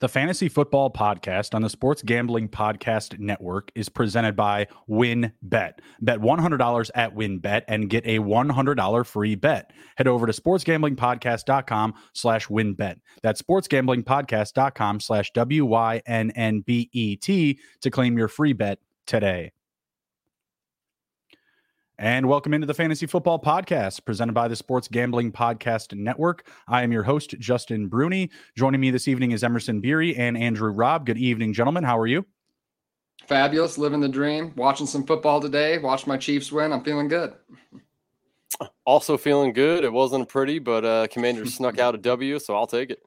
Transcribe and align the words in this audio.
The 0.00 0.08
Fantasy 0.08 0.48
Football 0.48 0.90
Podcast 0.90 1.54
on 1.54 1.62
the 1.62 1.70
Sports 1.70 2.02
Gambling 2.02 2.48
Podcast 2.48 3.18
Network 3.18 3.70
is 3.74 3.88
presented 3.88 4.36
by 4.36 4.66
WynnBET. 4.88 5.32
Bet 5.42 5.80
Bet 6.00 6.18
$100 6.20 6.90
at 6.94 7.14
WynnBET 7.14 7.62
and 7.68 7.88
get 7.88 8.04
a 8.04 8.18
$100 8.18 9.06
free 9.06 9.34
bet. 9.34 9.70
Head 9.96 10.06
over 10.08 10.26
to 10.26 10.32
sportsgamblingpodcast.com 10.32 11.94
slash 12.12 12.48
wynnbet. 12.48 12.96
That's 13.22 13.40
sportsgamblingpodcast.com 13.40 15.00
slash 15.00 15.32
W-Y-N-N-B-E-T 15.32 15.98
to 17.80 17.90
claim 17.90 18.18
your 18.18 18.28
free 18.28 18.52
bet 18.52 18.78
today. 19.06 19.53
And 21.98 22.28
welcome 22.28 22.52
into 22.52 22.66
the 22.66 22.74
Fantasy 22.74 23.06
Football 23.06 23.38
Podcast 23.38 24.04
presented 24.04 24.32
by 24.32 24.48
the 24.48 24.56
Sports 24.56 24.88
Gambling 24.88 25.30
Podcast 25.30 25.96
Network. 25.96 26.48
I 26.66 26.82
am 26.82 26.90
your 26.90 27.04
host, 27.04 27.38
Justin 27.38 27.86
Bruni. 27.86 28.30
Joining 28.56 28.80
me 28.80 28.90
this 28.90 29.06
evening 29.06 29.30
is 29.30 29.44
Emerson 29.44 29.80
Beery 29.80 30.16
and 30.16 30.36
Andrew 30.36 30.74
Raub. 30.74 31.04
Good 31.04 31.18
evening, 31.18 31.52
gentlemen. 31.52 31.84
How 31.84 31.96
are 31.96 32.08
you? 32.08 32.26
Fabulous, 33.28 33.78
living 33.78 34.00
the 34.00 34.08
dream, 34.08 34.52
watching 34.56 34.88
some 34.88 35.06
football 35.06 35.40
today, 35.40 35.78
watch 35.78 36.04
my 36.04 36.16
Chiefs 36.16 36.50
win. 36.50 36.72
I'm 36.72 36.82
feeling 36.82 37.06
good. 37.06 37.32
Also 38.84 39.16
feeling 39.16 39.52
good. 39.52 39.84
It 39.84 39.92
wasn't 39.92 40.28
pretty, 40.28 40.58
but 40.58 40.84
uh 40.84 41.06
Commanders 41.06 41.54
snuck 41.54 41.78
out 41.78 41.94
a 41.94 41.98
W, 41.98 42.40
so 42.40 42.56
I'll 42.56 42.66
take 42.66 42.90
it. 42.90 43.02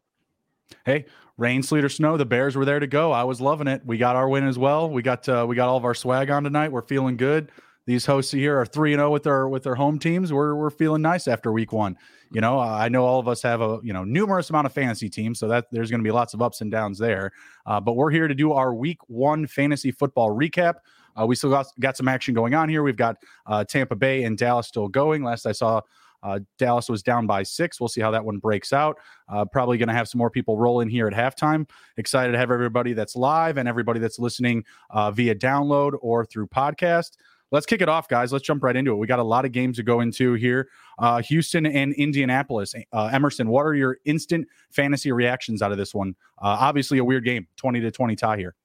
Hey, 0.86 1.06
rain, 1.36 1.62
sleet, 1.62 1.84
or 1.84 1.90
snow, 1.90 2.16
the 2.16 2.26
Bears 2.26 2.56
were 2.56 2.66
there 2.66 2.80
to 2.80 2.88
go. 2.88 3.12
I 3.12 3.26
was 3.26 3.42
loving 3.42 3.68
it. 3.68 3.82
We 3.86 3.98
got 3.98 4.16
our 4.16 4.30
win 4.30 4.48
as 4.48 4.58
well. 4.58 4.90
We 4.90 5.02
got 5.02 5.28
uh, 5.28 5.46
we 5.48 5.58
got 5.58 5.68
all 5.68 5.78
of 5.78 5.84
our 5.84 5.94
swag 5.94 6.32
on 6.32 6.46
tonight. 6.46 6.72
We're 6.72 6.84
feeling 6.84 7.18
good 7.18 7.52
these 7.88 8.06
hosts 8.06 8.34
here 8.34 8.60
are 8.60 8.66
three 8.66 8.92
and 8.92 9.00
zero 9.00 9.08
oh 9.08 9.12
with 9.12 9.24
their 9.24 9.48
with 9.48 9.64
their 9.64 9.74
home 9.74 9.98
teams. 9.98 10.32
We're 10.32 10.56
we're 10.56 10.70
feeling 10.70 11.02
nice 11.02 11.28
after 11.28 11.54
week 11.54 11.72
one. 11.72 11.98
You 12.32 12.42
know, 12.42 12.60
I 12.60 12.90
know 12.90 13.06
all 13.06 13.18
of 13.18 13.30
us 13.30 13.42
have 13.42 13.62
a 13.62 13.80
you 13.82 13.94
know 13.94 14.04
numerous 14.04 14.50
amount 14.50 14.68
of 14.68 14.74
fantasy 14.74 15.10
teams, 15.10 15.40
so 15.40 15.48
that 15.48 15.68
there's 15.72 15.90
going 15.90 16.02
to 16.02 16.04
be 16.04 16.12
lots 16.12 16.34
of 16.34 16.42
ups 16.42 16.60
and 16.60 16.70
downs 16.70 17.00
there. 17.00 17.32
Uh, 17.66 17.80
but 17.80 17.94
we're 17.94 18.12
here 18.12 18.28
to 18.28 18.36
do 18.36 18.52
our 18.52 18.74
week 18.74 19.00
one 19.08 19.48
fantasy 19.48 19.92
football 19.92 20.30
recap. 20.30 20.76
Uh, 21.20 21.26
we 21.26 21.34
still 21.34 21.50
got 21.50 21.68
got 21.80 21.96
some 21.96 22.10
action 22.10 22.34
going 22.34 22.54
on 22.54 22.68
here. 22.68 22.84
We've 22.84 22.98
got 22.98 23.16
uh, 23.46 23.64
Tampa 23.64 23.96
Bay 23.96 24.26
and 24.26 24.38
Dallas 24.38 24.68
still 24.68 24.90
going. 24.90 25.24
Last 25.24 25.46
I 25.46 25.54
saw, 25.54 25.80
uh, 26.24 26.40
Dallas 26.58 26.90
was 26.90 27.02
down 27.02 27.26
by 27.26 27.44
six. 27.44 27.80
We'll 27.80 27.88
see 27.88 28.02
how 28.02 28.12
that 28.12 28.26
one 28.26 28.38
breaks 28.38 28.74
out. 28.74 28.98
Uh, 29.30 29.46
probably 29.46 29.78
going 29.78 29.88
to 29.88 29.96
have 29.96 30.10
some 30.10 30.20
more 30.20 30.30
people 30.30 30.58
roll 30.58 30.82
in 30.82 30.90
here 30.90 31.08
at 31.08 31.14
halftime. 31.14 31.70
Excited 31.96 32.34
to 32.34 32.38
have 32.38 32.52
everybody 32.52 32.92
that's 32.92 33.16
live 33.16 33.58
and 33.58 33.70
everybody 33.70 34.02
that's 34.02 34.20
listening 34.20 34.66
uh, 34.90 35.10
via 35.10 35.34
download 35.34 35.94
or 36.02 36.26
through 36.26 36.48
podcast 36.48 37.12
let's 37.52 37.66
kick 37.66 37.82
it 37.82 37.90
off, 37.90 38.08
guys. 38.08 38.32
Let's 38.32 38.46
jump 38.46 38.64
right 38.64 38.76
into 38.76 38.92
it. 38.92 38.96
We 38.96 39.08
got 39.08 39.20
a 39.20 39.24
lot 39.24 39.46
of 39.46 39.52
games 39.52 39.78
to 39.78 39.84
go 39.84 40.02
into 40.02 40.34
here. 40.34 40.70
Uh, 41.00 41.22
Houston 41.22 41.66
and 41.66 41.94
Indianapolis. 41.94 42.74
Uh, 42.92 43.06
Emerson, 43.06 43.48
what 43.50 43.66
are 43.66 43.76
your 43.76 43.98
instant 44.06 44.48
fantasy 44.72 45.12
reactions 45.12 45.62
out 45.62 45.72
of 45.72 45.78
this 45.78 45.94
one? 45.94 46.16
Uh, 46.42 46.58
obviously, 46.60 46.98
a 46.98 47.04
weird 47.04 47.26
game, 47.26 47.48
20 47.58 47.80
to 47.82 47.92
20 47.92 48.16
tie 48.16 48.38
here. 48.38 48.56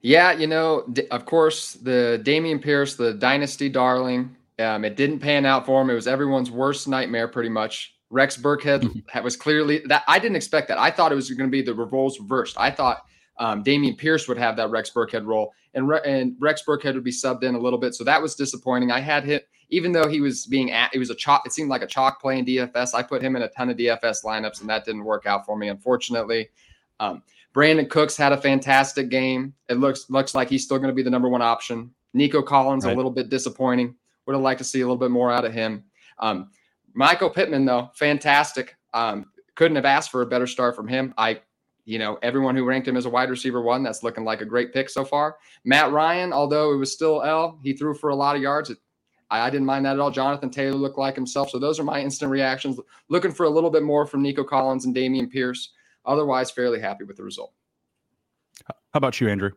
Yeah, 0.00 0.32
you 0.32 0.46
know, 0.46 0.86
of 1.10 1.24
course, 1.24 1.72
the 1.74 2.22
Dameon 2.24 2.62
Pierce, 2.62 2.94
the 2.94 3.14
dynasty 3.14 3.68
darling, 3.68 4.36
um, 4.60 4.84
it 4.84 4.96
didn't 4.96 5.18
pan 5.18 5.44
out 5.44 5.66
for 5.66 5.82
him. 5.82 5.90
It 5.90 5.94
was 5.94 6.06
everyone's 6.06 6.50
worst 6.50 6.86
nightmare, 6.88 7.28
pretty 7.28 7.48
much. 7.48 7.96
Rex 8.10 8.36
Burkhead 8.36 9.04
was 9.22 9.36
clearly 9.36 9.82
that 9.86 10.04
I 10.06 10.18
didn't 10.18 10.36
expect 10.36 10.68
that. 10.68 10.78
I 10.78 10.90
thought 10.90 11.12
it 11.12 11.14
was 11.16 11.30
going 11.30 11.48
to 11.48 11.52
be 11.52 11.62
the 11.62 11.74
roles 11.74 12.18
reversed. 12.18 12.56
I 12.58 12.70
thought 12.70 13.02
um, 13.38 13.62
Dameon 13.62 13.96
Pierce 13.96 14.28
would 14.28 14.38
have 14.38 14.56
that 14.56 14.70
Rex 14.70 14.90
Burkhead 14.90 15.24
role, 15.24 15.52
and 15.74 15.88
Re- 15.88 16.00
and 16.04 16.36
Rex 16.40 16.62
Burkhead 16.66 16.94
would 16.94 17.04
be 17.04 17.12
subbed 17.12 17.42
in 17.42 17.54
a 17.54 17.58
little 17.58 17.78
bit. 17.78 17.94
So 17.94 18.04
that 18.04 18.20
was 18.20 18.34
disappointing. 18.34 18.90
I 18.90 19.00
had 19.00 19.24
him, 19.24 19.40
even 19.70 19.92
though 19.92 20.08
he 20.08 20.20
was 20.20 20.46
being 20.46 20.72
at, 20.72 20.94
it 20.94 20.98
was 20.98 21.10
a 21.10 21.14
chalk. 21.14 21.42
It 21.46 21.52
seemed 21.52 21.70
like 21.70 21.82
a 21.82 21.86
chalk 21.86 22.20
play 22.20 22.38
in 22.38 22.44
DFS. 22.44 22.94
I 22.94 23.02
put 23.02 23.22
him 23.22 23.36
in 23.36 23.42
a 23.42 23.48
ton 23.48 23.70
of 23.70 23.76
DFS 23.76 24.24
lineups, 24.24 24.60
and 24.60 24.70
that 24.70 24.84
didn't 24.84 25.04
work 25.04 25.26
out 25.26 25.46
for 25.46 25.56
me, 25.56 25.68
unfortunately. 25.68 26.48
Um, 27.00 27.22
Brandin 27.54 27.88
Cooks 27.88 28.16
had 28.16 28.32
a 28.32 28.36
fantastic 28.36 29.08
game. 29.08 29.54
It 29.68 29.74
looks 29.74 30.10
looks 30.10 30.34
like 30.34 30.48
he's 30.48 30.64
still 30.64 30.78
going 30.78 30.90
to 30.90 30.94
be 30.94 31.02
the 31.02 31.10
number 31.10 31.28
one 31.28 31.42
option. 31.42 31.92
Nico 32.14 32.42
Collins 32.42 32.84
right. 32.84 32.92
a 32.92 32.96
little 32.96 33.10
bit 33.10 33.28
disappointing. 33.28 33.94
Would 34.26 34.34
have 34.34 34.42
liked 34.42 34.58
to 34.58 34.64
see 34.64 34.80
a 34.80 34.84
little 34.84 34.96
bit 34.96 35.10
more 35.10 35.30
out 35.30 35.44
of 35.44 35.52
him. 35.52 35.84
Um, 36.18 36.50
Michael 36.94 37.30
Pittman 37.30 37.64
though, 37.64 37.90
fantastic. 37.94 38.76
Um, 38.92 39.26
couldn't 39.54 39.76
have 39.76 39.84
asked 39.84 40.10
for 40.10 40.22
a 40.22 40.26
better 40.26 40.46
start 40.46 40.76
from 40.76 40.88
him. 40.88 41.14
I 41.16 41.40
you 41.88 41.98
know, 41.98 42.18
everyone 42.20 42.54
who 42.54 42.66
ranked 42.66 42.86
him 42.86 42.98
as 42.98 43.06
a 43.06 43.10
wide 43.10 43.30
receiver 43.30 43.62
one, 43.62 43.82
that's 43.82 44.02
looking 44.02 44.22
like 44.22 44.42
a 44.42 44.44
great 44.44 44.74
pick 44.74 44.90
so 44.90 45.06
far. 45.06 45.38
Matt 45.64 45.90
Ryan, 45.90 46.34
although 46.34 46.74
it 46.74 46.76
was 46.76 46.92
still 46.92 47.22
L, 47.22 47.58
he 47.62 47.72
threw 47.72 47.94
for 47.94 48.10
a 48.10 48.14
lot 48.14 48.36
of 48.36 48.42
yards. 48.42 48.70
I, 49.30 49.40
I 49.40 49.48
didn't 49.48 49.64
mind 49.64 49.86
that 49.86 49.94
at 49.94 49.98
all. 49.98 50.10
Jonathan 50.10 50.50
Taylor 50.50 50.76
looked 50.76 50.98
like 50.98 51.14
himself. 51.14 51.48
So 51.48 51.58
those 51.58 51.80
are 51.80 51.84
my 51.84 52.02
instant 52.02 52.30
reactions. 52.30 52.78
Looking 53.08 53.32
for 53.32 53.46
a 53.46 53.48
little 53.48 53.70
bit 53.70 53.82
more 53.82 54.06
from 54.06 54.20
Nico 54.20 54.44
Collins 54.44 54.84
and 54.84 54.94
Dameon 54.94 55.30
Pierce. 55.30 55.70
Otherwise, 56.04 56.50
fairly 56.50 56.78
happy 56.78 57.04
with 57.04 57.16
the 57.16 57.24
result. 57.24 57.54
How 58.66 58.74
about 58.98 59.18
you, 59.18 59.30
Andrew? 59.30 59.52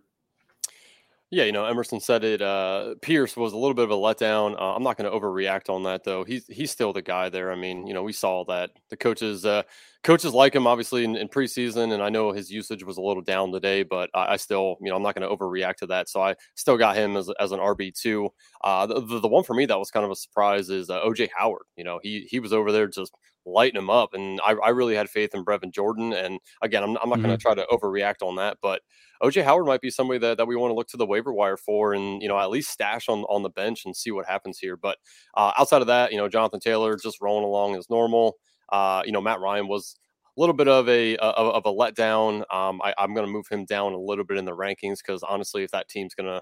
Yeah, 1.33 1.45
you 1.45 1.53
know, 1.53 1.63
Emerson 1.63 2.01
said 2.01 2.25
it. 2.25 2.41
Uh, 2.41 2.95
Pierce 3.01 3.37
was 3.37 3.53
a 3.53 3.57
little 3.57 3.73
bit 3.73 3.85
of 3.85 3.91
a 3.91 3.95
letdown. 3.95 4.53
Uh, 4.59 4.75
I'm 4.75 4.83
not 4.83 4.97
going 4.97 5.09
to 5.09 5.17
overreact 5.17 5.69
on 5.69 5.83
that, 5.83 6.03
though. 6.03 6.25
He's 6.25 6.45
he's 6.47 6.71
still 6.71 6.91
the 6.91 7.01
guy 7.01 7.29
there. 7.29 7.53
I 7.53 7.55
mean, 7.55 7.87
you 7.87 7.93
know, 7.93 8.03
we 8.03 8.11
saw 8.11 8.43
that 8.49 8.71
the 8.89 8.97
coaches 8.97 9.45
uh, 9.45 9.63
coaches 10.03 10.33
like 10.33 10.53
him 10.53 10.67
obviously 10.67 11.05
in, 11.05 11.15
in, 11.15 11.29
preseason, 11.29 11.93
and 11.93 12.03
I 12.03 12.09
know 12.09 12.33
his 12.33 12.51
usage 12.51 12.83
was 12.83 12.97
a 12.97 13.01
little 13.01 13.23
down 13.23 13.53
today, 13.53 13.83
but 13.83 14.09
I, 14.13 14.33
I 14.33 14.35
still, 14.35 14.75
you 14.81 14.89
know, 14.89 14.97
I'm 14.97 15.03
not 15.03 15.15
going 15.15 15.27
to 15.27 15.33
overreact 15.33 15.77
to 15.77 15.87
that. 15.87 16.09
So 16.09 16.21
I 16.21 16.35
still 16.55 16.77
got 16.77 16.97
him 16.97 17.15
as, 17.15 17.29
as 17.39 17.53
an 17.53 17.59
RB 17.59 17.97
two. 17.97 18.29
Uh, 18.61 18.85
the, 18.87 18.99
the, 18.99 19.19
the 19.21 19.27
one 19.29 19.45
for 19.45 19.53
me 19.53 19.65
that 19.67 19.79
was 19.79 19.89
kind 19.89 20.03
of 20.03 20.11
a 20.11 20.15
surprise 20.17 20.69
is 20.69 20.89
uh, 20.89 20.99
OJ 20.99 21.29
Howard. 21.33 21.63
You 21.77 21.85
know, 21.85 22.01
he 22.03 22.27
he 22.29 22.41
was 22.41 22.51
over 22.51 22.73
there 22.73 22.87
just 22.87 23.13
lighting 23.45 23.79
him 23.79 23.89
up, 23.89 24.13
and 24.13 24.41
I, 24.45 24.51
I 24.51 24.69
really 24.69 24.95
had 24.95 25.09
faith 25.09 25.33
in 25.33 25.45
Brevin 25.45 25.71
Jordan. 25.71 26.11
And 26.11 26.41
again, 26.61 26.83
I'm, 26.83 26.89
I'm 26.89 27.07
not 27.07 27.19
mm-hmm. 27.19 27.27
going 27.27 27.37
to 27.37 27.41
try 27.41 27.55
to 27.55 27.65
overreact 27.71 28.21
on 28.21 28.35
that, 28.35 28.57
but 28.61 28.81
OJ 29.21 29.43
Howard 29.43 29.67
might 29.67 29.81
be 29.81 29.89
somebody 29.89 30.19
that, 30.19 30.37
that 30.37 30.47
we 30.47 30.55
want 30.55 30.71
to 30.71 30.75
look 30.75 30.87
to 30.89 30.97
the 30.97 31.05
waiver 31.05 31.31
wire 31.31 31.57
for 31.57 31.93
and, 31.93 32.21
you 32.21 32.27
know, 32.27 32.39
at 32.39 32.49
least 32.49 32.71
stash 32.71 33.07
on, 33.07 33.19
on 33.23 33.43
the 33.43 33.49
bench 33.49 33.85
and 33.85 33.95
see 33.95 34.11
what 34.11 34.25
happens 34.25 34.57
here. 34.57 34.75
But 34.75 34.97
uh, 35.35 35.51
outside 35.57 35.81
of 35.81 35.87
that, 35.87 36.11
you 36.11 36.17
know, 36.17 36.27
Jonathan 36.27 36.59
Taylor 36.59 36.97
just 36.97 37.21
rolling 37.21 37.45
along 37.45 37.75
as 37.75 37.89
normal. 37.89 38.37
Uh, 38.69 39.03
you 39.05 39.11
know, 39.11 39.21
Matt 39.21 39.39
Ryan 39.39 39.67
was 39.67 39.95
a 40.37 40.39
little 40.39 40.55
bit 40.55 40.67
of 40.67 40.87
a 40.87 41.17
of, 41.17 41.55
of 41.55 41.65
a 41.65 41.73
letdown. 41.73 42.43
Um, 42.53 42.81
I, 42.83 42.93
am 42.97 43.13
going 43.13 43.25
to 43.25 43.31
move 43.31 43.47
him 43.49 43.65
down 43.65 43.93
a 43.93 43.99
little 43.99 44.23
bit 44.23 44.37
in 44.37 44.45
the 44.45 44.55
rankings 44.55 44.97
because 45.05 45.23
honestly, 45.23 45.63
if 45.63 45.71
that 45.71 45.89
team's 45.89 46.15
gonna 46.15 46.41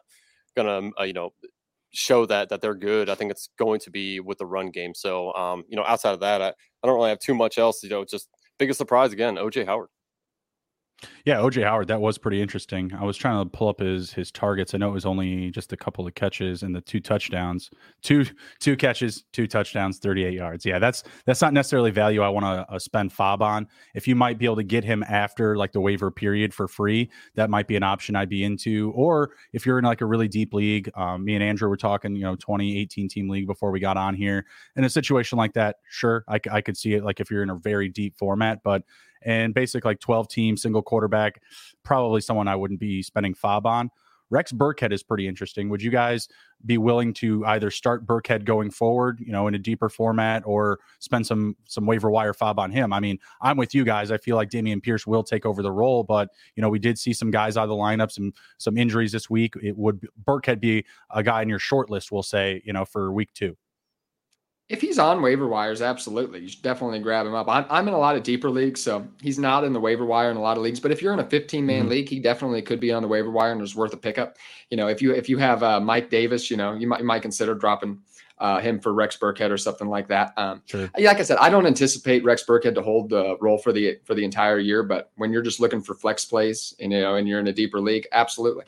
gonna 0.55 0.91
uh, 0.99 1.03
you 1.03 1.13
know 1.13 1.31
show 1.91 2.25
that 2.27 2.49
that 2.49 2.61
they're 2.61 2.75
good, 2.75 3.09
I 3.09 3.15
think 3.15 3.31
it's 3.31 3.49
going 3.57 3.79
to 3.81 3.91
be 3.91 4.19
with 4.19 4.37
the 4.37 4.45
run 4.45 4.69
game. 4.69 4.93
So 4.93 5.33
um, 5.33 5.63
you 5.67 5.75
know, 5.75 5.83
outside 5.85 6.13
of 6.13 6.19
that, 6.19 6.41
I, 6.41 6.49
I 6.49 6.87
don't 6.87 6.95
really 6.95 7.09
have 7.09 7.19
too 7.19 7.35
much 7.35 7.57
else. 7.57 7.81
You 7.83 7.89
know, 7.89 8.05
just 8.05 8.29
biggest 8.59 8.77
surprise 8.77 9.11
again, 9.11 9.35
OJ 9.35 9.65
Howard. 9.65 9.89
Yeah, 11.25 11.37
OJ 11.37 11.63
Howard, 11.63 11.87
that 11.87 12.01
was 12.01 12.17
pretty 12.17 12.41
interesting. 12.41 12.91
I 12.93 13.03
was 13.03 13.15
trying 13.15 13.43
to 13.43 13.49
pull 13.49 13.69
up 13.69 13.79
his 13.79 14.11
his 14.11 14.31
targets. 14.31 14.73
I 14.73 14.77
know 14.77 14.89
it 14.89 14.93
was 14.93 15.05
only 15.05 15.49
just 15.51 15.71
a 15.71 15.77
couple 15.77 16.05
of 16.05 16.13
catches 16.15 16.63
and 16.63 16.75
the 16.75 16.81
two 16.81 16.99
touchdowns. 16.99 17.69
Two 18.01 18.25
two 18.59 18.75
catches, 18.75 19.23
two 19.31 19.47
touchdowns, 19.47 19.99
38 19.99 20.33
yards. 20.33 20.65
Yeah, 20.65 20.79
that's 20.79 21.03
that's 21.25 21.41
not 21.41 21.53
necessarily 21.53 21.91
value 21.91 22.21
I 22.21 22.29
want 22.29 22.45
to 22.45 22.73
uh, 22.73 22.79
spend 22.79 23.11
FAAB 23.11 23.41
on. 23.41 23.67
If 23.93 24.07
you 24.07 24.15
might 24.15 24.37
be 24.37 24.45
able 24.45 24.57
to 24.57 24.63
get 24.63 24.83
him 24.83 25.03
after 25.03 25.55
like 25.55 25.71
the 25.71 25.81
waiver 25.81 26.11
period 26.11 26.53
for 26.53 26.67
free, 26.67 27.09
that 27.35 27.49
might 27.49 27.67
be 27.67 27.75
an 27.75 27.83
option 27.83 28.15
I'd 28.15 28.29
be 28.29 28.43
into. 28.43 28.91
Or 28.95 29.31
if 29.53 29.65
you're 29.65 29.79
in 29.79 29.85
like 29.85 30.01
a 30.01 30.05
really 30.05 30.27
deep 30.27 30.53
league, 30.53 30.89
um, 30.95 31.23
me 31.23 31.35
and 31.35 31.43
Andrew 31.43 31.69
were 31.69 31.77
talking, 31.77 32.15
you 32.15 32.23
know, 32.23 32.35
2018 32.35 33.07
team 33.07 33.29
league 33.29 33.47
before 33.47 33.71
we 33.71 33.79
got 33.79 33.97
on 33.97 34.15
here. 34.15 34.45
In 34.75 34.83
a 34.83 34.89
situation 34.89 35.37
like 35.37 35.53
that, 35.53 35.77
sure, 35.89 36.25
I, 36.27 36.39
I 36.51 36.61
could 36.61 36.77
see 36.77 36.93
it 36.93 37.03
like 37.03 37.19
if 37.19 37.31
you're 37.31 37.43
in 37.43 37.49
a 37.49 37.55
very 37.55 37.87
deep 37.89 38.17
format, 38.17 38.59
but 38.63 38.83
and 39.21 39.53
basic 39.53 39.85
like 39.85 39.99
12 39.99 40.27
team 40.27 40.57
single 40.57 40.81
quarterback, 40.81 41.41
probably 41.83 42.21
someone 42.21 42.47
I 42.47 42.55
wouldn't 42.55 42.79
be 42.79 43.01
spending 43.01 43.33
FAAB 43.33 43.65
on. 43.65 43.89
Rex 44.31 44.51
Burkhead 44.51 44.91
is 44.91 45.01
pretty 45.01 45.27
interesting. 45.27 45.69
Would 45.69 45.81
you 45.81 45.89
guys 45.89 46.27
be 46.65 46.77
willing 46.77 47.13
to 47.15 47.43
either 47.45 47.71
start 47.71 48.05
Burkhead 48.05 48.45
going 48.45 48.69
forward, 48.69 49.19
you 49.19 49.31
know, 49.31 49.47
in 49.47 49.55
a 49.55 49.59
deeper 49.59 49.89
format, 49.89 50.43
or 50.45 50.79
spend 50.99 51.25
some 51.25 51.55
some 51.65 51.85
waiver 51.85 52.11
wire 52.11 52.33
FAAB 52.33 52.57
on 52.57 52.71
him? 52.71 52.93
I 52.93 52.99
mean, 52.99 53.17
I'm 53.41 53.57
with 53.57 53.73
you 53.73 53.83
guys. 53.83 54.11
I 54.11 54.17
feel 54.17 54.35
like 54.35 54.49
Dameon 54.49 54.83
Pierce 54.83 55.07
will 55.07 55.23
take 55.23 55.45
over 55.45 55.63
the 55.63 55.71
role, 55.71 56.03
but 56.03 56.29
you 56.55 56.61
know, 56.61 56.69
we 56.69 56.79
did 56.79 56.99
see 56.99 57.13
some 57.13 57.31
guys 57.31 57.57
out 57.57 57.63
of 57.63 57.69
the 57.69 57.75
lineup, 57.75 58.11
some 58.11 58.33
some 58.57 58.77
injuries 58.77 59.11
this 59.11 59.29
week. 59.29 59.55
It 59.61 59.77
would 59.77 60.07
Burkhead 60.23 60.59
be 60.59 60.85
a 61.09 61.23
guy 61.23 61.41
in 61.41 61.49
your 61.49 61.59
short 61.59 61.89
list? 61.89 62.11
We'll 62.11 62.23
say, 62.23 62.61
you 62.65 62.73
know, 62.73 62.85
for 62.85 63.11
week 63.11 63.33
two. 63.33 63.57
If 64.69 64.81
he's 64.81 64.99
on 64.99 65.23
waiver 65.23 65.47
wires, 65.47 65.81
absolutely. 65.81 66.41
You 66.41 66.47
should 66.47 66.61
definitely 66.61 66.99
grab 66.99 67.25
him 67.25 67.33
up. 67.33 67.49
I'm, 67.49 67.65
I'm 67.71 67.87
in 67.87 67.95
a 67.95 67.97
lot 67.97 68.15
of 68.15 68.21
deeper 68.21 68.51
leagues, 68.51 68.81
so 68.81 69.07
he's 69.19 69.39
not 69.39 69.63
in 69.63 69.73
the 69.73 69.79
waiver 69.79 70.05
wire 70.05 70.29
in 70.29 70.37
a 70.37 70.41
lot 70.41 70.57
of 70.57 70.63
leagues. 70.63 70.79
But 70.79 70.91
if 70.91 71.01
you're 71.01 71.13
in 71.13 71.19
a 71.19 71.27
15 71.27 71.65
man 71.65 71.81
mm-hmm. 71.81 71.89
league, 71.89 72.09
he 72.09 72.19
definitely 72.19 72.61
could 72.61 72.79
be 72.79 72.91
on 72.91 73.01
the 73.01 73.07
waiver 73.07 73.31
wire 73.31 73.51
and 73.51 73.61
is 73.63 73.75
worth 73.75 73.93
a 73.93 73.97
pickup. 73.97 74.37
You 74.69 74.77
know, 74.77 74.87
if 74.87 75.01
you 75.01 75.11
if 75.11 75.27
you 75.27 75.39
have 75.39 75.63
uh, 75.63 75.79
Mike 75.79 76.11
Davis, 76.11 76.51
you 76.51 76.57
know, 76.57 76.73
you 76.73 76.87
might 76.87 76.99
you 76.99 77.05
might 77.05 77.23
consider 77.23 77.55
dropping 77.55 77.99
uh, 78.39 78.59
him 78.59 78.79
for 78.79 78.93
Rex 78.93 79.17
Burkhead 79.17 79.51
or 79.51 79.57
something 79.57 79.87
like 79.87 80.07
that. 80.07 80.33
Um, 80.37 80.61
sure. 80.65 80.89
Like 80.97 81.19
I 81.19 81.23
said, 81.23 81.37
I 81.39 81.49
don't 81.49 81.65
anticipate 81.65 82.23
Rex 82.23 82.43
Burkhead 82.47 82.75
to 82.75 82.81
hold 82.81 83.09
the 83.09 83.37
role 83.41 83.57
for 83.57 83.73
the 83.73 83.99
for 84.05 84.13
the 84.13 84.23
entire 84.23 84.59
year. 84.59 84.83
But 84.83 85.11
when 85.15 85.33
you're 85.33 85.41
just 85.41 85.59
looking 85.59 85.81
for 85.81 85.95
flex 85.95 86.25
plays, 86.25 86.73
and, 86.79 86.91
you 86.91 87.01
know, 87.01 87.15
and 87.15 87.27
you're 87.27 87.39
in 87.39 87.47
a 87.47 87.53
deeper 87.53 87.81
league, 87.81 88.07
absolutely. 88.11 88.65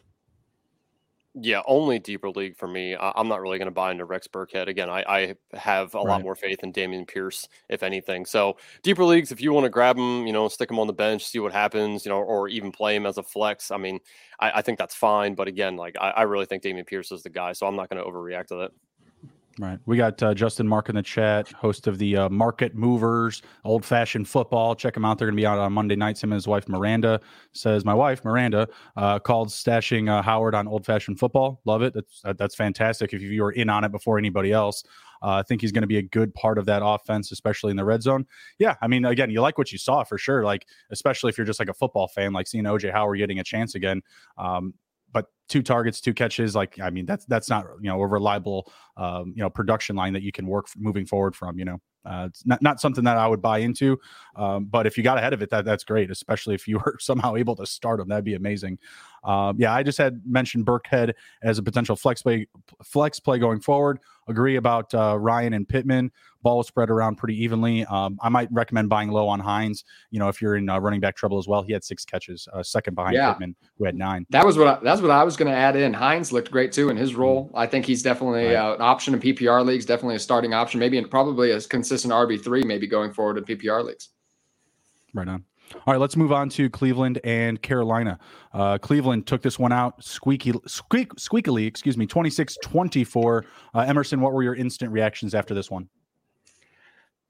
Yeah, 1.33 1.61
only 1.65 1.97
deeper 1.97 2.29
league 2.29 2.57
for 2.57 2.67
me. 2.67 2.93
I, 2.93 3.17
am 3.17 3.29
not 3.29 3.39
really 3.39 3.57
going 3.57 3.67
to 3.67 3.71
buy 3.71 3.91
into 3.91 4.03
Rex 4.03 4.27
Burkhead 4.27 4.67
again. 4.67 4.89
I, 4.89 5.03
I 5.07 5.35
have 5.57 5.95
a 5.95 5.99
right. 5.99 6.07
lot 6.07 6.23
more 6.23 6.35
faith 6.35 6.59
in 6.61 6.73
Dameon 6.73 7.07
Pierce, 7.07 7.47
if 7.69 7.83
anything. 7.83 8.25
So 8.25 8.57
deeper 8.83 9.05
leagues, 9.05 9.31
if 9.31 9.39
you 9.39 9.53
want 9.53 9.63
to 9.63 9.69
grab 9.69 9.97
him, 9.97 10.27
you 10.27 10.33
know, 10.33 10.49
stick 10.49 10.69
him 10.69 10.77
on 10.77 10.87
the 10.87 10.93
bench, 10.93 11.25
see 11.25 11.39
what 11.39 11.53
happens, 11.53 12.05
you 12.05 12.09
know, 12.09 12.17
or 12.17 12.49
even 12.49 12.73
play 12.73 12.97
him 12.97 13.05
as 13.05 13.17
a 13.17 13.23
flex. 13.23 13.71
I 13.71 13.77
mean, 13.77 13.99
I, 14.41 14.51
I 14.55 14.61
think 14.61 14.77
that's 14.77 14.95
fine. 14.95 15.33
But 15.33 15.47
again, 15.47 15.77
like 15.77 15.95
I, 16.01 16.09
I 16.09 16.21
really 16.23 16.45
think 16.45 16.63
Dameon 16.63 16.85
Pierce 16.85 17.13
is 17.13 17.23
the 17.23 17.29
guy, 17.29 17.53
so 17.53 17.65
I'm 17.65 17.77
not 17.77 17.89
going 17.89 18.03
to 18.03 18.09
overreact 18.09 18.47
to 18.47 18.55
that. 18.55 18.71
Right. 19.61 19.77
We 19.85 19.95
got 19.95 20.23
uh, 20.23 20.33
Justin 20.33 20.67
Mark 20.67 20.89
in 20.89 20.95
the 20.95 21.03
chat, 21.03 21.51
host 21.51 21.85
of 21.85 21.99
the 21.99 22.17
uh, 22.17 22.29
Market 22.29 22.73
Movers, 22.73 23.43
Old 23.63 23.85
Fashioned 23.85 24.27
Football. 24.27 24.73
Check 24.73 24.97
him 24.97 25.05
out. 25.05 25.19
They're 25.19 25.27
going 25.27 25.37
to 25.37 25.39
be 25.39 25.45
out 25.45 25.59
on 25.59 25.71
Monday 25.71 25.95
nights. 25.95 26.23
Him 26.23 26.31
and 26.31 26.37
his 26.37 26.47
wife, 26.47 26.67
Miranda, 26.67 27.21
says, 27.53 27.85
My 27.85 27.93
wife, 27.93 28.25
Miranda, 28.25 28.67
uh, 28.97 29.19
called 29.19 29.49
stashing 29.49 30.09
uh, 30.09 30.23
Howard 30.23 30.55
on 30.55 30.67
Old 30.67 30.83
Fashioned 30.83 31.19
Football. 31.19 31.61
Love 31.65 31.83
it. 31.83 31.93
That's, 31.93 32.23
that's 32.39 32.55
fantastic. 32.55 33.13
If 33.13 33.21
you 33.21 33.43
were 33.43 33.51
in 33.51 33.69
on 33.69 33.83
it 33.83 33.91
before 33.91 34.17
anybody 34.17 34.51
else, 34.51 34.83
uh, 35.21 35.33
I 35.33 35.43
think 35.43 35.61
he's 35.61 35.71
going 35.71 35.83
to 35.83 35.87
be 35.87 35.97
a 35.97 36.01
good 36.01 36.33
part 36.33 36.57
of 36.57 36.65
that 36.65 36.81
offense, 36.83 37.31
especially 37.31 37.69
in 37.69 37.77
the 37.77 37.85
red 37.85 38.01
zone. 38.01 38.25
Yeah. 38.57 38.77
I 38.81 38.87
mean, 38.87 39.05
again, 39.05 39.29
you 39.29 39.41
like 39.41 39.59
what 39.59 39.71
you 39.71 39.77
saw 39.77 40.03
for 40.03 40.17
sure. 40.17 40.43
Like, 40.43 40.65
especially 40.89 41.29
if 41.29 41.37
you're 41.37 41.45
just 41.45 41.59
like 41.59 41.69
a 41.69 41.75
football 41.75 42.07
fan, 42.07 42.33
like 42.33 42.47
seeing 42.47 42.63
OJ 42.63 42.91
Howard 42.91 43.19
getting 43.19 43.37
a 43.37 43.43
chance 43.43 43.75
again. 43.75 44.01
Um, 44.39 44.73
but 45.11 45.27
two 45.49 45.61
targets, 45.61 45.99
two 45.99 46.13
catches, 46.13 46.55
like 46.55 46.79
I 46.79 46.89
mean, 46.89 47.05
that's 47.05 47.25
that's 47.25 47.49
not 47.49 47.65
you 47.81 47.89
know 47.89 48.01
a 48.01 48.07
reliable 48.07 48.71
um, 48.97 49.33
you 49.35 49.43
know 49.43 49.49
production 49.49 49.95
line 49.95 50.13
that 50.13 50.23
you 50.23 50.31
can 50.31 50.47
work 50.47 50.67
moving 50.77 51.05
forward 51.05 51.35
from. 51.35 51.59
You 51.59 51.65
know, 51.65 51.81
uh, 52.05 52.27
it's 52.29 52.45
not 52.45 52.61
not 52.61 52.79
something 52.79 53.03
that 53.03 53.17
I 53.17 53.27
would 53.27 53.41
buy 53.41 53.59
into. 53.59 53.99
Um, 54.35 54.65
but 54.65 54.87
if 54.87 54.97
you 54.97 55.03
got 55.03 55.17
ahead 55.17 55.33
of 55.33 55.41
it, 55.41 55.49
that 55.49 55.65
that's 55.65 55.83
great, 55.83 56.09
especially 56.09 56.55
if 56.55 56.67
you 56.67 56.79
were 56.85 56.97
somehow 56.99 57.35
able 57.35 57.55
to 57.57 57.65
start 57.65 57.99
them. 57.99 58.07
That'd 58.07 58.25
be 58.25 58.35
amazing. 58.35 58.79
Um, 59.23 59.57
yeah, 59.59 59.73
I 59.73 59.83
just 59.83 59.97
had 59.97 60.21
mentioned 60.25 60.65
Burkhead 60.65 61.13
as 61.43 61.57
a 61.57 61.63
potential 61.63 61.95
flex 61.95 62.21
play 62.21 62.47
flex 62.83 63.19
play 63.19 63.37
going 63.37 63.59
forward. 63.59 63.99
Agree 64.31 64.55
about 64.55 64.93
uh, 64.93 65.17
Ryan 65.19 65.53
and 65.53 65.67
Pittman. 65.67 66.11
Ball 66.41 66.57
was 66.57 66.67
spread 66.67 66.89
around 66.89 67.17
pretty 67.17 67.35
evenly. 67.43 67.85
Um, 67.85 68.17
I 68.21 68.29
might 68.29 68.51
recommend 68.51 68.89
buying 68.89 69.11
low 69.11 69.27
on 69.27 69.39
Hines. 69.39 69.83
You 70.09 70.19
know, 70.19 70.29
if 70.29 70.41
you're 70.41 70.55
in 70.55 70.69
uh, 70.69 70.79
running 70.79 71.01
back 71.01 71.15
trouble 71.15 71.37
as 71.37 71.47
well, 71.47 71.61
he 71.61 71.73
had 71.73 71.83
six 71.83 72.05
catches, 72.05 72.47
uh, 72.53 72.63
second 72.63 72.95
behind 72.95 73.15
yeah. 73.15 73.31
Pittman, 73.31 73.55
who 73.77 73.85
had 73.85 73.95
nine. 73.95 74.25
That 74.29 74.45
was 74.45 74.57
what 74.57 74.67
I, 74.67 74.79
that's 74.81 75.01
what 75.01 75.11
I 75.11 75.23
was 75.23 75.35
going 75.35 75.51
to 75.51 75.57
add 75.57 75.75
in. 75.75 75.93
Hines 75.93 76.31
looked 76.31 76.49
great 76.49 76.71
too 76.71 76.89
in 76.89 76.97
his 76.97 77.11
mm-hmm. 77.11 77.21
role. 77.21 77.51
I 77.53 77.67
think 77.67 77.85
he's 77.85 78.01
definitely 78.01 78.45
right. 78.45 78.55
uh, 78.55 78.75
an 78.75 78.81
option 78.81 79.13
in 79.13 79.19
PPR 79.19 79.65
leagues, 79.65 79.85
definitely 79.85 80.15
a 80.15 80.19
starting 80.19 80.53
option, 80.53 80.79
maybe 80.79 80.97
and 80.97 81.11
probably 81.11 81.51
a 81.51 81.61
consistent 81.61 82.13
RB 82.13 82.41
three, 82.43 82.63
maybe 82.63 82.87
going 82.87 83.11
forward 83.13 83.37
in 83.37 83.43
PPR 83.43 83.83
leagues. 83.83 84.09
Right 85.13 85.27
on. 85.27 85.43
All 85.73 85.93
right, 85.93 85.99
let's 85.99 86.15
move 86.15 86.31
on 86.31 86.49
to 86.49 86.69
Cleveland 86.69 87.19
and 87.23 87.61
Carolina. 87.61 88.19
Uh, 88.53 88.77
Cleveland 88.77 89.27
took 89.27 89.41
this 89.41 89.57
one 89.57 89.71
out 89.71 90.03
squeaky, 90.03 90.53
squeak, 90.67 91.13
squeakily, 91.15 91.67
excuse 91.67 91.97
me, 91.97 92.05
26 92.05 92.57
24. 92.61 93.45
Uh, 93.73 93.79
Emerson, 93.79 94.21
what 94.21 94.33
were 94.33 94.43
your 94.43 94.55
instant 94.55 94.91
reactions 94.91 95.33
after 95.33 95.53
this 95.53 95.71
one? 95.71 95.89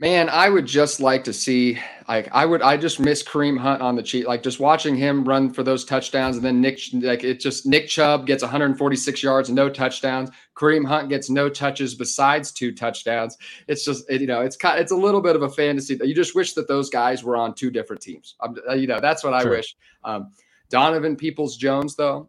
Man, 0.01 0.29
I 0.29 0.49
would 0.49 0.65
just 0.65 0.99
like 0.99 1.23
to 1.25 1.31
see 1.31 1.77
like 2.07 2.27
I 2.31 2.43
would 2.43 2.63
I 2.63 2.75
just 2.75 2.99
miss 2.99 3.21
Kareem 3.21 3.55
Hunt 3.55 3.83
on 3.83 3.95
the 3.95 4.01
cheat 4.01 4.25
like 4.25 4.41
just 4.41 4.59
watching 4.59 4.95
him 4.95 5.23
run 5.23 5.53
for 5.53 5.61
those 5.61 5.85
touchdowns 5.85 6.37
and 6.37 6.43
then 6.43 6.59
Nick 6.59 6.79
like 6.91 7.23
it 7.23 7.39
just 7.39 7.67
Nick 7.67 7.87
Chubb 7.87 8.25
gets 8.25 8.41
146 8.41 9.21
yards 9.21 9.49
and 9.49 9.55
no 9.55 9.69
touchdowns. 9.69 10.31
Kareem 10.55 10.87
Hunt 10.87 11.09
gets 11.09 11.29
no 11.29 11.49
touches 11.49 11.93
besides 11.93 12.51
two 12.51 12.71
touchdowns. 12.71 13.37
It's 13.67 13.85
just 13.85 14.09
it, 14.09 14.21
you 14.21 14.25
know 14.25 14.41
it's 14.41 14.55
kind 14.55 14.79
it's 14.79 14.91
a 14.91 14.95
little 14.95 15.21
bit 15.21 15.35
of 15.35 15.43
a 15.43 15.49
fantasy. 15.49 15.99
You 16.03 16.15
just 16.15 16.33
wish 16.33 16.53
that 16.53 16.67
those 16.67 16.89
guys 16.89 17.23
were 17.23 17.37
on 17.37 17.53
two 17.53 17.69
different 17.69 18.01
teams. 18.01 18.33
Um, 18.39 18.57
you 18.75 18.87
know 18.87 18.99
that's 18.99 19.23
what 19.23 19.35
I 19.35 19.43
sure. 19.43 19.51
wish. 19.51 19.75
Um, 20.03 20.31
Donovan 20.71 21.15
Peoples 21.15 21.57
Jones 21.57 21.95
though 21.95 22.27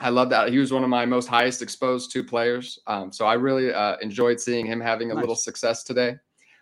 I 0.00 0.08
love 0.08 0.30
that. 0.30 0.48
He 0.48 0.56
was 0.56 0.72
one 0.72 0.82
of 0.82 0.88
my 0.88 1.04
most 1.04 1.28
highest 1.28 1.60
exposed 1.60 2.10
two 2.10 2.24
players. 2.24 2.78
Um, 2.86 3.12
so 3.12 3.26
I 3.26 3.34
really 3.34 3.74
uh, 3.74 3.96
enjoyed 4.00 4.40
seeing 4.40 4.64
him 4.64 4.80
having 4.80 5.10
a 5.10 5.14
nice. 5.14 5.20
little 5.20 5.36
success 5.36 5.84
today. 5.84 6.16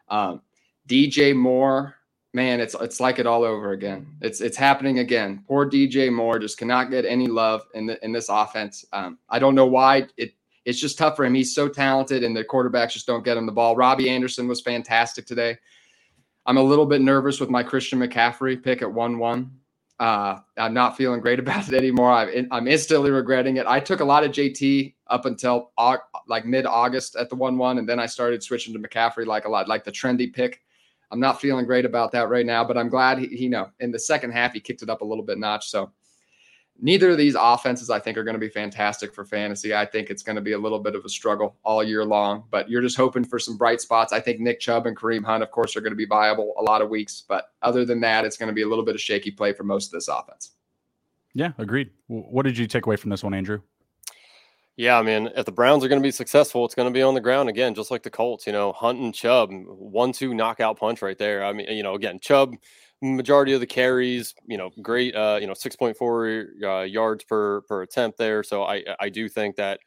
Um, 0.08 0.42
DJ 0.88 1.34
Moore, 1.34 1.96
man, 2.34 2.60
it's 2.60 2.74
it's 2.80 3.00
like 3.00 3.18
it 3.18 3.26
all 3.26 3.44
over 3.44 3.72
again. 3.72 4.06
It's 4.20 4.40
it's 4.40 4.56
happening 4.56 4.98
again. 4.98 5.44
Poor 5.46 5.68
DJ 5.68 6.12
Moore 6.12 6.38
just 6.38 6.58
cannot 6.58 6.90
get 6.90 7.04
any 7.04 7.26
love 7.26 7.62
in 7.74 7.86
the, 7.86 8.04
in 8.04 8.12
this 8.12 8.28
offense. 8.28 8.84
Um, 8.92 9.18
I 9.28 9.38
don't 9.38 9.54
know 9.54 9.66
why. 9.66 10.06
It 10.16 10.34
it's 10.64 10.80
just 10.80 10.98
tough 10.98 11.16
for 11.16 11.24
him. 11.24 11.34
He's 11.34 11.54
so 11.54 11.68
talented, 11.68 12.22
and 12.22 12.36
the 12.36 12.44
quarterbacks 12.44 12.92
just 12.92 13.06
don't 13.06 13.24
get 13.24 13.36
him 13.36 13.46
the 13.46 13.52
ball. 13.52 13.74
Robbie 13.74 14.10
Anderson 14.10 14.46
was 14.46 14.60
fantastic 14.60 15.26
today. 15.26 15.56
I'm 16.46 16.56
a 16.56 16.62
little 16.62 16.86
bit 16.86 17.00
nervous 17.00 17.40
with 17.40 17.50
my 17.50 17.62
Christian 17.62 17.98
McCaffrey 18.00 18.62
pick 18.62 18.82
at 18.82 18.92
one 18.92 19.18
one. 19.18 19.50
Uh, 20.02 20.40
I'm 20.58 20.74
not 20.74 20.96
feeling 20.96 21.20
great 21.20 21.38
about 21.44 21.68
it 21.68 21.74
anymore. 21.74 22.10
I'm, 22.10 22.48
I'm 22.50 22.66
instantly 22.66 23.12
regretting 23.12 23.58
it. 23.58 23.66
I 23.66 23.78
took 23.78 24.00
a 24.00 24.04
lot 24.04 24.24
of 24.24 24.32
JT 24.32 24.94
up 25.06 25.26
until 25.26 25.70
like 26.26 26.44
mid 26.44 26.66
August 26.66 27.14
at 27.14 27.30
the 27.30 27.36
1 27.36 27.56
1, 27.56 27.78
and 27.78 27.88
then 27.88 28.00
I 28.00 28.06
started 28.06 28.42
switching 28.42 28.74
to 28.74 28.80
McCaffrey 28.80 29.26
like 29.26 29.44
a 29.44 29.48
lot, 29.48 29.68
like 29.68 29.84
the 29.84 29.92
trendy 29.92 30.32
pick. 30.32 30.60
I'm 31.12 31.20
not 31.20 31.40
feeling 31.40 31.66
great 31.66 31.84
about 31.84 32.10
that 32.12 32.28
right 32.28 32.44
now, 32.44 32.64
but 32.64 32.76
I'm 32.76 32.88
glad 32.88 33.18
he 33.18 33.44
you 33.44 33.48
know, 33.48 33.70
in 33.78 33.92
the 33.92 33.98
second 33.98 34.32
half, 34.32 34.54
he 34.54 34.60
kicked 34.60 34.82
it 34.82 34.90
up 34.90 35.02
a 35.02 35.04
little 35.04 35.22
bit 35.22 35.38
notch. 35.38 35.70
So 35.70 35.92
neither 36.82 37.10
of 37.10 37.16
these 37.16 37.36
offenses 37.38 37.88
I 37.88 37.98
think 37.98 38.18
are 38.18 38.24
going 38.24 38.34
to 38.34 38.40
be 38.40 38.48
fantastic 38.48 39.14
for 39.14 39.24
fantasy. 39.24 39.74
I 39.74 39.86
think 39.86 40.10
it's 40.10 40.22
going 40.22 40.36
to 40.36 40.42
be 40.42 40.52
a 40.52 40.58
little 40.58 40.80
bit 40.80 40.94
of 40.94 41.04
a 41.04 41.08
struggle 41.08 41.56
all 41.62 41.82
year 41.82 42.04
long, 42.04 42.44
but 42.50 42.68
you're 42.68 42.82
just 42.82 42.96
hoping 42.96 43.24
for 43.24 43.38
some 43.38 43.56
bright 43.56 43.80
spots. 43.80 44.12
I 44.12 44.20
think 44.20 44.40
Nick 44.40 44.60
Chubb 44.60 44.86
and 44.86 44.96
Kareem 44.96 45.24
Hunt, 45.24 45.42
of 45.42 45.50
course, 45.50 45.76
are 45.76 45.80
going 45.80 45.92
to 45.92 45.96
be 45.96 46.04
viable 46.04 46.52
a 46.58 46.62
lot 46.62 46.82
of 46.82 46.90
weeks, 46.90 47.22
but 47.26 47.52
other 47.62 47.84
than 47.86 48.00
that, 48.00 48.24
it's 48.26 48.36
going 48.36 48.48
to 48.48 48.54
be 48.54 48.62
a 48.62 48.68
little 48.68 48.84
bit 48.84 48.94
of 48.94 49.00
shaky 49.00 49.30
play 49.30 49.52
for 49.52 49.62
most 49.62 49.86
of 49.86 49.92
this 49.92 50.08
offense. 50.08 50.50
Yeah, 51.34 51.52
agreed. 51.56 51.90
What 52.08 52.42
did 52.42 52.58
you 52.58 52.66
take 52.66 52.84
away 52.84 52.96
from 52.96 53.08
this 53.10 53.24
one, 53.24 53.32
Andrew? 53.32 53.60
Yeah, 54.76 54.98
I 54.98 55.02
mean, 55.02 55.30
if 55.36 55.44
the 55.44 55.52
Browns 55.52 55.84
are 55.84 55.88
going 55.88 56.00
to 56.00 56.06
be 56.06 56.10
successful, 56.10 56.64
it's 56.64 56.74
going 56.74 56.88
to 56.88 56.92
be 56.92 57.02
on 57.02 57.14
the 57.14 57.20
ground 57.20 57.48
again, 57.48 57.74
just 57.74 57.90
like 57.90 58.02
the 58.02 58.10
Colts. 58.10 58.46
You 58.46 58.52
know, 58.54 58.72
Hunt 58.72 58.98
and 58.98 59.14
Chubb, 59.14 59.50
one-two 59.52 60.34
knockout 60.34 60.78
punch 60.78 61.02
right 61.02 61.16
there. 61.16 61.44
I 61.44 61.52
mean, 61.52 61.68
you 61.70 61.82
know, 61.82 61.94
again, 61.94 62.18
Chubb 62.20 62.54
majority 63.02 63.52
of 63.52 63.60
the 63.60 63.66
carries, 63.66 64.34
you 64.46 64.56
know, 64.56 64.70
great, 64.80 65.14
uh, 65.14 65.38
you 65.40 65.46
know, 65.46 65.52
6.4 65.52 66.46
uh, 66.62 66.82
yards 66.84 67.24
per 67.24 67.62
per 67.62 67.82
attempt 67.82 68.16
there. 68.16 68.42
So 68.42 68.62
I 68.62 68.84
I 69.00 69.08
do 69.08 69.28
think 69.28 69.56
that, 69.56 69.80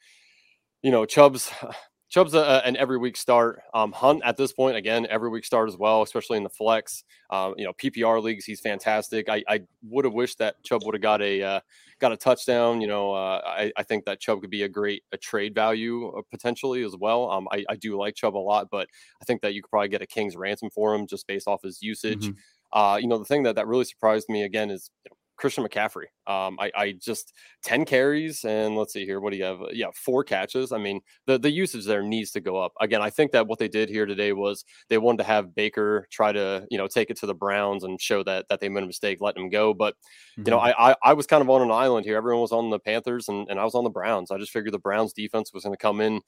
you 0.83 0.91
know, 0.91 1.05
Chubb's 1.05 1.51
Chubb's 2.09 2.35
a, 2.35 2.61
an 2.65 2.77
every 2.77 2.97
week 2.97 3.17
start. 3.17 3.61
Um, 3.73 3.91
Hunt 3.91 4.21
at 4.23 4.37
this 4.37 4.53
point 4.53 4.77
again 4.77 5.07
every 5.09 5.29
week 5.29 5.43
start 5.43 5.67
as 5.67 5.75
well, 5.75 6.01
especially 6.01 6.37
in 6.37 6.43
the 6.43 6.49
flex. 6.49 7.03
Um, 7.29 7.55
you 7.57 7.65
know 7.65 7.73
PPR 7.73 8.21
leagues, 8.21 8.45
he's 8.45 8.61
fantastic. 8.61 9.27
I, 9.27 9.43
I 9.49 9.61
would 9.83 10.05
have 10.05 10.13
wished 10.13 10.37
that 10.37 10.63
Chubb 10.63 10.83
would 10.85 10.93
have 10.93 11.01
got 11.01 11.21
a 11.21 11.41
uh, 11.41 11.59
got 11.99 12.11
a 12.11 12.17
touchdown. 12.17 12.79
You 12.79 12.87
know, 12.87 13.13
uh, 13.13 13.41
I, 13.45 13.71
I 13.75 13.83
think 13.83 14.05
that 14.05 14.19
Chubb 14.19 14.41
could 14.41 14.49
be 14.49 14.63
a 14.63 14.69
great 14.69 15.03
a 15.11 15.17
trade 15.17 15.55
value 15.55 16.09
uh, 16.09 16.21
potentially 16.29 16.83
as 16.83 16.95
well. 16.95 17.31
Um, 17.31 17.47
I, 17.51 17.65
I 17.69 17.75
do 17.75 17.97
like 17.97 18.15
Chubb 18.15 18.35
a 18.35 18.37
lot, 18.37 18.67
but 18.69 18.87
I 19.21 19.25
think 19.25 19.41
that 19.41 19.53
you 19.53 19.61
could 19.61 19.71
probably 19.71 19.89
get 19.89 20.01
a 20.01 20.07
king's 20.07 20.35
ransom 20.35 20.69
for 20.69 20.93
him 20.93 21.07
just 21.07 21.27
based 21.27 21.47
off 21.47 21.63
his 21.63 21.81
usage. 21.81 22.25
Mm-hmm. 22.25 22.39
Uh, 22.75 22.97
you 23.01 23.07
know, 23.07 23.17
the 23.17 23.25
thing 23.25 23.43
that 23.43 23.55
that 23.55 23.67
really 23.67 23.85
surprised 23.85 24.27
me 24.29 24.43
again 24.43 24.69
is 24.69 24.91
you 25.05 25.09
know, 25.09 25.15
Christian 25.37 25.65
McCaffrey. 25.65 26.05
Um, 26.27 26.57
I, 26.59 26.71
I, 26.75 26.91
just 26.93 27.33
10 27.63 27.85
carries 27.85 28.43
and 28.45 28.75
let's 28.75 28.93
see 28.93 29.05
here. 29.05 29.19
What 29.19 29.31
do 29.31 29.37
you 29.37 29.43
have? 29.43 29.59
Yeah, 29.71 29.87
four 29.93 30.23
catches. 30.23 30.71
I 30.71 30.77
mean, 30.77 31.01
the, 31.27 31.37
the 31.37 31.51
usage 31.51 31.85
there 31.85 32.01
needs 32.01 32.31
to 32.31 32.41
go 32.41 32.57
up. 32.57 32.73
Again, 32.79 33.01
I 33.01 33.09
think 33.09 33.31
that 33.31 33.47
what 33.47 33.59
they 33.59 33.67
did 33.67 33.89
here 33.89 34.05
today 34.05 34.33
was 34.33 34.63
they 34.89 34.97
wanted 34.97 35.19
to 35.19 35.23
have 35.25 35.55
Baker 35.55 36.07
try 36.11 36.31
to, 36.31 36.65
you 36.69 36.77
know, 36.77 36.87
take 36.87 37.09
it 37.09 37.17
to 37.17 37.25
the 37.25 37.33
Browns 37.33 37.83
and 37.83 37.99
show 37.99 38.23
that 38.23 38.45
that 38.49 38.59
they 38.59 38.69
made 38.69 38.83
a 38.83 38.87
mistake, 38.87 39.19
letting 39.21 39.43
him 39.43 39.49
go. 39.49 39.73
But, 39.73 39.95
mm-hmm. 39.95 40.43
you 40.45 40.51
know, 40.51 40.59
mm-hmm. 40.59 40.81
I, 40.81 40.91
I, 40.91 40.95
I 41.03 41.13
was 41.13 41.27
kind 41.27 41.41
of 41.41 41.49
on 41.49 41.61
an 41.61 41.71
island 41.71 42.05
here. 42.05 42.17
Everyone 42.17 42.41
was 42.41 42.51
on 42.51 42.69
the 42.69 42.79
Panthers 42.79 43.27
and, 43.27 43.49
and 43.49 43.59
I 43.59 43.63
was 43.63 43.75
on 43.75 43.83
the 43.83 43.89
Browns. 43.89 44.31
I 44.31 44.37
just 44.37 44.51
figured 44.51 44.73
the 44.73 44.79
Browns 44.79 45.13
defense 45.13 45.51
was 45.53 45.63
going 45.63 45.73
to 45.73 45.81
come 45.81 46.01
in, 46.01 46.21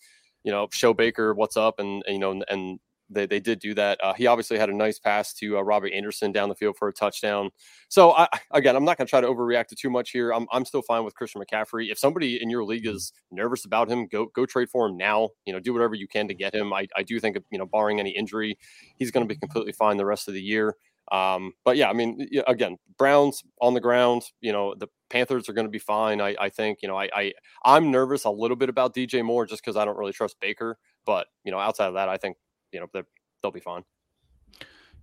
you 0.44 0.51
know, 0.51 0.68
show 0.72 0.94
Baker 0.94 1.34
what's 1.34 1.58
up 1.58 1.80
and, 1.80 2.04
and 2.06 2.13
you 2.13 2.20
know, 2.20 2.32
and, 2.32 2.46
and 2.50 2.80
they, 3.09 3.25
they 3.25 3.39
did 3.39 3.59
do 3.59 3.73
that. 3.75 3.99
Uh, 4.03 4.13
he 4.13 4.27
obviously 4.27 4.57
had 4.57 4.69
a 4.69 4.75
nice 4.75 4.99
pass 4.99 5.33
to 5.35 5.57
uh, 5.57 5.61
Robbie 5.61 5.93
Anderson 5.93 6.31
down 6.31 6.49
the 6.49 6.55
field 6.55 6.77
for 6.77 6.87
a 6.87 6.93
touchdown. 6.93 7.49
So 7.89 8.11
I, 8.11 8.27
again, 8.51 8.75
I'm 8.75 8.85
not 8.85 8.97
going 8.97 9.07
to 9.07 9.09
try 9.09 9.21
to 9.21 9.27
overreact 9.27 9.67
to 9.67 9.75
too 9.75 9.89
much 9.89 10.11
here. 10.11 10.31
I'm, 10.33 10.47
I'm 10.51 10.65
still 10.65 10.81
fine 10.81 11.03
with 11.03 11.15
Christian 11.15 11.41
McCaffrey. 11.41 11.91
If 11.91 11.97
somebody 11.99 12.41
in 12.41 12.49
your 12.49 12.63
league 12.63 12.85
is 12.87 13.13
nervous 13.31 13.65
about 13.65 13.89
him, 13.89 14.07
go 14.07 14.27
go 14.27 14.45
trade 14.45 14.69
for 14.69 14.87
him 14.87 14.97
now. 14.97 15.29
You 15.45 15.53
know, 15.53 15.59
do 15.59 15.73
whatever 15.73 15.95
you 15.95 16.07
can 16.07 16.27
to 16.27 16.33
get 16.33 16.53
him. 16.53 16.73
I, 16.73 16.87
I 16.95 17.03
do 17.03 17.19
think 17.19 17.37
you 17.49 17.57
know, 17.57 17.65
barring 17.65 17.99
any 17.99 18.11
injury, 18.11 18.57
he's 18.97 19.11
going 19.11 19.27
to 19.27 19.33
be 19.33 19.39
completely 19.39 19.73
fine 19.73 19.97
the 19.97 20.05
rest 20.05 20.27
of 20.27 20.33
the 20.33 20.41
year. 20.41 20.75
Um, 21.11 21.53
but 21.63 21.77
yeah, 21.77 21.89
I 21.89 21.93
mean, 21.93 22.27
again, 22.47 22.77
Browns 22.97 23.43
on 23.61 23.73
the 23.73 23.79
ground. 23.79 24.23
You 24.41 24.51
know, 24.51 24.75
the 24.75 24.87
Panthers 25.09 25.47
are 25.47 25.53
going 25.53 25.67
to 25.67 25.71
be 25.71 25.79
fine. 25.79 26.19
I, 26.19 26.35
I 26.39 26.49
think. 26.49 26.79
You 26.81 26.89
know, 26.89 26.97
I, 26.97 27.09
I 27.15 27.33
I'm 27.63 27.91
nervous 27.91 28.25
a 28.25 28.29
little 28.29 28.57
bit 28.57 28.69
about 28.69 28.93
DJ 28.93 29.23
Moore 29.23 29.45
just 29.45 29.63
because 29.63 29.77
I 29.77 29.85
don't 29.85 29.97
really 29.97 30.13
trust 30.13 30.37
Baker. 30.41 30.77
But 31.05 31.27
you 31.43 31.51
know, 31.51 31.59
outside 31.59 31.87
of 31.87 31.93
that, 31.93 32.09
I 32.09 32.17
think 32.17 32.37
you 32.71 32.79
know 32.79 33.03
they'll 33.41 33.51
be 33.51 33.59
fine. 33.59 33.83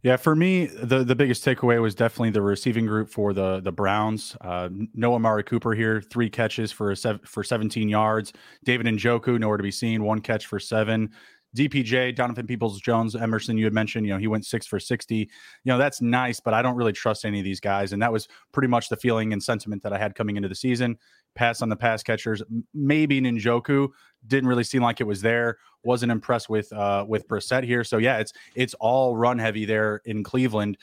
Yeah, 0.04 0.16
for 0.16 0.36
me, 0.36 0.66
the 0.66 1.02
the 1.02 1.14
biggest 1.14 1.42
takeaway 1.42 1.80
was 1.80 1.94
definitely 1.94 2.28
the 2.28 2.42
receiving 2.42 2.84
group 2.84 3.08
for 3.08 3.32
the 3.32 3.60
the 3.60 3.72
Browns. 3.72 4.36
Uh, 4.42 4.68
no 4.92 5.14
Amari 5.14 5.42
Cooper 5.42 5.72
here, 5.72 6.02
three 6.02 6.28
catches 6.28 6.70
for 6.70 6.94
sev- 6.94 7.22
for 7.24 7.42
17 7.42 7.88
yards. 7.88 8.34
David 8.64 8.86
and 8.86 8.98
Njoku 8.98 9.40
nowhere 9.40 9.56
to 9.56 9.62
be 9.62 9.70
seen, 9.70 10.04
one 10.04 10.20
catch 10.20 10.44
for 10.44 10.60
seven. 10.60 11.10
DPJ, 11.54 12.14
Donovan 12.14 12.46
Peoples 12.46 12.80
Jones, 12.80 13.14
Emerson, 13.14 13.56
you 13.56 13.64
had 13.64 13.72
mentioned, 13.72 14.06
you 14.06 14.12
know, 14.12 14.18
he 14.18 14.26
went 14.26 14.44
six 14.44 14.66
for 14.66 14.80
60. 14.80 15.16
You 15.16 15.26
know, 15.64 15.78
that's 15.78 16.00
nice, 16.00 16.40
but 16.40 16.52
I 16.52 16.62
don't 16.62 16.74
really 16.74 16.92
trust 16.92 17.24
any 17.24 17.38
of 17.38 17.44
these 17.44 17.60
guys. 17.60 17.92
And 17.92 18.02
that 18.02 18.12
was 18.12 18.28
pretty 18.52 18.68
much 18.68 18.88
the 18.88 18.96
feeling 18.96 19.32
and 19.32 19.42
sentiment 19.42 19.82
that 19.84 19.92
I 19.92 19.98
had 19.98 20.14
coming 20.14 20.36
into 20.36 20.48
the 20.48 20.54
season. 20.54 20.98
Pass 21.34 21.62
on 21.62 21.68
the 21.68 21.76
pass 21.76 22.02
catchers, 22.02 22.42
maybe 22.72 23.20
Njoku 23.20 23.88
didn't 24.26 24.48
really 24.48 24.64
seem 24.64 24.82
like 24.82 25.00
it 25.00 25.04
was 25.04 25.20
there. 25.20 25.58
Wasn't 25.82 26.10
impressed 26.10 26.48
with 26.48 26.72
uh 26.72 27.04
with 27.06 27.26
Brissett 27.28 27.64
here. 27.64 27.84
So 27.84 27.98
yeah, 27.98 28.18
it's 28.18 28.32
it's 28.54 28.74
all 28.74 29.16
run 29.16 29.38
heavy 29.38 29.64
there 29.64 30.00
in 30.04 30.22
Cleveland 30.22 30.78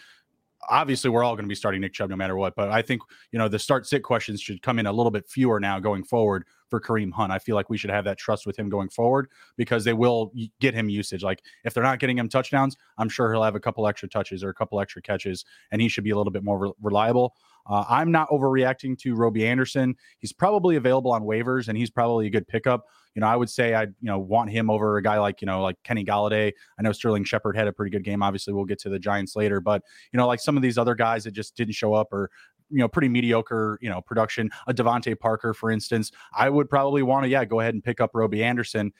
obviously 0.69 1.09
we're 1.09 1.23
all 1.23 1.35
going 1.35 1.45
to 1.45 1.49
be 1.49 1.55
starting 1.55 1.81
Nick 1.81 1.91
Chubb 1.91 2.11
no 2.11 2.15
matter 2.15 2.35
what. 2.35 2.55
But 2.55 2.69
I 2.69 2.81
think 2.83 3.01
you 3.31 3.39
know 3.39 3.47
the 3.47 3.57
start 3.57 3.87
sit 3.87 4.03
questions 4.03 4.41
should 4.41 4.61
come 4.61 4.77
in 4.77 4.85
a 4.85 4.91
little 4.91 5.11
bit 5.11 5.27
fewer 5.27 5.59
now 5.59 5.79
going 5.79 6.03
forward 6.03 6.45
for 6.71 6.81
Kareem 6.81 7.11
Hunt. 7.11 7.31
I 7.31 7.37
feel 7.37 7.55
like 7.55 7.69
we 7.69 7.77
should 7.77 7.91
have 7.91 8.05
that 8.05 8.17
trust 8.17 8.47
with 8.47 8.57
him 8.57 8.69
going 8.69 8.89
forward 8.89 9.27
because 9.57 9.83
they 9.83 9.93
will 9.93 10.31
get 10.59 10.73
him 10.73 10.89
usage. 10.89 11.21
Like 11.21 11.43
if 11.63 11.75
they're 11.75 11.83
not 11.83 11.99
getting 11.99 12.17
him 12.17 12.27
touchdowns, 12.27 12.75
I'm 12.97 13.09
sure 13.09 13.31
he'll 13.31 13.43
have 13.43 13.55
a 13.55 13.59
couple 13.59 13.87
extra 13.87 14.09
touches 14.09 14.43
or 14.43 14.49
a 14.49 14.53
couple 14.55 14.79
extra 14.79 15.03
catches, 15.03 15.45
and 15.71 15.79
he 15.79 15.87
should 15.87 16.03
be 16.03 16.09
a 16.09 16.17
little 16.17 16.31
bit 16.31 16.43
more 16.43 16.57
re- 16.57 16.71
reliable. 16.81 17.35
Uh, 17.67 17.85
I'm 17.87 18.11
not 18.11 18.27
overreacting 18.29 18.97
to 18.99 19.13
Robbie 19.13 19.45
Anderson. 19.45 19.95
He's 20.17 20.33
probably 20.33 20.77
available 20.77 21.11
on 21.11 21.21
waivers, 21.21 21.67
and 21.67 21.77
he's 21.77 21.91
probably 21.91 22.25
a 22.25 22.29
good 22.29 22.47
pickup. 22.47 22.85
You 23.13 23.19
know, 23.19 23.27
I 23.27 23.35
would 23.35 23.49
say 23.49 23.75
I 23.75 23.83
you 23.83 23.91
know 24.01 24.19
want 24.19 24.49
him 24.49 24.69
over 24.69 24.97
a 24.97 25.03
guy 25.03 25.19
like 25.19 25.41
you 25.41 25.45
know 25.45 25.61
like 25.61 25.75
Kenny 25.83 26.05
Golladay. 26.05 26.53
I 26.79 26.81
know 26.81 26.91
Sterling 26.93 27.25
Shepard 27.25 27.57
had 27.57 27.67
a 27.67 27.73
pretty 27.73 27.91
good 27.91 28.03
game. 28.03 28.23
Obviously, 28.23 28.53
we'll 28.53 28.65
get 28.65 28.79
to 28.79 28.89
the 28.89 28.99
Giants 28.99 29.35
later, 29.35 29.59
but 29.59 29.83
you 30.13 30.17
know 30.17 30.27
like 30.27 30.39
some 30.39 30.55
of 30.55 30.63
these 30.63 30.77
other 30.77 30.95
guys 30.95 31.25
that 31.25 31.31
just 31.31 31.55
didn't 31.55 31.75
show 31.75 31.93
up 31.93 32.13
or 32.13 32.31
you 32.71 32.79
know 32.79 32.87
pretty 32.87 33.09
mediocre 33.09 33.77
you 33.81 33.89
know 33.89 34.01
production. 34.01 34.49
A 34.67 34.73
DeVante 34.73 35.19
Parker, 35.19 35.53
for 35.53 35.71
instance, 35.71 36.11
I 36.35 36.49
would 36.49 36.69
probably 36.69 37.03
want 37.03 37.23
to 37.25 37.29
yeah 37.29 37.45
go 37.45 37.59
ahead 37.59 37.73
and 37.73 37.83
pick 37.83 38.01
up 38.01 38.11
Robbie 38.13 38.43
Anderson 38.43 38.91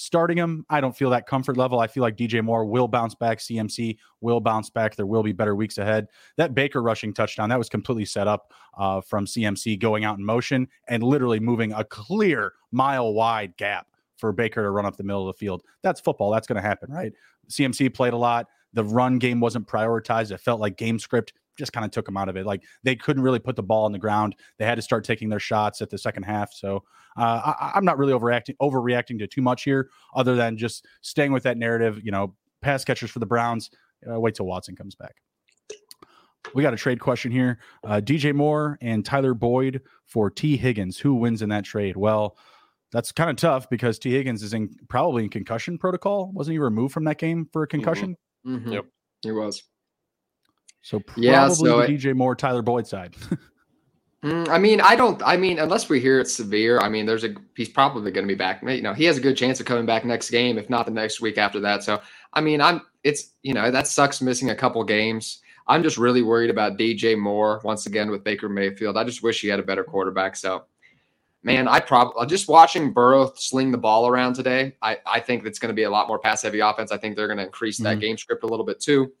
starting 0.00 0.38
him, 0.38 0.64
I 0.70 0.80
don't 0.80 0.96
feel 0.96 1.10
that 1.10 1.26
comfort 1.26 1.58
level. 1.58 1.78
I 1.78 1.86
feel 1.86 2.02
like 2.02 2.16
DJ 2.16 2.42
Moore 2.42 2.64
will 2.64 2.88
bounce 2.88 3.14
back. 3.14 3.38
CMC 3.38 3.98
will 4.22 4.40
bounce 4.40 4.70
back. 4.70 4.96
There 4.96 5.04
will 5.04 5.22
be 5.22 5.32
better 5.32 5.54
weeks 5.54 5.76
ahead. 5.76 6.06
That 6.38 6.54
Baker 6.54 6.82
rushing 6.82 7.12
touchdown, 7.12 7.50
that 7.50 7.58
was 7.58 7.68
completely 7.68 8.06
set 8.06 8.26
up 8.26 8.52
uh, 8.78 9.02
from 9.02 9.26
CMC 9.26 9.78
going 9.78 10.04
out 10.04 10.18
in 10.18 10.24
motion 10.24 10.68
and 10.88 11.02
literally 11.02 11.38
moving 11.38 11.72
a 11.72 11.84
clear 11.84 12.54
mile 12.72 13.12
wide 13.12 13.56
gap 13.58 13.88
for 14.16 14.32
Baker 14.32 14.62
to 14.62 14.70
run 14.70 14.86
up 14.86 14.96
the 14.96 15.04
middle 15.04 15.28
of 15.28 15.34
the 15.34 15.38
field. 15.38 15.62
That's 15.82 16.00
football. 16.00 16.30
That's 16.30 16.46
going 16.46 16.60
to 16.60 16.66
happen, 16.66 16.90
right? 16.90 17.12
CMC 17.50 17.92
played 17.92 18.14
a 18.14 18.18
lot. 18.18 18.46
The 18.72 18.84
run 18.84 19.18
game 19.18 19.40
wasn't 19.40 19.66
prioritized. 19.66 20.30
It 20.30 20.40
felt 20.40 20.60
like 20.60 20.78
game 20.78 20.98
script 20.98 21.34
just 21.60 21.72
kind 21.72 21.84
of 21.84 21.92
took 21.92 22.06
them 22.06 22.16
out 22.16 22.28
of 22.28 22.36
it. 22.36 22.44
Like 22.44 22.64
they 22.82 22.96
couldn't 22.96 23.22
really 23.22 23.38
put 23.38 23.54
the 23.54 23.62
ball 23.62 23.84
on 23.84 23.92
the 23.92 23.98
ground. 23.98 24.34
They 24.58 24.64
had 24.64 24.74
to 24.74 24.82
start 24.82 25.04
taking 25.04 25.28
their 25.28 25.38
shots 25.38 25.80
at 25.80 25.90
the 25.90 25.98
second 25.98 26.24
half. 26.24 26.52
So 26.52 26.82
uh, 27.16 27.54
I, 27.60 27.78
am 27.78 27.84
not 27.84 27.98
really 27.98 28.12
overreacting 28.12 28.56
overreacting 28.60 29.18
to 29.20 29.28
too 29.28 29.42
much 29.42 29.62
here, 29.62 29.90
other 30.14 30.34
than 30.34 30.56
just 30.56 30.86
staying 31.02 31.32
with 31.32 31.44
that 31.44 31.56
narrative. 31.56 32.00
You 32.02 32.10
know, 32.10 32.34
pass 32.62 32.84
catchers 32.84 33.10
for 33.10 33.20
the 33.20 33.26
Browns. 33.26 33.70
Uh, 34.10 34.18
wait 34.18 34.34
till 34.34 34.46
Watson 34.46 34.74
comes 34.74 34.94
back. 34.94 35.16
We 36.54 36.62
got 36.62 36.74
a 36.74 36.78
trade 36.78 37.00
question 37.00 37.30
here. 37.30 37.58
Uh, 37.84 38.00
DJ 38.02 38.34
Moore 38.34 38.78
and 38.80 39.04
Tyler 39.04 39.34
Boyd 39.34 39.82
for 40.06 40.30
Tee 40.30 40.56
Higgins. 40.56 40.98
Who 40.98 41.14
wins 41.14 41.42
in 41.42 41.50
that 41.50 41.64
trade? 41.64 41.96
Well, 41.96 42.36
that's 42.92 43.12
kind 43.12 43.30
of 43.30 43.36
tough 43.36 43.68
because 43.70 43.98
Tee 43.98 44.12
Higgins 44.12 44.42
is 44.42 44.54
in 44.54 44.74
probably 44.88 45.24
in 45.24 45.30
concussion 45.30 45.78
protocol. 45.78 46.32
Wasn't 46.32 46.52
he 46.52 46.58
removed 46.58 46.92
from 46.92 47.04
that 47.04 47.18
game 47.18 47.48
for 47.52 47.62
a 47.62 47.66
mm-hmm. 47.66 47.76
concussion? 47.76 48.16
Mm-hmm. 48.46 48.56
Mm-hmm. 48.56 48.72
Yep, 48.72 48.84
he 49.22 49.32
was. 49.32 49.62
So 50.90 50.98
probably 50.98 51.26
yeah, 51.28 51.48
so 51.50 51.86
DJ 51.86 52.16
Moore, 52.16 52.34
Tyler 52.34 52.62
Boyd 52.62 52.84
side. 52.84 53.12
mm, 54.24 54.48
I 54.48 54.58
mean, 54.58 54.80
I 54.80 54.96
don't. 54.96 55.22
I 55.24 55.36
mean, 55.36 55.60
unless 55.60 55.88
we 55.88 56.00
hear 56.00 56.18
it's 56.18 56.34
severe, 56.34 56.80
I 56.80 56.88
mean, 56.88 57.06
there's 57.06 57.22
a 57.22 57.32
he's 57.56 57.68
probably 57.68 58.10
going 58.10 58.26
to 58.26 58.28
be 58.28 58.36
back. 58.36 58.60
You 58.64 58.82
know, 58.82 58.92
he 58.92 59.04
has 59.04 59.16
a 59.16 59.20
good 59.20 59.36
chance 59.36 59.60
of 59.60 59.66
coming 59.66 59.86
back 59.86 60.04
next 60.04 60.30
game, 60.30 60.58
if 60.58 60.68
not 60.68 60.86
the 60.86 60.90
next 60.90 61.20
week 61.20 61.38
after 61.38 61.60
that. 61.60 61.84
So, 61.84 62.00
I 62.32 62.40
mean, 62.40 62.60
I'm. 62.60 62.80
It's 63.04 63.34
you 63.44 63.54
know 63.54 63.70
that 63.70 63.86
sucks 63.86 64.20
missing 64.20 64.50
a 64.50 64.54
couple 64.56 64.82
games. 64.82 65.42
I'm 65.68 65.84
just 65.84 65.96
really 65.96 66.22
worried 66.22 66.50
about 66.50 66.76
DJ 66.76 67.16
Moore 67.16 67.60
once 67.62 67.86
again 67.86 68.10
with 68.10 68.24
Baker 68.24 68.48
Mayfield. 68.48 68.96
I 68.96 69.04
just 69.04 69.22
wish 69.22 69.40
he 69.40 69.46
had 69.46 69.60
a 69.60 69.62
better 69.62 69.84
quarterback. 69.84 70.34
So, 70.34 70.64
man, 71.44 71.68
I 71.68 71.78
probably 71.78 72.26
just 72.26 72.48
watching 72.48 72.92
Burrow 72.92 73.32
sling 73.36 73.70
the 73.70 73.78
ball 73.78 74.08
around 74.08 74.34
today. 74.34 74.74
I 74.82 74.98
I 75.06 75.20
think 75.20 75.46
it's 75.46 75.60
going 75.60 75.68
to 75.68 75.72
be 75.72 75.84
a 75.84 75.90
lot 75.90 76.08
more 76.08 76.18
pass 76.18 76.42
heavy 76.42 76.58
offense. 76.58 76.90
I 76.90 76.96
think 76.96 77.14
they're 77.14 77.28
going 77.28 77.38
to 77.38 77.44
increase 77.44 77.78
that 77.78 77.90
mm-hmm. 77.90 78.00
game 78.00 78.18
script 78.18 78.42
a 78.42 78.48
little 78.48 78.66
bit 78.66 78.80
too. 78.80 79.12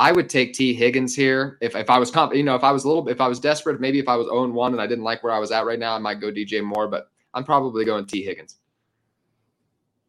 I 0.00 0.12
would 0.12 0.30
take 0.30 0.54
Tee 0.54 0.72
Higgins 0.72 1.14
here 1.14 1.58
if, 1.60 1.76
if 1.76 1.90
I 1.90 1.98
was 1.98 2.10
comp, 2.10 2.34
you 2.34 2.42
know, 2.42 2.54
if 2.54 2.64
I 2.64 2.72
was 2.72 2.84
a 2.84 2.88
little, 2.88 3.06
if 3.10 3.20
I 3.20 3.28
was 3.28 3.38
desperate, 3.38 3.82
maybe 3.82 3.98
if 3.98 4.08
I 4.08 4.16
was 4.16 4.28
0 4.28 4.48
1 4.48 4.72
and 4.72 4.80
I 4.80 4.86
didn't 4.86 5.04
like 5.04 5.22
where 5.22 5.30
I 5.30 5.38
was 5.38 5.52
at 5.52 5.66
right 5.66 5.78
now, 5.78 5.94
I 5.94 5.98
might 5.98 6.22
go 6.22 6.32
DJ 6.32 6.64
Moore, 6.64 6.88
but 6.88 7.10
I'm 7.34 7.44
probably 7.44 7.84
going 7.84 8.06
Tee 8.06 8.24
Higgins. 8.24 8.56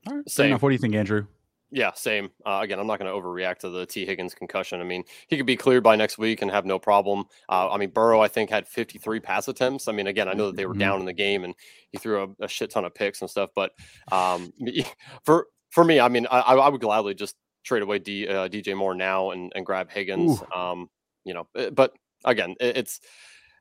All 0.08 0.16
right. 0.16 0.30
Same. 0.30 0.48
Enough. 0.48 0.62
What 0.62 0.70
do 0.70 0.76
you 0.76 0.80
think, 0.80 0.96
Andrew? 0.96 1.28
Yeah, 1.72 1.92
same. 1.94 2.32
Uh, 2.46 2.60
again, 2.64 2.80
I'm 2.80 2.88
not 2.88 3.00
going 3.00 3.14
to 3.14 3.22
overreact 3.22 3.60
to 3.60 3.70
the 3.70 3.86
Tee 3.86 4.06
Higgins 4.06 4.34
concussion. 4.34 4.80
I 4.80 4.86
mean, 4.86 5.04
he 5.28 5.36
could 5.36 5.46
be 5.46 5.58
cleared 5.58 5.84
by 5.84 5.98
next 5.98 6.18
week 6.18 6.42
and 6.42 6.50
have 6.50 6.66
no 6.66 6.80
problem. 6.80 7.26
Uh, 7.50 7.70
I 7.70 7.78
mean, 7.78 7.90
Burrow, 7.90 8.22
I 8.22 8.30
think, 8.30 8.50
had 8.50 8.70
53 8.70 9.20
pass 9.20 9.50
attempts. 9.50 9.90
I 9.90 9.92
mean, 9.92 10.08
again, 10.08 10.30
I 10.30 10.34
know 10.34 10.48
that 10.48 10.56
they 10.56 10.66
were 10.66 10.72
mm-hmm. 10.74 10.80
down 10.80 11.00
in 11.02 11.06
the 11.06 11.14
game 11.14 11.44
and 11.44 11.54
he 11.92 11.98
threw 11.98 12.24
a, 12.24 12.46
a, 12.46 12.48
shit 12.48 12.72
ton 12.72 12.86
of 12.86 12.96
picks 12.96 13.20
and 13.20 13.30
stuff. 13.30 13.50
But 13.54 13.74
um, 14.10 14.54
for 15.26 15.48
for 15.70 15.84
me, 15.84 16.00
I 16.00 16.08
mean, 16.08 16.28
I, 16.30 16.40
I 16.40 16.70
would 16.70 16.82
gladly 16.82 17.14
just 17.14 17.36
trade 17.64 17.82
away 17.84 18.00
D, 18.00 18.28
uh, 18.28 18.48
DJ 18.48 18.76
Moore 18.76 18.96
now 18.96 19.32
and, 19.32 19.52
and 19.56 19.66
grab 19.66 19.90
Higgins. 19.90 20.42
Um, 20.56 20.90
you 21.24 21.34
know, 21.34 21.48
eh, 21.56 21.70
but 21.70 21.94
again, 22.26 22.56
it, 22.60 22.78
it's 22.78 23.00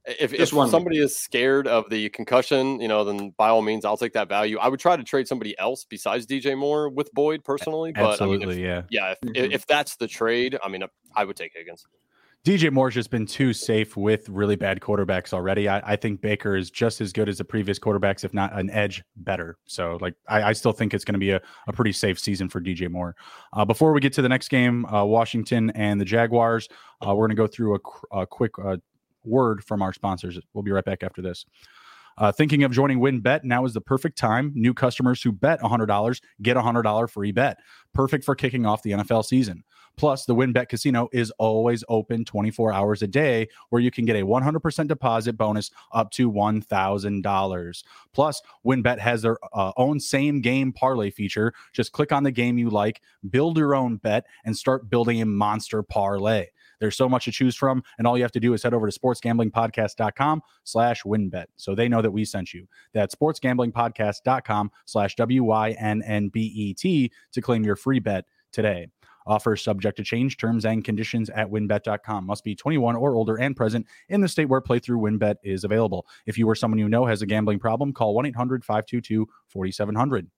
if, 0.06 0.32
if 0.32 0.48
somebody 0.48 0.98
is 0.98 1.16
scared 1.16 1.66
of 1.66 1.90
the 1.90 2.08
concussion, 2.10 2.80
you 2.80 2.88
know, 2.88 3.04
then 3.04 3.34
by 3.36 3.48
all 3.48 3.62
means, 3.62 3.84
I'll 3.84 3.98
take 3.98 4.14
that 4.14 4.28
value. 4.28 4.58
I 4.58 4.68
would 4.68 4.80
try 4.80 4.96
to 4.96 5.04
trade 5.04 5.28
somebody 5.28 5.58
else 5.58 5.84
besides 5.84 6.26
DJ 6.26 6.56
Moore 6.56 6.88
with 6.88 7.12
Boyd 7.12 7.44
personally. 7.44 7.92
But 7.92 8.12
absolutely, 8.12 8.44
I 8.44 8.48
mean, 8.48 8.58
if, 8.58 8.64
yeah, 8.64 8.82
yeah. 8.90 9.10
If, 9.10 9.20
mm-hmm. 9.20 9.52
if 9.52 9.66
that's 9.66 9.96
the 9.96 10.08
trade, 10.08 10.56
I 10.62 10.68
mean, 10.68 10.84
I 11.14 11.24
would 11.24 11.36
take 11.36 11.52
Higgins. 11.54 11.84
DJ 12.42 12.72
Moore's 12.72 12.94
just 12.94 13.10
been 13.10 13.26
too 13.26 13.52
safe 13.52 13.98
with 13.98 14.26
really 14.30 14.56
bad 14.56 14.80
quarterbacks 14.80 15.34
already. 15.34 15.68
I, 15.68 15.92
I, 15.92 15.96
think 15.96 16.22
Baker 16.22 16.56
is 16.56 16.70
just 16.70 17.02
as 17.02 17.12
good 17.12 17.28
as 17.28 17.36
the 17.36 17.44
previous 17.44 17.78
quarterbacks, 17.78 18.24
if 18.24 18.32
not 18.32 18.58
an 18.58 18.70
edge 18.70 19.02
better. 19.16 19.58
So, 19.66 19.98
like, 20.00 20.14
I, 20.26 20.44
I 20.44 20.52
still 20.54 20.72
think 20.72 20.94
it's 20.94 21.04
going 21.04 21.12
to 21.12 21.18
be 21.18 21.32
a, 21.32 21.42
a, 21.68 21.72
pretty 21.74 21.92
safe 21.92 22.18
season 22.18 22.48
for 22.48 22.58
DJ 22.58 22.90
Moore. 22.90 23.14
Uh, 23.52 23.66
before 23.66 23.92
we 23.92 24.00
get 24.00 24.14
to 24.14 24.22
the 24.22 24.28
next 24.28 24.48
game, 24.48 24.86
uh, 24.86 25.04
Washington 25.04 25.68
and 25.74 26.00
the 26.00 26.04
Jaguars, 26.06 26.66
uh, 27.06 27.14
we're 27.14 27.26
going 27.26 27.36
to 27.36 27.42
go 27.42 27.46
through 27.46 27.74
a, 27.74 28.20
a 28.20 28.26
quick 28.26 28.52
uh, 28.64 28.78
word 29.22 29.62
from 29.62 29.82
our 29.82 29.92
sponsors. 29.92 30.40
We'll 30.54 30.64
be 30.64 30.70
right 30.70 30.84
back 30.84 31.02
after 31.02 31.20
this. 31.20 31.44
Uh, 32.16 32.32
thinking 32.32 32.64
of 32.64 32.72
joining 32.72 33.00
WynnBET, 33.00 33.44
now 33.44 33.66
is 33.66 33.74
the 33.74 33.80
perfect 33.80 34.16
time. 34.16 34.52
New 34.54 34.72
customers 34.72 35.22
who 35.22 35.32
bet 35.32 35.60
$100 35.60 36.20
get 36.40 36.56
a 36.56 36.60
$100 36.60 37.10
free 37.10 37.32
bet. 37.32 37.58
Perfect 37.92 38.24
for 38.24 38.34
kicking 38.34 38.64
off 38.64 38.82
the 38.82 38.92
NFL 38.92 39.24
season. 39.24 39.62
Plus, 40.00 40.24
the 40.24 40.34
WynnBET 40.34 40.70
Casino 40.70 41.10
is 41.12 41.30
always 41.32 41.84
open 41.90 42.24
24 42.24 42.72
hours 42.72 43.02
a 43.02 43.06
day, 43.06 43.46
where 43.68 43.82
you 43.82 43.90
can 43.90 44.06
get 44.06 44.16
a 44.16 44.24
100% 44.24 44.88
deposit 44.88 45.34
bonus 45.34 45.70
up 45.92 46.10
to 46.12 46.32
$1,000. 46.32 47.84
Plus, 48.14 48.42
WynnBET 48.64 48.98
has 48.98 49.20
their 49.20 49.36
uh, 49.52 49.72
own 49.76 50.00
same 50.00 50.40
game 50.40 50.72
parlay 50.72 51.10
feature. 51.10 51.52
Just 51.74 51.92
click 51.92 52.12
on 52.12 52.22
the 52.22 52.30
game 52.30 52.56
you 52.56 52.70
like, 52.70 53.02
build 53.28 53.58
your 53.58 53.74
own 53.74 53.96
bet, 53.96 54.24
and 54.46 54.56
start 54.56 54.88
building 54.88 55.20
a 55.20 55.26
monster 55.26 55.82
parlay. 55.82 56.46
There's 56.78 56.96
so 56.96 57.06
much 57.06 57.26
to 57.26 57.30
choose 57.30 57.54
from, 57.54 57.82
and 57.98 58.06
all 58.06 58.16
you 58.16 58.24
have 58.24 58.32
to 58.32 58.40
do 58.40 58.54
is 58.54 58.62
head 58.62 58.72
over 58.72 58.90
to 58.90 58.98
sportsgamblingpodcast.com 58.98 60.40
slash 60.64 61.02
wynnbet. 61.02 61.44
So 61.56 61.74
they 61.74 61.90
know 61.90 62.00
that 62.00 62.10
we 62.10 62.24
sent 62.24 62.54
you. 62.54 62.66
That's 62.94 63.14
sportsgamblingpodcast.com 63.14 64.70
slash 64.86 65.14
W-Y-N-N-B-E-T 65.16 65.52
to 67.32 67.40
claim 67.42 67.64
your 67.64 67.76
free 67.76 67.98
bet 67.98 68.24
today. 68.50 68.88
Offers 69.26 69.62
subject 69.62 69.96
to 69.98 70.04
change. 70.04 70.36
Terms 70.36 70.64
and 70.64 70.84
conditions 70.84 71.30
at 71.30 71.50
wynnbet.com. 71.50 72.26
Must 72.26 72.44
be 72.44 72.54
21 72.54 72.96
or 72.96 73.14
older 73.14 73.36
and 73.36 73.56
present 73.56 73.86
in 74.08 74.20
the 74.20 74.28
state 74.28 74.46
where 74.46 74.60
playthrough 74.60 75.00
wynnbet 75.00 75.36
is 75.42 75.64
available. 75.64 76.06
If 76.26 76.38
you 76.38 76.48
or 76.48 76.54
someone 76.54 76.78
you 76.78 76.88
know 76.88 77.06
has 77.06 77.22
a 77.22 77.26
gambling 77.26 77.58
problem, 77.58 77.92
call 77.92 78.14
1 78.14 78.26
800 78.26 78.64
522 78.64 79.26
4700. 79.48 80.30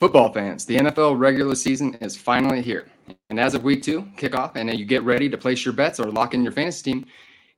Football 0.00 0.32
fans, 0.32 0.66
the 0.66 0.76
NFL 0.76 1.18
regular 1.18 1.54
season 1.54 1.94
is 1.94 2.16
finally 2.16 2.60
here. 2.60 2.88
And 3.30 3.38
as 3.38 3.54
of 3.54 3.62
week 3.62 3.82
two, 3.82 4.02
kickoff, 4.16 4.56
and 4.56 4.76
you 4.78 4.84
get 4.84 5.02
ready 5.02 5.30
to 5.30 5.38
place 5.38 5.64
your 5.64 5.72
bets 5.72 6.00
or 6.00 6.10
lock 6.10 6.34
in 6.34 6.42
your 6.42 6.52
fantasy 6.52 6.92
team, 6.92 7.06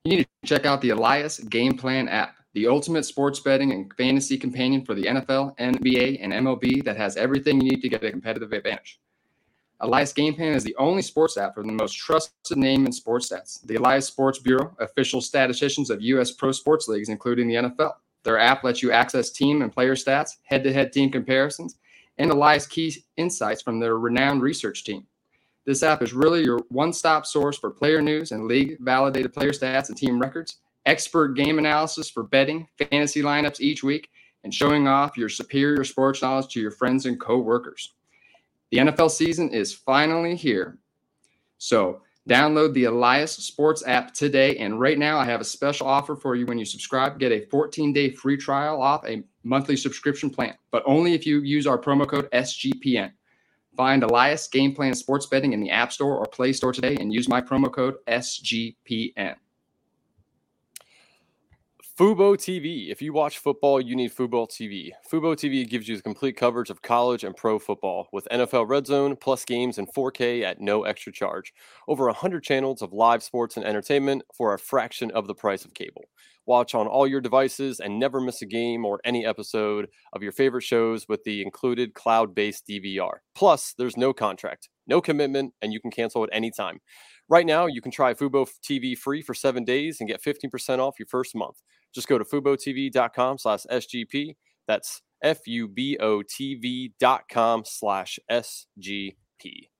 you 0.05 0.19
need 0.19 0.29
to 0.43 0.49
check 0.49 0.67
out 0.67 0.81
the 0.81 0.91
Elias 0.91 1.41
Game 1.41 1.77
Plan 1.77 2.09
app, 2.09 2.37
the 2.55 2.69
ultimate 2.69 3.05
sports 3.05 3.41
betting 3.41 3.73
and 3.73 3.93
fantasy 3.95 4.39
companion 4.39 4.85
for 4.85 4.95
the 4.95 5.05
NFL, 5.05 5.57
NBA, 5.59 6.19
and 6.21 6.33
MLB 6.33 6.85
that 6.85 6.97
has 6.97 7.17
everything 7.17 7.61
you 7.61 7.71
need 7.71 7.81
to 7.81 7.89
get 7.89 8.05
a 8.05 8.11
competitive 8.11 8.53
advantage. 8.53 9.01
Elias 9.81 10.13
Game 10.13 10.35
Plan 10.35 10.55
is 10.55 10.65
the 10.65 10.77
only 10.77 11.03
sports 11.03 11.37
app 11.37 11.55
for 11.55 11.63
the 11.63 11.71
most 11.71 11.95
trusted 11.95 12.57
name 12.57 12.87
in 12.87 12.93
sports 12.93 13.29
stats. 13.29 13.65
The 13.67 13.77
Elias 13.77 14.07
Sports 14.07 14.39
Bureau, 14.39 14.75
official 14.81 15.21
statisticians 15.21 15.91
of 15.91 16.01
U.S. 16.01 16.33
pro 16.33 16.53
sports 16.53 16.89
leagues, 16.89 17.11
including 17.11 17.47
the 17.47 17.57
NFL. 17.57 17.95
Their 18.23 18.39
app 18.39 18.65
lets 18.65 18.83
you 18.83 18.91
access 18.91 19.31
team 19.31 19.61
and 19.63 19.73
player 19.73 19.95
stats, 19.95 20.37
head 20.45 20.65
to 20.65 20.73
head 20.73 20.93
team 20.93 21.11
comparisons, 21.11 21.77
and 22.17 22.31
Elias 22.31 22.67
key 22.67 23.05
insights 23.17 23.61
from 23.61 23.79
their 23.79 23.99
renowned 23.99 24.43
research 24.43 24.83
team. 24.83 25.07
This 25.67 25.83
app 25.83 26.01
is 26.01 26.15
really 26.15 26.43
your 26.43 26.61
one 26.71 26.93
stop 26.93 27.27
source 27.27 27.59
for 27.59 27.71
player 27.71 28.01
news 28.01 28.33
and 28.33 28.47
league 28.47 28.79
validated 28.81 29.35
player 29.35 29.51
stats 29.51 29.89
and 29.89 29.99
team 29.99 30.19
records, 30.19 30.59
expert 30.87 31.35
game 31.35 31.59
analysis 31.59 32.09
for 32.09 32.23
betting, 32.23 32.67
fantasy 32.79 33.21
lineups 33.21 33.61
each 33.61 33.85
week, 33.85 34.09
and 34.43 34.55
showing 34.55 34.89
off 34.89 35.19
your 35.19 35.29
superior 35.29 35.85
sports 35.85 36.23
knowledge 36.23 36.49
to 36.49 36.61
your 36.61 36.71
friends 36.71 37.05
and 37.05 37.21
co 37.21 37.39
workers. 37.39 37.93
The 38.71 38.79
NFL 38.79 39.11
season 39.11 39.51
is 39.51 39.73
finally 39.73 40.35
here. 40.35 40.79
So 41.59 42.03
download 42.29 42.75
the 42.75 42.85
Elias 42.85 43.33
Sports 43.33 43.87
app 43.87 44.13
today. 44.13 44.57
And 44.57 44.81
right 44.81 44.99
now, 44.99 45.19
I 45.19 45.25
have 45.25 45.41
a 45.41 45.45
special 45.45 45.87
offer 45.87 46.17
for 46.17 46.35
you 46.35 46.47
when 46.47 46.59
you 46.59 46.65
subscribe. 46.65 47.19
Get 47.19 47.33
a 47.33 47.47
14 47.47 47.93
day 47.93 48.11
free 48.11 48.37
trial 48.37 48.83
off 48.83 49.07
a 49.07 49.23
monthly 49.45 49.77
subscription 49.77 50.31
plan, 50.31 50.55
but 50.71 50.83
only 50.87 51.15
if 51.15 51.27
you 51.27 51.41
use 51.41 51.67
our 51.67 51.79
promo 51.79 52.09
code 52.09 52.31
SGPN. 52.33 53.13
Find 53.77 54.03
Elias 54.03 54.49
Game 54.49 54.75
Plan 54.75 54.95
Sports 54.95 55.27
Betting 55.27 55.53
in 55.53 55.61
the 55.61 55.71
App 55.71 55.93
Store 55.93 56.17
or 56.17 56.25
Play 56.25 56.53
Store 56.53 56.73
today 56.73 56.97
and 56.99 57.13
use 57.13 57.29
my 57.29 57.43
promo 57.43 57.71
code 57.71 57.97
SGPN. 58.09 59.37
Fubo 61.99 62.37
TV. 62.37 62.91
If 62.91 63.01
you 63.01 63.15
watch 63.15 63.39
football, 63.39 63.81
you 63.81 63.97
need 63.97 64.15
Fubo 64.15 64.47
TV. 64.47 64.91
Fubo 65.11 65.35
TV 65.35 65.67
gives 65.67 65.89
you 65.89 65.97
the 65.97 66.03
complete 66.03 66.37
coverage 66.37 66.69
of 66.69 66.83
college 66.83 67.25
and 67.25 67.35
pro 67.35 67.59
football 67.59 68.09
with 68.13 68.29
NFL 68.31 68.69
Red 68.69 68.87
Zone 68.87 69.17
plus 69.17 69.47
games 69.47 69.79
in 69.79 69.87
4K 69.87 70.43
at 70.43 70.61
no 70.61 70.85
extra 70.85 71.11
charge. 71.11 71.55
Over 71.89 72.05
100 72.05 72.43
channels 72.43 72.83
of 72.83 72.93
live 72.93 73.23
sports 73.23 73.57
and 73.57 73.65
entertainment 73.65 74.25
for 74.37 74.53
a 74.53 74.59
fraction 74.59 75.11
of 75.13 75.27
the 75.27 75.35
price 75.35 75.65
of 75.65 75.73
cable. 75.73 76.05
Watch 76.45 76.75
on 76.75 76.87
all 76.87 77.07
your 77.07 77.23
devices 77.23 77.81
and 77.81 77.99
never 77.99 78.21
miss 78.21 78.43
a 78.43 78.47
game 78.47 78.85
or 78.85 79.01
any 79.07 79.25
episode 79.25 79.89
of 80.13 80.23
your 80.23 80.33
favorite 80.33 80.65
shows 80.65 81.09
with 81.09 81.25
the 81.25 81.41
included 81.41 81.95
cloud 81.95 82.35
based 82.35 82.67
DVR. 82.69 83.21
Plus, 83.35 83.73
there's 83.79 83.97
no 83.97 84.13
contract, 84.13 84.69
no 84.87 85.01
commitment, 85.01 85.55
and 85.63 85.73
you 85.73 85.81
can 85.81 85.91
cancel 85.91 86.23
at 86.25 86.31
any 86.31 86.51
time. 86.51 86.79
Right 87.29 87.47
now, 87.47 87.67
you 87.67 87.81
can 87.81 87.91
try 87.91 88.15
Fubo 88.15 88.49
TV 88.63 88.97
free 88.97 89.21
for 89.21 89.35
seven 89.35 89.65
days 89.65 90.01
and 90.01 90.09
get 90.09 90.23
15% 90.23 90.79
off 90.79 90.95
your 90.99 91.07
first 91.07 91.35
month. 91.35 91.57
Just 91.93 92.09
go 92.09 92.19
to 92.19 92.25
FuboTV.com 92.25 93.39
slash 93.39 93.65
SGP. 93.71 94.37
That's 94.69 95.03
F-U-B-O-T-V 95.23 96.93
dot 97.01 97.23
com 97.31 97.63
slash 97.65 98.19
S-G-P. 98.29 99.71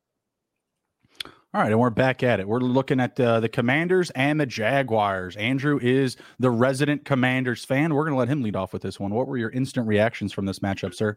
All 1.55 1.63
right, 1.63 1.71
and 1.71 1.81
we're 1.81 1.91
back 1.91 2.23
at 2.23 2.41
it. 2.41 2.49
We're 2.49 2.61
looking 2.61 3.01
at 3.01 3.19
uh, 3.19 3.41
the 3.41 3.49
Commanders 3.49 4.11
and 4.11 4.39
the 4.39 4.45
Jaguars. 4.45 5.37
Andrew 5.37 5.79
is 5.81 6.17
the 6.39 6.51
resident 6.51 7.05
Commanders 7.05 7.65
fan. 7.65 7.95
We're 7.95 8.03
going 8.03 8.13
to 8.13 8.19
let 8.19 8.29
him 8.29 8.43
lead 8.43 8.57
off 8.57 8.73
with 8.73 8.83
this 8.83 9.01
one. 9.01 9.15
What 9.15 9.27
were 9.27 9.39
your 9.39 9.51
instant 9.51 9.87
reactions 9.87 10.33
from 10.33 10.45
this 10.45 10.59
matchup, 10.59 10.95
sir? 10.95 11.17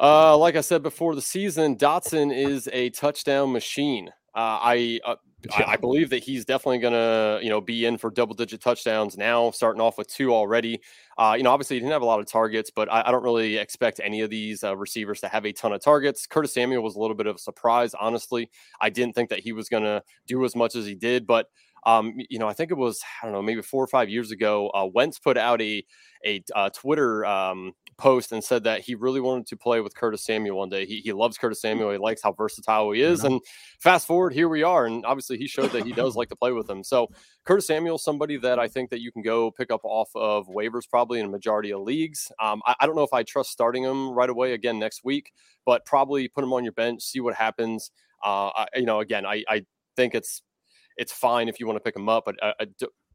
Uh, 0.00 0.36
like 0.38 0.56
I 0.56 0.60
said 0.60 0.82
before 0.82 1.14
the 1.14 1.22
season, 1.22 1.76
Dotson 1.76 2.34
is 2.34 2.68
a 2.72 2.90
touchdown 2.90 3.52
machine. 3.52 4.10
Uh, 4.36 4.58
I, 4.60 5.00
uh, 5.02 5.16
I, 5.56 5.64
I 5.64 5.76
believe 5.78 6.10
that 6.10 6.22
he's 6.22 6.44
definitely 6.44 6.78
going 6.78 6.92
to 6.92 7.40
you 7.42 7.48
know 7.48 7.62
be 7.62 7.86
in 7.86 7.96
for 7.96 8.10
double 8.10 8.34
digit 8.34 8.60
touchdowns 8.60 9.16
now, 9.16 9.50
starting 9.50 9.80
off 9.80 9.96
with 9.96 10.08
two 10.08 10.34
already. 10.34 10.80
Uh, 11.16 11.34
you 11.38 11.42
know, 11.42 11.50
obviously 11.50 11.76
he 11.76 11.80
didn't 11.80 11.92
have 11.92 12.02
a 12.02 12.06
lot 12.06 12.20
of 12.20 12.26
targets, 12.26 12.70
but 12.70 12.92
I, 12.92 13.04
I 13.06 13.10
don't 13.12 13.22
really 13.22 13.56
expect 13.56 13.98
any 14.04 14.20
of 14.20 14.28
these 14.28 14.62
uh, 14.62 14.76
receivers 14.76 15.20
to 15.22 15.28
have 15.28 15.46
a 15.46 15.52
ton 15.52 15.72
of 15.72 15.80
targets. 15.80 16.26
Curtis 16.26 16.52
Samuel 16.52 16.82
was 16.82 16.96
a 16.96 16.98
little 16.98 17.16
bit 17.16 17.26
of 17.26 17.36
a 17.36 17.38
surprise, 17.38 17.94
honestly. 17.94 18.50
I 18.78 18.90
didn't 18.90 19.14
think 19.14 19.30
that 19.30 19.40
he 19.40 19.52
was 19.52 19.70
going 19.70 19.84
to 19.84 20.02
do 20.26 20.44
as 20.44 20.54
much 20.54 20.76
as 20.76 20.84
he 20.84 20.94
did, 20.94 21.26
but 21.26 21.48
um, 21.86 22.14
you 22.28 22.40
know, 22.40 22.48
I 22.48 22.52
think 22.52 22.72
it 22.72 22.76
was 22.76 23.00
I 23.22 23.26
don't 23.26 23.32
know 23.32 23.40
maybe 23.40 23.62
four 23.62 23.82
or 23.82 23.86
five 23.86 24.10
years 24.10 24.32
ago. 24.32 24.70
Uh, 24.74 24.88
Wentz 24.92 25.20
put 25.20 25.38
out 25.38 25.62
a 25.62 25.84
a 26.24 26.42
uh, 26.54 26.68
Twitter 26.70 27.24
um, 27.24 27.72
post 27.96 28.32
and 28.32 28.42
said 28.42 28.64
that 28.64 28.80
he 28.80 28.96
really 28.96 29.20
wanted 29.20 29.46
to 29.46 29.56
play 29.56 29.80
with 29.80 29.94
Curtis 29.94 30.24
Samuel 30.24 30.58
one 30.58 30.68
day. 30.68 30.84
He, 30.84 30.98
he 30.98 31.12
loves 31.12 31.38
Curtis 31.38 31.58
hmm. 31.62 31.68
Samuel. 31.68 31.92
He 31.92 31.98
likes 31.98 32.22
how 32.22 32.32
versatile 32.32 32.90
he 32.90 33.02
is. 33.02 33.22
And 33.22 33.40
fast 33.78 34.06
forward, 34.06 34.32
here 34.32 34.48
we 34.48 34.64
are. 34.64 34.86
And 34.86 35.06
obviously, 35.06 35.38
he 35.38 35.46
showed 35.46 35.70
that 35.70 35.84
he 35.84 35.92
does 35.92 36.16
like 36.16 36.28
to 36.30 36.36
play 36.36 36.50
with 36.50 36.68
him. 36.68 36.82
So, 36.82 37.08
Curtis 37.44 37.68
Samuel, 37.68 37.98
somebody 37.98 38.36
that 38.38 38.58
I 38.58 38.66
think 38.66 38.90
that 38.90 39.00
you 39.00 39.12
can 39.12 39.22
go 39.22 39.52
pick 39.52 39.70
up 39.70 39.82
off 39.84 40.10
of 40.16 40.48
waivers 40.48 40.88
probably 40.90 41.20
in 41.20 41.26
a 41.26 41.30
majority 41.30 41.72
of 41.72 41.82
leagues. 41.82 42.32
Um, 42.42 42.62
I, 42.66 42.74
I, 42.80 42.86
don't 42.86 42.96
know 42.96 43.04
if 43.04 43.12
I 43.12 43.22
trust 43.22 43.50
starting 43.50 43.84
him 43.84 44.10
right 44.10 44.28
away 44.28 44.54
again 44.54 44.80
next 44.80 45.04
week, 45.04 45.30
but 45.64 45.86
probably 45.86 46.26
put 46.26 46.42
him 46.42 46.52
on 46.52 46.64
your 46.64 46.72
bench, 46.72 47.02
see 47.02 47.20
what 47.20 47.36
happens. 47.36 47.92
Uh, 48.24 48.48
I, 48.48 48.66
you 48.74 48.86
know, 48.86 48.98
again, 48.98 49.24
I, 49.24 49.44
I 49.48 49.64
think 49.96 50.14
it's 50.14 50.42
it's 50.96 51.12
fine 51.12 51.48
if 51.48 51.60
you 51.60 51.66
want 51.66 51.76
to 51.76 51.80
pick 51.80 51.96
him 51.96 52.08
up, 52.08 52.24
but 52.24 52.42
uh, 52.42 52.52
I 52.60 52.66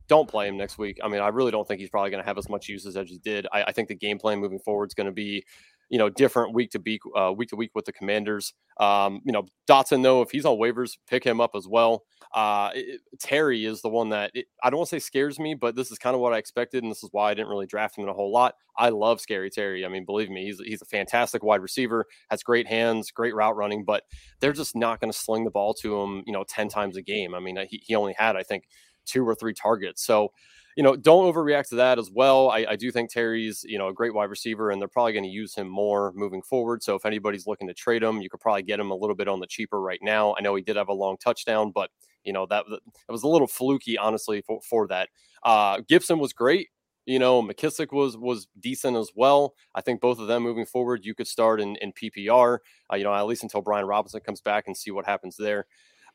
don't 0.07 0.27
play 0.27 0.47
him 0.47 0.57
next 0.57 0.77
week. 0.77 0.99
I 1.03 1.07
mean, 1.07 1.21
I 1.21 1.29
really 1.29 1.51
don't 1.51 1.67
think 1.67 1.79
he's 1.79 1.89
probably 1.89 2.11
going 2.11 2.21
to 2.21 2.27
have 2.27 2.37
as 2.37 2.49
much 2.49 2.67
uses 2.67 2.97
as 2.97 3.09
he 3.09 3.17
did. 3.17 3.47
I, 3.51 3.63
I 3.63 3.71
think 3.71 3.87
the 3.87 3.95
game 3.95 4.19
plan 4.19 4.39
moving 4.39 4.59
forward 4.59 4.89
is 4.89 4.93
going 4.93 5.05
to 5.05 5.13
be, 5.13 5.45
you 5.91 5.97
know, 5.97 6.09
different 6.09 6.53
week 6.53 6.71
to 6.71 6.79
week, 6.79 7.01
uh, 7.17 7.33
week 7.35 7.49
to 7.49 7.57
week 7.57 7.71
with 7.75 7.83
the 7.83 7.91
Commanders. 7.91 8.53
Um, 8.77 9.21
you 9.25 9.33
know, 9.33 9.45
Dotson 9.69 10.01
though, 10.01 10.21
if 10.21 10.31
he's 10.31 10.45
on 10.45 10.57
waivers, 10.57 10.97
pick 11.05 11.21
him 11.23 11.41
up 11.41 11.51
as 11.53 11.67
well. 11.67 12.05
Uh, 12.33 12.71
it, 12.73 13.01
Terry 13.19 13.65
is 13.65 13.81
the 13.81 13.89
one 13.89 14.07
that 14.09 14.31
it, 14.33 14.45
I 14.63 14.69
don't 14.69 14.77
want 14.77 14.89
to 14.89 14.95
say 14.95 14.99
scares 14.99 15.37
me, 15.37 15.53
but 15.53 15.75
this 15.75 15.91
is 15.91 15.97
kind 15.97 16.15
of 16.15 16.21
what 16.21 16.31
I 16.31 16.37
expected, 16.37 16.81
and 16.81 16.89
this 16.89 17.03
is 17.03 17.09
why 17.11 17.29
I 17.29 17.33
didn't 17.33 17.49
really 17.49 17.67
draft 17.67 17.97
him 17.97 18.05
in 18.05 18.09
a 18.09 18.13
whole 18.13 18.31
lot. 18.31 18.55
I 18.77 18.87
love 18.87 19.19
Scary 19.19 19.49
Terry. 19.49 19.85
I 19.85 19.89
mean, 19.89 20.05
believe 20.05 20.29
me, 20.29 20.45
he's 20.45 20.61
he's 20.61 20.81
a 20.81 20.85
fantastic 20.85 21.43
wide 21.43 21.61
receiver, 21.61 22.05
has 22.29 22.41
great 22.41 22.67
hands, 22.67 23.11
great 23.11 23.35
route 23.35 23.57
running, 23.57 23.83
but 23.83 24.03
they're 24.39 24.53
just 24.53 24.77
not 24.77 25.01
going 25.01 25.11
to 25.11 25.17
sling 25.17 25.43
the 25.43 25.51
ball 25.51 25.73
to 25.81 25.99
him, 25.99 26.23
you 26.25 26.31
know, 26.31 26.45
ten 26.47 26.69
times 26.69 26.95
a 26.95 27.01
game. 27.01 27.35
I 27.35 27.41
mean, 27.41 27.57
he, 27.69 27.83
he 27.85 27.95
only 27.95 28.15
had 28.17 28.37
I 28.37 28.43
think 28.43 28.63
two 29.05 29.27
or 29.27 29.35
three 29.35 29.53
targets. 29.53 30.05
So, 30.05 30.31
you 30.75 30.83
know, 30.83 30.95
don't 30.95 31.31
overreact 31.31 31.69
to 31.69 31.75
that 31.75 31.99
as 31.99 32.09
well. 32.11 32.49
I, 32.49 32.65
I 32.69 32.75
do 32.75 32.91
think 32.91 33.11
Terry's, 33.11 33.63
you 33.67 33.77
know, 33.77 33.89
a 33.89 33.93
great 33.93 34.13
wide 34.13 34.29
receiver, 34.29 34.71
and 34.71 34.81
they're 34.81 34.87
probably 34.87 35.13
going 35.13 35.23
to 35.23 35.29
use 35.29 35.55
him 35.55 35.67
more 35.67 36.11
moving 36.15 36.41
forward. 36.41 36.83
So 36.83 36.95
if 36.95 37.05
anybody's 37.05 37.47
looking 37.47 37.67
to 37.67 37.73
trade 37.73 38.03
him, 38.03 38.21
you 38.21 38.29
could 38.29 38.39
probably 38.39 38.63
get 38.63 38.79
him 38.79 38.91
a 38.91 38.95
little 38.95 39.15
bit 39.15 39.27
on 39.27 39.39
the 39.39 39.47
cheaper 39.47 39.81
right 39.81 39.99
now. 40.01 40.35
I 40.37 40.41
know 40.41 40.55
he 40.55 40.61
did 40.61 40.75
have 40.75 40.89
a 40.89 40.93
long 40.93 41.17
touchdown, 41.17 41.71
but 41.73 41.89
you 42.23 42.33
know 42.33 42.45
that 42.47 42.65
that 42.69 42.81
was 43.09 43.23
a 43.23 43.27
little 43.27 43.47
fluky, 43.47 43.97
honestly, 43.97 44.41
for, 44.41 44.59
for 44.61 44.87
that. 44.87 45.09
Uh, 45.43 45.81
Gibson 45.87 46.19
was 46.19 46.33
great. 46.33 46.69
You 47.05 47.17
know, 47.17 47.41
McKissick 47.41 47.91
was 47.91 48.15
was 48.15 48.47
decent 48.59 48.95
as 48.95 49.09
well. 49.15 49.55
I 49.73 49.81
think 49.81 50.01
both 50.01 50.19
of 50.19 50.27
them 50.27 50.43
moving 50.43 50.65
forward, 50.65 51.01
you 51.03 51.15
could 51.15 51.27
start 51.27 51.59
in, 51.59 51.75
in 51.77 51.93
PPR. 51.93 52.59
Uh, 52.91 52.95
you 52.95 53.03
know, 53.03 53.13
at 53.13 53.25
least 53.25 53.43
until 53.43 53.61
Brian 53.61 53.85
Robinson 53.85 54.21
comes 54.21 54.41
back 54.41 54.65
and 54.67 54.77
see 54.77 54.91
what 54.91 55.05
happens 55.05 55.35
there. 55.35 55.65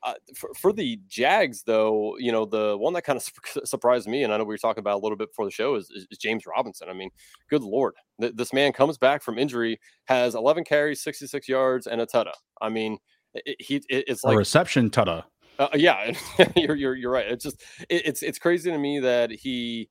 Uh, 0.03 0.15
for, 0.37 0.51
for, 0.55 0.73
the 0.73 1.01
Jags, 1.09 1.63
though, 1.65 2.17
you 2.19 2.31
know, 2.31 2.45
the 2.45 2.77
one 2.79 2.93
that 2.93 3.03
kind 3.03 3.17
of 3.17 3.23
su- 3.45 3.61
surprised 3.65 4.07
me, 4.09 4.23
and 4.23 4.33
I 4.33 4.37
know 4.37 4.45
we 4.45 4.55
were 4.55 4.59
talking 4.59 4.81
about 4.81 4.97
a 4.97 5.03
little 5.03 5.17
bit 5.17 5.31
before 5.31 5.45
the 5.45 5.51
show, 5.51 5.75
is, 5.75 5.91
is, 5.91 6.07
is 6.11 6.19
James 6.19 6.45
Robinson. 6.47 6.89
I 6.89 6.93
mean, 6.93 7.11
good 7.51 7.63
Lord. 7.63 7.95
Th- 8.21 8.33
this 8.35 8.53
man 8.53 8.73
comes 8.73 8.99
back 8.99 9.23
from 9.23 9.39
injury, 9.39 9.81
has 10.05 10.35
11 10.35 10.65
carries, 10.65 11.03
66 11.03 11.49
yards, 11.49 11.87
and 11.87 12.01
a 12.01 12.07
tuta. 12.07 12.33
I 12.61 12.69
mean, 12.69 12.99
it, 13.35 13.57
he 13.59 13.77
it, 13.89 14.05
it's 14.07 14.25
like 14.25 14.35
a 14.35 14.39
reception 14.39 14.91
tuta. 14.91 15.25
Uh, 15.59 15.69
yeah, 15.75 16.13
you're, 16.57 16.77
you're, 16.77 16.95
you're 16.95 17.11
right. 17.11 17.27
It's 17.27 17.45
just, 17.45 17.63
it, 17.89 18.03
it's, 18.07 18.23
it's 18.23 18.39
crazy 18.39 18.71
to 18.71 18.79
me 18.79 19.01
that 19.01 19.31
he, 19.31 19.89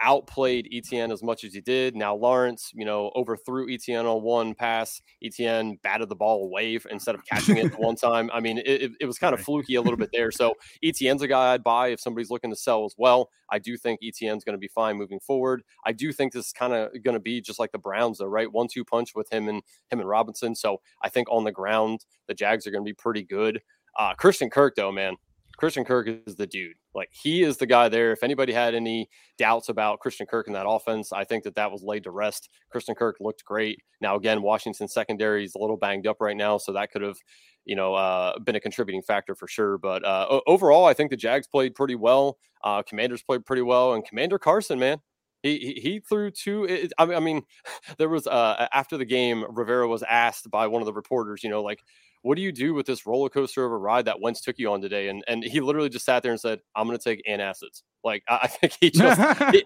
outplayed 0.00 0.68
Etienne 0.72 1.10
as 1.10 1.22
much 1.22 1.44
as 1.44 1.52
he 1.52 1.60
did. 1.60 1.96
Now 1.96 2.14
Lawrence, 2.14 2.70
you 2.74 2.84
know, 2.84 3.10
overthrew 3.14 3.68
Etienne 3.72 4.06
on 4.06 4.22
one 4.22 4.54
pass. 4.54 5.00
Etienne 5.22 5.78
batted 5.82 6.08
the 6.08 6.16
ball 6.16 6.44
away 6.44 6.78
instead 6.90 7.14
of 7.14 7.24
catching 7.24 7.56
it 7.56 7.78
one 7.78 7.96
time. 8.02 8.30
I 8.32 8.40
mean, 8.40 8.58
it, 8.58 8.92
it 9.00 9.06
was 9.06 9.18
kind 9.18 9.34
of 9.34 9.40
fluky 9.40 9.74
a 9.74 9.82
little 9.82 9.96
bit 9.96 10.10
there. 10.12 10.30
So 10.38 10.54
Etienne's 10.84 11.22
a 11.22 11.26
guy 11.26 11.52
I'd 11.52 11.64
buy 11.64 11.88
if 11.88 12.00
somebody's 12.00 12.30
looking 12.30 12.50
to 12.50 12.56
sell 12.56 12.84
as 12.84 12.94
well. 12.96 13.28
I 13.50 13.58
do 13.58 13.76
think 13.76 13.98
Etienne's 14.04 14.44
going 14.44 14.54
to 14.54 14.60
be 14.60 14.68
fine 14.68 14.96
moving 14.96 15.18
forward. 15.18 15.62
I 15.84 15.90
do 15.90 16.12
think 16.12 16.32
this 16.32 16.46
is 16.46 16.52
kind 16.52 16.72
of 16.72 16.90
going 17.02 17.14
to 17.14 17.20
be 17.20 17.40
just 17.40 17.58
like 17.58 17.72
the 17.72 17.78
Browns, 17.78 18.18
though, 18.18 18.26
right? 18.26 18.50
One 18.52 18.68
two 18.72 18.84
punch 18.84 19.16
with 19.16 19.32
him 19.32 19.48
and 19.48 19.62
him 19.90 19.98
and 19.98 20.08
Robinson. 20.08 20.54
So 20.54 20.80
I 21.02 21.08
think 21.08 21.26
on 21.28 21.42
the 21.42 21.50
ground 21.50 22.04
the 22.28 22.34
Jags 22.34 22.66
are 22.66 22.70
going 22.70 22.84
to 22.84 22.88
be 22.88 22.94
pretty 22.94 23.24
good. 23.24 23.60
Uh, 23.98 24.14
Christian 24.14 24.48
Kirk, 24.48 24.76
though, 24.76 24.92
man, 24.92 25.16
Christian 25.58 25.84
Kirk 25.84 26.08
is 26.24 26.36
the 26.36 26.46
dude. 26.46 26.76
Like 26.94 27.10
he 27.12 27.42
is 27.42 27.56
the 27.56 27.66
guy 27.66 27.88
there. 27.88 28.12
If 28.12 28.22
anybody 28.22 28.52
had 28.52 28.74
any 28.74 29.10
doubts 29.36 29.68
about 29.68 29.98
Christian 29.98 30.24
Kirk 30.24 30.46
in 30.46 30.52
that 30.52 30.68
offense, 30.68 31.12
I 31.12 31.24
think 31.24 31.44
that 31.44 31.56
that 31.56 31.72
was 31.72 31.82
laid 31.82 32.04
to 32.04 32.12
rest. 32.12 32.48
Christian 32.70 32.94
Kirk 32.94 33.16
looked 33.20 33.44
great. 33.44 33.82
Now 34.00 34.14
again, 34.14 34.40
Washington 34.40 34.86
secondary 34.86 35.44
is 35.44 35.56
a 35.56 35.58
little 35.58 35.76
banged 35.76 36.06
up 36.06 36.20
right 36.20 36.36
now, 36.36 36.58
so 36.58 36.72
that 36.72 36.92
could 36.92 37.02
have, 37.02 37.18
you 37.64 37.74
know, 37.74 37.94
uh, 37.94 38.38
been 38.38 38.54
a 38.54 38.60
contributing 38.60 39.02
factor 39.02 39.34
for 39.34 39.48
sure. 39.48 39.78
But 39.78 40.04
uh, 40.04 40.40
overall, 40.46 40.84
I 40.84 40.94
think 40.94 41.10
the 41.10 41.16
Jags 41.16 41.48
played 41.48 41.74
pretty 41.74 41.96
well. 41.96 42.38
Uh, 42.62 42.82
Commanders 42.82 43.22
played 43.24 43.44
pretty 43.44 43.62
well, 43.62 43.94
and 43.94 44.04
Commander 44.04 44.38
Carson, 44.38 44.78
man, 44.78 45.00
he, 45.42 45.80
he 45.82 46.00
threw 46.00 46.30
two. 46.30 46.88
I 46.98 47.20
mean, 47.20 47.42
there 47.98 48.08
was 48.08 48.26
uh, 48.26 48.68
after 48.72 48.96
the 48.96 49.04
game, 49.04 49.44
Rivera 49.48 49.88
was 49.88 50.02
asked 50.02 50.50
by 50.50 50.66
one 50.68 50.82
of 50.82 50.86
the 50.86 50.92
reporters, 50.92 51.42
you 51.42 51.50
know, 51.50 51.62
like 51.62 51.82
what 52.22 52.36
do 52.36 52.42
you 52.42 52.52
do 52.52 52.74
with 52.74 52.86
this 52.86 53.06
roller 53.06 53.28
coaster 53.28 53.64
of 53.64 53.72
a 53.72 53.76
ride 53.76 54.06
that 54.06 54.20
Wentz 54.20 54.40
took 54.40 54.58
you 54.58 54.72
on 54.72 54.80
today? 54.80 55.08
And 55.08 55.24
and 55.28 55.42
he 55.42 55.60
literally 55.60 55.88
just 55.88 56.04
sat 56.04 56.22
there 56.22 56.32
and 56.32 56.40
said, 56.40 56.60
I'm 56.74 56.86
going 56.86 56.98
to 56.98 57.02
take 57.02 57.22
antacids. 57.28 57.82
Like 58.04 58.22
I, 58.28 58.38
I 58.42 58.46
think 58.46 58.74
he 58.80 58.90
just 58.90 59.20
he, 59.52 59.64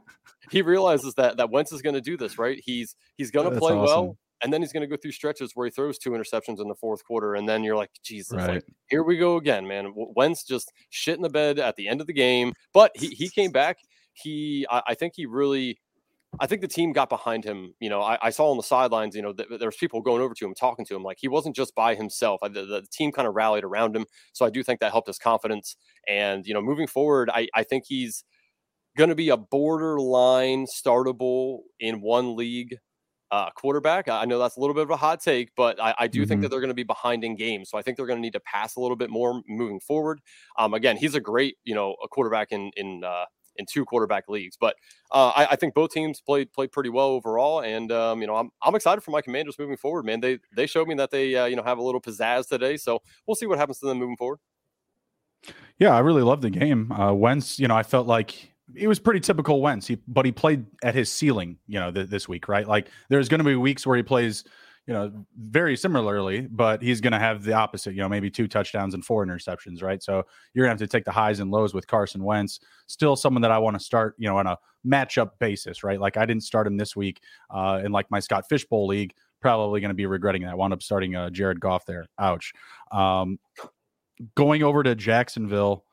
he, 0.51 0.63
realizes 0.63 1.15
that 1.15 1.37
that 1.39 1.51
Wentz 1.51 1.73
is 1.73 1.83
going 1.83 1.95
to 1.95 2.01
do 2.01 2.17
this, 2.17 2.39
right? 2.39 2.61
He's 2.65 2.95
he's 3.17 3.31
going 3.31 3.51
to 3.51 3.59
play 3.59 3.73
awesome. 3.73 3.85
well. 3.85 4.19
And 4.45 4.53
then 4.53 4.61
he's 4.61 4.73
going 4.73 4.81
to 4.81 4.89
go 4.89 4.97
through 4.97 5.13
stretches 5.13 5.53
where 5.55 5.67
he 5.67 5.71
throws 5.71 5.99
two 5.99 6.11
interceptions 6.11 6.61
in 6.61 6.67
the 6.67 6.75
fourth 6.75 7.05
quarter, 7.05 7.37
and 7.37 7.49
then 7.49 7.63
you're 7.63 7.77
like, 7.77 7.91
Jesus, 8.03 8.37
right. 8.37 8.55
like, 8.55 8.65
here 8.89 9.05
we 9.05 9.17
go 9.17 9.37
again, 9.37 9.69
man. 9.69 9.93
Wentz 9.95 10.43
just 10.43 10.73
shit 10.91 11.15
in 11.15 11.23
the 11.23 11.31
bed 11.31 11.61
at 11.61 11.77
the 11.77 11.87
end 11.87 12.01
of 12.01 12.09
the 12.09 12.13
game, 12.13 12.53
but 12.75 12.91
he 12.97 13.09
he 13.09 13.29
came 13.29 13.53
back. 13.53 13.79
He, 14.15 14.67
I, 14.69 14.83
I 14.89 14.95
think 14.95 15.13
he 15.15 15.27
really 15.27 15.79
I 16.41 16.47
think 16.47 16.63
the 16.63 16.69
team 16.69 16.93
got 16.93 17.09
behind 17.09 17.45
him. 17.45 17.75
You 17.79 17.91
know, 17.91 18.01
I, 18.01 18.19
I 18.23 18.31
saw 18.31 18.51
on 18.51 18.57
the 18.57 18.63
sidelines, 18.63 19.15
you 19.15 19.23
know, 19.23 19.33
th- 19.33 19.49
there 19.59 19.69
was 19.69 19.77
people 19.77 20.01
going 20.01 20.23
over 20.23 20.35
to 20.35 20.45
him, 20.47 20.55
talking 20.55 20.85
to 20.87 20.97
him. 20.97 21.03
Like 21.03 21.19
he 21.21 21.29
wasn't 21.29 21.55
just 21.55 21.75
by 21.75 21.95
himself. 21.95 22.41
I, 22.43 22.49
the, 22.49 22.65
the, 22.65 22.87
team 22.91 23.13
kind 23.13 23.29
of 23.29 23.35
rallied 23.35 23.65
around 23.65 23.95
him. 23.95 24.07
So 24.33 24.47
I 24.47 24.51
do 24.51 24.63
think 24.63 24.81
that 24.81 24.93
helped 24.93 25.09
his 25.09 25.19
confidence. 25.19 25.77
And, 26.09 26.47
you 26.47 26.55
know, 26.55 26.63
moving 26.63 26.87
forward, 26.87 27.31
I, 27.33 27.49
I 27.55 27.63
think 27.65 27.85
he's 27.87 28.25
going 28.97 29.11
to 29.11 29.15
be 29.15 29.29
a 29.29 29.37
borderline 29.37 30.67
startable 30.67 31.61
in 31.79 32.01
one 32.01 32.37
league. 32.37 32.79
uh, 33.33 33.51
quarterback. 33.51 34.09
I 34.09 34.27
know 34.27 34.39
that's 34.39 34.59
a 34.59 34.61
little 34.61 34.75
bit 34.75 34.83
of 34.83 34.91
a 34.91 34.97
hot 34.97 35.23
take, 35.23 35.53
but 35.57 35.81
I, 35.81 35.95
I 35.99 36.07
do 36.07 36.21
mm-hmm. 36.21 36.29
think 36.29 36.43
that 36.43 36.51
they're 36.51 36.61
going 36.61 36.69
to 36.69 36.75
be 36.75 36.83
behind 36.83 37.25
in 37.25 37.35
games. 37.35 37.71
So 37.71 37.79
I 37.79 37.83
think 37.83 37.97
they're 37.97 38.07
going 38.07 38.19
to 38.19 38.21
need 38.21 38.35
to 38.35 38.41
pass 38.41 38.77
a 38.77 38.81
little 38.81 38.97
bit 38.97 39.09
more 39.09 39.41
moving 39.49 39.81
forward. 39.81 40.21
Um, 40.59 40.75
again, 40.75 40.99
he's 40.99 41.15
a 41.15 41.21
great, 41.21 41.57
you 41.65 41.75
know, 41.75 41.97
a 42.05 42.09
quarterback 42.09 42.53
in 42.53 42.71
in 42.77 43.03
uh, 43.03 43.25
in 43.57 43.67
two 43.67 43.85
quarterback 43.85 44.29
leagues. 44.29 44.57
But 44.59 44.77
uh, 45.11 45.33
I, 45.35 45.47
I, 45.53 45.57
think 45.57 45.75
both 45.75 45.91
teams 45.91 46.21
played 46.21 46.53
played 46.53 46.73
pretty 46.73 46.91
well 46.91 47.09
overall, 47.09 47.61
and 47.61 47.91
um, 47.93 48.21
you 48.21 48.27
know 48.27 48.37
I'm 48.37 48.51
I'm 48.63 48.75
excited 48.75 49.03
for 49.03 49.11
my 49.11 49.21
Commanders 49.21 49.59
moving 49.59 49.77
forward. 49.77 50.05
Man, 50.05 50.21
they 50.21 50.39
they 50.55 50.67
showed 50.67 50.89
me 50.89 50.95
that 50.97 51.11
they 51.11 51.35
uh, 51.37 51.47
you 51.47 51.57
know 51.57 51.63
have 51.63 51.79
a 51.79 51.83
little 51.83 52.01
pizzazz 52.01 52.49
today, 52.49 52.77
so 52.77 53.01
we'll 53.27 53.35
see 53.35 53.47
what 53.47 53.59
happens 53.59 53.79
to 53.81 53.87
them 53.87 53.99
moving 53.99 54.17
forward. 54.17 54.39
Yeah, 55.79 55.95
I 55.95 56.01
really 56.01 56.23
love 56.23 56.41
the 56.41 56.51
game. 56.51 56.93
Uh, 56.93 57.13
Wentz, 57.13 57.59
you 57.59 57.67
know, 57.67 57.77
I 57.77 57.83
felt 57.83 58.07
like 58.07 58.53
it 58.75 58.87
was 58.87 58.99
pretty 58.99 59.21
typical 59.21 59.61
Wentz, 59.61 59.87
he, 59.87 59.99
but 60.07 60.25
he 60.25 60.33
played 60.33 60.65
at 60.83 60.95
his 60.95 61.11
ceiling, 61.11 61.59
you 61.67 61.81
know, 61.81 61.91
th- 61.91 62.09
this 62.09 62.29
week, 62.29 62.49
right? 62.49 62.67
Like 62.67 62.89
there's 63.09 63.29
going 63.29 63.39
to 63.39 63.45
be 63.45 63.57
weeks 63.57 63.87
where 63.87 63.97
he 63.97 64.03
plays 64.03 64.45
you 64.87 64.95
know, 64.95 65.13
very 65.39 65.77
similarly, 65.77 66.49
but 66.51 66.83
he's 66.83 67.01
going 67.01 67.13
to 67.13 67.19
have 67.19 67.45
the 67.45 67.53
opposite, 67.53 67.95
you 67.95 68.01
know, 68.01 68.09
maybe 68.09 68.31
two 68.31 68.49
touchdowns 68.49 68.95
and 68.95 69.05
four 69.05 69.25
interceptions, 69.25 69.81
right? 69.81 70.03
So 70.03 70.25
you're 70.55 70.67
going 70.67 70.77
to 70.77 70.83
have 70.83 70.89
to 70.89 70.93
take 70.93 71.05
the 71.05 71.13
highs 71.13 71.39
and 71.39 71.53
lows 71.53 71.73
with 71.73 71.87
Carson 71.87 72.25
Wentz. 72.25 72.59
Still 72.89 73.15
someone 73.15 73.43
that 73.43 73.53
I 73.53 73.59
want 73.59 73.79
to 73.79 73.85
start, 73.85 74.17
you 74.19 74.29
know, 74.29 74.39
on 74.39 74.49
a 74.49 74.59
matchup 74.85 75.31
basis, 75.39 75.85
right? 75.85 76.01
Like 76.01 76.17
I 76.17 76.27
didn't 76.27 76.43
start 76.43 76.67
him 76.67 76.77
this 76.77 76.97
week 76.97 77.21
uh, 77.51 77.81
in 77.85 77.93
like 77.93 78.11
my 78.11 78.19
Scott 78.19 78.49
Fish 78.49 78.65
Bowl 78.65 78.89
league. 78.89 79.15
Probably 79.41 79.81
going 79.81 79.91
to 79.91 79.95
be 79.95 80.07
regretting 80.07 80.43
that. 80.43 80.59
Wound 80.59 80.73
up 80.73 80.83
starting 80.83 81.15
uh, 81.15 81.31
Jared 81.31 81.61
Goff 81.61 81.87
there. 81.87 82.07
Ouch. 82.19 82.53
Um, 82.91 83.39
going 84.35 84.65
over 84.65 84.83
to 84.83 84.95
Jacksonville, 84.97 85.85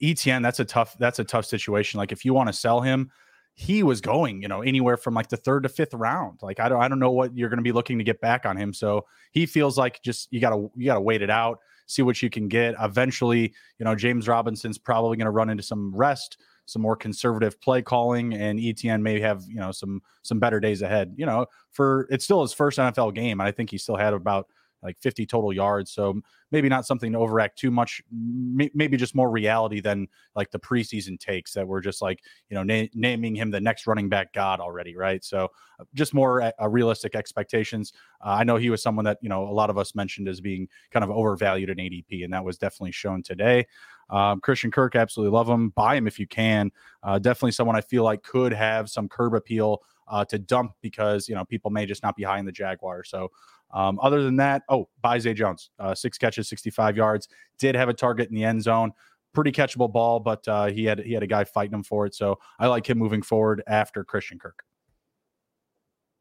Etienne. 0.00 0.42
That's 0.42 0.60
a 0.60 0.64
tough. 0.64 0.96
That's 0.98 1.18
a 1.18 1.24
tough 1.24 1.46
situation. 1.46 1.98
Like 1.98 2.12
if 2.12 2.24
you 2.24 2.32
want 2.32 2.48
to 2.48 2.52
sell 2.52 2.80
him, 2.80 3.10
he 3.58 3.82
was 3.82 4.02
going, 4.02 4.42
you 4.42 4.48
know, 4.48 4.60
anywhere 4.60 4.98
from 4.98 5.14
like 5.14 5.30
the 5.30 5.36
third 5.38 5.62
to 5.62 5.70
fifth 5.70 5.94
round. 5.94 6.38
Like 6.42 6.60
I 6.60 6.68
don't 6.68 6.80
I 6.80 6.88
don't 6.88 6.98
know 6.98 7.10
what 7.10 7.34
you're 7.34 7.48
going 7.48 7.56
to 7.56 7.62
be 7.62 7.72
looking 7.72 7.96
to 7.96 8.04
get 8.04 8.20
back 8.20 8.44
on 8.44 8.54
him. 8.54 8.74
So 8.74 9.06
he 9.32 9.46
feels 9.46 9.78
like 9.78 10.02
just 10.02 10.28
you 10.30 10.40
got 10.40 10.50
to 10.50 10.70
you 10.76 10.84
got 10.84 10.96
to 10.96 11.00
wait 11.00 11.22
it 11.22 11.30
out, 11.30 11.60
see 11.86 12.02
what 12.02 12.20
you 12.20 12.28
can 12.28 12.48
get. 12.48 12.74
Eventually, 12.78 13.54
you 13.78 13.84
know, 13.84 13.94
James 13.94 14.28
Robinson's 14.28 14.76
probably 14.76 15.16
going 15.16 15.24
to 15.24 15.30
run 15.30 15.48
into 15.48 15.62
some 15.62 15.96
rest, 15.96 16.36
some 16.66 16.82
more 16.82 16.96
conservative 16.96 17.58
play 17.58 17.80
calling 17.80 18.34
and 18.34 18.60
Etienne 18.60 19.02
may 19.02 19.18
have, 19.20 19.42
you 19.48 19.56
know, 19.56 19.72
some 19.72 20.02
some 20.20 20.38
better 20.38 20.60
days 20.60 20.82
ahead. 20.82 21.14
You 21.16 21.24
know, 21.24 21.46
for 21.72 22.06
it's 22.10 22.24
still 22.24 22.42
his 22.42 22.52
first 22.52 22.78
NFL 22.78 23.14
game. 23.14 23.40
I 23.40 23.52
think 23.52 23.70
he 23.70 23.78
still 23.78 23.96
had 23.96 24.12
about 24.12 24.48
like 24.82 24.98
50 25.00 25.26
total 25.26 25.52
yards. 25.52 25.90
So 25.90 26.20
maybe 26.50 26.68
not 26.68 26.86
something 26.86 27.12
to 27.12 27.18
overact 27.18 27.58
too 27.58 27.70
much. 27.70 28.02
maybe 28.10 28.96
just 28.96 29.14
more 29.14 29.30
reality 29.30 29.80
than 29.80 30.06
like 30.34 30.50
the 30.50 30.58
preseason 30.58 31.18
takes 31.18 31.52
that 31.54 31.66
were 31.66 31.80
just 31.80 32.00
like, 32.00 32.20
you 32.48 32.54
know, 32.54 32.62
na- 32.62 32.88
naming 32.94 33.34
him 33.34 33.50
the 33.50 33.60
next 33.60 33.86
running 33.86 34.08
back 34.08 34.32
god 34.32 34.60
already. 34.60 34.96
Right. 34.96 35.24
So 35.24 35.50
uh, 35.80 35.84
just 35.94 36.14
more 36.14 36.42
uh, 36.42 36.52
uh, 36.60 36.68
realistic 36.68 37.14
expectations. 37.14 37.92
Uh, 38.24 38.30
I 38.30 38.44
know 38.44 38.56
he 38.56 38.70
was 38.70 38.82
someone 38.82 39.04
that, 39.04 39.18
you 39.20 39.28
know, 39.28 39.48
a 39.48 39.52
lot 39.52 39.70
of 39.70 39.78
us 39.78 39.94
mentioned 39.94 40.28
as 40.28 40.40
being 40.40 40.68
kind 40.90 41.04
of 41.04 41.10
overvalued 41.10 41.70
in 41.70 41.78
ADP, 41.78 42.24
and 42.24 42.32
that 42.32 42.44
was 42.44 42.58
definitely 42.58 42.92
shown 42.92 43.22
today. 43.22 43.66
Um, 44.08 44.40
Christian 44.40 44.70
Kirk, 44.70 44.94
absolutely 44.94 45.32
love 45.32 45.48
him. 45.48 45.70
Buy 45.70 45.96
him 45.96 46.06
if 46.06 46.18
you 46.18 46.26
can. 46.26 46.70
Uh, 47.02 47.18
definitely 47.18 47.52
someone 47.52 47.76
I 47.76 47.80
feel 47.80 48.04
like 48.04 48.22
could 48.22 48.52
have 48.52 48.88
some 48.88 49.08
curb 49.08 49.34
appeal 49.34 49.82
uh, 50.08 50.24
to 50.24 50.38
dump 50.38 50.72
because 50.80 51.28
you 51.28 51.34
know 51.34 51.44
people 51.44 51.70
may 51.70 51.86
just 51.86 52.02
not 52.02 52.16
be 52.16 52.22
high 52.22 52.38
in 52.38 52.46
the 52.46 52.52
Jaguar. 52.52 53.04
So 53.04 53.30
um, 53.72 53.98
other 54.02 54.22
than 54.22 54.36
that, 54.36 54.62
oh, 54.68 54.88
buy 55.00 55.18
Zay 55.18 55.34
Jones, 55.34 55.70
uh, 55.78 55.94
six 55.94 56.18
catches, 56.18 56.48
65 56.48 56.96
yards, 56.96 57.28
did 57.58 57.74
have 57.74 57.88
a 57.88 57.94
target 57.94 58.28
in 58.28 58.34
the 58.34 58.44
end 58.44 58.62
zone. 58.62 58.92
Pretty 59.34 59.52
catchable 59.52 59.92
ball, 59.92 60.18
but 60.20 60.46
uh, 60.48 60.66
he 60.66 60.84
had 60.84 61.00
he 61.00 61.12
had 61.12 61.22
a 61.22 61.26
guy 61.26 61.44
fighting 61.44 61.74
him 61.74 61.82
for 61.82 62.06
it. 62.06 62.14
So 62.14 62.38
I 62.58 62.68
like 62.68 62.88
him 62.88 62.96
moving 62.96 63.20
forward 63.20 63.62
after 63.66 64.02
Christian 64.02 64.38
Kirk. 64.38 64.62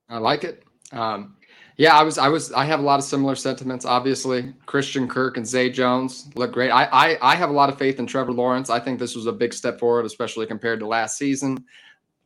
I 0.10 0.18
like 0.18 0.44
it. 0.44 0.64
Um, 0.92 1.38
yeah, 1.78 1.98
I 1.98 2.04
was, 2.04 2.18
I 2.18 2.30
was, 2.30 2.54
I 2.54 2.64
have 2.66 2.80
a 2.80 2.84
lot 2.84 3.00
of 3.00 3.06
similar 3.06 3.36
sentiments. 3.36 3.86
Obviously, 3.86 4.54
Christian 4.66 5.08
Kirk 5.08 5.36
and 5.38 5.46
Zay 5.46 5.70
Jones 5.70 6.30
look 6.36 6.54
great. 6.54 6.70
I, 6.70 6.86
I, 6.86 7.18
I 7.22 7.36
have 7.36 7.50
a 7.50 7.54
lot 7.54 7.70
of 7.70 7.78
faith 7.78 8.00
in 8.00 8.08
Trevor 8.08 8.32
Lawrence. 8.32 8.70
I 8.70 8.80
think 8.80 9.00
this 9.00 9.16
was 9.16 9.26
a 9.26 9.32
big 9.32 9.54
step 9.54 9.80
forward, 9.80 10.06
especially 10.06 10.46
compared 10.46 10.80
to 10.80 10.88
last 10.88 11.18
season. 11.18 11.66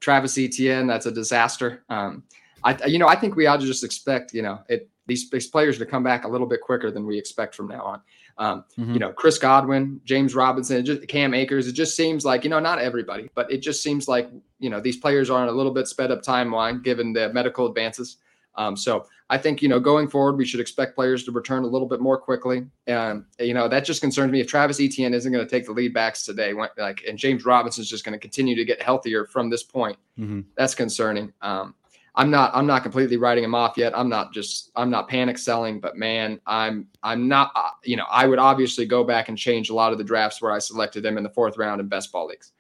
Travis 0.02 0.38
Etienne, 0.38 0.86
that's 0.88 1.08
a 1.08 1.12
disaster. 1.12 1.84
Um, 1.90 2.24
I, 2.64 2.86
you 2.86 3.00
know, 3.00 3.08
I 3.08 3.16
think 3.16 3.36
we 3.36 3.48
ought 3.48 3.60
to 3.60 3.66
just 3.66 3.84
expect, 3.84 4.34
you 4.34 4.42
know, 4.42 4.60
it 4.70 4.90
these, 5.10 5.30
these 5.30 5.48
players 5.48 5.78
to 5.80 5.86
come 5.86 6.04
back 6.04 6.24
a 6.24 6.28
little 6.28 6.48
bit 6.48 6.62
quicker 6.62 6.92
than 6.92 7.06
we 7.06 7.18
expect 7.18 7.54
from 7.54 7.68
now 7.68 7.84
on. 7.84 8.02
Um, 8.40 8.64
mm-hmm. 8.78 8.94
You 8.94 9.00
know, 9.00 9.12
Chris 9.12 9.38
Godwin, 9.38 10.00
James 10.06 10.34
Robinson, 10.34 10.86
just, 10.86 11.08
Cam 11.10 11.34
Akers. 11.34 11.68
It 11.68 11.74
just 11.74 11.96
seems 11.96 12.24
like 12.24 12.46
you 12.46 12.50
know 12.50 12.60
not 12.60 12.80
everybody, 12.80 13.30
but 13.36 13.52
it 13.52 13.58
just 13.58 13.84
seems 13.84 14.08
like 14.08 14.30
you 14.60 14.70
know 14.70 14.80
these 14.80 14.96
players 14.96 15.30
are 15.30 15.42
on 15.42 15.50
a 15.50 15.52
little 15.52 15.74
bit 15.74 15.88
sped 15.88 16.10
up 16.10 16.24
timeline 16.24 16.82
given 16.82 17.12
the 17.12 17.32
medical 17.34 17.68
advances. 17.68 18.18
Um, 18.56 18.78
so 18.78 19.06
I 19.30 19.38
think 19.38 19.62
you 19.62 19.68
know 19.68 19.80
going 19.80 20.08
forward 20.08 20.38
we 20.38 20.46
should 20.46 20.62
expect 20.62 20.96
players 20.96 21.26
to 21.26 21.34
return 21.34 21.64
a 21.64 21.68
little 21.68 21.88
bit 21.88 22.00
more 22.00 22.18
quickly. 22.18 22.66
And 22.88 23.26
you 23.40 23.54
know 23.54 23.68
that 23.68 23.84
just 23.84 24.00
concerns 24.00 24.32
me 24.32 24.40
if 24.40 24.48
Travis 24.48 24.80
Etienne 24.80 25.14
isn't 25.14 25.32
going 25.34 25.46
to 25.46 25.50
take 25.50 25.66
the 25.66 25.74
lead 25.74 25.94
backs 25.94 26.24
today, 26.24 26.54
like 26.54 27.04
and 27.06 27.18
James 27.18 27.44
Robinson 27.44 27.82
is 27.82 27.90
just 27.90 28.06
going 28.06 28.14
to 28.14 28.20
continue 28.20 28.56
to 28.56 28.64
get 28.64 28.82
healthier 28.82 29.26
from 29.26 29.50
this 29.50 29.64
point. 29.64 29.98
Mm-hmm. 30.18 30.42
That's 30.56 30.76
concerning. 30.76 31.34
Um, 31.42 31.76
I'm 32.20 32.30
not 32.30 32.52
I'm 32.54 32.68
not 32.68 32.84
completely 32.84 33.16
writing 33.16 33.46
him 33.46 33.56
off 33.56 33.78
yet. 33.78 33.98
I'm 33.98 34.10
not 34.10 34.34
just 34.34 34.72
I'm 34.76 34.90
not 34.90 35.08
panic 35.08 35.38
selling, 35.38 35.80
but 35.80 35.96
man, 35.96 36.42
I'm 36.46 36.86
I'm 37.02 37.30
not 37.30 37.50
uh, 37.56 37.70
you 37.86 37.96
know 37.96 38.04
I 38.12 38.28
would 38.28 38.40
obviously 38.40 38.86
go 38.86 39.06
back 39.06 39.30
and 39.30 39.38
change 39.38 39.70
a 39.70 39.74
lot 39.74 39.94
of 39.94 39.98
the 39.98 40.04
drafts 40.04 40.42
where 40.42 40.52
I 40.52 40.60
selected 40.60 41.06
him 41.06 41.18
in 41.18 41.24
the 41.24 41.30
fourth 41.30 41.58
round 41.58 41.80
in 41.80 41.88
best 41.88 42.12
ball 42.12 42.28
leagues. 42.28 42.52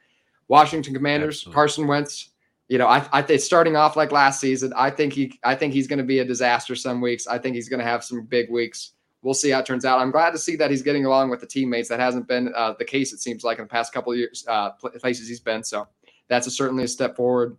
Washington 0.47 0.93
Commanders, 0.93 1.39
Absolutely. 1.39 1.55
Carson 1.55 1.87
Wentz. 1.87 2.29
You 2.69 2.77
know, 2.77 2.87
I, 2.87 3.05
I 3.11 3.21
think 3.21 3.41
starting 3.41 3.75
off 3.75 3.97
like 3.97 4.13
last 4.13 4.39
season, 4.39 4.71
I 4.77 4.91
think 4.91 5.11
he 5.11 5.37
I 5.43 5.55
think 5.55 5.73
he's 5.73 5.87
going 5.87 5.99
to 5.99 6.05
be 6.05 6.19
a 6.19 6.25
disaster 6.25 6.73
some 6.73 7.01
weeks. 7.01 7.27
I 7.27 7.37
think 7.37 7.55
he's 7.55 7.67
going 7.67 7.81
to 7.81 7.85
have 7.85 8.01
some 8.01 8.21
big 8.21 8.49
weeks. 8.49 8.93
We'll 9.23 9.33
see 9.33 9.49
how 9.49 9.59
it 9.59 9.65
turns 9.65 9.83
out. 9.83 9.99
I'm 9.99 10.11
glad 10.11 10.31
to 10.31 10.37
see 10.37 10.55
that 10.55 10.71
he's 10.71 10.83
getting 10.83 11.03
along 11.03 11.31
with 11.31 11.41
the 11.41 11.47
teammates. 11.47 11.89
That 11.89 11.99
hasn't 11.99 12.29
been 12.29 12.53
uh, 12.55 12.75
the 12.79 12.85
case. 12.85 13.11
It 13.11 13.19
seems 13.19 13.43
like 13.43 13.57
in 13.57 13.65
the 13.65 13.69
past 13.69 13.91
couple 13.91 14.13
of 14.13 14.17
years, 14.17 14.45
uh, 14.47 14.69
places 14.69 15.27
he's 15.27 15.41
been. 15.41 15.65
So 15.65 15.85
that's 16.29 16.47
a, 16.47 16.51
certainly 16.51 16.85
a 16.85 16.87
step 16.87 17.17
forward 17.17 17.57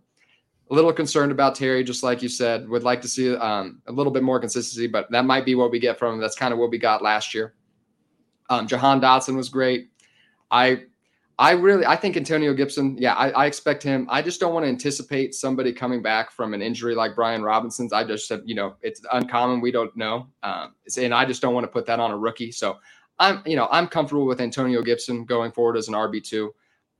a 0.71 0.73
little 0.73 0.93
concerned 0.93 1.33
about 1.33 1.53
Terry, 1.53 1.83
just 1.83 2.01
like 2.01 2.23
you 2.23 2.29
said. 2.29 2.67
Would 2.69 2.83
like 2.83 3.01
to 3.01 3.07
see 3.07 3.35
um, 3.35 3.81
a 3.87 3.91
little 3.91 4.11
bit 4.11 4.23
more 4.23 4.39
consistency, 4.39 4.87
but 4.87 5.11
that 5.11 5.25
might 5.25 5.45
be 5.45 5.53
what 5.53 5.69
we 5.69 5.79
get 5.79 5.99
from 5.99 6.15
him. 6.15 6.21
That's 6.21 6.35
kind 6.35 6.53
of 6.53 6.59
what 6.59 6.71
we 6.71 6.77
got 6.77 7.01
last 7.01 7.33
year. 7.33 7.53
Um, 8.49 8.67
Jahan 8.67 9.01
Dotson 9.01 9.35
was 9.35 9.49
great. 9.49 9.89
I 10.49 10.83
I 11.37 11.51
really 11.51 11.85
I 11.85 11.95
think 11.95 12.15
Antonio 12.15 12.53
Gibson, 12.53 12.95
yeah, 12.97 13.13
I, 13.15 13.29
I, 13.31 13.45
expect 13.47 13.81
him. 13.81 14.05
I 14.09 14.21
just 14.21 14.39
don't 14.39 14.53
want 14.53 14.63
to 14.63 14.69
anticipate 14.69 15.33
somebody 15.33 15.73
coming 15.73 16.01
back 16.01 16.31
from 16.31 16.53
an 16.53 16.61
injury 16.61 16.93
like 16.93 17.15
Brian 17.15 17.41
Robinson's. 17.41 17.93
I 17.93 18.03
just 18.03 18.27
said, 18.27 18.41
you 18.45 18.53
know, 18.53 18.75
it's 18.81 19.01
uncommon. 19.11 19.59
We 19.59 19.71
don't 19.71 19.95
know. 19.97 20.27
Um, 20.43 20.75
and 20.97 21.13
I 21.13 21.25
just 21.25 21.41
don't 21.41 21.53
want 21.53 21.63
to 21.63 21.69
put 21.69 21.85
that 21.87 21.99
on 21.99 22.11
a 22.11 22.17
rookie. 22.17 22.51
So 22.51 22.77
I'm, 23.17 23.41
you 23.45 23.55
know, 23.55 23.67
I'm 23.71 23.87
comfortable 23.87 24.25
with 24.25 24.39
Antonio 24.39 24.83
Gibson 24.83 25.25
going 25.25 25.51
forward 25.51 25.77
as 25.77 25.87
an 25.87 25.95
RB2. 25.95 26.49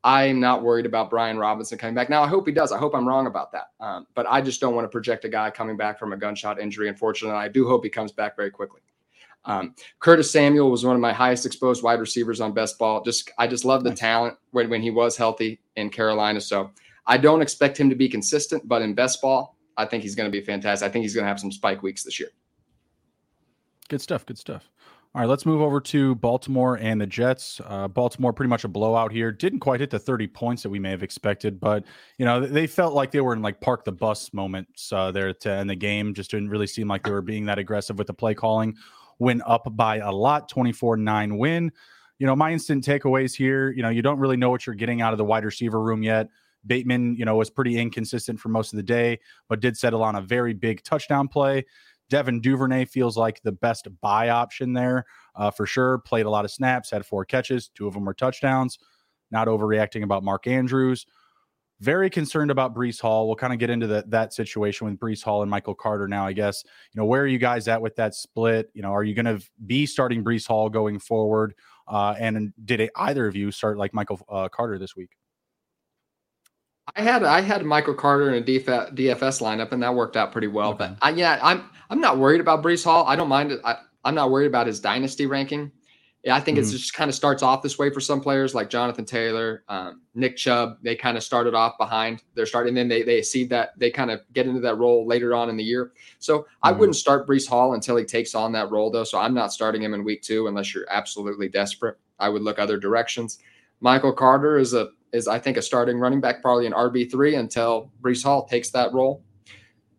I'm 0.03 0.39
not 0.39 0.63
worried 0.63 0.85
about 0.85 1.09
Brian 1.09 1.37
Robinson 1.37 1.77
coming 1.77 1.93
back. 1.93 2.09
Now, 2.09 2.23
I 2.23 2.27
hope 2.27 2.47
he 2.47 2.53
does. 2.53 2.71
I 2.71 2.77
hope 2.79 2.95
I'm 2.95 3.07
wrong 3.07 3.27
about 3.27 3.51
that. 3.51 3.67
Um, 3.79 4.07
but 4.15 4.25
I 4.27 4.41
just 4.41 4.59
don't 4.59 4.73
want 4.73 4.85
to 4.85 4.89
project 4.89 5.25
a 5.25 5.29
guy 5.29 5.51
coming 5.51 5.77
back 5.77 5.99
from 5.99 6.11
a 6.11 6.17
gunshot 6.17 6.59
injury. 6.59 6.89
Unfortunately, 6.89 7.37
I 7.37 7.47
do 7.47 7.67
hope 7.67 7.83
he 7.83 7.89
comes 7.89 8.11
back 8.11 8.35
very 8.35 8.49
quickly. 8.49 8.81
Um, 9.45 9.75
Curtis 9.99 10.31
Samuel 10.31 10.69
was 10.69 10.85
one 10.85 10.95
of 10.95 11.01
my 11.01 11.13
highest 11.13 11.45
exposed 11.45 11.83
wide 11.83 11.99
receivers 11.99 12.41
on 12.41 12.53
best 12.53 12.77
ball. 12.77 13.03
Just 13.03 13.31
I 13.37 13.47
just 13.47 13.65
love 13.65 13.83
the 13.83 13.93
talent 13.93 14.37
when, 14.51 14.69
when 14.69 14.81
he 14.81 14.91
was 14.91 15.17
healthy 15.17 15.59
in 15.75 15.89
Carolina. 15.89 16.41
So 16.41 16.71
I 17.05 17.17
don't 17.17 17.41
expect 17.41 17.79
him 17.79 17.89
to 17.89 17.95
be 17.95 18.07
consistent, 18.07 18.67
but 18.67 18.81
in 18.81 18.93
best 18.93 19.21
ball, 19.21 19.57
I 19.77 19.85
think 19.85 20.03
he's 20.03 20.15
going 20.15 20.31
to 20.31 20.31
be 20.31 20.43
fantastic. 20.43 20.87
I 20.87 20.91
think 20.91 21.03
he's 21.03 21.15
going 21.15 21.23
to 21.23 21.29
have 21.29 21.39
some 21.39 21.51
spike 21.51 21.81
weeks 21.81 22.03
this 22.03 22.19
year. 22.19 22.29
Good 23.89 24.01
stuff. 24.01 24.25
Good 24.25 24.37
stuff. 24.37 24.69
All 25.13 25.19
right, 25.19 25.27
let's 25.27 25.45
move 25.45 25.61
over 25.61 25.81
to 25.81 26.15
Baltimore 26.15 26.77
and 26.77 27.01
the 27.01 27.05
Jets. 27.05 27.59
Uh, 27.65 27.89
Baltimore 27.89 28.31
pretty 28.31 28.47
much 28.47 28.63
a 28.63 28.69
blowout 28.69 29.11
here. 29.11 29.29
Didn't 29.29 29.59
quite 29.59 29.81
hit 29.81 29.89
the 29.89 29.99
30 29.99 30.27
points 30.27 30.63
that 30.63 30.69
we 30.69 30.79
may 30.79 30.89
have 30.89 31.03
expected, 31.03 31.59
but 31.59 31.83
you 32.17 32.23
know 32.25 32.39
they 32.39 32.65
felt 32.65 32.93
like 32.93 33.11
they 33.11 33.19
were 33.19 33.33
in 33.33 33.41
like 33.41 33.59
park 33.59 33.83
the 33.83 33.91
bus 33.91 34.33
moments 34.33 34.93
uh, 34.93 35.11
there 35.11 35.33
to 35.33 35.51
end 35.51 35.69
the 35.69 35.75
game. 35.75 36.13
Just 36.13 36.31
didn't 36.31 36.47
really 36.47 36.65
seem 36.65 36.87
like 36.87 37.03
they 37.03 37.11
were 37.11 37.21
being 37.21 37.45
that 37.47 37.59
aggressive 37.59 37.97
with 37.97 38.07
the 38.07 38.13
play 38.13 38.33
calling. 38.33 38.77
Went 39.19 39.41
up 39.45 39.67
by 39.75 39.97
a 39.97 40.11
lot, 40.13 40.49
24-9 40.49 41.37
win. 41.37 41.73
You 42.17 42.25
know, 42.25 42.35
my 42.35 42.53
instant 42.53 42.85
takeaways 42.85 43.35
here. 43.35 43.69
You 43.69 43.83
know, 43.83 43.89
you 43.89 44.01
don't 44.01 44.17
really 44.17 44.37
know 44.37 44.49
what 44.49 44.65
you're 44.65 44.75
getting 44.75 45.01
out 45.01 45.11
of 45.11 45.17
the 45.17 45.25
wide 45.25 45.43
receiver 45.43 45.81
room 45.81 46.03
yet. 46.03 46.29
Bateman, 46.65 47.15
you 47.15 47.25
know, 47.25 47.35
was 47.35 47.49
pretty 47.49 47.77
inconsistent 47.77 48.39
for 48.39 48.47
most 48.47 48.71
of 48.71 48.77
the 48.77 48.83
day, 48.83 49.19
but 49.49 49.59
did 49.59 49.75
settle 49.75 50.03
on 50.03 50.15
a 50.15 50.21
very 50.21 50.53
big 50.53 50.83
touchdown 50.83 51.27
play. 51.27 51.65
Devin 52.11 52.41
Duvernay 52.41 52.85
feels 52.85 53.17
like 53.17 53.41
the 53.41 53.53
best 53.53 53.87
buy 54.01 54.29
option 54.29 54.73
there 54.73 55.05
uh, 55.35 55.49
for 55.49 55.65
sure. 55.65 55.99
Played 55.99 56.25
a 56.25 56.29
lot 56.29 56.45
of 56.45 56.51
snaps, 56.51 56.91
had 56.91 57.05
four 57.05 57.23
catches, 57.23 57.69
two 57.69 57.87
of 57.87 57.93
them 57.93 58.05
were 58.05 58.13
touchdowns. 58.13 58.77
Not 59.31 59.47
overreacting 59.47 60.03
about 60.03 60.23
Mark 60.23 60.45
Andrews. 60.45 61.05
Very 61.79 62.09
concerned 62.09 62.51
about 62.51 62.75
Breece 62.75 62.99
Hall. 63.01 63.27
We'll 63.27 63.37
kind 63.37 63.53
of 63.53 63.59
get 63.59 63.69
into 63.69 63.87
the, 63.87 64.03
that 64.09 64.33
situation 64.33 64.85
with 64.87 64.99
Breece 64.99 65.23
Hall 65.23 65.41
and 65.41 65.49
Michael 65.49 65.73
Carter 65.73 66.07
now, 66.07 66.27
I 66.27 66.33
guess. 66.33 66.63
You 66.93 66.99
know, 66.99 67.05
where 67.05 67.21
are 67.21 67.27
you 67.27 67.39
guys 67.39 67.69
at 67.69 67.81
with 67.81 67.95
that 67.95 68.13
split? 68.13 68.69
You 68.73 68.81
know, 68.81 68.93
are 68.93 69.03
you 69.03 69.15
going 69.15 69.25
to 69.25 69.41
be 69.65 69.85
starting 69.85 70.23
Breece 70.23 70.45
Hall 70.45 70.69
going 70.69 70.99
forward? 70.99 71.55
Uh, 71.87 72.13
and 72.19 72.53
did 72.65 72.81
it, 72.81 72.91
either 72.97 73.25
of 73.25 73.37
you 73.37 73.51
start 73.51 73.77
like 73.77 73.93
Michael 73.93 74.19
uh, 74.29 74.49
Carter 74.49 74.77
this 74.77 74.95
week? 74.95 75.11
I 76.95 77.01
had 77.01 77.23
I 77.23 77.41
had 77.41 77.65
Michael 77.65 77.93
Carter 77.93 78.33
in 78.33 78.43
a 78.43 78.45
DFS, 78.45 79.41
lineup, 79.41 79.71
and 79.71 79.81
that 79.83 79.93
worked 79.95 80.17
out 80.17 80.31
pretty 80.31 80.47
well. 80.47 80.69
Okay. 80.71 80.89
But 80.89 80.97
I, 81.01 81.09
yeah, 81.11 81.39
I'm 81.41 81.69
I'm 81.89 82.01
not 82.01 82.17
worried 82.17 82.41
about 82.41 82.63
Breece 82.63 82.83
Hall. 82.83 83.05
I 83.07 83.15
don't 83.15 83.29
mind 83.29 83.51
it. 83.51 83.61
I, 83.63 83.77
I'm 84.03 84.15
not 84.15 84.31
worried 84.31 84.47
about 84.47 84.67
his 84.67 84.79
dynasty 84.79 85.25
ranking. 85.25 85.71
Yeah, 86.23 86.35
I 86.35 86.39
think 86.39 86.59
mm-hmm. 86.59 86.67
it 86.67 86.77
just 86.77 86.93
kind 86.93 87.09
of 87.09 87.15
starts 87.15 87.41
off 87.41 87.63
this 87.63 87.79
way 87.79 87.89
for 87.89 87.99
some 87.99 88.21
players 88.21 88.53
like 88.53 88.69
Jonathan 88.69 89.05
Taylor, 89.05 89.63
um, 89.69 90.01
Nick 90.13 90.37
Chubb. 90.37 90.77
They 90.83 90.95
kind 90.95 91.17
of 91.17 91.23
started 91.23 91.55
off 91.55 91.79
behind. 91.79 92.21
They're 92.35 92.45
starting, 92.45 92.75
then 92.75 92.87
they 92.87 93.01
they 93.01 93.23
see 93.23 93.45
that 93.45 93.71
they 93.77 93.89
kind 93.89 94.11
of 94.11 94.21
get 94.33 94.45
into 94.45 94.61
that 94.61 94.77
role 94.77 95.07
later 95.07 95.33
on 95.33 95.49
in 95.49 95.57
the 95.57 95.63
year. 95.63 95.93
So 96.19 96.39
mm-hmm. 96.39 96.49
I 96.61 96.71
wouldn't 96.73 96.95
start 96.95 97.27
Breece 97.27 97.47
Hall 97.47 97.73
until 97.73 97.97
he 97.97 98.05
takes 98.05 98.35
on 98.35 98.51
that 98.51 98.69
role, 98.69 98.91
though. 98.91 99.03
So 99.03 99.17
I'm 99.17 99.33
not 99.33 99.51
starting 99.51 99.81
him 99.81 99.93
in 99.93 100.03
week 100.03 100.21
two 100.21 100.47
unless 100.47 100.75
you're 100.75 100.85
absolutely 100.89 101.49
desperate. 101.49 101.97
I 102.19 102.29
would 102.29 102.43
look 102.43 102.59
other 102.59 102.77
directions. 102.77 103.39
Michael 103.79 104.13
Carter 104.13 104.59
is 104.59 104.75
a 104.75 104.89
is 105.13 105.27
I 105.27 105.39
think 105.39 105.57
a 105.57 105.61
starting 105.61 105.97
running 105.97 106.21
back, 106.21 106.41
probably 106.41 106.65
an 106.65 106.73
RB 106.73 107.09
three 107.09 107.35
until 107.35 107.91
Breece 108.01 108.23
Hall 108.23 108.45
takes 108.45 108.69
that 108.71 108.93
role. 108.93 109.23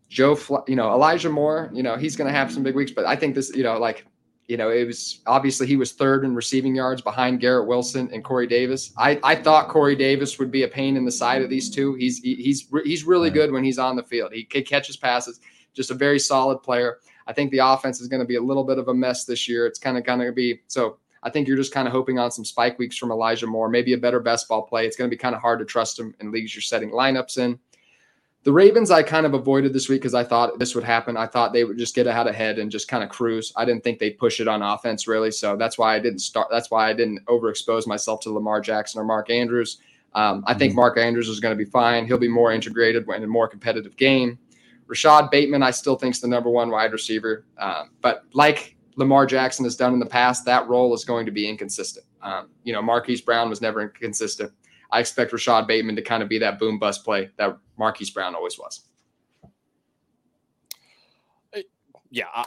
Joe, 0.09 0.37
you 0.67 0.75
know 0.75 0.91
Elijah 0.91 1.29
Moore, 1.29 1.69
you 1.73 1.83
know 1.83 1.97
he's 1.97 2.15
going 2.15 2.31
to 2.31 2.37
have 2.37 2.51
some 2.51 2.63
big 2.63 2.75
weeks, 2.75 2.91
but 2.91 3.05
I 3.05 3.15
think 3.15 3.35
this, 3.35 3.55
you 3.55 3.63
know, 3.63 3.77
like 3.77 4.05
you 4.47 4.57
know, 4.57 4.69
it 4.69 4.85
was 4.85 5.21
obviously 5.25 5.67
he 5.67 5.77
was 5.77 5.93
third 5.93 6.25
in 6.25 6.35
receiving 6.35 6.75
yards 6.75 7.01
behind 7.01 7.39
Garrett 7.39 7.67
Wilson 7.67 8.09
and 8.11 8.23
Corey 8.23 8.47
Davis. 8.47 8.91
I, 8.97 9.19
I 9.23 9.35
thought 9.35 9.69
Corey 9.69 9.95
Davis 9.95 10.37
would 10.37 10.51
be 10.51 10.63
a 10.63 10.67
pain 10.67 10.97
in 10.97 11.05
the 11.05 11.11
side 11.11 11.41
of 11.41 11.49
these 11.49 11.69
two. 11.69 11.93
He's 11.95 12.19
he's 12.19 12.67
he's 12.83 13.03
really 13.05 13.29
good 13.29 13.51
when 13.51 13.63
he's 13.63 13.79
on 13.79 13.95
the 13.95 14.03
field. 14.03 14.33
He 14.33 14.43
catches 14.43 14.97
passes, 14.97 15.39
just 15.73 15.91
a 15.91 15.95
very 15.95 16.19
solid 16.19 16.59
player. 16.59 16.99
I 17.25 17.31
think 17.33 17.51
the 17.51 17.59
offense 17.59 18.01
is 18.01 18.09
going 18.09 18.19
to 18.19 18.27
be 18.27 18.35
a 18.35 18.41
little 18.41 18.65
bit 18.65 18.77
of 18.77 18.89
a 18.89 18.93
mess 18.93 19.23
this 19.23 19.47
year. 19.47 19.65
It's 19.65 19.79
kind 19.79 19.97
of 19.97 20.03
going 20.03 20.19
to 20.19 20.31
be 20.31 20.61
so. 20.67 20.97
I 21.23 21.29
think 21.29 21.47
you're 21.47 21.57
just 21.57 21.73
kind 21.73 21.87
of 21.87 21.93
hoping 21.93 22.19
on 22.19 22.31
some 22.31 22.45
spike 22.45 22.77
weeks 22.77 22.97
from 22.97 23.11
Elijah 23.11 23.47
Moore, 23.47 23.69
maybe 23.69 23.93
a 23.93 23.97
better 23.97 24.19
best 24.19 24.47
ball 24.47 24.61
play. 24.61 24.85
It's 24.85 24.97
going 24.97 25.09
to 25.09 25.15
be 25.15 25.19
kind 25.19 25.33
of 25.33 25.41
hard 25.41 25.59
to 25.59 25.65
trust 25.65 25.97
him 25.97 26.13
in 26.19 26.31
leagues 26.31 26.53
you're 26.53 26.61
setting 26.61 26.91
lineups 26.91 27.37
in. 27.37 27.57
The 28.43 28.51
Ravens, 28.51 28.91
I 28.91 29.03
kind 29.03 29.25
of 29.25 29.33
avoided 29.33 29.71
this 29.71 29.87
week 29.87 30.01
because 30.01 30.13
I 30.13 30.25
thought 30.25 30.59
this 30.59 30.75
would 30.75 30.83
happen. 30.83 31.15
I 31.15 31.27
thought 31.27 31.53
they 31.53 31.63
would 31.63 31.77
just 31.77 31.95
get 31.95 32.07
out 32.07 32.27
ahead 32.27 32.59
and 32.59 32.69
just 32.69 32.89
kind 32.89 33.01
of 33.01 33.09
cruise. 33.09 33.53
I 33.55 33.63
didn't 33.63 33.85
think 33.85 33.99
they'd 33.99 34.17
push 34.17 34.41
it 34.41 34.49
on 34.49 34.61
offense 34.61 35.07
really, 35.07 35.31
so 35.31 35.55
that's 35.55 35.77
why 35.77 35.95
I 35.95 35.99
didn't 35.99 36.19
start. 36.19 36.49
That's 36.51 36.69
why 36.69 36.89
I 36.89 36.93
didn't 36.93 37.25
overexpose 37.27 37.87
myself 37.87 38.19
to 38.21 38.31
Lamar 38.31 38.59
Jackson 38.59 38.99
or 38.99 39.05
Mark 39.05 39.29
Andrews. 39.29 39.77
Um, 40.13 40.43
I 40.45 40.53
think 40.53 40.71
mm-hmm. 40.71 40.81
Mark 40.81 40.97
Andrews 40.97 41.29
is 41.29 41.39
going 41.39 41.57
to 41.57 41.63
be 41.63 41.69
fine. 41.69 42.05
He'll 42.05 42.17
be 42.17 42.27
more 42.27 42.51
integrated 42.51 43.07
in 43.07 43.23
a 43.23 43.27
more 43.27 43.47
competitive 43.47 43.95
game. 43.95 44.37
Rashad 44.87 45.31
Bateman, 45.31 45.63
I 45.63 45.71
still 45.71 45.95
think 45.95 46.13
is 46.13 46.21
the 46.21 46.27
number 46.27 46.49
one 46.49 46.69
wide 46.69 46.91
receiver, 46.91 47.45
um, 47.57 47.91
but 48.01 48.25
like 48.33 48.72
Lamar 48.95 49.25
Jackson 49.25 49.65
has 49.65 49.75
done 49.75 49.93
in 49.93 49.99
the 49.99 50.05
past, 50.05 50.45
that 50.45 50.67
role 50.67 50.93
is 50.93 51.05
going 51.05 51.25
to 51.25 51.31
be 51.31 51.47
inconsistent. 51.47 52.05
Um, 52.21 52.49
you 52.63 52.73
know, 52.73 52.81
Marquise 52.81 53.21
Brown 53.21 53.49
was 53.49 53.61
never 53.61 53.81
inconsistent. 53.81 54.51
I 54.91 54.99
expect 54.99 55.31
Rashad 55.31 55.67
Bateman 55.67 55.95
to 55.95 56.01
kind 56.01 56.21
of 56.21 56.29
be 56.29 56.37
that 56.39 56.59
boom 56.59 56.77
bust 56.77 57.03
play 57.03 57.29
that 57.37 57.57
Marquise 57.77 58.11
Brown 58.11 58.35
always 58.35 58.57
was. 58.59 58.87
Uh, 61.55 61.61
yeah. 62.11 62.25
I, 62.33 62.45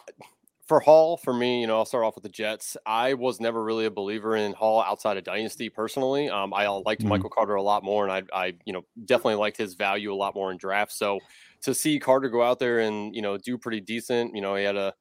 for 0.67 0.81
Hall, 0.81 1.17
for 1.17 1.33
me, 1.33 1.61
you 1.61 1.67
know, 1.69 1.77
I'll 1.77 1.85
start 1.85 2.05
off 2.05 2.17
with 2.17 2.25
the 2.25 2.29
Jets. 2.29 2.77
I 2.85 3.15
was 3.15 3.41
never 3.41 3.63
really 3.63 3.87
a 3.87 3.91
believer 3.91 4.35
in 4.35 4.53
Hall 4.53 4.83
outside 4.83 5.17
of 5.17 5.23
Dynasty 5.23 5.69
personally. 5.69 6.29
Um, 6.29 6.53
I 6.53 6.67
liked 6.67 7.03
mm-hmm. 7.03 7.09
Michael 7.09 7.31
Carter 7.31 7.55
a 7.55 7.63
lot 7.63 7.85
more, 7.85 8.07
and 8.07 8.13
I, 8.13 8.23
I, 8.37 8.55
you 8.65 8.73
know, 8.73 8.83
definitely 9.05 9.37
liked 9.37 9.57
his 9.57 9.75
value 9.75 10.13
a 10.13 10.17
lot 10.17 10.35
more 10.35 10.51
in 10.51 10.57
drafts. 10.57 10.99
So 10.99 11.21
to 11.63 11.73
see 11.73 12.01
Carter 12.01 12.29
go 12.29 12.43
out 12.43 12.59
there 12.59 12.81
and 12.81 13.15
you 13.15 13.23
know 13.23 13.39
do 13.39 13.57
pretty 13.57 13.81
decent, 13.81 14.35
you 14.35 14.41
know, 14.41 14.57
he 14.57 14.65
had 14.65 14.77
a 14.77 14.93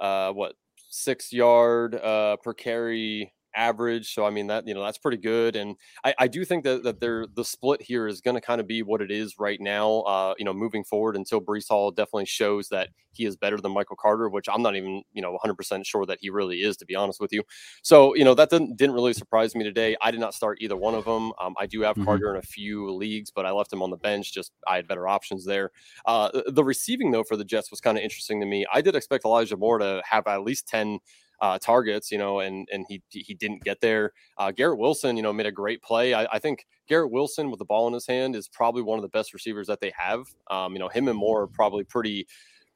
uh, 0.00 0.30
what 0.32 0.54
six 0.90 1.32
yard 1.32 1.94
uh, 1.94 2.36
per 2.36 2.52
carry 2.52 3.32
average. 3.54 4.14
So 4.14 4.24
I 4.24 4.30
mean 4.30 4.46
that 4.48 4.66
you 4.66 4.74
know 4.74 4.84
that's 4.84 4.98
pretty 4.98 5.18
good, 5.18 5.56
and 5.56 5.76
I, 6.04 6.14
I 6.20 6.28
do 6.28 6.44
think 6.44 6.64
that 6.64 6.82
that 6.84 7.00
there 7.00 7.26
the 7.26 7.44
split 7.44 7.82
here 7.82 8.06
is 8.06 8.20
going 8.20 8.34
to 8.34 8.40
kind 8.40 8.60
of 8.60 8.66
be 8.66 8.82
what 8.82 9.00
it 9.00 9.10
is 9.10 9.38
right 9.38 9.60
now. 9.60 10.00
Uh, 10.00 10.34
you 10.38 10.44
know, 10.44 10.52
moving 10.52 10.84
forward 10.84 11.16
until 11.16 11.40
Breece 11.40 11.68
Hall 11.68 11.90
definitely 11.90 12.26
shows 12.26 12.68
that 12.68 12.88
he 13.12 13.24
is 13.26 13.36
better 13.36 13.58
than 13.58 13.72
Michael 13.72 13.96
Carter, 13.96 14.28
which 14.28 14.48
I'm 14.48 14.62
not 14.62 14.76
even 14.76 15.02
you 15.12 15.22
know 15.22 15.32
100 15.32 15.54
percent 15.54 15.86
sure 15.86 16.06
that 16.06 16.18
he 16.20 16.30
really 16.30 16.58
is, 16.62 16.76
to 16.78 16.86
be 16.86 16.94
honest 16.94 17.20
with 17.20 17.32
you. 17.32 17.42
So 17.82 18.14
you 18.14 18.24
know 18.24 18.34
that 18.34 18.50
didn't 18.50 18.76
didn't 18.76 18.94
really 18.94 19.12
surprise 19.12 19.54
me 19.54 19.64
today. 19.64 19.96
I 20.00 20.10
did 20.10 20.20
not 20.20 20.34
start 20.34 20.58
either 20.60 20.76
one 20.76 20.94
of 20.94 21.04
them. 21.04 21.32
Um, 21.40 21.54
I 21.58 21.66
do 21.66 21.82
have 21.82 21.96
mm-hmm. 21.96 22.04
Carter 22.04 22.30
in 22.30 22.36
a 22.36 22.42
few 22.42 22.90
leagues, 22.90 23.30
but 23.30 23.46
I 23.46 23.50
left 23.50 23.72
him 23.72 23.82
on 23.82 23.90
the 23.90 23.96
bench. 23.96 24.32
Just 24.32 24.52
I 24.66 24.76
had 24.76 24.88
better 24.88 25.08
options 25.08 25.44
there. 25.44 25.70
Uh, 26.04 26.30
the 26.48 26.64
receiving 26.64 27.10
though 27.10 27.24
for 27.24 27.36
the 27.36 27.44
Jets 27.44 27.70
was 27.70 27.80
kind 27.80 27.98
of 27.98 28.04
interesting 28.04 28.40
to 28.40 28.46
me. 28.46 28.66
I 28.72 28.80
did 28.80 28.96
expect 28.96 29.24
Elijah 29.24 29.56
Moore 29.56 29.78
to 29.78 30.02
have 30.08 30.26
at 30.26 30.42
least 30.42 30.68
10 30.68 30.98
uh, 31.40 31.58
targets, 31.58 32.10
you 32.10 32.18
know, 32.18 32.40
and 32.40 32.68
and 32.72 32.84
he 32.88 33.02
he 33.08 33.34
didn't 33.34 33.64
get 33.64 33.80
there. 33.80 34.12
Uh, 34.36 34.50
Garrett 34.50 34.78
Wilson, 34.78 35.16
you 35.16 35.22
know, 35.22 35.32
made 35.32 35.46
a 35.46 35.52
great 35.52 35.82
play. 35.82 36.14
I, 36.14 36.26
I, 36.32 36.38
think 36.38 36.66
Garrett 36.88 37.10
Wilson 37.10 37.50
with 37.50 37.58
the 37.58 37.64
ball 37.64 37.86
in 37.86 37.94
his 37.94 38.06
hand 38.06 38.36
is 38.36 38.48
probably 38.48 38.82
one 38.82 38.98
of 38.98 39.02
the 39.02 39.08
best 39.08 39.32
receivers 39.32 39.66
that 39.68 39.80
they 39.80 39.92
have. 39.96 40.26
Um, 40.50 40.72
you 40.72 40.78
know, 40.78 40.88
him 40.88 41.08
and 41.08 41.16
Moore 41.16 41.42
are 41.42 41.46
probably 41.46 41.84
pretty 41.84 42.26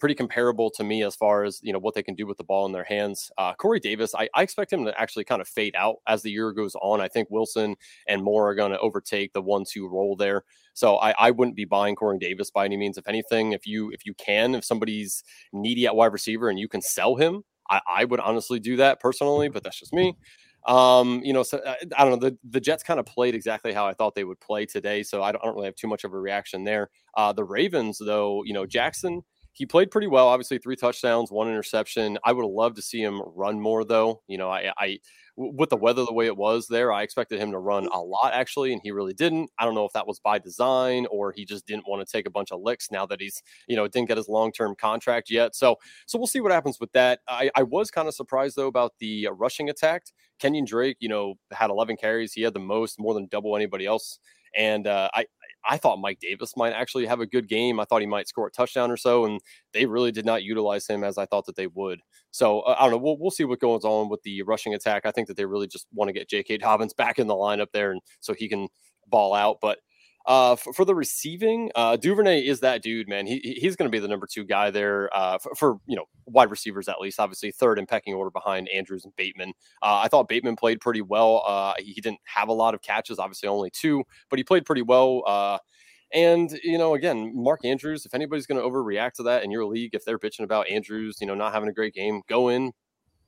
pretty 0.01 0.15
comparable 0.15 0.71
to 0.71 0.85
me 0.85 1.03
as 1.03 1.15
far 1.15 1.45
as 1.45 1.61
you 1.63 1.73
know 1.73 1.79
what 1.79 1.95
they 1.95 2.03
can 2.03 2.15
do 2.15 2.27
with 2.27 2.37
the 2.37 2.45
ball 2.45 2.67
in 2.67 2.73
their 2.73 2.85
hands. 2.85 3.31
Uh, 3.39 3.55
Corey 3.55 3.81
Davis, 3.81 4.15
I, 4.15 4.29
I, 4.35 4.43
expect 4.43 4.73
him 4.73 4.85
to 4.85 5.01
actually 5.01 5.25
kind 5.25 5.41
of 5.41 5.49
fade 5.49 5.75
out 5.77 5.97
as 6.07 6.23
the 6.23 6.31
year 6.31 6.53
goes 6.53 6.75
on. 6.83 7.01
I 7.01 7.09
think 7.09 7.31
Wilson 7.31 7.77
and 8.09 8.23
Moore 8.23 8.49
are 8.49 8.55
going 8.55 8.73
to 8.73 8.79
overtake 8.81 9.33
the 9.33 9.43
one-two 9.43 9.89
role 9.89 10.17
there. 10.17 10.45
So 10.75 10.97
I, 10.97 11.15
I 11.19 11.31
wouldn't 11.31 11.57
be 11.57 11.65
buying 11.65 11.95
Corey 11.95 12.19
Davis 12.19 12.51
by 12.51 12.65
any 12.65 12.77
means. 12.77 12.99
If 12.99 13.09
anything, 13.09 13.53
if 13.53 13.67
you 13.67 13.91
if 13.93 14.05
you 14.05 14.15
can, 14.15 14.55
if 14.55 14.65
somebody's 14.65 15.23
needy 15.53 15.87
at 15.87 15.97
wide 15.97 16.13
receiver 16.13 16.49
and 16.49 16.59
you 16.59 16.69
can 16.69 16.83
sell 16.83 17.17
him, 17.17 17.45
I, 17.71 17.81
I 17.89 18.05
would 18.05 18.21
honestly 18.21 18.61
do 18.61 18.77
that 18.77 19.01
personally, 19.01 19.49
but 19.49 19.63
that's 19.63 19.79
just 19.79 19.93
me. 19.93 20.17
Um, 20.67 21.21
you 21.23 21.33
know, 21.33 21.43
so 21.43 21.61
I, 21.65 21.71
uh, 21.71 21.75
I, 21.99 22.05
don't 22.05 22.21
know. 22.21 22.29
The, 22.31 22.39
the 22.49 22.61
Jets 22.61 22.83
kind 22.83 22.99
of 22.99 23.07
played 23.07 23.35
exactly 23.35 23.73
how 23.73 23.87
I 23.87 23.93
thought 23.93 24.15
they 24.15 24.25
would 24.25 24.41
play 24.41 24.65
today, 24.65 25.03
so 25.03 25.23
I 25.23 25.31
don't, 25.33 25.43
I 25.43 25.47
don't 25.47 25.55
really 25.55 25.67
have 25.67 25.75
too 25.75 25.89
much 25.89 26.05
of 26.05 26.15
a 26.15 26.19
reaction 26.19 26.65
there. 26.65 26.91
Uh, 27.15 27.33
the 27.33 27.45
Ravens, 27.45 27.99
though, 27.99 28.43
you 28.45 28.55
know, 28.55 28.65
Jackson 28.65 29.23
he 29.55 29.65
played 29.65 29.91
pretty 29.91 30.09
well. 30.09 30.27
Obviously, 30.29 30.59
three 30.59 30.77
touchdowns, 30.77 31.31
one 31.31 31.49
interception. 31.49 32.19
I 32.25 32.33
would 32.33 32.45
love 32.45 32.75
to 32.75 32.83
see 32.83 33.01
him 33.01 33.23
run 33.35 33.61
more, 33.61 33.85
though. 33.85 34.21
You 34.27 34.37
know, 34.37 34.51
I, 34.51 34.73
I 34.77 34.99
with 35.37 35.71
the 35.71 35.77
weather 35.77 36.05
the 36.05 36.13
way 36.13 36.27
it 36.27 36.37
was 36.37 36.67
there, 36.69 36.93
I 36.93 37.03
expected 37.03 37.41
him 37.41 37.51
to 37.53 37.59
run 37.59 37.89
a 37.93 37.99
lot 37.99 38.33
actually, 38.35 38.73
and 38.73 38.81
he 38.83 38.91
really 38.91 39.15
didn't. 39.15 39.51
I 39.59 39.65
don't 39.65 39.75
know 39.75 39.85
if 39.85 39.93
that 39.93 40.07
was 40.07 40.21
by 40.21 40.39
design 40.39 41.07
or 41.11 41.33
he 41.33 41.45
just 41.45 41.67
didn't 41.67 41.89
want 41.89 42.07
to 42.07 42.11
take 42.11 42.27
a 42.27 42.31
bunch 42.31 42.53
of 42.53 42.61
licks 42.61 42.91
now 42.91 43.07
that 43.07 43.21
he's, 43.21 43.43
you 43.67 43.77
know, 43.77 43.89
didn't 43.89 44.09
get 44.09 44.17
his 44.17 44.29
long 44.29 44.53
term 44.53 44.75
contract 44.77 45.31
yet. 45.31 45.55
So, 45.55 45.77
so 46.07 46.19
we'll 46.19 46.27
see 46.27 46.41
what 46.41 46.53
happens 46.53 46.79
with 46.79 46.93
that. 46.93 47.21
I, 47.29 47.51
I 47.57 47.63
was 47.63 47.91
kind 47.91 48.09
of 48.09 48.15
surprised 48.15 48.57
though 48.57 48.69
about 48.69 48.93
the 48.99 49.29
rushing 49.33 49.71
attack. 49.71 50.05
Kenyon 50.39 50.65
Drake, 50.65 50.97
you 51.01 51.09
know, 51.09 51.35
had 51.53 51.71
11 51.71 51.97
carries. 51.97 52.33
He 52.33 52.43
had 52.43 52.55
the 52.55 52.61
most, 52.61 52.99
more 52.99 53.15
than 53.15 53.27
double 53.27 53.57
anybody 53.57 53.87
else. 53.87 54.19
And 54.57 54.87
uh, 54.87 55.11
I, 55.15 55.27
I 55.69 55.77
thought 55.77 56.01
Mike 56.01 56.19
Davis 56.21 56.57
might 56.57 56.73
actually 56.73 57.07
have 57.07 57.21
a 57.21 57.27
good 57.27 57.49
game. 57.49 57.81
I 57.81 57.85
thought 57.85 58.01
he 58.01 58.07
might 58.07 58.29
score 58.29 58.47
a 58.47 58.51
touchdown 58.51 58.91
or 58.91 58.97
so, 58.97 59.25
and 59.25 59.41
they 59.73 59.87
really 59.87 60.13
did 60.13 60.27
not 60.27 60.43
utilize 60.43 60.87
him 60.87 61.05
as 61.05 61.19
I 61.19 61.27
thought 61.27 61.47
that 61.47 61.57
they 61.57 61.67
would. 61.69 62.01
So 62.31 62.61
uh, 62.61 62.77
I 62.79 62.83
don't 62.83 62.93
know. 62.93 62.99
We'll, 62.99 63.19
we'll 63.19 63.31
see 63.31 63.45
what 63.45 63.61
goes 63.61 63.85
on 63.85 64.09
with 64.09 64.23
the 64.23 64.43
rushing 64.43 64.75
attack. 64.75 65.07
I 65.07 65.11
think 65.11 65.29
that 65.29 65.37
they 65.37 65.45
really 65.45 65.67
just 65.67 65.87
want 65.93 66.09
to 66.09 66.13
get 66.13 66.29
J.K. 66.29 66.59
Dobbins 66.59 66.93
back 66.93 67.19
in 67.19 67.27
the 67.27 67.35
lineup 67.35 67.69
there, 67.73 67.93
and 67.93 68.01
so 68.21 68.35
he 68.35 68.49
can 68.49 68.69
ball 69.09 69.35
out. 69.35 69.59
But 69.61 69.79
uh, 70.27 70.57
for, 70.57 70.73
for, 70.73 70.85
the 70.85 70.95
receiving, 70.95 71.71
uh, 71.75 71.97
Duvernay 71.97 72.41
is 72.47 72.61
that 72.61 72.83
dude, 72.83 73.09
man. 73.09 73.27
He 73.27 73.59
he's 73.61 73.77
going 73.77 73.91
to 73.91 73.95
be 73.95 73.99
the 73.99 74.09
number 74.09 74.27
two 74.27 74.45
guy 74.45 74.71
there 74.71 75.15
uh, 75.15 75.39
for, 75.39 75.55
for, 75.55 75.77
you 75.87 75.97
know 75.97 76.07
wide 76.27 76.51
receivers 76.51 76.89
at 76.89 77.01
least. 77.01 77.21
Obviously, 77.21 77.51
third 77.51 77.79
in 77.79 77.87
pecking 77.87 78.15
order 78.15 78.31
behind 78.31 78.69
Andrews 78.71 79.05
and 79.05 79.15
Bateman. 79.17 79.53
Uh, 79.83 80.01
I 80.03 80.09
thought 80.09 80.29
Bateman 80.29 80.57
played 80.57 80.81
pretty 80.81 81.03
well. 81.03 81.43
Uh, 81.47 81.75
he 81.79 82.01
didn't 82.01 82.21
have 82.25 82.49
a 82.49 82.53
lot 82.53 82.75
of 82.75 82.81
catches, 82.81 83.19
obviously 83.19 83.49
only 83.49 83.71
two, 83.71 84.03
but 84.31 84.39
he 84.39 84.45
played 84.45 84.65
pretty 84.65 84.83
well. 84.83 85.23
Uh, 85.27 85.59
and 86.15 86.53
you 86.63 86.79
know, 86.79 86.95
again, 86.95 87.33
Mark 87.35 87.65
Andrews. 87.65 88.07
If 88.07 88.15
anybody's 88.15 88.47
going 88.47 88.61
to 88.61 88.67
overreact 88.67 89.15
to 89.15 89.25
that 89.25 89.45
in 89.45 89.51
your 89.51 89.67
league, 89.67 89.95
if 89.95 90.05
they're 90.05 90.19
bitching 90.19 90.45
about 90.45 90.69
Andrews, 90.69 91.19
you 91.21 91.27
know, 91.27 91.35
not 91.35 91.53
having 91.53 91.69
a 91.69 91.73
great 91.73 91.93
game, 91.93 92.23
go 92.29 92.49
in, 92.49 92.73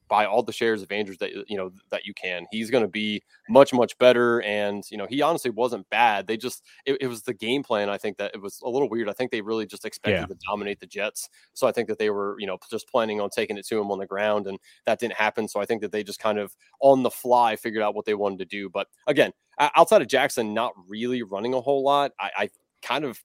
buy 0.09 0.27
all 0.27 0.43
the 0.43 0.53
shares 0.53 0.83
of 0.83 0.93
Andrews 0.93 1.19
that 1.19 1.33
you 1.49 1.57
know 1.57 1.73
that 1.91 2.07
you 2.07 2.15
can. 2.15 2.47
He's 2.51 2.71
going 2.71 2.85
to 2.85 2.89
be 2.89 3.23
much 3.49 3.73
much 3.73 3.97
better, 3.99 4.43
and 4.43 4.85
you 4.91 4.97
know 4.97 5.07
he 5.07 5.23
honestly 5.23 5.51
wasn't 5.51 5.89
bad. 5.91 6.27
They 6.27 6.37
just 6.37 6.63
it, 6.85 6.99
it, 7.01 7.07
was 7.07 7.23
the 7.23 7.35
game 7.35 7.63
plan. 7.63 7.89
I 7.89 7.99
think 7.99 8.17
that 8.19 8.33
it 8.35 8.41
was 8.41 8.61
a 8.63 8.69
little 8.69 8.89
weird. 8.89 9.09
I 9.09 9.13
think 9.13 9.31
they 9.31 9.41
really 9.41 9.67
just 9.67 9.85
expected 9.85 10.21
yeah. 10.21 10.27
to 10.27 10.37
dominate 10.47 10.81
the 10.81 10.87
Jets, 10.87 11.29
so 11.55 11.67
I 11.67 11.73
think 11.73 11.89
that 11.89 11.99
they 11.99 12.11
were 12.11 12.37
you 12.39 12.47
know 12.47 12.59
just 12.71 12.89
planning 12.89 13.21
on 13.21 13.31
taking 13.31 13.57
it 13.57 13.67
to 13.67 13.81
him 13.81 13.91
on 13.91 13.99
the 13.99 14.07
ground, 14.07 14.47
and 14.47 14.59
that 14.85 14.99
didn't 14.99 15.15
happen. 15.15 15.49
So 15.49 15.61
I 15.61 15.67
think 15.67 15.83
that 15.83 15.93
they 15.93 16.03
just 16.03 16.21
kind 16.21 16.39
of 16.39 16.57
on 16.81 17.03
the 17.03 17.11
fly 17.11 17.57
figured 17.57 17.83
out 17.83 17.95
what 17.95 18.05
they 18.05 18.15
wanted 18.15 18.39
to 18.41 18.45
do. 18.45 18.69
But 18.69 18.89
again, 19.07 19.33
outside 19.59 20.03
of 20.03 20.09
Jackson 20.09 20.55
not 20.55 20.73
really 20.89 21.23
running 21.23 21.55
a 21.55 21.61
whole 21.61 21.83
lot, 21.83 22.13
I, 22.21 22.31
I 22.37 22.51
kind 22.83 23.05
of 23.05 23.23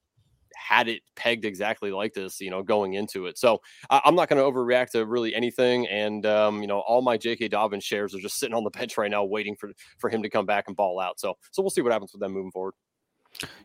had 0.61 0.87
it 0.87 1.01
pegged 1.15 1.45
exactly 1.45 1.91
like 1.91 2.13
this, 2.13 2.39
you 2.39 2.49
know, 2.49 2.61
going 2.61 2.93
into 2.93 3.25
it. 3.25 3.37
So 3.37 3.61
I, 3.89 4.01
am 4.05 4.15
not 4.15 4.29
going 4.29 4.41
to 4.41 4.49
overreact 4.49 4.91
to 4.91 5.05
really 5.05 5.33
anything. 5.33 5.87
And 5.87 6.25
um, 6.25 6.61
you 6.61 6.67
know, 6.67 6.79
all 6.79 7.01
my 7.01 7.17
J.K. 7.17 7.49
Dobbins 7.49 7.83
shares 7.83 8.13
are 8.15 8.19
just 8.19 8.37
sitting 8.37 8.55
on 8.55 8.63
the 8.63 8.69
bench 8.77 8.97
right 8.97 9.11
now, 9.11 9.23
waiting 9.23 9.55
for 9.55 9.71
for 9.97 10.09
him 10.09 10.21
to 10.23 10.29
come 10.29 10.45
back 10.45 10.65
and 10.67 10.75
ball 10.75 10.99
out. 10.99 11.19
So 11.19 11.35
so 11.51 11.61
we'll 11.61 11.69
see 11.69 11.81
what 11.81 11.91
happens 11.91 12.13
with 12.13 12.21
them 12.21 12.33
moving 12.33 12.51
forward. 12.51 12.73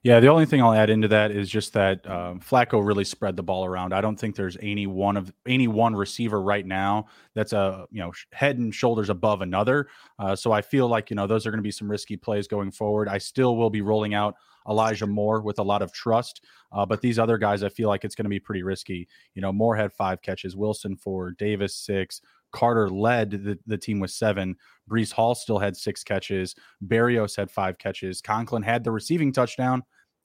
Yeah, 0.02 0.20
the 0.20 0.28
only 0.28 0.46
thing 0.46 0.62
I'll 0.62 0.72
add 0.72 0.90
into 0.90 1.08
that 1.08 1.32
is 1.32 1.50
just 1.50 1.72
that 1.72 2.08
um, 2.08 2.40
Flacco 2.40 2.84
really 2.84 3.04
spread 3.04 3.36
the 3.36 3.42
ball 3.42 3.64
around. 3.64 3.92
I 3.92 4.00
don't 4.00 4.16
think 4.16 4.36
there's 4.36 4.56
any 4.62 4.86
one 4.86 5.16
of 5.16 5.32
any 5.44 5.68
one 5.68 5.94
receiver 5.94 6.40
right 6.40 6.64
now 6.64 7.06
that's 7.34 7.52
a 7.52 7.86
you 7.90 8.00
know 8.00 8.12
head 8.32 8.58
and 8.58 8.74
shoulders 8.74 9.10
above 9.10 9.42
another. 9.42 9.88
Uh, 10.18 10.36
so 10.36 10.52
I 10.52 10.62
feel 10.62 10.88
like 10.88 11.10
you 11.10 11.16
know 11.16 11.26
those 11.26 11.46
are 11.46 11.50
going 11.50 11.58
to 11.58 11.62
be 11.62 11.72
some 11.72 11.90
risky 11.90 12.16
plays 12.16 12.46
going 12.46 12.70
forward. 12.70 13.08
I 13.08 13.18
still 13.18 13.56
will 13.56 13.70
be 13.70 13.82
rolling 13.82 14.14
out 14.14 14.36
Elijah 14.68 15.06
Moore 15.06 15.40
with 15.40 15.58
a 15.58 15.62
lot 15.62 15.82
of 15.82 15.92
trust. 15.92 16.44
Uh, 16.72 16.84
but 16.84 17.00
these 17.00 17.18
other 17.18 17.38
guys, 17.38 17.62
I 17.62 17.68
feel 17.68 17.88
like 17.88 18.04
it's 18.04 18.14
going 18.14 18.24
to 18.24 18.30
be 18.30 18.40
pretty 18.40 18.62
risky. 18.62 19.08
You 19.34 19.42
know, 19.42 19.52
Moore 19.52 19.76
had 19.76 19.92
five 19.92 20.22
catches, 20.22 20.56
Wilson 20.56 20.96
four, 20.96 21.32
Davis 21.32 21.74
six, 21.76 22.20
Carter 22.52 22.88
led 22.88 23.30
the, 23.30 23.58
the 23.66 23.78
team 23.78 24.00
with 24.00 24.10
seven. 24.10 24.56
Breece 24.88 25.12
Hall 25.12 25.34
still 25.34 25.58
had 25.58 25.76
six 25.76 26.02
catches. 26.02 26.54
Berrios 26.86 27.36
had 27.36 27.50
five 27.50 27.78
catches. 27.78 28.20
Conklin 28.20 28.62
had 28.62 28.82
the 28.82 28.90
receiving 28.90 29.32
touchdown 29.32 29.82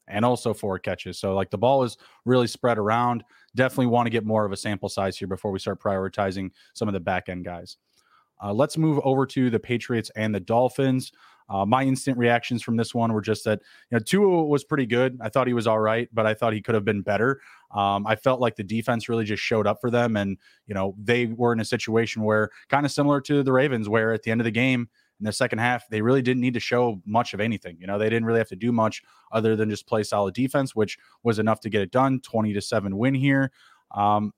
and 0.08 0.24
also 0.24 0.54
four 0.54 0.80
catches. 0.80 1.20
So, 1.20 1.34
like, 1.34 1.50
the 1.50 1.58
ball 1.58 1.84
is 1.84 1.98
really 2.26 2.48
spread 2.48 2.78
around. 2.78 3.24
Definitely 3.56 3.88
want 3.88 4.06
to 4.06 4.12
get 4.12 4.26
more 4.26 4.46
of 4.46 4.52
a 4.52 4.58
sample 4.58 4.90
size 4.90 5.18
here 5.18 5.28
before 5.28 5.52
we 5.52 5.60
start 5.60 5.82
prioritizing 5.82 6.52
some 6.74 6.88
of 6.88 6.94
the 6.94 7.00
back 7.00 7.28
end 7.28 7.44
guys. 7.44 7.78
Uh, 8.44 8.54
let's 8.54 8.78
move 8.78 9.00
over 9.04 9.26
to 9.26 9.50
the 9.50 9.60
Patriots 9.60 10.10
and 10.16 10.34
the 10.34 10.40
Dolphins. 10.40 11.12
Uh, 11.52 11.66
my 11.66 11.84
instant 11.84 12.18
reactions 12.18 12.64
from 12.64 12.78
this 12.78 12.96
one 12.96 13.12
were 13.12 13.22
just 13.22 13.44
that 13.44 13.60
you 13.90 13.98
know 13.98 14.04
Tua 14.04 14.46
was 14.46 14.64
pretty 14.64 14.86
good. 14.86 15.20
I 15.22 15.28
thought 15.28 15.48
he 15.48 15.54
was 15.54 15.68
all 15.68 15.80
right, 15.80 16.08
but 16.14 16.26
I 16.26 16.34
thought 16.34 16.54
he 16.54 16.62
could 16.62 16.76
have 16.76 16.86
been 16.86 17.02
better. 17.02 17.42
Um, 17.76 18.08
I 18.08 18.16
felt 18.16 18.40
like 18.40 18.56
the 18.56 18.64
defense 18.64 19.10
really 19.10 19.26
just 19.26 19.44
showed 19.44 19.68
up 19.68 19.82
for 19.82 19.92
them, 19.92 20.16
and 20.16 20.38
you 20.66 20.74
know 20.74 20.96
they 20.98 21.26
were 21.26 21.52
in 21.52 21.60
a 21.60 21.66
situation 21.66 22.24
where 22.24 22.50
kind 22.70 22.86
of 22.86 22.92
similar 22.92 23.20
to 23.22 23.44
the 23.44 23.52
Ravens, 23.52 23.90
where 23.90 24.14
at 24.14 24.24
the 24.24 24.32
end 24.32 24.40
of 24.40 24.46
the 24.46 24.52
game 24.52 24.88
in 25.20 25.26
the 25.26 25.34
second 25.34 25.60
half 25.60 25.88
they 25.90 26.02
really 26.02 26.22
didn't 26.22 26.42
need 26.42 26.54
to 26.54 26.60
show 26.62 27.02
much 27.06 27.34
of 27.34 27.42
anything. 27.42 27.76
You 27.80 27.88
know 27.88 28.00
they 28.00 28.10
didn't 28.10 28.26
really 28.26 28.40
have 28.40 28.50
to 28.50 28.56
do 28.56 28.72
much 28.72 29.02
other 29.34 29.58
than 29.58 29.70
just 29.70 29.88
play 29.88 30.04
solid 30.04 30.34
defense, 30.34 30.74
which 30.74 30.98
was 31.24 31.38
enough 31.38 31.60
to 31.62 31.70
get 31.70 31.82
it 31.82 31.92
done. 31.92 32.22
Twenty 32.22 32.54
to 32.54 32.62
seven 32.62 32.98
win 32.98 33.14
here. 33.14 33.52
Um, 33.94 34.32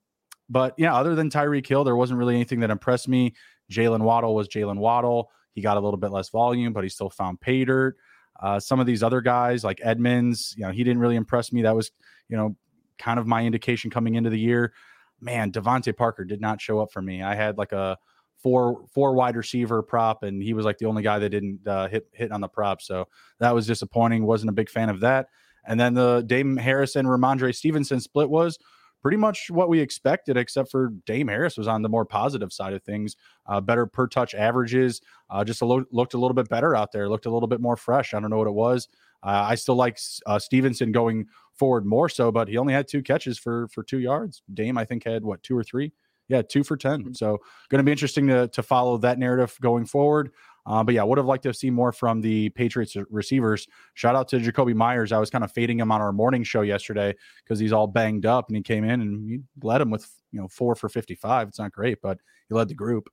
but 0.49 0.73
yeah, 0.77 0.95
other 0.95 1.13
than 1.13 1.29
Tyreek 1.29 1.67
Hill, 1.67 1.83
there 1.83 1.95
wasn't 1.95 2.17
really 2.17 2.35
anything 2.35 2.59
that 2.61 2.71
impressed 2.71 3.07
me. 3.07 3.35
Jaylen 3.71 4.01
Waddle 4.01 4.35
was 4.35 4.47
Jaylen 4.47 4.77
Waddle. 4.77 5.29
He 5.53 5.61
got 5.61 5.77
a 5.77 5.79
little 5.79 5.97
bit 5.97 6.11
less 6.11 6.29
volume, 6.29 6.73
but 6.73 6.83
he 6.83 6.89
still 6.89 7.09
found 7.09 7.41
pay 7.41 7.65
dirt. 7.65 7.95
Uh, 8.41 8.59
some 8.59 8.79
of 8.79 8.85
these 8.85 9.03
other 9.03 9.21
guys 9.21 9.63
like 9.63 9.79
Edmonds, 9.83 10.53
you 10.57 10.65
know, 10.65 10.71
he 10.71 10.83
didn't 10.83 10.99
really 10.99 11.15
impress 11.15 11.53
me. 11.53 11.61
That 11.61 11.75
was, 11.75 11.91
you 12.29 12.35
know, 12.35 12.55
kind 12.97 13.19
of 13.19 13.27
my 13.27 13.43
indication 13.43 13.91
coming 13.91 14.15
into 14.15 14.29
the 14.29 14.39
year. 14.39 14.73
Man, 15.21 15.51
DeVante 15.51 15.95
Parker 15.95 16.25
did 16.25 16.41
not 16.41 16.59
show 16.59 16.79
up 16.79 16.91
for 16.91 17.01
me. 17.01 17.21
I 17.21 17.35
had 17.35 17.57
like 17.57 17.71
a 17.71 17.97
four 18.41 18.85
four 18.93 19.13
wide 19.13 19.35
receiver 19.37 19.81
prop, 19.81 20.23
and 20.23 20.41
he 20.43 20.53
was 20.53 20.65
like 20.65 20.77
the 20.77 20.85
only 20.85 21.03
guy 21.03 21.19
that 21.19 21.29
didn't 21.29 21.65
uh, 21.65 21.87
hit 21.87 22.07
hit 22.11 22.31
on 22.31 22.41
the 22.41 22.49
prop. 22.49 22.81
So 22.81 23.07
that 23.39 23.55
was 23.55 23.65
disappointing. 23.65 24.25
Wasn't 24.25 24.49
a 24.49 24.53
big 24.53 24.69
fan 24.69 24.89
of 24.89 24.99
that. 25.01 25.27
And 25.65 25.79
then 25.79 25.93
the 25.93 26.23
Dame 26.27 26.57
Harris 26.57 26.95
and 26.95 27.07
Rhamondre 27.07 27.55
Stevenson 27.55 28.01
split 28.01 28.29
was 28.29 28.59
pretty 29.03 29.17
much 29.17 29.51
what 29.51 29.67
we 29.67 29.81
expected, 29.81 30.37
except 30.37 30.71
for 30.71 30.93
Dame 31.05 31.27
Harris 31.27 31.57
was 31.57 31.67
on 31.67 31.81
the 31.81 31.89
more 31.89 32.05
positive 32.05 32.53
side 32.53 32.73
of 32.73 32.81
things. 32.83 33.17
Uh, 33.45 33.59
better 33.59 33.85
per 33.85 34.07
touch 34.07 34.33
averages, 34.33 35.01
uh, 35.29 35.43
just 35.43 35.61
a 35.61 35.65
lo- 35.65 35.85
looked 35.91 36.13
a 36.13 36.17
little 36.17 36.33
bit 36.33 36.47
better 36.47 36.73
out 36.73 36.93
there, 36.93 37.09
looked 37.09 37.25
a 37.25 37.29
little 37.29 37.47
bit 37.47 37.59
more 37.59 37.75
fresh. 37.75 38.13
I 38.13 38.21
don't 38.21 38.29
know 38.29 38.37
what 38.37 38.47
it 38.47 38.53
was. 38.53 38.87
Uh, 39.21 39.45
I 39.49 39.55
still 39.55 39.75
like 39.75 39.99
uh, 40.25 40.39
Stevenson 40.39 40.93
going 40.93 41.27
forward 41.53 41.85
more 41.85 42.07
so, 42.07 42.31
but 42.31 42.47
he 42.47 42.57
only 42.57 42.73
had 42.73 42.87
two 42.87 43.03
catches 43.03 43.37
for 43.37 43.67
for 43.67 43.83
two 43.83 43.99
yards. 43.99 44.41
Dame, 44.53 44.77
I 44.77 44.85
think, 44.85 45.03
had 45.03 45.23
what 45.23 45.43
two 45.43 45.57
or 45.57 45.63
three. 45.63 45.91
Yeah, 46.29 46.41
two 46.41 46.63
for 46.63 46.77
10. 46.77 47.01
Mm-hmm. 47.01 47.13
So, 47.13 47.39
going 47.67 47.79
to 47.79 47.83
be 47.83 47.91
interesting 47.91 48.27
to, 48.27 48.47
to 48.47 48.63
follow 48.63 48.97
that 48.99 49.19
narrative 49.19 49.57
going 49.61 49.85
forward. 49.85 50.31
Uh, 50.65 50.83
but 50.83 50.95
yeah, 50.95 51.03
would 51.03 51.17
have 51.17 51.27
liked 51.27 51.43
to 51.43 51.49
have 51.49 51.55
seen 51.55 51.73
more 51.73 51.91
from 51.91 52.21
the 52.21 52.49
Patriots 52.49 52.95
receivers. 53.09 53.67
Shout 53.95 54.15
out 54.15 54.27
to 54.29 54.37
Jakobi 54.37 54.73
Meyers. 54.73 55.11
I 55.11 55.19
was 55.19 55.29
kind 55.29 55.43
of 55.43 55.51
fading 55.51 55.79
him 55.79 55.91
on 55.91 56.01
our 56.01 56.13
morning 56.13 56.43
show 56.43 56.61
yesterday 56.61 57.13
because 57.43 57.59
he's 57.59 57.73
all 57.73 57.87
banged 57.87 58.25
up, 58.25 58.47
and 58.47 58.55
he 58.55 58.63
came 58.63 58.83
in 58.83 59.01
and 59.01 59.29
he 59.29 59.39
led 59.61 59.81
him 59.81 59.89
with 59.89 60.09
you 60.31 60.39
know 60.39 60.47
four 60.47 60.75
for 60.75 60.89
fifty-five. 60.89 61.49
It's 61.49 61.59
not 61.59 61.71
great, 61.71 62.01
but 62.01 62.17
he 62.49 62.55
led 62.55 62.69
the 62.69 62.75
group. 62.75 63.09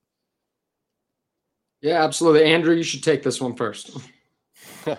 Yeah, 1.81 2.05
absolutely. 2.05 2.45
Andrew, 2.45 2.75
you 2.75 2.83
should 2.83 3.03
take 3.03 3.23
this 3.23 3.41
one 3.41 3.57
first. 3.57 3.97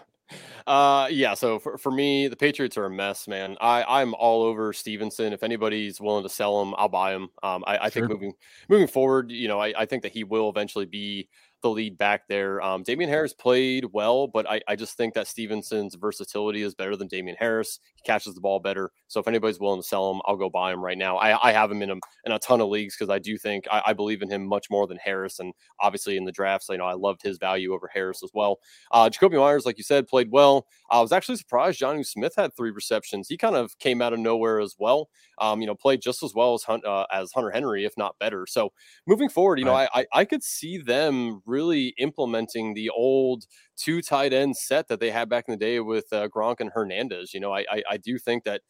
Uh, 0.68 1.08
yeah. 1.10 1.34
So 1.34 1.60
for, 1.60 1.78
for 1.78 1.92
me, 1.92 2.28
the 2.28 2.36
Patriots 2.36 2.78
are 2.78 2.86
a 2.86 2.90
mess, 2.90 3.28
man. 3.28 3.58
I 3.60 3.84
I'm 3.88 4.14
all 4.14 4.44
over 4.44 4.74
Stevenson. 4.74 5.34
If 5.34 5.44
anybody's 5.44 6.00
willing 6.00 6.24
to 6.24 6.30
sell 6.30 6.62
him, 6.62 6.74
I'll 6.78 6.90
buy 6.90 7.14
him. 7.14 7.30
Um, 7.44 7.64
I, 7.66 7.78
I 7.78 7.90
sure. 7.90 8.08
think 8.08 8.10
moving 8.10 8.34
moving 8.70 8.88
forward, 8.88 9.32
you 9.32 9.48
know, 9.48 9.60
I, 9.60 9.74
I 9.78 9.86
think 9.86 10.04
that 10.04 10.12
he 10.12 10.24
will 10.24 10.50
eventually 10.50 10.86
be 10.86 11.30
the 11.62 11.70
lead 11.70 11.98
back 11.98 12.28
there. 12.28 12.62
Um, 12.62 12.84
Damien 12.84 13.10
Harris 13.10 13.34
played 13.34 13.86
well, 13.94 14.28
but 14.28 14.50
I, 14.50 14.62
I 14.68 14.76
just 14.76 14.98
think 14.98 15.14
that 15.14 15.28
Stevenson's 15.28 15.96
versatility 15.96 16.62
is 16.62 16.76
better 16.76 16.96
than 16.96 17.08
Damien 17.08 17.38
Harris. 17.40 17.80
He 17.96 18.02
catches 18.04 18.36
the 18.36 18.42
ball 18.42 18.60
better. 18.60 18.92
So 19.08 19.20
if 19.20 19.28
anybody's 19.28 19.60
willing 19.60 19.82
to 19.82 19.88
sell 19.88 20.12
him, 20.12 20.22
I'll 20.26 20.38
go 20.38 20.50
buy 20.50 20.72
him 20.74 20.84
right 20.84 20.98
now. 20.98 21.18
I, 21.18 21.50
I 21.50 21.52
have 21.52 21.72
him 21.72 21.82
in 21.82 21.92
a, 21.92 21.96
in 22.26 22.32
a 22.32 22.40
ton 22.40 22.62
of 22.62 22.70
leagues 22.70 22.96
because 22.98 23.10
I 23.10 23.20
do 23.20 23.38
think 23.38 23.66
I, 23.72 23.82
I, 23.88 23.94
believe 23.94 24.22
in 24.22 24.30
him 24.30 24.46
much 24.46 24.68
more 24.70 24.88
than 24.88 24.98
Harris. 24.98 25.40
And 25.40 25.54
obviously 25.80 26.18
in 26.18 26.26
the 26.26 26.32
drafts, 26.32 26.70
you 26.70 26.78
know, 26.78 26.86
I 26.86 26.94
loved 26.94 27.22
his 27.22 27.38
value 27.38 27.74
over 27.74 27.90
Harris 27.94 28.24
as 28.24 28.32
well. 28.34 28.60
Uh, 28.92 29.10
Jakobi 29.10 29.38
Meyers, 29.38 29.66
like 29.66 29.78
you 29.78 29.84
said, 29.84 30.08
played 30.08 30.32
well. 30.32 30.66
I 30.90 31.02
was 31.02 31.12
actually 31.12 31.38
surprised 31.38 31.80
Jonnu 31.80 32.06
Smith 32.06 32.34
had 32.38 32.56
three 32.56 32.72
receptions. 32.72 33.28
He 33.28 33.38
kind 33.38 33.56
of 33.56 33.78
came 33.80 34.02
out 34.02 34.14
of 34.14 34.20
nowhere 34.20 34.60
as 34.60 34.76
well. 34.80 35.10
Um, 35.40 35.62
you 35.62 35.68
know, 35.68 35.76
played 35.76 36.02
just 36.02 36.24
as 36.24 36.34
well 36.34 36.54
as 36.54 36.64
uh, 36.68 37.06
as 37.12 37.32
Hunter 37.32 37.52
Henry, 37.52 37.86
if 37.86 37.94
not 37.98 38.18
better. 38.20 38.46
So 38.46 38.72
moving 39.08 39.30
forward, 39.30 39.60
you 39.60 39.66
right. 39.66 39.90
know, 39.94 40.00
I, 40.02 40.02
I 40.02 40.22
I 40.22 40.26
could 40.26 40.44
see 40.44 40.78
them 40.78 41.42
really 41.52 41.94
implementing 42.00 42.74
the 42.74 42.90
old 42.90 43.46
two 43.78 44.02
tight 44.02 44.34
end 44.34 44.56
set 44.58 44.88
that 44.88 45.00
they 45.00 45.12
had 45.12 45.30
back 45.30 45.46
in 45.48 45.52
the 45.52 45.58
day 45.58 45.80
with 45.80 46.06
uh, 46.12 46.28
Gronk 46.30 46.60
and 46.60 46.72
Hernandez. 46.74 47.34
You 47.34 47.40
know, 47.42 47.54
I, 47.54 47.66
I, 47.70 47.84
I 47.92 47.98
do 47.98 48.18
think 48.18 48.46
that 48.46 48.62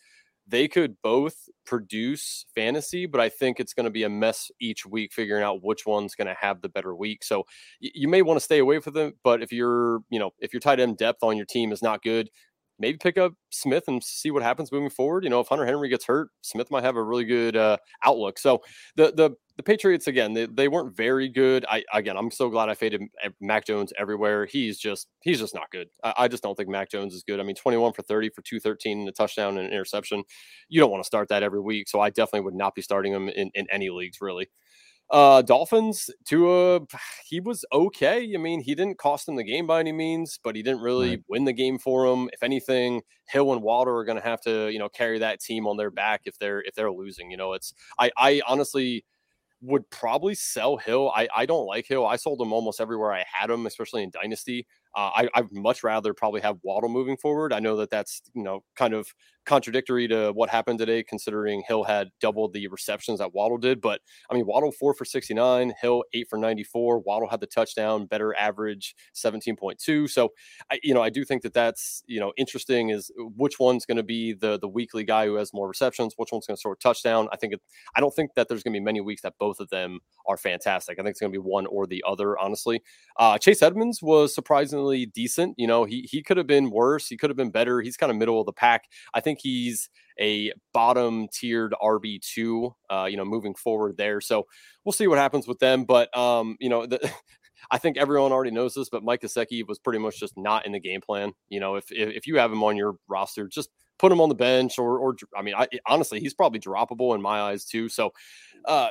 they 0.47 0.67
could 0.67 0.95
both 1.01 1.35
produce 1.65 2.45
fantasy, 2.55 3.05
but 3.05 3.21
I 3.21 3.29
think 3.29 3.59
it's 3.59 3.73
going 3.73 3.85
to 3.85 3.91
be 3.91 4.03
a 4.03 4.09
mess 4.09 4.51
each 4.59 4.85
week 4.85 5.13
figuring 5.13 5.43
out 5.43 5.63
which 5.63 5.85
one's 5.85 6.15
going 6.15 6.27
to 6.27 6.35
have 6.39 6.61
the 6.61 6.69
better 6.69 6.95
week. 6.95 7.23
So 7.23 7.45
y- 7.81 7.91
you 7.93 8.07
may 8.07 8.21
want 8.21 8.37
to 8.37 8.43
stay 8.43 8.59
away 8.59 8.79
from 8.79 8.93
them, 8.93 9.13
but 9.23 9.41
if 9.41 9.51
you're, 9.53 9.99
you 10.09 10.19
know, 10.19 10.31
if 10.39 10.51
your 10.53 10.59
tight 10.59 10.79
end 10.79 10.97
depth 10.97 11.23
on 11.23 11.37
your 11.37 11.45
team 11.45 11.71
is 11.71 11.81
not 11.81 12.03
good, 12.03 12.29
maybe 12.79 12.97
pick 12.97 13.17
up 13.17 13.33
Smith 13.51 13.83
and 13.87 14.03
see 14.03 14.31
what 14.31 14.43
happens 14.43 14.71
moving 14.71 14.89
forward. 14.89 15.23
You 15.23 15.29
know, 15.29 15.39
if 15.39 15.47
Hunter 15.47 15.65
Henry 15.65 15.87
gets 15.87 16.05
hurt, 16.05 16.29
Smith 16.41 16.71
might 16.71 16.83
have 16.83 16.95
a 16.95 17.03
really 17.03 17.25
good 17.25 17.55
uh, 17.55 17.77
outlook. 18.03 18.39
So 18.39 18.61
the 18.95 19.13
the 19.15 19.31
the 19.61 19.71
Patriots 19.71 20.07
again, 20.07 20.33
they, 20.33 20.47
they 20.47 20.67
weren't 20.67 20.95
very 20.95 21.29
good. 21.29 21.65
I 21.69 21.83
again, 21.93 22.17
I'm 22.17 22.31
so 22.31 22.49
glad 22.49 22.69
I 22.69 22.73
faded 22.73 23.03
Mac 23.39 23.65
Jones 23.65 23.93
everywhere. 23.97 24.47
He's 24.47 24.79
just 24.79 25.07
he's 25.21 25.39
just 25.39 25.53
not 25.53 25.69
good. 25.71 25.87
I, 26.03 26.13
I 26.17 26.27
just 26.27 26.41
don't 26.41 26.55
think 26.55 26.67
Mac 26.67 26.89
Jones 26.89 27.13
is 27.13 27.23
good. 27.23 27.39
I 27.39 27.43
mean, 27.43 27.55
21 27.55 27.93
for 27.93 28.01
30 28.01 28.29
for 28.29 28.41
213 28.41 29.01
and 29.01 29.09
a 29.09 29.11
touchdown 29.11 29.57
and 29.57 29.67
an 29.67 29.71
interception. 29.73 30.23
You 30.67 30.79
don't 30.79 30.89
want 30.89 31.03
to 31.03 31.07
start 31.07 31.29
that 31.29 31.43
every 31.43 31.61
week. 31.61 31.89
So 31.89 31.99
I 31.99 32.09
definitely 32.09 32.41
would 32.41 32.55
not 32.55 32.73
be 32.73 32.81
starting 32.81 33.13
him 33.13 33.29
in, 33.29 33.51
in 33.53 33.67
any 33.71 33.91
leagues 33.91 34.17
really. 34.19 34.49
Uh, 35.11 35.41
Dolphins, 35.41 36.09
Tua, 36.25 36.79
he 37.27 37.39
was 37.39 37.65
okay. 37.71 38.31
I 38.33 38.37
mean, 38.37 38.61
he 38.61 38.73
didn't 38.73 38.97
cost 38.97 39.27
him 39.27 39.35
the 39.35 39.43
game 39.43 39.67
by 39.67 39.81
any 39.81 39.91
means, 39.91 40.39
but 40.43 40.55
he 40.55 40.63
didn't 40.63 40.81
really 40.81 41.09
right. 41.09 41.23
win 41.29 41.45
the 41.45 41.53
game 41.53 41.77
for 41.77 42.05
him. 42.05 42.29
If 42.33 42.41
anything, 42.41 43.01
Hill 43.27 43.51
and 43.51 43.61
Waddle 43.61 43.93
are 43.93 44.05
going 44.05 44.17
to 44.17 44.23
have 44.23 44.41
to, 44.41 44.69
you 44.69 44.79
know, 44.79 44.89
carry 44.89 45.19
that 45.19 45.41
team 45.41 45.67
on 45.67 45.77
their 45.77 45.91
back 45.91 46.21
if 46.25 46.39
they're 46.39 46.61
if 46.61 46.73
they're 46.73 46.91
losing. 46.91 47.29
You 47.29 47.37
know, 47.37 47.53
it's 47.53 47.73
I 47.99 48.09
I 48.17 48.41
honestly 48.47 49.03
would 49.61 49.89
probably 49.89 50.33
sell 50.35 50.77
Hill. 50.77 51.11
I, 51.15 51.27
I 51.35 51.45
don't 51.45 51.65
like 51.65 51.87
Hill. 51.87 52.05
I 52.05 52.15
sold 52.15 52.41
him 52.41 52.51
almost 52.51 52.81
everywhere 52.81 53.13
I 53.13 53.23
had 53.31 53.49
him, 53.49 53.65
especially 53.65 54.03
in 54.03 54.09
Dynasty. 54.11 54.65
Uh, 54.95 55.11
I, 55.15 55.29
I'd 55.35 55.51
much 55.51 55.83
rather 55.83 56.13
probably 56.13 56.41
have 56.41 56.57
Waddle 56.63 56.89
moving 56.89 57.17
forward. 57.17 57.53
I 57.53 57.59
know 57.59 57.77
that 57.77 57.89
that's 57.89 58.21
you 58.33 58.43
know 58.43 58.63
kind 58.75 58.93
of 58.93 59.13
contradictory 59.45 60.07
to 60.07 60.31
what 60.33 60.49
happened 60.49 60.79
today, 60.79 61.03
considering 61.03 61.63
Hill 61.67 61.83
had 61.83 62.09
doubled 62.19 62.53
the 62.53 62.67
receptions 62.67 63.19
that 63.19 63.33
Waddle 63.33 63.57
did. 63.57 63.81
But 63.81 64.01
I 64.29 64.35
mean, 64.35 64.45
Waddle 64.45 64.71
four 64.71 64.93
for 64.93 65.05
69, 65.05 65.73
Hill 65.81 66.03
eight 66.13 66.27
for 66.29 66.37
94. 66.37 66.99
Waddle 66.99 67.29
had 67.29 67.39
the 67.39 67.47
touchdown, 67.47 68.05
better 68.05 68.35
average 68.35 68.95
17.2. 69.15 70.09
So, 70.09 70.29
I, 70.71 70.79
you 70.83 70.93
know, 70.93 71.01
I 71.01 71.09
do 71.09 71.25
think 71.25 71.41
that 71.43 71.53
that's, 71.53 72.03
you 72.07 72.19
know, 72.19 72.33
interesting 72.37 72.89
is 72.89 73.11
which 73.17 73.59
one's 73.59 73.85
going 73.85 73.97
to 73.97 74.03
be 74.03 74.33
the 74.33 74.59
the 74.59 74.67
weekly 74.67 75.03
guy 75.03 75.25
who 75.25 75.35
has 75.35 75.53
more 75.53 75.67
receptions, 75.67 76.13
which 76.17 76.31
one's 76.31 76.47
going 76.47 76.55
to 76.55 76.59
score 76.59 76.73
a 76.73 76.77
touchdown. 76.77 77.27
I 77.31 77.37
think 77.37 77.53
it, 77.53 77.61
I 77.95 77.99
don't 77.99 78.13
think 78.15 78.31
that 78.35 78.47
there's 78.47 78.63
going 78.63 78.73
to 78.73 78.79
be 78.79 78.83
many 78.83 79.01
weeks 79.01 79.21
that 79.23 79.33
both 79.39 79.59
of 79.59 79.69
them 79.69 79.99
are 80.27 80.37
fantastic. 80.37 80.99
I 80.99 81.03
think 81.03 81.11
it's 81.11 81.19
going 81.19 81.31
to 81.31 81.39
be 81.39 81.43
one 81.43 81.65
or 81.65 81.87
the 81.87 82.03
other, 82.07 82.37
honestly. 82.37 82.81
Uh, 83.17 83.37
Chase 83.37 83.61
Edmonds 83.61 84.01
was 84.01 84.33
surprisingly 84.33 85.05
decent. 85.05 85.55
You 85.57 85.67
know, 85.67 85.85
he, 85.85 86.07
he 86.09 86.21
could 86.21 86.37
have 86.37 86.47
been 86.47 86.69
worse. 86.71 87.07
He 87.07 87.17
could 87.17 87.29
have 87.29 87.37
been 87.37 87.51
better. 87.51 87.81
He's 87.81 87.97
kind 87.97 88.11
of 88.11 88.17
middle 88.17 88.39
of 88.39 88.45
the 88.45 88.53
pack. 88.53 88.85
I 89.13 89.19
think 89.19 89.30
think 89.31 89.39
he's 89.41 89.89
a 90.19 90.51
bottom 90.73 91.27
tiered 91.31 91.73
RB 91.81 92.21
two. 92.21 92.75
Uh, 92.89 93.07
you 93.09 93.17
know, 93.17 93.25
moving 93.25 93.55
forward 93.55 93.97
there. 93.97 94.21
So 94.21 94.45
we'll 94.83 94.93
see 94.93 95.07
what 95.07 95.17
happens 95.17 95.47
with 95.47 95.59
them. 95.59 95.85
But 95.85 96.15
um, 96.17 96.57
you 96.59 96.69
know, 96.69 96.85
the, 96.85 97.11
I 97.71 97.77
think 97.77 97.97
everyone 97.97 98.31
already 98.31 98.51
knows 98.51 98.73
this, 98.73 98.89
but 98.89 99.03
Mike 99.03 99.21
Gesicki 99.21 99.65
was 99.67 99.79
pretty 99.79 99.99
much 99.99 100.19
just 100.19 100.33
not 100.35 100.65
in 100.65 100.71
the 100.71 100.79
game 100.79 101.01
plan. 101.01 101.33
You 101.49 101.59
know, 101.59 101.75
if 101.75 101.91
if, 101.91 102.09
if 102.09 102.27
you 102.27 102.37
have 102.37 102.51
him 102.51 102.63
on 102.63 102.75
your 102.75 102.95
roster, 103.07 103.47
just 103.47 103.69
put 103.99 104.11
him 104.11 104.21
on 104.21 104.29
the 104.29 104.35
bench, 104.35 104.77
or 104.77 104.97
or 104.99 105.15
I 105.35 105.41
mean, 105.41 105.55
I, 105.55 105.67
honestly, 105.85 106.19
he's 106.19 106.33
probably 106.33 106.59
droppable 106.59 107.15
in 107.15 107.21
my 107.21 107.41
eyes 107.41 107.65
too. 107.65 107.87
So, 107.87 108.11
uh, 108.65 108.89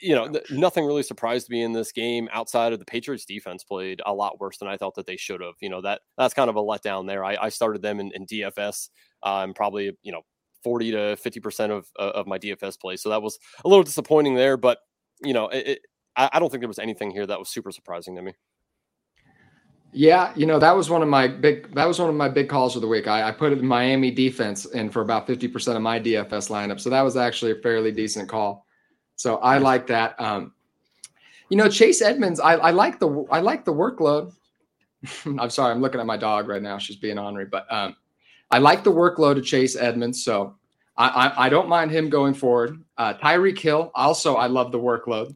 you 0.00 0.14
know, 0.14 0.28
th- 0.28 0.50
nothing 0.50 0.84
really 0.84 1.02
surprised 1.02 1.48
me 1.48 1.62
in 1.62 1.72
this 1.72 1.92
game 1.92 2.28
outside 2.32 2.72
of 2.72 2.78
the 2.80 2.84
Patriots 2.84 3.24
defense 3.24 3.62
played 3.62 4.02
a 4.04 4.12
lot 4.12 4.40
worse 4.40 4.58
than 4.58 4.68
I 4.68 4.76
thought 4.76 4.96
that 4.96 5.06
they 5.06 5.16
should 5.16 5.40
have. 5.40 5.54
You 5.60 5.68
know, 5.68 5.80
that 5.82 6.00
that's 6.16 6.34
kind 6.34 6.50
of 6.50 6.56
a 6.56 6.62
letdown 6.62 7.06
there. 7.06 7.24
I, 7.24 7.36
I 7.40 7.48
started 7.50 7.82
them 7.82 8.00
in, 8.00 8.10
in 8.14 8.26
DFS 8.26 8.88
um, 9.22 9.54
probably, 9.54 9.96
you 10.02 10.12
know, 10.12 10.22
40 10.62 10.92
to 10.92 10.96
50% 11.16 11.70
of, 11.70 11.86
uh, 11.98 12.12
of 12.14 12.26
my 12.26 12.38
DFS 12.38 12.78
plays. 12.78 13.02
So 13.02 13.08
that 13.08 13.22
was 13.22 13.38
a 13.64 13.68
little 13.68 13.82
disappointing 13.82 14.34
there, 14.34 14.56
but 14.56 14.78
you 15.22 15.32
know, 15.32 15.48
it, 15.48 15.66
it, 15.66 15.78
I, 16.16 16.30
I 16.34 16.38
don't 16.38 16.50
think 16.50 16.60
there 16.60 16.68
was 16.68 16.78
anything 16.78 17.10
here 17.10 17.26
that 17.26 17.38
was 17.38 17.48
super 17.48 17.72
surprising 17.72 18.16
to 18.16 18.22
me. 18.22 18.34
Yeah, 19.94 20.32
you 20.34 20.46
know 20.46 20.58
that 20.58 20.74
was 20.74 20.88
one 20.88 21.02
of 21.02 21.08
my 21.08 21.28
big 21.28 21.74
that 21.74 21.84
was 21.84 21.98
one 21.98 22.08
of 22.08 22.14
my 22.14 22.28
big 22.28 22.48
calls 22.48 22.76
of 22.76 22.80
the 22.80 22.88
week. 22.88 23.06
I, 23.06 23.28
I 23.28 23.30
put 23.30 23.52
it 23.52 23.58
in 23.58 23.66
Miami 23.66 24.10
defense 24.10 24.64
in 24.64 24.88
for 24.88 25.02
about 25.02 25.26
fifty 25.26 25.46
percent 25.46 25.76
of 25.76 25.82
my 25.82 26.00
DFS 26.00 26.48
lineup, 26.48 26.80
so 26.80 26.88
that 26.88 27.02
was 27.02 27.18
actually 27.18 27.52
a 27.52 27.56
fairly 27.56 27.92
decent 27.92 28.26
call. 28.26 28.64
So 29.16 29.36
I 29.36 29.58
like 29.58 29.86
that. 29.88 30.18
Um, 30.18 30.54
you 31.50 31.58
know, 31.58 31.68
Chase 31.68 32.00
Edmonds, 32.00 32.40
I, 32.40 32.54
I 32.54 32.70
like 32.70 33.00
the 33.00 33.26
I 33.30 33.40
like 33.40 33.66
the 33.66 33.74
workload. 33.74 34.32
I'm 35.26 35.50
sorry, 35.50 35.72
I'm 35.72 35.82
looking 35.82 36.00
at 36.00 36.06
my 36.06 36.16
dog 36.16 36.48
right 36.48 36.62
now. 36.62 36.78
She's 36.78 36.96
being 36.96 37.18
ornery, 37.18 37.44
but 37.44 37.70
um, 37.70 37.94
I 38.52 38.58
like 38.58 38.84
the 38.84 38.92
workload 38.92 39.38
of 39.38 39.44
Chase 39.44 39.76
Edmonds, 39.76 40.22
so 40.22 40.54
I, 40.98 41.08
I, 41.08 41.46
I 41.46 41.48
don't 41.48 41.68
mind 41.68 41.90
him 41.90 42.10
going 42.10 42.34
forward. 42.34 42.84
Uh, 42.98 43.14
Tyreek 43.14 43.58
Hill, 43.58 43.90
also 43.94 44.36
I 44.36 44.46
love 44.46 44.72
the 44.72 44.78
workload. 44.78 45.34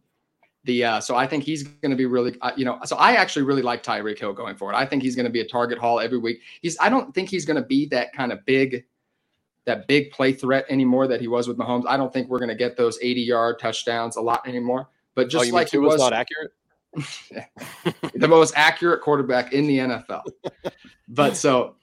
The 0.64 0.84
uh, 0.84 1.00
so 1.00 1.16
I 1.16 1.26
think 1.26 1.44
he's 1.44 1.62
going 1.62 1.90
to 1.90 1.96
be 1.96 2.06
really, 2.06 2.36
uh, 2.42 2.50
you 2.56 2.64
know, 2.64 2.78
so 2.84 2.96
I 2.96 3.12
actually 3.12 3.42
really 3.44 3.62
like 3.62 3.82
Tyreek 3.82 4.18
Hill 4.18 4.34
going 4.34 4.56
forward. 4.56 4.74
I 4.74 4.84
think 4.84 5.02
he's 5.02 5.16
going 5.16 5.24
to 5.24 5.32
be 5.32 5.40
a 5.40 5.46
target 5.46 5.78
haul 5.78 5.98
every 5.98 6.18
week. 6.18 6.40
He's 6.60 6.76
I 6.78 6.88
don't 6.88 7.14
think 7.14 7.30
he's 7.30 7.46
going 7.46 7.56
to 7.56 7.66
be 7.66 7.86
that 7.86 8.12
kind 8.12 8.32
of 8.32 8.44
big, 8.44 8.84
that 9.64 9.86
big 9.86 10.10
play 10.10 10.32
threat 10.32 10.66
anymore 10.68 11.06
that 11.06 11.20
he 11.20 11.28
was 11.28 11.48
with 11.48 11.56
Mahomes. 11.56 11.84
I 11.88 11.96
don't 11.96 12.12
think 12.12 12.28
we're 12.28 12.38
going 12.38 12.50
to 12.50 12.56
get 12.56 12.76
those 12.76 12.98
80 13.00 13.22
yard 13.22 13.58
touchdowns 13.58 14.16
a 14.16 14.20
lot 14.20 14.46
anymore. 14.46 14.88
But 15.14 15.30
just 15.30 15.50
oh, 15.50 15.54
like 15.54 15.70
he 15.70 15.78
was 15.78 16.00
not 16.00 16.12
accurate. 16.12 16.52
the 18.14 18.28
most 18.28 18.52
accurate 18.56 19.00
quarterback 19.00 19.54
in 19.54 19.66
the 19.66 19.78
NFL. 19.78 20.22
But 21.08 21.36
so 21.36 21.76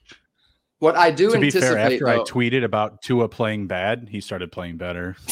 what 0.83 0.97
I 0.97 1.11
do 1.11 1.31
to 1.31 1.39
be 1.39 1.49
fair, 1.49 1.77
after 1.77 1.99
though, 1.99 2.11
I 2.11 2.17
tweeted 2.25 2.65
about 2.65 3.01
Tua 3.01 3.29
playing 3.29 3.67
bad, 3.67 4.09
he 4.11 4.19
started 4.19 4.51
playing 4.51 4.75
better. 4.75 5.15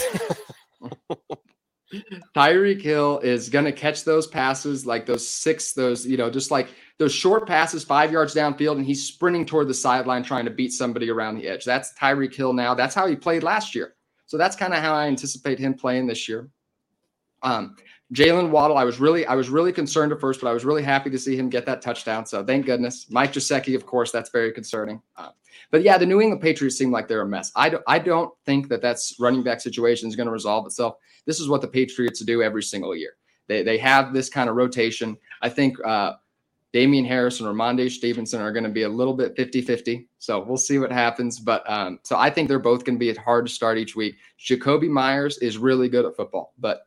Tyreek 2.34 2.82
Hill 2.82 3.20
is 3.20 3.49
going 3.49 3.66
to 3.66 3.74
catch 3.74 4.06
those 4.06 4.28
passes 4.28 4.86
like 4.86 5.06
those 5.06 5.28
six, 5.28 5.74
those, 5.74 6.06
you 6.06 6.16
know, 6.16 6.30
just 6.30 6.52
like 6.52 6.70
those 6.99 7.14
short 7.14 7.45
passes 7.45 7.84
five 7.84 8.14
yards 8.14 8.34
downfield, 8.34 8.78
and 8.78 8.86
he's 8.86 9.06
sprinting 9.06 9.45
toward 9.45 9.68
the 9.68 9.74
sideline 9.74 10.24
trying 10.24 10.45
to 10.45 10.52
beat 10.52 10.72
somebody 10.72 11.10
around 11.10 11.36
the 11.36 11.49
edge. 11.49 11.66
That's 11.66 11.93
Tyreek 11.99 12.34
Hill 12.34 12.54
now. 12.54 12.74
That's 12.74 12.95
how 12.95 13.06
he 13.08 13.18
played 13.18 13.43
last 13.43 13.76
year. 13.76 13.95
So 14.28 14.38
that's 14.38 14.56
kind 14.56 14.74
of 14.74 14.80
how 14.80 14.93
I 14.93 15.08
anticipate 15.08 15.60
him 15.60 15.74
playing 15.74 16.08
this 16.08 16.30
year. 16.30 16.49
Um, 17.41 17.76
Jaylen 18.14 18.52
Waddle, 18.52 18.78
I 18.78 18.86
was 18.86 19.02
really, 19.02 19.26
I 19.26 19.36
was 19.36 19.49
really 19.49 19.74
concerned 19.74 20.14
at 20.14 20.22
first, 20.22 20.39
but 20.39 20.47
I 20.47 20.54
was 20.54 20.64
really 20.64 20.84
happy 20.84 21.10
to 21.10 21.20
see 21.20 21.36
him 21.36 21.49
get 21.49 21.66
that 21.66 21.82
touchdown. 21.82 22.26
So 22.26 22.41
thank 22.41 22.66
goodness. 22.66 23.08
Mike 23.10 23.34
Gesicki, 23.34 23.76
of 23.76 23.86
course, 23.86 24.12
that's 24.12 24.30
very 24.30 24.54
concerning. 24.54 25.02
Uh, 25.18 25.30
but 25.72 25.84
yeah, 25.84 25.98
the 25.98 26.06
New 26.06 26.22
England 26.22 26.42
Patriots 26.42 26.78
seem 26.78 26.92
like 26.92 27.08
they're 27.08 27.22
a 27.22 27.28
mess. 27.28 27.52
I 27.56 27.70
don't, 27.70 27.84
I 27.88 27.98
don't 27.98 28.32
think 28.46 28.68
that 28.70 28.82
that's 28.82 29.16
running 29.20 29.42
back 29.42 29.62
situation 29.62 30.10
is 30.10 30.16
going 30.16 30.28
to 30.28 30.34
resolve 30.34 30.66
itself. 30.66 30.96
This 31.26 31.40
is 31.40 31.48
what 31.48 31.62
the 31.62 31.68
Patriots 31.68 32.20
do 32.20 32.44
every 32.44 32.64
single 32.64 32.96
year. 32.96 33.14
They, 33.48 33.64
they 33.64 33.78
have 33.80 34.14
this 34.14 34.30
kind 34.30 34.50
of 34.50 34.56
rotation. 34.56 35.18
I 35.42 35.50
think 35.50 35.78
uh, 35.86 36.14
Damien 36.74 37.06
Harris 37.06 37.40
and 37.40 37.50
Rhamondre 37.50 37.90
Stevenson 37.90 38.42
are 38.42 38.52
going 38.52 38.64
to 38.64 38.70
be 38.70 38.84
a 38.84 38.90
little 38.90 39.14
bit 39.14 39.36
50 39.36 39.62
50. 39.62 40.08
So 40.20 40.44
we'll 40.44 40.58
see 40.58 40.78
what 40.78 40.92
happens. 40.92 41.40
But 41.40 41.70
um, 41.70 42.00
so 42.04 42.18
I 42.18 42.30
think 42.30 42.48
they're 42.48 42.60
both 42.60 42.86
going 42.86 42.98
to 42.98 43.00
be 43.00 43.14
hard 43.14 43.46
to 43.48 43.52
start 43.52 43.78
each 43.78 43.96
week. 43.96 44.16
Jakobi 44.40 44.90
Meyers 44.90 45.38
is 45.40 45.58
really 45.58 45.90
good 45.90 46.06
at 46.06 46.16
football, 46.16 46.54
but 46.60 46.86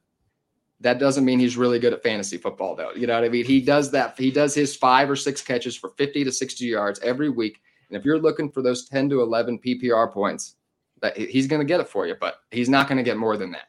that 0.80 0.98
doesn't 0.98 1.24
mean 1.24 1.38
he's 1.38 1.56
really 1.56 1.78
good 1.78 1.92
at 1.92 2.02
fantasy 2.02 2.36
football, 2.36 2.74
though. 2.74 2.92
You 2.92 3.06
know 3.06 3.14
what 3.14 3.24
I 3.24 3.28
mean? 3.28 3.44
He 3.44 3.60
does 3.60 3.90
that. 3.92 4.18
He 4.18 4.30
does 4.30 4.54
his 4.54 4.76
five 4.76 5.08
or 5.08 5.16
six 5.16 5.40
catches 5.40 5.76
for 5.76 5.90
50 5.90 6.24
to 6.24 6.32
60 6.32 6.64
yards 6.64 7.00
every 7.00 7.30
week. 7.30 7.60
And 7.88 7.96
if 7.96 8.04
you're 8.04 8.18
looking 8.18 8.50
for 8.50 8.62
those 8.62 8.88
10 8.88 9.10
to 9.10 9.22
11 9.22 9.58
PPR 9.58 10.12
points, 10.12 10.56
that 11.00 11.16
he's 11.16 11.46
going 11.46 11.60
to 11.60 11.66
get 11.66 11.80
it 11.80 11.88
for 11.88 12.06
you, 12.06 12.14
but 12.18 12.36
he's 12.50 12.68
not 12.68 12.88
going 12.88 12.98
to 12.98 13.04
get 13.04 13.16
more 13.16 13.36
than 13.36 13.52
that. 13.52 13.68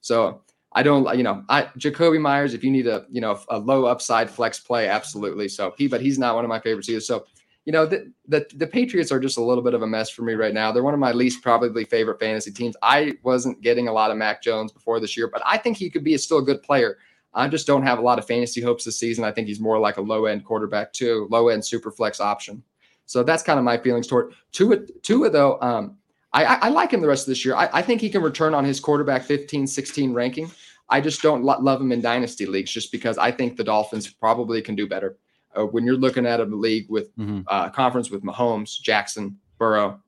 So 0.00 0.42
I 0.72 0.82
don't, 0.82 1.16
you 1.16 1.24
know, 1.24 1.42
I 1.48 1.64
Jakobi 1.78 2.20
Meyers, 2.20 2.54
if 2.54 2.62
you 2.62 2.70
need 2.70 2.86
a, 2.86 3.06
you 3.10 3.20
know, 3.20 3.40
a 3.48 3.58
low 3.58 3.86
upside 3.86 4.30
flex 4.30 4.60
play, 4.60 4.88
absolutely. 4.88 5.48
So 5.48 5.74
he, 5.76 5.88
but 5.88 6.00
he's 6.00 6.18
not 6.18 6.34
one 6.34 6.44
of 6.44 6.48
my 6.48 6.60
favorites 6.60 6.88
either. 6.88 7.00
So, 7.00 7.24
you 7.64 7.72
know, 7.72 7.86
the, 7.86 8.12
the, 8.28 8.46
the 8.54 8.66
Patriots 8.66 9.10
are 9.10 9.18
just 9.18 9.38
a 9.38 9.42
little 9.42 9.64
bit 9.64 9.74
of 9.74 9.82
a 9.82 9.86
mess 9.86 10.10
for 10.10 10.22
me 10.22 10.34
right 10.34 10.54
now. 10.54 10.70
They're 10.70 10.84
one 10.84 10.94
of 10.94 11.00
my 11.00 11.10
least 11.10 11.42
probably 11.42 11.84
favorite 11.84 12.20
fantasy 12.20 12.52
teams. 12.52 12.76
I 12.82 13.14
wasn't 13.24 13.62
getting 13.62 13.88
a 13.88 13.92
lot 13.92 14.12
of 14.12 14.16
Mac 14.16 14.42
Jones 14.42 14.70
before 14.70 15.00
this 15.00 15.16
year, 15.16 15.28
but 15.28 15.42
I 15.44 15.58
think 15.58 15.76
he 15.76 15.90
could 15.90 16.04
be 16.04 16.14
a 16.14 16.18
still 16.18 16.38
a 16.38 16.42
good 16.42 16.62
player. 16.62 16.98
I 17.34 17.48
just 17.48 17.66
don't 17.66 17.82
have 17.82 17.98
a 17.98 18.02
lot 18.02 18.18
of 18.18 18.26
fantasy 18.26 18.62
hopes 18.62 18.84
this 18.84 18.98
season. 18.98 19.24
I 19.24 19.32
think 19.32 19.48
he's 19.48 19.60
more 19.60 19.78
like 19.78 19.96
a 19.96 20.02
low 20.02 20.26
end 20.26 20.44
quarterback 20.44 20.92
too, 20.92 21.26
low 21.30 21.48
end 21.48 21.64
super 21.64 21.90
flex 21.90 22.20
option. 22.20 22.62
So 23.06 23.22
that's 23.22 23.42
kind 23.42 23.58
of 23.58 23.64
my 23.64 23.78
feelings 23.78 24.06
toward 24.06 24.34
Tua. 24.52 24.78
Tua 25.02 25.30
though, 25.30 25.60
um, 25.60 25.96
I, 26.32 26.44
I, 26.44 26.68
like 26.68 26.90
him 26.90 27.00
the 27.00 27.08
rest 27.08 27.26
of 27.26 27.30
this 27.30 27.44
year. 27.44 27.54
I, 27.54 27.70
I, 27.72 27.82
think 27.82 28.00
he 28.02 28.10
can 28.10 28.20
return 28.20 28.52
on 28.52 28.62
his 28.62 28.78
quarterback 28.78 29.22
15, 29.22 29.66
16 29.66 30.12
ranking. 30.12 30.50
I 30.90 31.00
just 31.00 31.22
don't 31.22 31.42
lo- 31.42 31.58
love 31.60 31.80
him 31.80 31.92
in 31.92 32.02
dynasty 32.02 32.44
leagues 32.44 32.70
just 32.70 32.92
because 32.92 33.16
I 33.16 33.30
think 33.30 33.56
the 33.56 33.64
Dolphins 33.64 34.10
probably 34.10 34.60
can 34.60 34.74
do 34.74 34.86
better. 34.86 35.16
Uh, 35.56 35.64
when 35.64 35.86
you're 35.86 35.96
looking 35.96 36.26
at 36.26 36.40
a 36.40 36.44
league 36.44 36.90
with 36.90 37.16
mm-hmm. 37.16 37.40
uh, 37.46 37.70
conference 37.70 38.10
with 38.10 38.22
Mahomes, 38.22 38.78
Jackson, 38.78 39.38
Burrow, 39.56 40.00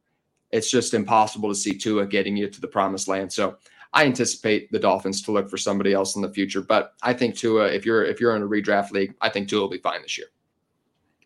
it's 0.51 0.71
just 0.71 0.93
impossible 0.93 1.49
to 1.49 1.55
see 1.55 1.77
Tua 1.77 2.07
getting 2.07 2.37
you 2.37 2.49
to 2.49 2.61
the 2.61 2.69
promised 2.69 3.09
land. 3.09 3.33
So 3.33 3.57
I 3.93 4.05
anticipate 4.05 4.71
the 4.71 4.79
Dolphins 4.79 5.23
to 5.23 5.33
look 5.33 5.49
for 5.49 5.57
somebody 5.57 5.93
else 5.93 6.17
in 6.17 6.23
the 6.23 6.33
future. 6.33 6.61
But 6.61 6.95
I 7.03 7.15
think 7.15 7.37
Tua, 7.37 7.69
if 7.69 7.87
you're 7.87 8.05
if 8.05 8.21
you're 8.21 8.37
in 8.37 8.43
a 8.43 8.47
redraft 8.47 8.91
league, 8.91 9.15
I 9.21 9.31
think 9.31 9.49
Tua 9.49 9.61
will 9.61 9.69
be 9.69 9.79
fine 9.79 10.03
this 10.03 10.19
year. 10.19 10.29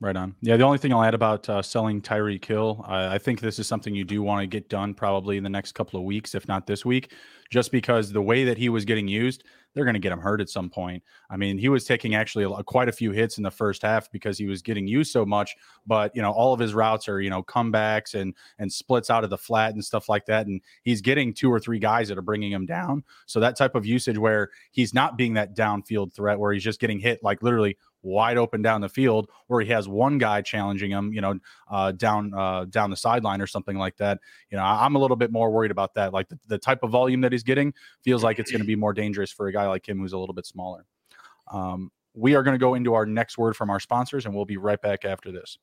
Right 0.02 0.16
on. 0.16 0.34
Yeah, 0.40 0.56
the 0.56 0.64
only 0.64 0.78
thing 0.78 0.92
I'll 0.92 1.04
add 1.04 1.14
about 1.14 1.48
uh, 1.48 1.62
selling 1.62 2.02
Tyreek 2.02 2.44
Hill, 2.44 2.84
I 2.88 3.18
think 3.18 3.38
this 3.38 3.60
is 3.60 3.68
something 3.68 3.94
you 3.94 4.02
do 4.02 4.20
want 4.20 4.40
to 4.40 4.48
get 4.48 4.68
done 4.68 4.94
probably 4.94 5.36
in 5.36 5.44
the 5.44 5.48
next 5.48 5.76
couple 5.76 5.96
of 6.00 6.04
weeks, 6.04 6.34
if 6.34 6.48
not 6.48 6.66
this 6.66 6.84
week, 6.84 7.12
just 7.52 7.70
because 7.70 8.10
the 8.10 8.20
way 8.20 8.42
that 8.42 8.58
he 8.58 8.68
was 8.68 8.84
getting 8.84 9.06
used, 9.06 9.44
they're 9.74 9.84
going 9.84 9.94
to 9.94 10.00
get 10.00 10.10
him 10.10 10.18
hurt 10.18 10.40
at 10.40 10.48
some 10.48 10.68
point. 10.68 11.04
I 11.30 11.36
mean, 11.36 11.56
he 11.56 11.68
was 11.68 11.84
taking 11.84 12.16
actually 12.16 12.44
a, 12.44 12.64
quite 12.64 12.88
a 12.88 12.92
few 12.92 13.12
hits 13.12 13.36
in 13.36 13.44
the 13.44 13.50
first 13.50 13.82
half 13.82 14.10
because 14.10 14.36
he 14.36 14.46
was 14.46 14.60
getting 14.60 14.88
used 14.88 15.12
so 15.12 15.24
much. 15.24 15.54
But 15.86 16.14
you 16.16 16.20
know, 16.20 16.32
all 16.32 16.52
of 16.52 16.58
his 16.58 16.74
routes 16.74 17.08
are 17.08 17.20
you 17.20 17.30
know 17.30 17.44
comebacks 17.44 18.14
and 18.14 18.34
and 18.58 18.72
splits 18.72 19.08
out 19.08 19.22
of 19.22 19.30
the 19.30 19.38
flat 19.38 19.74
and 19.74 19.84
stuff 19.84 20.08
like 20.08 20.26
that, 20.26 20.46
and 20.46 20.60
he's 20.82 21.00
getting 21.00 21.32
two 21.32 21.50
or 21.50 21.60
three 21.60 21.78
guys 21.78 22.08
that 22.08 22.18
are 22.18 22.22
bringing 22.22 22.50
him 22.50 22.66
down. 22.66 23.04
So 23.26 23.38
that 23.38 23.56
type 23.56 23.76
of 23.76 23.86
usage 23.86 24.18
where 24.18 24.50
he's 24.72 24.92
not 24.92 25.16
being 25.16 25.34
that 25.34 25.54
downfield 25.54 26.12
threat, 26.12 26.40
where 26.40 26.52
he's 26.52 26.64
just 26.64 26.80
getting 26.80 26.98
hit 26.98 27.22
like 27.22 27.42
literally 27.42 27.76
wide 28.02 28.36
open 28.36 28.62
down 28.62 28.80
the 28.80 28.88
field, 28.88 29.30
where 29.46 29.60
he 29.60 29.70
has 29.70 29.88
one 29.88 30.18
guy 30.18 30.42
challenging 30.42 30.90
him, 30.90 31.12
you 31.12 31.20
know, 31.20 31.38
uh, 31.70 31.92
down 31.92 32.32
uh, 32.34 32.64
down 32.66 32.90
the 32.90 32.96
sideline 32.96 33.40
or 33.40 33.46
something 33.46 33.76
like 33.76 33.96
that. 33.96 34.18
You 34.50 34.58
know, 34.58 34.64
I'm 34.64 34.96
a 34.96 34.98
little 34.98 35.16
bit 35.16 35.32
more 35.32 35.50
worried 35.50 35.70
about 35.70 35.94
that. 35.94 36.12
Like 36.12 36.28
the, 36.28 36.38
the 36.48 36.58
type 36.58 36.82
of 36.82 36.90
volume 36.90 37.20
that 37.22 37.32
he's 37.32 37.42
getting 37.42 37.72
feels 38.02 38.22
like 38.22 38.38
it's 38.38 38.50
going 38.50 38.60
to 38.60 38.66
be 38.66 38.76
more 38.76 38.92
dangerous 38.92 39.32
for 39.32 39.46
a 39.46 39.52
guy 39.52 39.66
like 39.66 39.88
him 39.88 39.98
who's 39.98 40.12
a 40.12 40.18
little 40.18 40.34
bit 40.34 40.46
smaller. 40.46 40.84
Um, 41.50 41.90
we 42.14 42.34
are 42.34 42.42
going 42.42 42.54
to 42.54 42.58
go 42.58 42.74
into 42.74 42.94
our 42.94 43.06
next 43.06 43.38
word 43.38 43.56
from 43.56 43.70
our 43.70 43.80
sponsors, 43.80 44.26
and 44.26 44.34
we'll 44.34 44.44
be 44.44 44.56
right 44.58 44.80
back 44.80 45.04
after 45.04 45.32
this. 45.32 45.58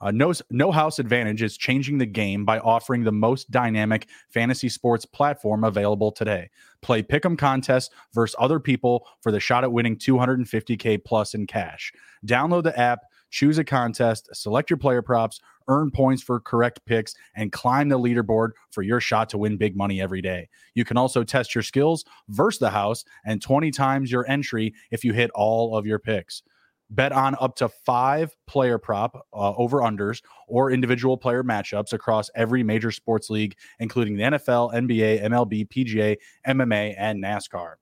Uh, 0.00 0.10
no, 0.12 0.32
no 0.50 0.70
House 0.70 0.98
Advantage 0.98 1.42
is 1.42 1.56
changing 1.56 1.98
the 1.98 2.06
game 2.06 2.44
by 2.44 2.58
offering 2.60 3.02
the 3.02 3.12
most 3.12 3.50
dynamic 3.50 4.08
fantasy 4.28 4.68
sports 4.68 5.04
platform 5.04 5.64
available 5.64 6.12
today. 6.12 6.50
Play 6.82 7.02
pick'em 7.02 7.36
contests 7.36 7.90
versus 8.14 8.36
other 8.38 8.60
people 8.60 9.06
for 9.20 9.32
the 9.32 9.40
shot 9.40 9.64
at 9.64 9.72
winning 9.72 9.96
250k 9.96 11.04
plus 11.04 11.34
in 11.34 11.46
cash. 11.46 11.92
Download 12.26 12.62
the 12.62 12.78
app, 12.78 13.00
choose 13.30 13.58
a 13.58 13.64
contest, 13.64 14.28
select 14.32 14.70
your 14.70 14.76
player 14.76 15.02
props, 15.02 15.40
earn 15.66 15.90
points 15.90 16.22
for 16.22 16.40
correct 16.40 16.80
picks, 16.86 17.14
and 17.34 17.52
climb 17.52 17.88
the 17.88 17.98
leaderboard 17.98 18.50
for 18.70 18.82
your 18.82 19.00
shot 19.00 19.28
to 19.30 19.38
win 19.38 19.56
big 19.56 19.76
money 19.76 20.00
every 20.00 20.22
day. 20.22 20.48
You 20.74 20.84
can 20.84 20.96
also 20.96 21.24
test 21.24 21.54
your 21.54 21.62
skills 21.62 22.04
versus 22.28 22.60
the 22.60 22.70
house 22.70 23.04
and 23.26 23.42
20 23.42 23.70
times 23.72 24.12
your 24.12 24.28
entry 24.30 24.74
if 24.90 25.04
you 25.04 25.12
hit 25.12 25.30
all 25.34 25.76
of 25.76 25.86
your 25.86 25.98
picks 25.98 26.42
bet 26.90 27.12
on 27.12 27.36
up 27.40 27.56
to 27.56 27.68
five 27.68 28.34
player 28.46 28.78
prop 28.78 29.26
uh, 29.32 29.52
over 29.54 29.78
unders 29.78 30.22
or 30.46 30.70
individual 30.70 31.16
player 31.16 31.42
matchups 31.42 31.92
across 31.92 32.30
every 32.34 32.62
major 32.62 32.90
sports 32.90 33.30
league, 33.30 33.56
including 33.78 34.16
the 34.16 34.22
NFL, 34.22 34.72
NBA, 34.74 35.22
MLB, 35.24 35.68
PGA, 35.68 36.16
MMA, 36.46 36.94
and 36.98 37.22
NASCAR. 37.22 37.74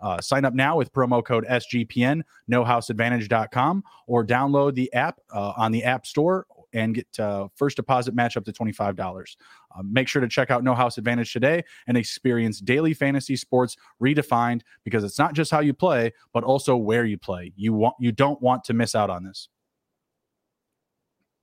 Uh, 0.00 0.20
sign 0.20 0.44
up 0.44 0.54
now 0.54 0.76
with 0.76 0.92
promo 0.92 1.22
code 1.24 1.44
SGPN, 1.48 2.22
nohouseadvantage.com, 2.50 3.82
or 4.06 4.24
download 4.24 4.74
the 4.74 4.92
app 4.94 5.20
uh, 5.32 5.52
on 5.56 5.72
the 5.72 5.84
App 5.84 6.06
Store 6.06 6.46
and 6.72 6.94
get 6.94 7.06
uh, 7.18 7.48
first 7.56 7.76
deposit 7.76 8.14
match 8.14 8.36
up 8.36 8.44
to 8.44 8.52
$25. 8.52 9.36
Uh, 9.74 9.82
make 9.84 10.08
sure 10.08 10.20
to 10.20 10.28
check 10.28 10.50
out 10.50 10.64
No 10.64 10.74
House 10.74 10.98
Advantage 10.98 11.32
today 11.32 11.62
and 11.86 11.96
experience 11.96 12.60
daily 12.60 12.94
fantasy 12.94 13.36
sports 13.36 13.76
redefined 14.02 14.62
because 14.84 15.04
it's 15.04 15.18
not 15.18 15.34
just 15.34 15.50
how 15.50 15.60
you 15.60 15.74
play, 15.74 16.12
but 16.32 16.44
also 16.44 16.76
where 16.76 17.04
you 17.04 17.18
play. 17.18 17.52
You 17.56 17.72
want 17.72 17.94
you 18.00 18.12
don't 18.12 18.40
want 18.40 18.64
to 18.64 18.74
miss 18.74 18.94
out 18.94 19.10
on 19.10 19.24
this. 19.24 19.48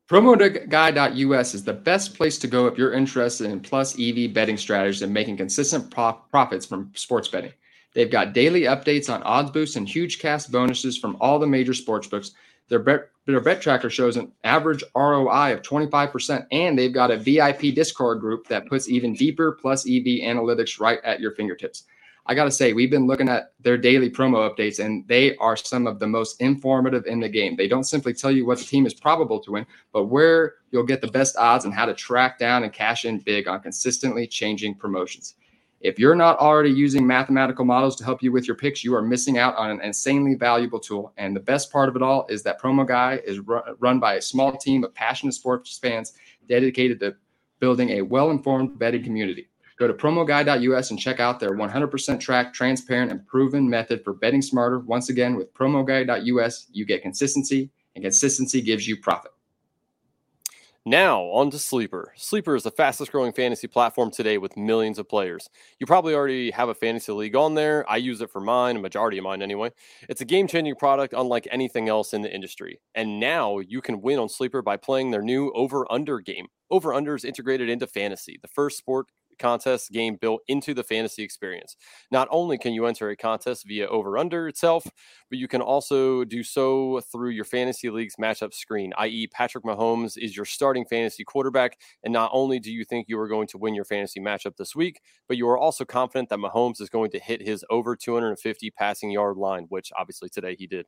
PromoGuy.us 0.10 1.54
is 1.54 1.64
the 1.66 1.74
best 1.74 2.16
place 2.16 2.38
to 2.38 2.48
go 2.48 2.68
if 2.68 2.78
you're 2.78 2.94
interested 2.94 3.52
in 3.52 3.60
plus 3.60 4.00
EV 4.00 4.34
betting 4.34 4.56
strategies 4.56 5.02
and 5.02 5.14
making 5.14 5.36
consistent 5.36 5.92
profits 5.92 6.66
from 6.66 6.92
sports 6.96 7.28
betting. 7.28 7.52
They've 7.98 8.12
got 8.12 8.34
daily 8.34 8.62
updates 8.62 9.12
on 9.12 9.24
odds 9.24 9.50
boosts 9.50 9.76
and 9.76 9.90
huge 9.90 10.20
cash 10.20 10.46
bonuses 10.46 11.00
from 11.00 11.18
all 11.20 11.40
the 11.40 11.48
major 11.48 11.74
sports 11.74 12.06
books. 12.06 12.30
Their 12.70 12.78
bet, 12.78 13.10
their 13.26 13.42
bet 13.42 13.60
tracker 13.60 13.90
shows 13.90 14.18
an 14.18 14.32
average 14.44 14.84
ROI 14.96 15.54
of 15.54 15.64
25%, 15.64 16.46
and 16.52 16.78
they've 16.78 16.94
got 16.94 17.10
a 17.10 17.18
VIP 17.18 17.74
Discord 17.74 18.20
group 18.20 18.48
that 18.50 18.68
puts 18.68 18.88
even 18.88 19.16
deeper 19.16 19.54
plus 19.54 19.88
EV 19.88 20.22
analytics 20.22 20.80
right 20.80 21.00
at 21.04 21.20
your 21.20 21.32
fingertips. 21.32 21.86
I 22.28 22.36
got 22.36 22.44
to 22.44 22.52
say, 22.52 22.72
we've 22.74 22.92
been 22.92 23.08
looking 23.08 23.30
at 23.30 23.54
their 23.62 23.80
daily 23.80 24.12
promo 24.12 24.48
updates, 24.48 24.78
and 24.78 25.04
they 25.08 25.36
are 25.38 25.58
some 25.58 25.88
of 25.88 25.98
the 25.98 26.06
most 26.06 26.40
informative 26.40 27.08
in 27.08 27.20
the 27.20 27.30
game. 27.30 27.56
They 27.56 27.68
don't 27.68 27.84
simply 27.84 28.14
tell 28.14 28.30
you 28.30 28.46
what 28.46 28.60
the 28.60 28.66
team 28.66 28.86
is 28.86 28.94
probable 28.94 29.40
to 29.40 29.54
win, 29.54 29.66
but 29.92 30.04
where 30.04 30.54
you'll 30.70 30.84
get 30.84 31.02
the 31.02 31.08
best 31.08 31.36
odds 31.36 31.66
and 31.66 31.74
how 31.74 31.88
to 31.88 31.96
track 31.96 32.38
down 32.38 32.64
and 32.64 32.72
cash 32.72 33.06
in 33.06 33.18
big 33.18 33.48
on 33.48 33.60
consistently 33.62 34.28
changing 34.28 34.76
promotions. 34.76 35.34
If 35.80 36.00
you're 36.00 36.16
not 36.16 36.40
already 36.40 36.72
using 36.72 37.06
mathematical 37.06 37.64
models 37.64 37.96
to 37.98 38.04
help 38.04 38.24
you 38.24 38.32
with 38.32 38.48
your 38.48 38.56
picks, 38.56 38.84
you 38.84 38.96
are 38.96 39.02
missing 39.02 39.38
out 39.38 39.56
on 39.56 39.70
an 39.70 39.80
insanely 39.82 40.34
valuable 40.34 40.80
tool. 40.80 41.14
And 41.18 41.36
the 41.36 41.40
best 41.40 41.72
part 41.72 41.88
of 41.88 41.96
it 41.96 42.02
all 42.02 42.26
is 42.30 42.42
that 42.44 42.60
Promo 42.60 42.88
Guy 42.88 43.22
is 43.26 43.40
run 43.40 44.00
by 44.00 44.16
a 44.16 44.22
small 44.22 44.58
team 44.58 44.84
of 44.84 44.96
passionate 44.96 45.34
sports 45.34 45.78
fans 45.78 46.14
dedicated 46.50 47.00
to 47.02 47.16
building 47.60 47.92
a 47.92 48.02
well 48.02 48.32
informed 48.32 48.80
betting 48.80 49.04
community. 49.04 49.50
Go 49.78 49.88
to 49.88 49.94
promoguy.us 49.94 50.90
and 50.90 51.00
check 51.00 51.20
out 51.20 51.40
their 51.40 51.52
100% 51.52 52.20
tracked, 52.20 52.56
transparent, 52.56 53.12
and 53.12 53.28
proven 53.28 53.70
method 53.70 54.04
for 54.04 54.14
betting 54.14 54.42
smarter. 54.42 54.80
Once 54.80 55.10
again, 55.10 55.36
with 55.36 55.54
promoguy.us, 55.54 56.68
you 56.72 56.86
get 56.86 57.04
consistency, 57.04 57.70
and 57.94 58.04
consistency 58.04 58.62
gives 58.62 58.88
you 58.88 58.98
profit. 58.98 59.32
Now, 60.88 61.24
on 61.24 61.52
to 61.52 61.60
Sleeper. 61.60 62.14
Sleeper 62.16 62.56
is 62.56 62.64
the 62.64 62.72
fastest 62.72 63.12
growing 63.12 63.34
fantasy 63.34 63.68
platform 63.68 64.10
today 64.10 64.38
with 64.38 64.56
millions 64.56 64.98
of 64.98 65.10
players. 65.10 65.50
You 65.82 65.86
probably 65.86 66.16
already 66.16 66.50
have 66.52 66.70
a 66.70 66.74
fantasy 66.74 67.12
league 67.12 67.36
on 67.36 67.56
there. 67.56 67.84
I 67.92 67.98
use 67.98 68.22
it 68.22 68.30
for 68.32 68.40
mine, 68.40 68.78
a 68.78 68.80
majority 68.80 69.18
of 69.18 69.26
mine 69.26 69.42
anyway. 69.42 69.72
It's 70.08 70.22
a 70.22 70.26
game 70.26 70.48
changing 70.48 70.76
product 70.76 71.14
unlike 71.14 71.46
anything 71.52 71.90
else 71.90 72.14
in 72.14 72.22
the 72.22 72.34
industry. 72.34 72.80
And 72.96 73.20
now 73.20 73.60
you 73.60 73.82
can 73.82 74.00
win 74.00 74.18
on 74.18 74.30
Sleeper 74.30 74.62
by 74.62 74.78
playing 74.78 75.12
their 75.12 75.22
new 75.22 75.52
over 75.52 75.86
under 75.92 76.22
game. 76.22 76.48
Over 76.72 76.94
under 76.94 77.16
is 77.16 77.26
integrated 77.26 77.68
into 77.68 77.86
fantasy, 77.86 78.40
the 78.42 78.48
first 78.48 78.78
sport 78.78 79.08
contest 79.38 79.92
game 79.92 80.18
built 80.20 80.42
into 80.48 80.74
the 80.74 80.84
fantasy 80.84 81.24
experience. 81.24 81.76
Not 82.12 82.28
only 82.32 82.58
can 82.58 82.74
you 82.74 82.86
enter 82.86 83.10
a 83.10 83.16
contest 83.16 83.66
via 83.68 83.88
over 83.88 84.18
under 84.18 84.48
itself, 84.48 84.86
but 85.30 85.38
you 85.38 85.48
can 85.48 85.62
also 85.62 86.24
do 86.24 86.44
so 86.44 87.02
through 87.12 87.32
your 87.32 87.46
fantasy 87.46 87.90
league's 87.90 88.16
matchup 88.16 88.54
screen, 88.54 88.94
i.e., 88.98 89.28
Patrick 89.28 89.64
Mahomes 89.64 90.18
is 90.18 90.36
your 90.36 90.46
starting 90.46 90.86
fantasy 90.86 91.24
quarterback. 91.24 91.80
And 92.04 92.14
not 92.14 92.32
only 92.34 92.60
do 92.60 92.72
you 92.72 92.84
think 92.84 93.08
you 93.08 93.20
are 93.20 93.28
going 93.28 93.48
to 93.48 93.58
win 93.58 93.76
your 93.76 93.86
fantasy 93.86 94.20
matchup 94.20 94.56
this 94.58 94.76
week, 94.76 95.02
but 95.28 95.38
you 95.38 95.48
are 95.50 95.58
also 95.58 95.86
confident 95.86 96.30
that 96.30 96.40
Mahomes 96.40 96.82
is 96.82 96.90
going 96.90 97.12
to 97.12 97.20
hit 97.20 97.42
his 97.42 97.64
over 97.70 97.96
250 97.96 98.72
passing 98.72 99.12
yard 99.12 99.38
line, 99.38 99.66
which 99.70 99.92
obviously 99.98 100.30
today 100.30 100.56
he 100.58 100.68
did. 100.68 100.86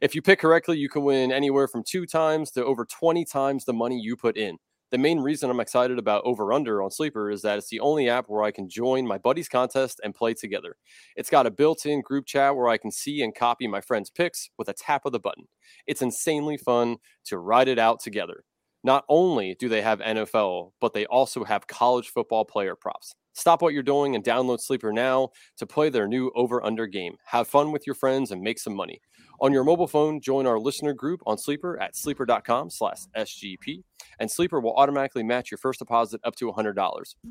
If 0.00 0.14
you 0.14 0.22
pick 0.22 0.40
correctly, 0.40 0.78
you 0.78 0.88
can 0.88 1.02
win 1.02 1.32
anywhere 1.32 1.68
from 1.68 1.82
two 1.82 2.06
times 2.06 2.50
to 2.52 2.64
over 2.64 2.84
20 2.84 3.24
times 3.24 3.64
the 3.64 3.72
money 3.72 3.98
you 4.00 4.16
put 4.16 4.36
in 4.36 4.58
the 4.90 4.98
main 4.98 5.20
reason 5.20 5.50
I'm 5.50 5.60
excited 5.60 5.98
about 5.98 6.24
Over 6.24 6.52
Under 6.52 6.82
on 6.82 6.90
Sleeper 6.90 7.30
is 7.30 7.42
that 7.42 7.58
it's 7.58 7.68
the 7.68 7.80
only 7.80 8.08
app 8.08 8.26
where 8.28 8.42
I 8.42 8.50
can 8.50 8.68
join 8.68 9.06
my 9.06 9.18
buddies' 9.18 9.48
contest 9.48 10.00
and 10.02 10.14
play 10.14 10.34
together. 10.34 10.76
It's 11.16 11.30
got 11.30 11.46
a 11.46 11.50
built 11.50 11.86
in 11.86 12.00
group 12.00 12.26
chat 12.26 12.56
where 12.56 12.68
I 12.68 12.76
can 12.76 12.90
see 12.90 13.22
and 13.22 13.34
copy 13.34 13.66
my 13.66 13.80
friends' 13.80 14.10
picks 14.10 14.50
with 14.58 14.68
a 14.68 14.72
tap 14.72 15.06
of 15.06 15.12
the 15.12 15.20
button. 15.20 15.44
It's 15.86 16.02
insanely 16.02 16.56
fun 16.56 16.96
to 17.26 17.38
ride 17.38 17.68
it 17.68 17.78
out 17.78 18.00
together. 18.00 18.44
Not 18.82 19.04
only 19.08 19.54
do 19.58 19.68
they 19.68 19.82
have 19.82 20.00
NFL, 20.00 20.72
but 20.80 20.94
they 20.94 21.06
also 21.06 21.44
have 21.44 21.66
college 21.66 22.08
football 22.08 22.44
player 22.44 22.74
props. 22.74 23.14
Stop 23.34 23.62
what 23.62 23.74
you're 23.74 23.82
doing 23.82 24.16
and 24.16 24.24
download 24.24 24.60
Sleeper 24.60 24.92
now 24.92 25.30
to 25.58 25.66
play 25.66 25.88
their 25.88 26.08
new 26.08 26.32
over 26.34 26.64
under 26.64 26.86
game. 26.86 27.14
Have 27.26 27.46
fun 27.46 27.72
with 27.72 27.86
your 27.86 27.94
friends 27.94 28.32
and 28.32 28.42
make 28.42 28.58
some 28.58 28.74
money. 28.74 29.00
On 29.42 29.54
your 29.54 29.64
mobile 29.64 29.86
phone, 29.86 30.20
join 30.20 30.46
our 30.46 30.58
listener 30.58 30.92
group 30.92 31.22
on 31.24 31.38
Sleeper 31.38 31.80
at 31.80 31.96
sleeper.com 31.96 32.68
slash 32.68 32.98
SGP, 33.16 33.82
and 34.18 34.30
Sleeper 34.30 34.60
will 34.60 34.74
automatically 34.74 35.22
match 35.22 35.50
your 35.50 35.56
first 35.56 35.78
deposit 35.78 36.20
up 36.24 36.36
to 36.36 36.52
$100. 36.52 36.74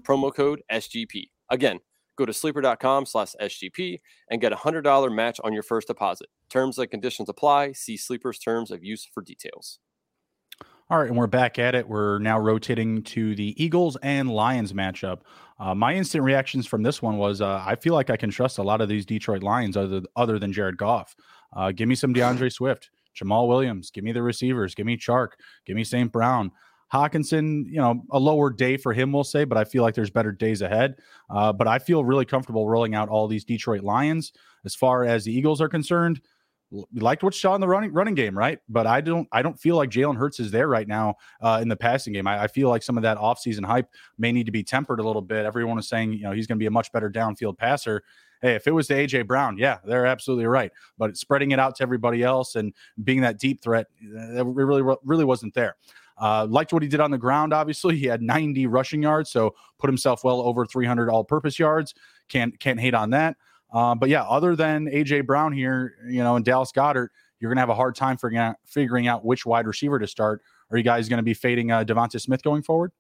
Promo 0.01 0.34
code 0.34 0.64
SGP. 0.72 1.26
Again, 1.51 1.80
go 2.18 2.26
to 2.26 2.34
sleeper.com 2.34 3.05
slash 3.05 3.36
SGP 3.39 3.99
and 4.32 4.41
get 4.41 4.51
a 4.51 4.55
$100 4.55 5.14
match 5.14 5.39
on 5.43 5.53
your 5.53 5.62
first 5.62 5.88
deposit. 5.88 6.30
Terms 6.49 6.80
and 6.80 6.89
conditions 6.89 7.30
apply. 7.30 7.74
See 7.74 7.95
Sleeper's 7.95 8.39
terms 8.39 8.72
of 8.72 8.84
use 8.84 9.07
for 9.14 9.22
details. 9.22 9.78
All 10.91 10.97
right, 10.97 11.07
and 11.07 11.16
we're 11.16 11.28
back 11.28 11.60
at 11.60 11.76
it. 11.76 11.88
We're 11.88 12.18
now 12.18 12.39
rotating 12.39 13.03
to 13.03 13.36
the 13.36 13.53
Eagles 13.64 13.95
and 14.01 14.32
Lions 14.32 14.74
matchup. 14.74 15.20
Uh, 15.60 15.76
my 15.76 15.93
instant 15.93 16.24
reactions 16.24 16.66
from 16.66 16.82
this 16.82 16.99
one 16.99 17.18
was 17.20 17.41
uh, 17.41 17.64
I 17.64 17.76
feel 17.76 17.93
like 17.93 18.10
I 18.10 18.18
can 18.18 18.32
trust 18.32 18.57
a 18.57 18.64
lot 18.64 18.82
of 18.82 18.89
these 18.89 19.05
Detroit 19.05 19.43
Lions 19.43 19.78
other 19.78 20.01
other 20.16 20.39
than 20.39 20.51
Jared 20.51 20.78
Goff. 20.78 21.16
Uh, 21.56 21.72
give 21.72 21.88
me 21.88 21.95
some 21.95 22.14
D'Andre 22.14 22.50
Swift, 22.50 22.89
Jamaal 23.20 23.47
Williams. 23.47 23.91
Give 23.91 24.04
me 24.04 24.12
the 24.12 24.22
receivers. 24.22 24.76
Give 24.76 24.86
me 24.86 24.97
Chark. 24.97 25.30
Give 25.66 25.76
me 25.76 25.84
St. 25.84 26.12
Brown. 26.12 26.52
Hockenson, 26.93 27.66
you 27.68 27.78
know, 27.78 28.04
a 28.12 28.20
lower 28.20 28.50
day 28.50 28.76
for 28.76 28.93
him, 28.93 29.12
we'll 29.12 29.24
say, 29.24 29.43
but 29.43 29.58
I 29.58 29.64
feel 29.64 29.84
like 29.84 29.93
there's 29.93 30.10
better 30.10 30.32
days 30.32 30.62
ahead. 30.62 30.95
Uh, 31.30 31.54
but 31.54 31.68
I 31.68 31.78
feel 31.78 32.04
really 32.04 32.26
comfortable 32.26 32.68
rolling 32.68 32.95
out 32.95 33.10
all 33.10 33.28
these 33.28 33.45
Detroit 33.45 33.84
Lions. 33.84 34.34
As 34.66 34.74
far 34.74 35.06
as 35.06 35.24
the 35.24 35.32
Eagles 35.32 35.62
are 35.62 35.70
concerned, 35.70 36.20
we 36.72 37.02
liked 37.02 37.24
what 37.24 37.34
saw 37.34 37.56
in 37.56 37.62
the 37.62 37.68
running 37.68 37.91
running 37.93 38.14
game, 38.14 38.38
right? 38.38 38.60
But 38.70 38.86
I 38.86 39.02
don't 39.02 39.28
I 39.32 39.41
don't 39.41 39.60
feel 39.60 39.76
like 39.76 39.89
Jalen 39.89 40.18
Hurts 40.18 40.39
is 40.39 40.52
there 40.52 40.68
right 40.68 40.88
now 40.88 41.16
uh, 41.41 41.60
in 41.62 41.68
the 41.68 41.76
passing 41.76 42.14
game. 42.14 42.28
I, 42.28 42.43
I, 42.43 42.47
feel 42.47 42.70
like 42.70 42.84
some 42.84 42.95
of 42.95 43.04
that 43.04 43.18
offseason 43.18 43.66
hype 43.66 43.88
may 44.20 44.32
need 44.32 44.45
to 44.45 44.52
be 44.52 44.64
tempered 44.64 45.00
a 45.00 45.04
little 45.04 45.22
bit. 45.22 45.45
Everyone 45.45 45.80
is 45.80 45.89
saying 45.89 46.14
you 46.14 46.24
know 46.24 46.32
he's 46.32 46.45
going 46.45 46.58
to 46.58 46.60
be 46.60 46.68
a 46.68 46.72
much 46.72 46.91
better 46.91 47.10
downfield 47.10 47.58
passer. 47.58 48.04
Hey, 48.41 48.55
if 48.55 48.67
it 48.67 48.71
was 48.71 48.87
to 48.87 48.93
AJ 48.93 49.27
Brown, 49.27 49.57
yeah, 49.57 49.79
they're 49.85 50.05
absolutely 50.05 50.45
right. 50.45 50.71
But 50.97 51.17
spreading 51.17 51.51
it 51.51 51.59
out 51.59 51.75
to 51.77 51.83
everybody 51.83 52.23
else 52.23 52.55
and 52.55 52.73
being 53.03 53.21
that 53.21 53.37
deep 53.39 53.61
threat, 53.61 53.87
it 54.01 54.45
really 54.45 54.81
really 55.03 55.25
wasn't 55.25 55.53
there. 55.53 55.75
Uh, 56.19 56.45
liked 56.49 56.73
what 56.73 56.83
he 56.83 56.89
did 56.89 56.99
on 56.99 57.11
the 57.11 57.17
ground. 57.17 57.53
Obviously, 57.53 57.95
he 57.97 58.05
had 58.05 58.21
90 58.21 58.67
rushing 58.67 59.01
yards, 59.01 59.31
so 59.31 59.55
put 59.77 59.87
himself 59.87 60.23
well 60.23 60.41
over 60.41 60.65
300 60.65 61.09
all-purpose 61.09 61.57
yards. 61.57 61.93
Can't 62.27 62.59
can't 62.59 62.79
hate 62.79 62.93
on 62.93 63.09
that. 63.11 63.37
Um, 63.71 63.99
but 63.99 64.09
yeah, 64.09 64.23
other 64.23 64.55
than 64.55 64.87
AJ 64.87 65.25
Brown 65.25 65.53
here, 65.53 65.95
you 66.07 66.23
know, 66.23 66.35
and 66.35 66.43
Dallas 66.43 66.71
Goedert, 66.71 67.09
you're 67.39 67.49
to 67.57 67.61
have 67.61 67.69
a 67.69 67.75
hard 67.75 67.95
time 67.95 68.17
figuring 68.17 68.37
out, 68.37 68.55
figuring 68.65 69.07
out 69.07 69.23
which 69.23 69.45
wide 69.45 69.67
receiver 69.67 69.99
to 69.99 70.07
start. 70.07 70.41
Are 70.71 70.77
you 70.77 70.83
guys 70.83 71.07
to 71.17 71.23
be 71.23 71.33
fading 71.33 71.71
uh, 71.71 71.83
DeVonta 71.83 72.19
Smith 72.19 72.43
going 72.43 72.63
forward? 72.63 72.91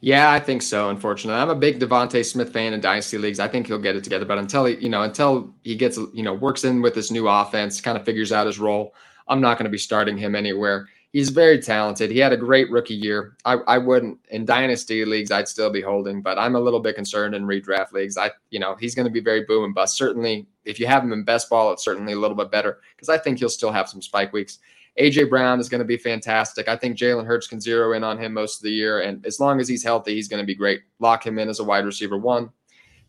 Yeah, 0.00 0.32
I 0.32 0.40
think 0.40 0.62
so. 0.62 0.90
Unfortunately, 0.90 1.40
I'm 1.40 1.50
a 1.50 1.54
big 1.54 1.78
DeVonta 1.78 2.24
Smith 2.24 2.52
fan 2.52 2.72
in 2.72 2.80
dynasty 2.80 3.18
leagues. 3.18 3.38
I 3.38 3.46
think 3.46 3.68
he'll 3.68 3.78
get 3.78 3.94
it 3.94 4.02
together, 4.02 4.24
but 4.24 4.38
until 4.38 4.64
he, 4.64 4.76
you 4.76 4.88
know, 4.88 5.02
until 5.02 5.54
he 5.62 5.76
gets, 5.76 5.96
you 6.12 6.22
know, 6.22 6.34
works 6.34 6.64
in 6.64 6.82
with 6.82 6.94
this 6.94 7.10
new 7.10 7.28
offense, 7.28 7.80
kind 7.80 7.96
of 7.96 8.04
figures 8.04 8.32
out 8.32 8.46
his 8.46 8.58
role, 8.58 8.94
I'm 9.28 9.40
not 9.40 9.58
going 9.58 9.66
to 9.66 9.70
be 9.70 9.78
starting 9.78 10.16
him 10.16 10.34
anywhere 10.34 10.88
he's 11.12 11.28
very 11.28 11.58
talented. 11.58 12.10
He 12.10 12.18
had 12.18 12.32
a 12.32 12.36
great 12.36 12.70
rookie 12.70 12.94
year. 12.94 13.36
I, 13.44 13.54
I 13.68 13.78
wouldn't 13.78 14.18
in 14.30 14.44
dynasty 14.44 15.04
leagues. 15.04 15.30
I'd 15.30 15.48
still 15.48 15.70
be 15.70 15.80
holding, 15.80 16.22
but 16.22 16.38
I'm 16.38 16.56
a 16.56 16.60
little 16.60 16.80
bit 16.80 16.96
concerned 16.96 17.34
in 17.34 17.44
redraft 17.44 17.92
leagues. 17.92 18.16
I, 18.16 18.30
you 18.50 18.58
know, 18.58 18.74
he's 18.76 18.94
going 18.94 19.06
to 19.06 19.12
be 19.12 19.20
very 19.20 19.44
boom 19.44 19.64
and 19.64 19.74
bust. 19.74 19.96
Certainly, 19.96 20.46
if 20.64 20.80
you 20.80 20.86
have 20.86 21.02
him 21.02 21.12
in 21.12 21.24
best 21.24 21.50
ball, 21.50 21.72
it's 21.72 21.84
certainly 21.84 22.14
a 22.14 22.18
little 22.18 22.36
bit 22.36 22.50
better 22.50 22.80
because 22.96 23.08
I 23.08 23.18
think 23.18 23.38
he'll 23.38 23.48
still 23.48 23.72
have 23.72 23.88
some 23.88 24.02
spike 24.02 24.32
weeks. 24.32 24.58
AJ 24.98 25.30
Brown 25.30 25.58
is 25.58 25.68
going 25.68 25.78
to 25.78 25.86
be 25.86 25.96
fantastic. 25.96 26.68
I 26.68 26.76
think 26.76 26.98
Jalen 26.98 27.26
Hurts 27.26 27.46
can 27.46 27.60
zero 27.60 27.94
in 27.94 28.04
on 28.04 28.18
him 28.18 28.34
most 28.34 28.58
of 28.58 28.64
the 28.64 28.72
year, 28.72 29.00
and 29.00 29.24
as 29.24 29.40
long 29.40 29.60
as 29.60 29.68
he's 29.68 29.82
healthy, 29.82 30.14
he's 30.14 30.28
going 30.28 30.42
to 30.42 30.46
be 30.46 30.54
great. 30.54 30.82
Lock 30.98 31.26
him 31.26 31.38
in 31.38 31.48
as 31.48 31.60
a 31.60 31.64
wide 31.64 31.86
receiver 31.86 32.18
one. 32.18 32.50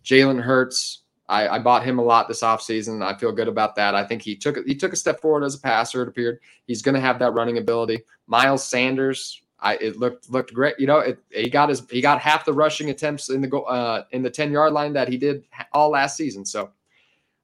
Jalen 0.06 0.42
Hurts, 0.42 1.04
I, 1.28 1.48
I, 1.48 1.60
bought 1.60 1.84
him 1.84 2.00
a 2.00 2.04
lot 2.04 2.28
this 2.28 2.42
offseason. 2.42 3.04
I 3.04 3.18
feel 3.18 3.32
good 3.32 3.48
about 3.48 3.76
that. 3.76 3.96
I 3.96 4.06
think 4.06 4.22
he 4.22 4.36
took 4.36 4.58
he 4.66 4.76
took 4.76 4.94
a 4.94 4.98
step 4.98 5.22
forward 5.22 5.44
as 5.44 5.56
a 5.56 5.60
passer. 5.60 6.04
It 6.04 6.10
appeared 6.10 6.40
he's 6.68 6.82
going 6.82 6.96
to 6.96 7.02
have 7.02 7.20
that 7.20 7.34
running 7.34 7.58
ability. 7.58 8.04
Miles 8.28 8.66
Sanders, 8.66 9.42
I 9.60 9.76
it 9.76 9.98
looked 9.98 10.30
looked 10.30 10.54
great. 10.54 10.76
You 10.78 10.88
know, 10.88 11.00
it, 11.00 11.20
he 11.32 11.50
got 11.50 11.70
his 11.70 11.84
he 11.90 12.02
got 12.02 12.20
half 12.20 12.46
the 12.46 12.54
rushing 12.54 12.90
attempts 12.90 13.30
in 13.30 13.42
the 13.42 13.48
go 13.48 13.62
uh, 13.64 14.04
in 14.12 14.22
the 14.22 14.30
ten 14.30 14.52
yard 14.52 14.74
line 14.74 14.94
that 14.94 15.08
he 15.08 15.18
did 15.18 15.44
all 15.72 15.90
last 15.90 16.18
season. 16.18 16.46
So 16.46 16.72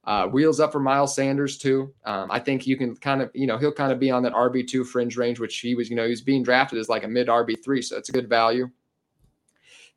uh, 0.09 0.25
wheels 0.25 0.59
up 0.59 0.71
for 0.71 0.79
Miles 0.79 1.13
Sanders 1.13 1.55
too. 1.55 1.93
Um, 2.03 2.31
I 2.31 2.39
think 2.39 2.65
you 2.65 2.75
can 2.75 2.95
kind 2.95 3.21
of 3.21 3.29
you 3.35 3.45
know 3.45 3.59
he'll 3.59 3.71
kind 3.71 3.91
of 3.91 3.99
be 3.99 4.09
on 4.09 4.23
that 4.23 4.33
RB 4.33 4.67
two 4.67 4.83
fringe 4.83 5.15
range, 5.15 5.39
which 5.39 5.59
he 5.59 5.75
was 5.75 5.87
you 5.87 5.95
know 5.95 6.07
he's 6.07 6.21
being 6.21 6.41
drafted 6.41 6.79
as 6.79 6.89
like 6.89 7.03
a 7.03 7.07
mid 7.07 7.27
RB 7.27 7.63
three, 7.63 7.83
so 7.83 7.95
it's 7.95 8.09
a 8.09 8.11
good 8.11 8.27
value. 8.27 8.71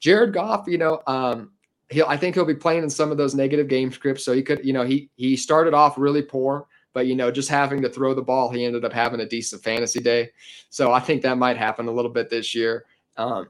Jared 0.01 0.35
Goff, 0.35 0.67
you 0.69 0.77
know, 0.77 1.01
um, 1.07 1.53
he'll 1.89 2.05
I 2.05 2.19
think 2.19 2.35
he'll 2.35 2.45
be 2.45 2.55
playing 2.55 2.83
in 2.83 2.91
some 2.91 3.11
of 3.11 3.17
those 3.17 3.35
negative 3.35 3.69
game 3.69 3.91
scripts. 3.91 4.23
So 4.23 4.35
he 4.35 4.43
could, 4.43 4.63
you 4.63 4.75
know, 4.75 4.85
he 4.85 5.09
he 5.17 5.35
started 5.35 5.73
off 5.73 5.97
really 5.97 6.21
poor, 6.21 6.67
but 6.93 7.07
you 7.07 7.17
know, 7.17 7.31
just 7.31 7.49
having 7.49 7.81
to 7.81 7.89
throw 7.89 8.13
the 8.13 8.21
ball, 8.21 8.51
he 8.51 8.67
ended 8.67 8.85
up 8.85 8.93
having 8.93 9.21
a 9.21 9.27
decent 9.27 9.63
fantasy 9.63 10.01
day. 10.01 10.29
So 10.69 10.93
I 10.93 11.01
think 11.01 11.23
that 11.23 11.39
might 11.39 11.57
happen 11.57 11.89
a 11.89 11.93
little 11.93 12.11
bit 12.11 12.29
this 12.29 12.55
year. 12.55 12.85
Um, 13.17 13.49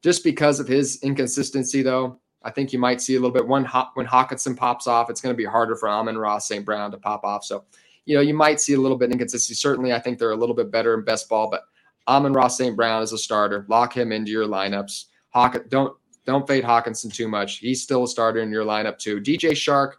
just 0.00 0.22
because 0.22 0.60
of 0.60 0.68
his 0.68 1.02
inconsistency, 1.02 1.82
though, 1.82 2.20
I 2.44 2.50
think 2.50 2.72
you 2.72 2.78
might 2.78 3.00
see 3.00 3.14
a 3.14 3.18
little 3.18 3.34
bit 3.34 3.46
when 3.46 3.64
when 3.94 4.06
Hockenson 4.06 4.56
pops 4.56 4.86
off, 4.86 5.10
it's 5.10 5.20
going 5.20 5.34
to 5.34 5.36
be 5.36 5.44
harder 5.44 5.74
for 5.76 5.88
Amon-Ra 5.88 6.38
St. 6.38 6.64
Brown 6.64 6.90
to 6.90 6.98
pop 6.98 7.24
off. 7.24 7.44
So, 7.44 7.64
you 8.04 8.14
know, 8.14 8.20
you 8.20 8.34
might 8.34 8.60
see 8.60 8.74
a 8.74 8.80
little 8.80 8.98
bit 8.98 9.10
inconsistency. 9.10 9.54
Certainly, 9.54 9.92
I 9.92 9.98
think 9.98 10.18
they're 10.18 10.32
a 10.32 10.36
little 10.36 10.54
bit 10.54 10.70
better 10.70 10.94
in 10.94 11.04
best 11.04 11.28
ball, 11.28 11.48
but 11.50 11.64
Amon-Ra 12.06 12.48
St. 12.48 12.76
Brown 12.76 13.02
is 13.02 13.12
a 13.12 13.18
starter. 13.18 13.64
Lock 13.68 13.96
him 13.96 14.12
into 14.12 14.30
your 14.30 14.46
lineups. 14.46 15.06
Hawk, 15.30 15.56
don't 15.68 15.96
don't 16.26 16.46
fade 16.46 16.64
Hockenson 16.64 17.12
too 17.12 17.28
much. 17.28 17.58
He's 17.58 17.82
still 17.82 18.04
a 18.04 18.08
starter 18.08 18.40
in 18.40 18.50
your 18.50 18.64
lineup 18.64 18.98
too. 18.98 19.20
DJ 19.20 19.50
Chark, 19.52 19.94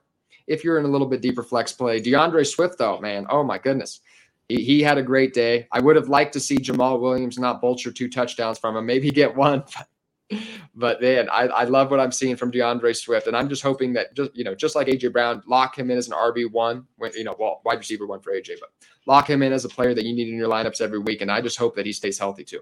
if 0.48 0.64
you're 0.64 0.80
in 0.80 0.86
a 0.86 0.88
little 0.90 1.08
bit 1.08 1.22
deeper 1.22 1.44
flex 1.44 1.72
play. 1.72 2.00
D'Andre 2.00 2.44
Swift, 2.44 2.78
though, 2.78 3.00
man, 3.00 3.26
oh 3.30 3.44
my 3.44 3.58
goodness. 3.58 4.02
He, 4.50 4.64
he 4.64 4.82
had 4.82 4.98
a 4.98 5.04
great 5.04 5.34
day. 5.34 5.68
I 5.72 5.80
would 5.80 5.96
have 5.96 6.10
liked 6.10 6.34
to 6.34 6.40
see 6.40 6.58
Jamal 6.58 7.00
Williams 7.00 7.40
not 7.40 7.62
vulture 7.62 7.92
two 7.92 8.10
touchdowns 8.10 8.60
from 8.60 8.76
him. 8.78 8.86
Maybe 8.86 9.10
get 9.10 9.36
one. 9.36 9.64
but 9.78 9.88
man, 10.32 11.30
I, 11.30 11.48
I 11.48 11.64
love 11.66 11.92
what 11.92 12.00
I'm 12.00 12.12
seeing 12.12 12.36
from 12.36 12.52
D'Andre 12.52 12.94
Swift, 12.94 13.28
and 13.28 13.38
I'm 13.38 13.50
just 13.50 13.62
hoping 13.62 13.94
that 13.94 14.14
just 14.16 14.36
you 14.36 14.44
know, 14.44 14.56
just 14.56 14.76
like 14.76 14.88
AJ 14.88 15.14
Brown, 15.14 15.44
lock 15.46 15.78
him 15.78 15.92
in 15.92 15.98
as 15.98 16.08
an 16.08 16.14
RB 16.14 16.52
one, 16.52 16.86
you 17.16 17.24
know, 17.24 17.36
well, 17.40 17.62
wide 17.66 17.78
receiver 17.78 18.08
one 18.08 18.20
for 18.20 18.32
AJ, 18.32 18.60
but 18.60 18.70
lock 19.06 19.30
him 19.30 19.44
in 19.44 19.54
as 19.54 19.66
a 19.66 19.70
player 19.70 19.94
that 19.94 20.06
you 20.06 20.14
need 20.14 20.28
in 20.28 20.36
your 20.36 20.50
lineups 20.50 20.82
every 20.82 21.00
week, 21.00 21.22
and 21.22 21.32
I 21.32 21.42
just 21.42 21.58
hope 21.58 21.76
that 21.76 21.86
he 21.86 21.94
stays 21.94 22.18
healthy 22.18 22.44
too. 22.44 22.62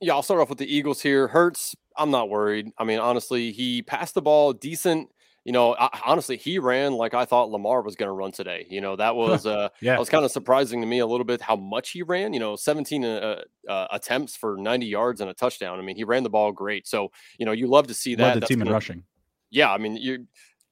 Yeah, 0.00 0.14
I'll 0.14 0.22
start 0.22 0.40
off 0.40 0.48
with 0.48 0.58
the 0.58 0.74
Eagles 0.74 1.02
here. 1.02 1.28
Hurts, 1.28 1.76
I'm 1.96 2.10
not 2.10 2.30
worried. 2.30 2.70
I 2.78 2.84
mean, 2.84 2.98
honestly, 2.98 3.52
he 3.52 3.82
passed 3.82 4.14
the 4.14 4.22
ball 4.22 4.54
decent 4.54 5.10
you 5.50 5.52
know, 5.52 5.74
I, 5.76 5.88
honestly, 6.06 6.36
he 6.36 6.60
ran 6.60 6.92
like 6.92 7.12
I 7.12 7.24
thought 7.24 7.50
Lamar 7.50 7.82
was 7.82 7.96
going 7.96 8.06
to 8.06 8.12
run 8.12 8.30
today. 8.30 8.68
You 8.70 8.80
know, 8.80 8.94
that 8.94 9.16
was 9.16 9.46
uh, 9.46 9.70
yeah, 9.80 9.94
that 9.94 9.98
was 9.98 10.08
kind 10.08 10.24
of 10.24 10.30
surprising 10.30 10.80
to 10.80 10.86
me 10.86 11.00
a 11.00 11.06
little 11.06 11.24
bit 11.24 11.40
how 11.40 11.56
much 11.56 11.90
he 11.90 12.04
ran. 12.04 12.32
You 12.32 12.38
know, 12.38 12.54
17 12.54 13.04
uh, 13.04 13.42
uh, 13.68 13.86
attempts 13.90 14.36
for 14.36 14.56
90 14.56 14.86
yards 14.86 15.20
and 15.20 15.28
a 15.28 15.34
touchdown. 15.34 15.80
I 15.80 15.82
mean, 15.82 15.96
he 15.96 16.04
ran 16.04 16.22
the 16.22 16.30
ball 16.30 16.52
great. 16.52 16.86
So, 16.86 17.10
you 17.36 17.46
know, 17.46 17.50
you 17.50 17.66
love 17.66 17.88
to 17.88 17.94
see 17.94 18.14
that. 18.14 18.34
Led 18.34 18.42
the 18.42 18.46
team 18.46 18.60
gonna, 18.60 18.70
in 18.70 18.74
rushing. 18.74 19.02
Yeah, 19.50 19.72
I 19.72 19.78
mean, 19.78 19.96
you 19.96 20.28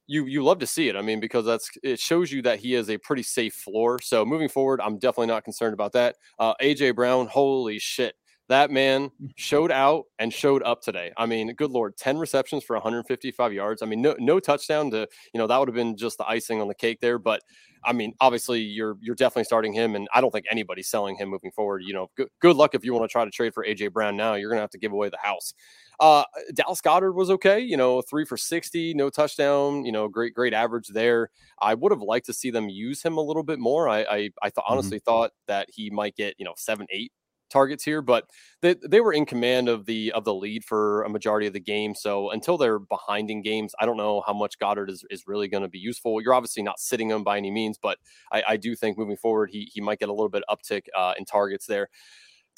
you 0.06 0.26
you 0.26 0.44
love 0.44 0.60
to 0.60 0.66
see 0.68 0.88
it. 0.88 0.94
I 0.94 1.02
mean, 1.02 1.18
because 1.18 1.44
that's 1.44 1.68
it 1.82 1.98
shows 1.98 2.30
you 2.30 2.40
that 2.42 2.60
he 2.60 2.76
is 2.76 2.88
a 2.88 2.98
pretty 2.98 3.24
safe 3.24 3.54
floor. 3.54 3.98
So 4.00 4.24
moving 4.24 4.48
forward, 4.48 4.80
I'm 4.80 4.96
definitely 4.98 5.26
not 5.26 5.42
concerned 5.42 5.74
about 5.74 5.90
that. 5.94 6.14
Uh, 6.38 6.54
AJ 6.62 6.94
Brown, 6.94 7.26
holy 7.26 7.80
shit 7.80 8.14
that 8.49 8.70
man 8.70 9.11
showed 9.36 9.70
out 9.70 10.05
and 10.18 10.32
showed 10.32 10.62
up 10.62 10.82
today. 10.82 11.12
I 11.16 11.26
mean, 11.26 11.53
good 11.55 11.70
lord, 11.70 11.96
10 11.96 12.18
receptions 12.18 12.64
for 12.64 12.74
155 12.74 13.53
yards. 13.53 13.82
I 13.82 13.86
mean, 13.86 14.03
no 14.03 14.16
no 14.18 14.40
touchdown 14.40 14.90
to, 14.90 15.09
you 15.32 15.38
know, 15.38 15.46
that 15.46 15.59
would 15.59 15.68
have 15.68 15.74
been 15.74 15.96
just 15.96 16.18
the 16.18 16.28
icing 16.28 16.61
on 16.61 16.68
the 16.68 16.74
cake 16.74 17.01
there, 17.01 17.18
but 17.18 17.42
I 17.84 17.92
mean, 17.92 18.14
obviously 18.20 18.61
you're 18.61 18.96
you're 19.01 19.14
definitely 19.14 19.44
starting 19.44 19.72
him 19.72 19.94
and 19.94 20.09
I 20.14 20.20
don't 20.20 20.30
think 20.30 20.46
anybody's 20.51 20.88
selling 20.88 21.16
him 21.16 21.28
moving 21.28 21.53
forward. 21.53 21.82
You 21.84 21.94
know, 21.94 22.11
good, 22.16 22.28
good 22.40 22.57
luck 22.57 22.74
if 22.74 22.84
you 22.84 22.92
want 22.92 23.05
to 23.05 23.12
try 23.12 23.24
to 23.24 23.30
trade 23.30 23.55
for 23.55 23.64
AJ 23.64 23.92
Brown 23.92 24.16
now. 24.16 24.34
You're 24.34 24.51
going 24.51 24.59
to 24.59 24.62
have 24.62 24.70
to 24.70 24.78
give 24.78 24.92
away 24.92 25.09
the 25.11 25.18
house. 25.22 25.55
Uh, 26.01 26.22
Dallas 26.55 26.80
Goedert 26.80 27.14
was 27.14 27.28
okay, 27.28 27.59
you 27.59 27.76
know, 27.76 28.01
three 28.03 28.24
for 28.24 28.36
60, 28.36 28.94
no 28.94 29.11
touchdown, 29.11 29.84
you 29.84 29.90
know, 29.90 30.07
great, 30.07 30.32
great 30.32 30.55
average 30.55 30.88
there. 30.88 31.30
I 31.61 31.74
would 31.74 31.90
have 31.90 32.03
liked 32.03 32.26
to 32.26 32.32
see 32.32 32.51
them 32.51 32.68
use 32.68 33.03
him 33.03 33.16
a 33.16 33.20
little 33.20 33.42
bit 33.42 33.59
more. 33.59 33.88
I, 33.88 33.99
I, 33.99 34.05
I 34.05 34.18
th- 34.18 34.30
mm-hmm. 34.55 34.61
honestly 34.72 34.99
mm-hmm. 34.99 35.11
thought 35.11 35.32
that 35.49 35.68
he 35.72 35.90
might 35.90 36.14
get, 36.14 36.36
you 36.38 36.44
know, 36.44 36.55
seven, 36.57 36.86
eight 36.90 37.12
targets 37.49 37.84
here, 37.84 38.03
but 38.03 38.24
they, 38.62 38.74
they 38.86 39.01
were 39.01 39.12
in 39.12 39.26
command 39.26 39.68
of 39.68 39.86
the 39.86 40.12
of 40.12 40.24
the 40.24 40.34
lead 40.34 40.64
for 40.64 41.03
a 41.03 41.09
majority 41.09 41.46
of 41.46 41.53
the 41.53 41.61
game. 41.61 41.94
So 41.94 42.30
until 42.30 42.59
they're 42.59 42.78
behind 42.78 43.30
in 43.30 43.42
games, 43.42 43.74
I 43.80 43.86
don't 43.86 43.96
know 43.96 44.22
how 44.26 44.32
much 44.32 44.59
Goedert 44.59 44.90
is, 44.90 45.05
is 45.11 45.24
really 45.26 45.49
going 45.49 45.62
to 45.62 45.68
be 45.68 45.78
useful. 45.78 46.20
You're 46.20 46.34
obviously 46.34 46.62
not 46.62 46.78
sitting 46.78 47.11
him 47.11 47.24
by 47.24 47.36
any 47.36 47.51
means, 47.51 47.78
but 47.80 47.99
I, 48.32 48.42
I 48.49 48.57
do 48.57 48.74
think 48.74 48.99
moving 48.99 49.16
forward 49.16 49.51
he 49.51 49.70
he 49.72 49.80
might 49.80 49.99
get 49.99 50.09
a 50.09 50.12
little 50.12 50.28
bit 50.28 50.44
uptick 50.51 50.82
uh, 50.96 51.14
in 51.18 51.24
targets 51.24 51.66
there. 51.66 51.88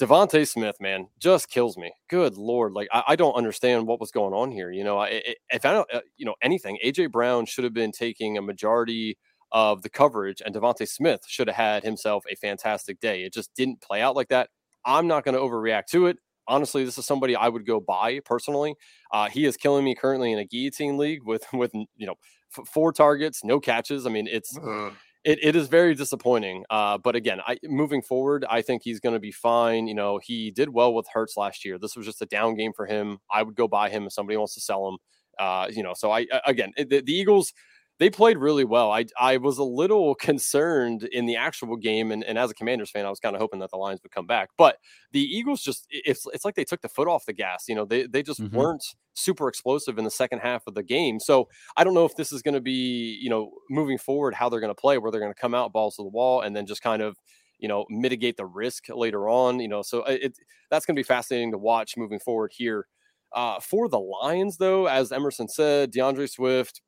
DeVonta 0.01 0.49
Smith, 0.49 0.76
man, 0.80 1.09
just 1.18 1.51
kills 1.51 1.76
me. 1.76 1.93
Good 2.09 2.38
lord, 2.38 2.72
like 2.72 2.88
I, 2.91 3.03
I, 3.09 3.16
don't 3.16 3.34
understand 3.34 3.86
what 3.86 4.01
was 4.01 4.11
going 4.11 4.32
on 4.32 4.51
here. 4.51 4.70
You 4.70 4.82
know, 4.82 4.99
I, 4.99 5.22
if 5.51 5.66
I 5.66 5.72
don't, 5.72 5.93
uh, 5.93 6.01
you 6.16 6.24
know, 6.24 6.34
anything, 6.41 6.78
AJ 6.82 7.12
Brown 7.12 7.45
should 7.45 7.64
have 7.64 7.74
been 7.74 7.93
taking 7.93 8.38
a 8.38 8.43
majority 8.43 9.18
of 9.53 9.82
the 9.82 9.91
coverage, 9.91 10.41
and 10.45 10.55
DeVonta 10.55 10.88
Smith 10.88 11.20
should 11.26 11.49
have 11.49 11.57
had 11.57 11.82
himself 11.82 12.24
a 12.30 12.34
fantastic 12.36 12.99
day. 13.01 13.24
It 13.24 13.34
just 13.34 13.55
didn't 13.55 13.82
play 13.82 14.01
out 14.01 14.16
like 14.16 14.28
that. 14.28 14.49
I'm 14.85 15.07
not 15.07 15.24
going 15.24 15.35
to 15.35 15.41
overreact 15.41 15.87
to 15.93 16.07
it. 16.07 16.18
Honestly, 16.49 16.85
this 16.85 16.99
is 16.99 17.07
somebody 17.07 17.37
I 17.37 17.49
would 17.49 17.66
go 17.66 17.81
buy 17.81 18.20
personally. 18.24 18.74
Uh, 19.12 19.28
he 19.28 19.45
is 19.45 19.57
killing 19.57 19.85
me 19.85 19.95
currently 19.95 20.33
in 20.33 20.39
a 20.39 20.45
guillotine 20.45 20.99
league 20.99 21.20
with 21.24 21.45
with 21.53 21.72
you 21.74 22.07
know 22.07 22.14
f- 22.57 22.66
four 22.66 22.93
targets, 22.93 23.45
no 23.45 23.61
catches. 23.61 24.07
I 24.07 24.11
mean, 24.11 24.26
it's 24.26 24.57
uh. 24.59 24.91
it, 25.24 25.39
it 25.43 25.55
is 25.55 25.68
very 25.68 25.95
disappointing. 25.95 26.64
Uh, 26.68 26.99
but 26.99 27.14
again, 27.14 27.41
I 27.47 27.59
moving 27.64 28.03
forward, 28.03 28.45
I 28.51 28.62
think 28.62 28.83
he's 28.83 29.01
going 29.01 29.14
to 29.14 29.20
be 29.20 29.33
fine. 29.33 29.87
You 29.87 29.95
know, 29.95 30.18
he 30.22 30.51
did 30.51 30.70
well 30.70 30.93
with 30.93 31.07
Hurts 31.12 31.37
last 31.37 31.64
year. 31.64 31.78
This 31.78 31.95
was 31.97 32.07
just 32.07 32.22
a 32.22 32.26
down 32.26 32.57
game 32.57 32.72
for 32.74 32.87
him. 32.87 33.18
I 33.31 33.43
would 33.43 33.55
go 33.55 33.68
buy 33.68 33.91
him 33.91 34.07
if 34.07 34.12
somebody 34.12 34.37
wants 34.37 34.55
to 34.55 34.61
sell 34.61 34.89
him. 34.89 34.99
Uh, 35.39 35.68
you 35.70 35.83
know, 35.83 35.95
so 35.95 36.11
I 36.11 36.26
again, 36.47 36.72
the, 36.76 37.01
the 37.01 37.12
Eagles 37.12 37.53
they 38.01 38.09
played 38.09 38.38
really 38.38 38.64
well. 38.64 38.90
I 38.90 39.05
I 39.20 39.36
was 39.36 39.59
a 39.59 39.62
little 39.62 40.14
concerned 40.14 41.05
in 41.05 41.26
the 41.26 41.36
actual 41.36 41.76
game, 41.76 42.11
and, 42.11 42.24
and 42.24 42.38
as 42.38 42.51
a 42.51 42.55
Commanders 42.55 42.90
fan, 42.90 43.05
I 43.05 43.11
was 43.11 43.20
kind 43.20 43.36
of 43.36 43.40
hoping 43.42 43.61
that 43.61 43.70
the 43.70 43.76
Lions 43.76 44.01
would 44.03 44.11
come 44.11 44.26
back. 44.26 44.48
But 44.57 44.78
the 45.12 45.20
Eagles 45.20 45.62
just 45.62 45.86
it's 45.90 46.26
it's 46.32 46.44
like 46.44 46.55
they 46.55 46.64
took 46.64 46.80
the 46.80 46.88
foot 46.88 47.09
off 47.09 47.26
the 47.26 47.34
gas. 47.34 47.66
You 47.68 47.74
know, 47.74 47.84
they 47.84 48.07
they 48.07 48.22
just 48.22 48.40
mm-hmm. 48.40 48.57
weren't 48.57 48.82
super 49.12 49.48
explosive 49.48 49.98
in 49.98 50.05
the 50.05 50.11
second 50.11 50.38
half 50.38 50.62
of 50.66 50.74
the 50.74 50.82
game. 50.82 51.20
So 51.20 51.48
I 51.76 51.84
don't 51.84 51.92
know 51.92 52.07
if 52.07 52.16
this 52.16 52.32
is 52.32 52.40
going 52.40 52.55
to 52.55 52.61
be 52.61 53.18
you 53.20 53.28
know 53.28 53.51
moving 53.68 53.98
forward 53.98 54.34
how 54.34 54.48
they're 54.48 54.61
going 54.61 54.74
to 54.74 54.80
play, 54.80 54.96
where 54.96 55.12
they're 55.12 55.20
going 55.20 55.34
to 55.34 55.40
come 55.40 55.55
out 55.55 55.72
balls 55.72 55.96
to 55.96 56.03
the 56.03 56.09
wall 56.09 56.40
and 56.40 56.57
then 56.57 56.64
just 56.64 56.82
kind 56.82 57.03
of 57.03 57.18
you 57.59 57.68
know 57.68 57.84
mitigate 57.90 58.38
the 58.38 58.46
risk 58.46 58.84
later 58.88 59.28
on. 59.28 59.61
You 59.61 59.68
know, 59.68 59.82
so 59.82 60.05
it 60.05 60.38
that's 60.70 60.86
going 60.86 60.96
to 60.96 60.98
be 60.98 61.05
fascinating 61.05 61.53
to 61.53 61.59
watch 61.59 61.98
moving 61.98 62.18
forward 62.18 62.53
here. 62.57 62.86
Uh, 63.32 63.61
for 63.61 63.88
the 63.88 64.01
Lions, 64.01 64.57
though, 64.57 64.86
as 64.86 65.12
Emerson 65.12 65.46
said, 65.46 65.92
D'Andre 65.92 66.26
Swift, 66.26 66.80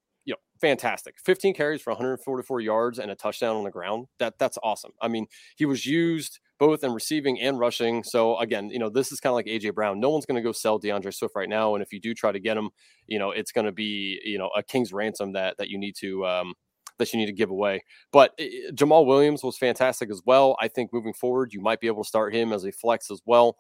fantastic. 0.63 1.17
15 1.23 1.55
carries 1.55 1.83
for 1.83 1.91
144 1.91 2.61
yards 2.61 2.99
and 2.99 3.11
a 3.11 3.15
touchdown 3.15 3.57
on 3.57 3.65
the 3.65 3.71
ground. 3.71 4.07
That 4.19 4.39
that's 4.39 4.57
awesome. 4.63 4.93
I 5.03 5.09
mean, 5.09 5.27
he 5.57 5.67
was 5.67 5.85
used 5.85 6.39
both 6.59 6.85
in 6.85 6.93
receiving 6.93 7.41
and 7.41 7.59
rushing. 7.59 8.05
So 8.05 8.39
again, 8.39 8.71
you 8.71 8.79
know, 8.79 8.89
this 8.89 9.11
is 9.11 9.19
kind 9.19 9.33
of 9.33 9.35
like 9.35 9.47
AJ 9.47 9.75
Brown. 9.75 9.99
No 9.99 10.11
one's 10.11 10.25
going 10.25 10.37
to 10.37 10.49
go 10.49 10.53
sell 10.53 10.79
D'Andre 10.79 11.11
Swift 11.11 11.35
right 11.35 11.49
now, 11.49 11.75
and 11.75 11.83
if 11.83 11.93
you 11.93 12.01
do 12.01 12.15
try 12.15 12.31
to 12.33 12.39
get 12.39 12.57
him, 12.57 12.71
you 13.09 13.19
know, 13.19 13.33
it's 13.33 13.53
going 13.53 13.67
to 13.67 13.73
be 13.73 14.21
you 14.25 14.39
know 14.39 14.49
a 14.57 14.63
king's 14.63 14.93
ransom 14.93 15.33
that 15.33 15.59
that 15.59 15.69
you 15.69 15.79
need 15.79 15.97
to 15.97 16.25
um, 16.25 16.55
that 16.99 17.13
you 17.13 17.19
need 17.19 17.27
to 17.27 17.33
give 17.33 17.51
away. 17.51 17.83
But 18.13 18.33
uh, 18.41 18.73
Jamaal 18.73 19.05
Williams 19.05 19.43
was 19.43 19.59
fantastic 19.59 20.11
as 20.11 20.23
well. 20.25 20.57
I 20.61 20.69
think 20.69 20.93
moving 20.93 21.13
forward, 21.13 21.53
you 21.53 21.61
might 21.61 21.81
be 21.81 21.89
able 21.89 22.05
to 22.05 22.09
start 22.09 22.35
him 22.35 22.53
as 22.53 22.65
a 22.65 22.73
flex 22.73 23.11
as 23.11 23.21
well. 23.27 23.57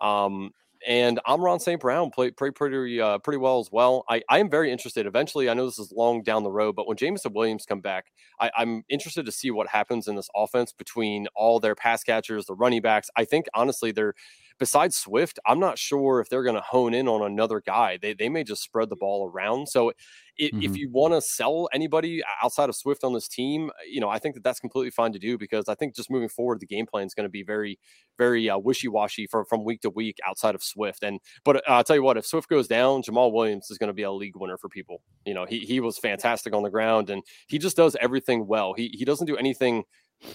Um, 0.00 0.50
and 0.86 1.18
Amon-Ra 1.26 1.58
St. 1.58 1.80
Brown 1.80 2.10
played, 2.10 2.36
played 2.36 2.54
pretty 2.54 3.00
uh, 3.00 3.18
pretty 3.18 3.38
well 3.38 3.58
as 3.58 3.70
well. 3.72 4.04
I, 4.08 4.22
I 4.30 4.38
am 4.38 4.48
very 4.48 4.70
interested. 4.70 5.06
Eventually, 5.06 5.50
I 5.50 5.54
know 5.54 5.66
this 5.66 5.78
is 5.78 5.92
long 5.92 6.22
down 6.22 6.44
the 6.44 6.50
road, 6.50 6.76
but 6.76 6.86
when 6.86 6.96
Jameson 6.96 7.32
Williams 7.34 7.66
come 7.66 7.80
back, 7.80 8.06
I, 8.40 8.50
I'm 8.56 8.84
interested 8.88 9.26
to 9.26 9.32
see 9.32 9.50
what 9.50 9.68
happens 9.68 10.06
in 10.08 10.14
this 10.16 10.28
offense 10.34 10.72
between 10.72 11.26
all 11.34 11.58
their 11.60 11.74
pass 11.74 12.04
catchers, 12.04 12.46
the 12.46 12.54
running 12.54 12.82
backs. 12.82 13.10
I 13.16 13.24
think 13.24 13.46
honestly, 13.54 13.90
they're 13.90 14.14
besides 14.58 14.96
Swift, 14.96 15.38
I'm 15.46 15.60
not 15.60 15.78
sure 15.78 16.20
if 16.20 16.28
they're 16.28 16.42
going 16.42 16.56
to 16.56 16.62
hone 16.62 16.94
in 16.94 17.08
on 17.08 17.22
another 17.22 17.60
guy. 17.60 17.98
They 18.00 18.14
they 18.14 18.28
may 18.28 18.44
just 18.44 18.62
spread 18.62 18.88
the 18.88 18.96
ball 18.96 19.30
around. 19.30 19.68
So 19.68 19.92
it, 20.38 20.52
mm-hmm. 20.52 20.62
if 20.62 20.76
you 20.76 20.90
want 20.90 21.14
to 21.14 21.20
sell 21.20 21.68
anybody 21.72 22.22
outside 22.42 22.68
of 22.68 22.76
Swift 22.76 23.04
on 23.04 23.14
this 23.14 23.26
team, 23.26 23.70
you 23.90 24.00
know, 24.00 24.08
I 24.08 24.18
think 24.18 24.34
that 24.34 24.44
that's 24.44 24.60
completely 24.60 24.90
fine 24.90 25.12
to 25.12 25.18
do 25.18 25.38
because 25.38 25.68
I 25.68 25.74
think 25.74 25.94
just 25.94 26.10
moving 26.10 26.28
forward, 26.28 26.60
the 26.60 26.66
game 26.66 26.86
plan 26.86 27.06
is 27.06 27.14
going 27.14 27.24
to 27.24 27.30
be 27.30 27.42
very, 27.42 27.78
very 28.18 28.50
uh, 28.50 28.58
wishy 28.58 28.88
washy 28.88 29.26
from 29.26 29.44
from 29.46 29.64
week 29.64 29.80
to 29.82 29.90
week 29.90 30.18
outside 30.26 30.54
of 30.54 30.62
Swift. 30.62 31.02
And 31.02 31.20
but 31.44 31.56
uh, 31.56 31.60
I'll 31.68 31.84
tell 31.84 31.96
you 31.96 32.02
what, 32.02 32.16
if 32.16 32.26
Swift 32.26 32.48
goes 32.48 32.68
down, 32.68 33.02
Jamaal 33.02 33.32
Williams 33.32 33.70
is 33.70 33.78
going 33.78 33.88
to 33.88 33.94
be 33.94 34.02
a 34.02 34.12
league 34.12 34.36
winner 34.36 34.58
for 34.58 34.68
people. 34.68 35.02
You 35.24 35.34
know, 35.34 35.46
he 35.46 35.60
he 35.60 35.80
was 35.80 35.98
fantastic 35.98 36.54
on 36.54 36.62
the 36.62 36.70
ground 36.70 37.10
and 37.10 37.22
he 37.48 37.58
just 37.58 37.76
does 37.76 37.96
everything 38.00 38.46
well. 38.46 38.74
He 38.74 38.90
he 38.94 39.04
doesn't 39.04 39.26
do 39.26 39.36
anything 39.36 39.84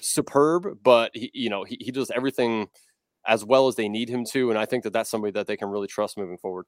superb, 0.02 0.66
but 0.84 1.12
he 1.14 1.32
you 1.34 1.50
know 1.50 1.64
he 1.64 1.78
he 1.80 1.92
does 1.92 2.12
everything 2.12 2.68
as 3.28 3.46
well 3.46 3.68
as 3.68 3.76
they 3.76 3.90
need 3.90 4.10
him 4.10 4.26
to. 4.32 4.50
And 4.50 4.60
I 4.60 4.66
think 4.66 4.84
that 4.84 4.94
that's 4.94 5.10
somebody 5.10 5.32
that 5.32 5.48
they 5.48 5.58
can 5.58 5.70
really 5.70 5.88
trust 5.88 6.18
moving 6.18 6.38
forward. 6.38 6.66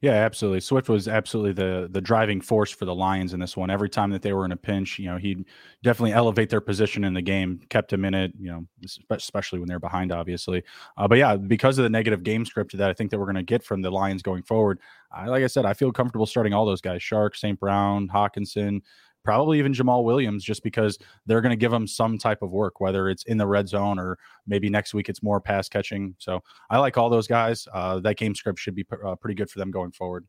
Yeah, 0.00 0.12
absolutely. 0.12 0.60
Swift 0.60 0.88
was 0.88 1.08
absolutely 1.08 1.52
the 1.52 1.88
the 1.90 2.00
driving 2.00 2.40
force 2.40 2.70
for 2.70 2.84
the 2.84 2.94
Lions 2.94 3.34
in 3.34 3.40
this 3.40 3.56
one. 3.56 3.70
Every 3.70 3.88
time 3.88 4.10
that 4.10 4.22
they 4.22 4.32
were 4.32 4.44
in 4.44 4.52
a 4.52 4.56
pinch, 4.56 4.98
you 4.98 5.06
know, 5.06 5.16
he'd 5.16 5.44
definitely 5.82 6.12
elevate 6.12 6.48
their 6.50 6.60
position 6.60 7.04
in 7.04 7.14
the 7.14 7.22
game, 7.22 7.60
kept 7.68 7.90
them 7.90 8.04
in 8.04 8.14
it, 8.14 8.32
you 8.38 8.50
know, 8.50 8.66
especially 9.10 9.58
when 9.58 9.68
they're 9.68 9.78
behind, 9.78 10.10
obviously. 10.12 10.62
Uh, 10.96 11.06
but 11.06 11.18
yeah, 11.18 11.36
because 11.36 11.78
of 11.78 11.84
the 11.84 11.90
negative 11.90 12.22
game 12.22 12.44
script 12.44 12.76
that 12.76 12.90
I 12.90 12.94
think 12.94 13.10
that 13.10 13.18
we're 13.18 13.26
going 13.26 13.36
to 13.36 13.42
get 13.42 13.62
from 13.62 13.82
the 13.82 13.90
Lions 13.90 14.22
going 14.22 14.42
forward, 14.42 14.80
I, 15.12 15.26
like 15.26 15.44
I 15.44 15.48
said, 15.48 15.66
I 15.66 15.74
feel 15.74 15.92
comfortable 15.92 16.26
starting 16.26 16.54
all 16.54 16.64
those 16.64 16.80
guys: 16.80 17.00
Chark, 17.02 17.36
St. 17.36 17.58
Brown, 17.60 18.08
Hockenson, 18.08 18.80
probably 19.24 19.58
even 19.58 19.72
Jamaal 19.72 20.04
Williams, 20.04 20.44
just 20.44 20.62
because 20.62 20.98
they're 21.26 21.40
going 21.40 21.50
to 21.50 21.56
give 21.56 21.72
him 21.72 21.86
some 21.86 22.18
type 22.18 22.42
of 22.42 22.52
work, 22.52 22.80
whether 22.80 23.08
it's 23.08 23.24
in 23.24 23.38
the 23.38 23.46
red 23.46 23.68
zone 23.68 23.98
or 23.98 24.18
maybe 24.46 24.68
next 24.70 24.94
week 24.94 25.08
it's 25.08 25.22
more 25.22 25.40
pass 25.40 25.68
catching. 25.68 26.14
So 26.18 26.42
I 26.70 26.78
like 26.78 26.96
all 26.96 27.10
those 27.10 27.26
guys. 27.26 27.68
Uh, 27.72 28.00
that 28.00 28.16
game 28.16 28.34
script 28.34 28.58
should 28.58 28.74
be 28.74 28.86
uh, 29.04 29.14
pretty 29.16 29.34
good 29.34 29.50
for 29.50 29.58
them 29.58 29.70
going 29.70 29.92
forward. 29.92 30.26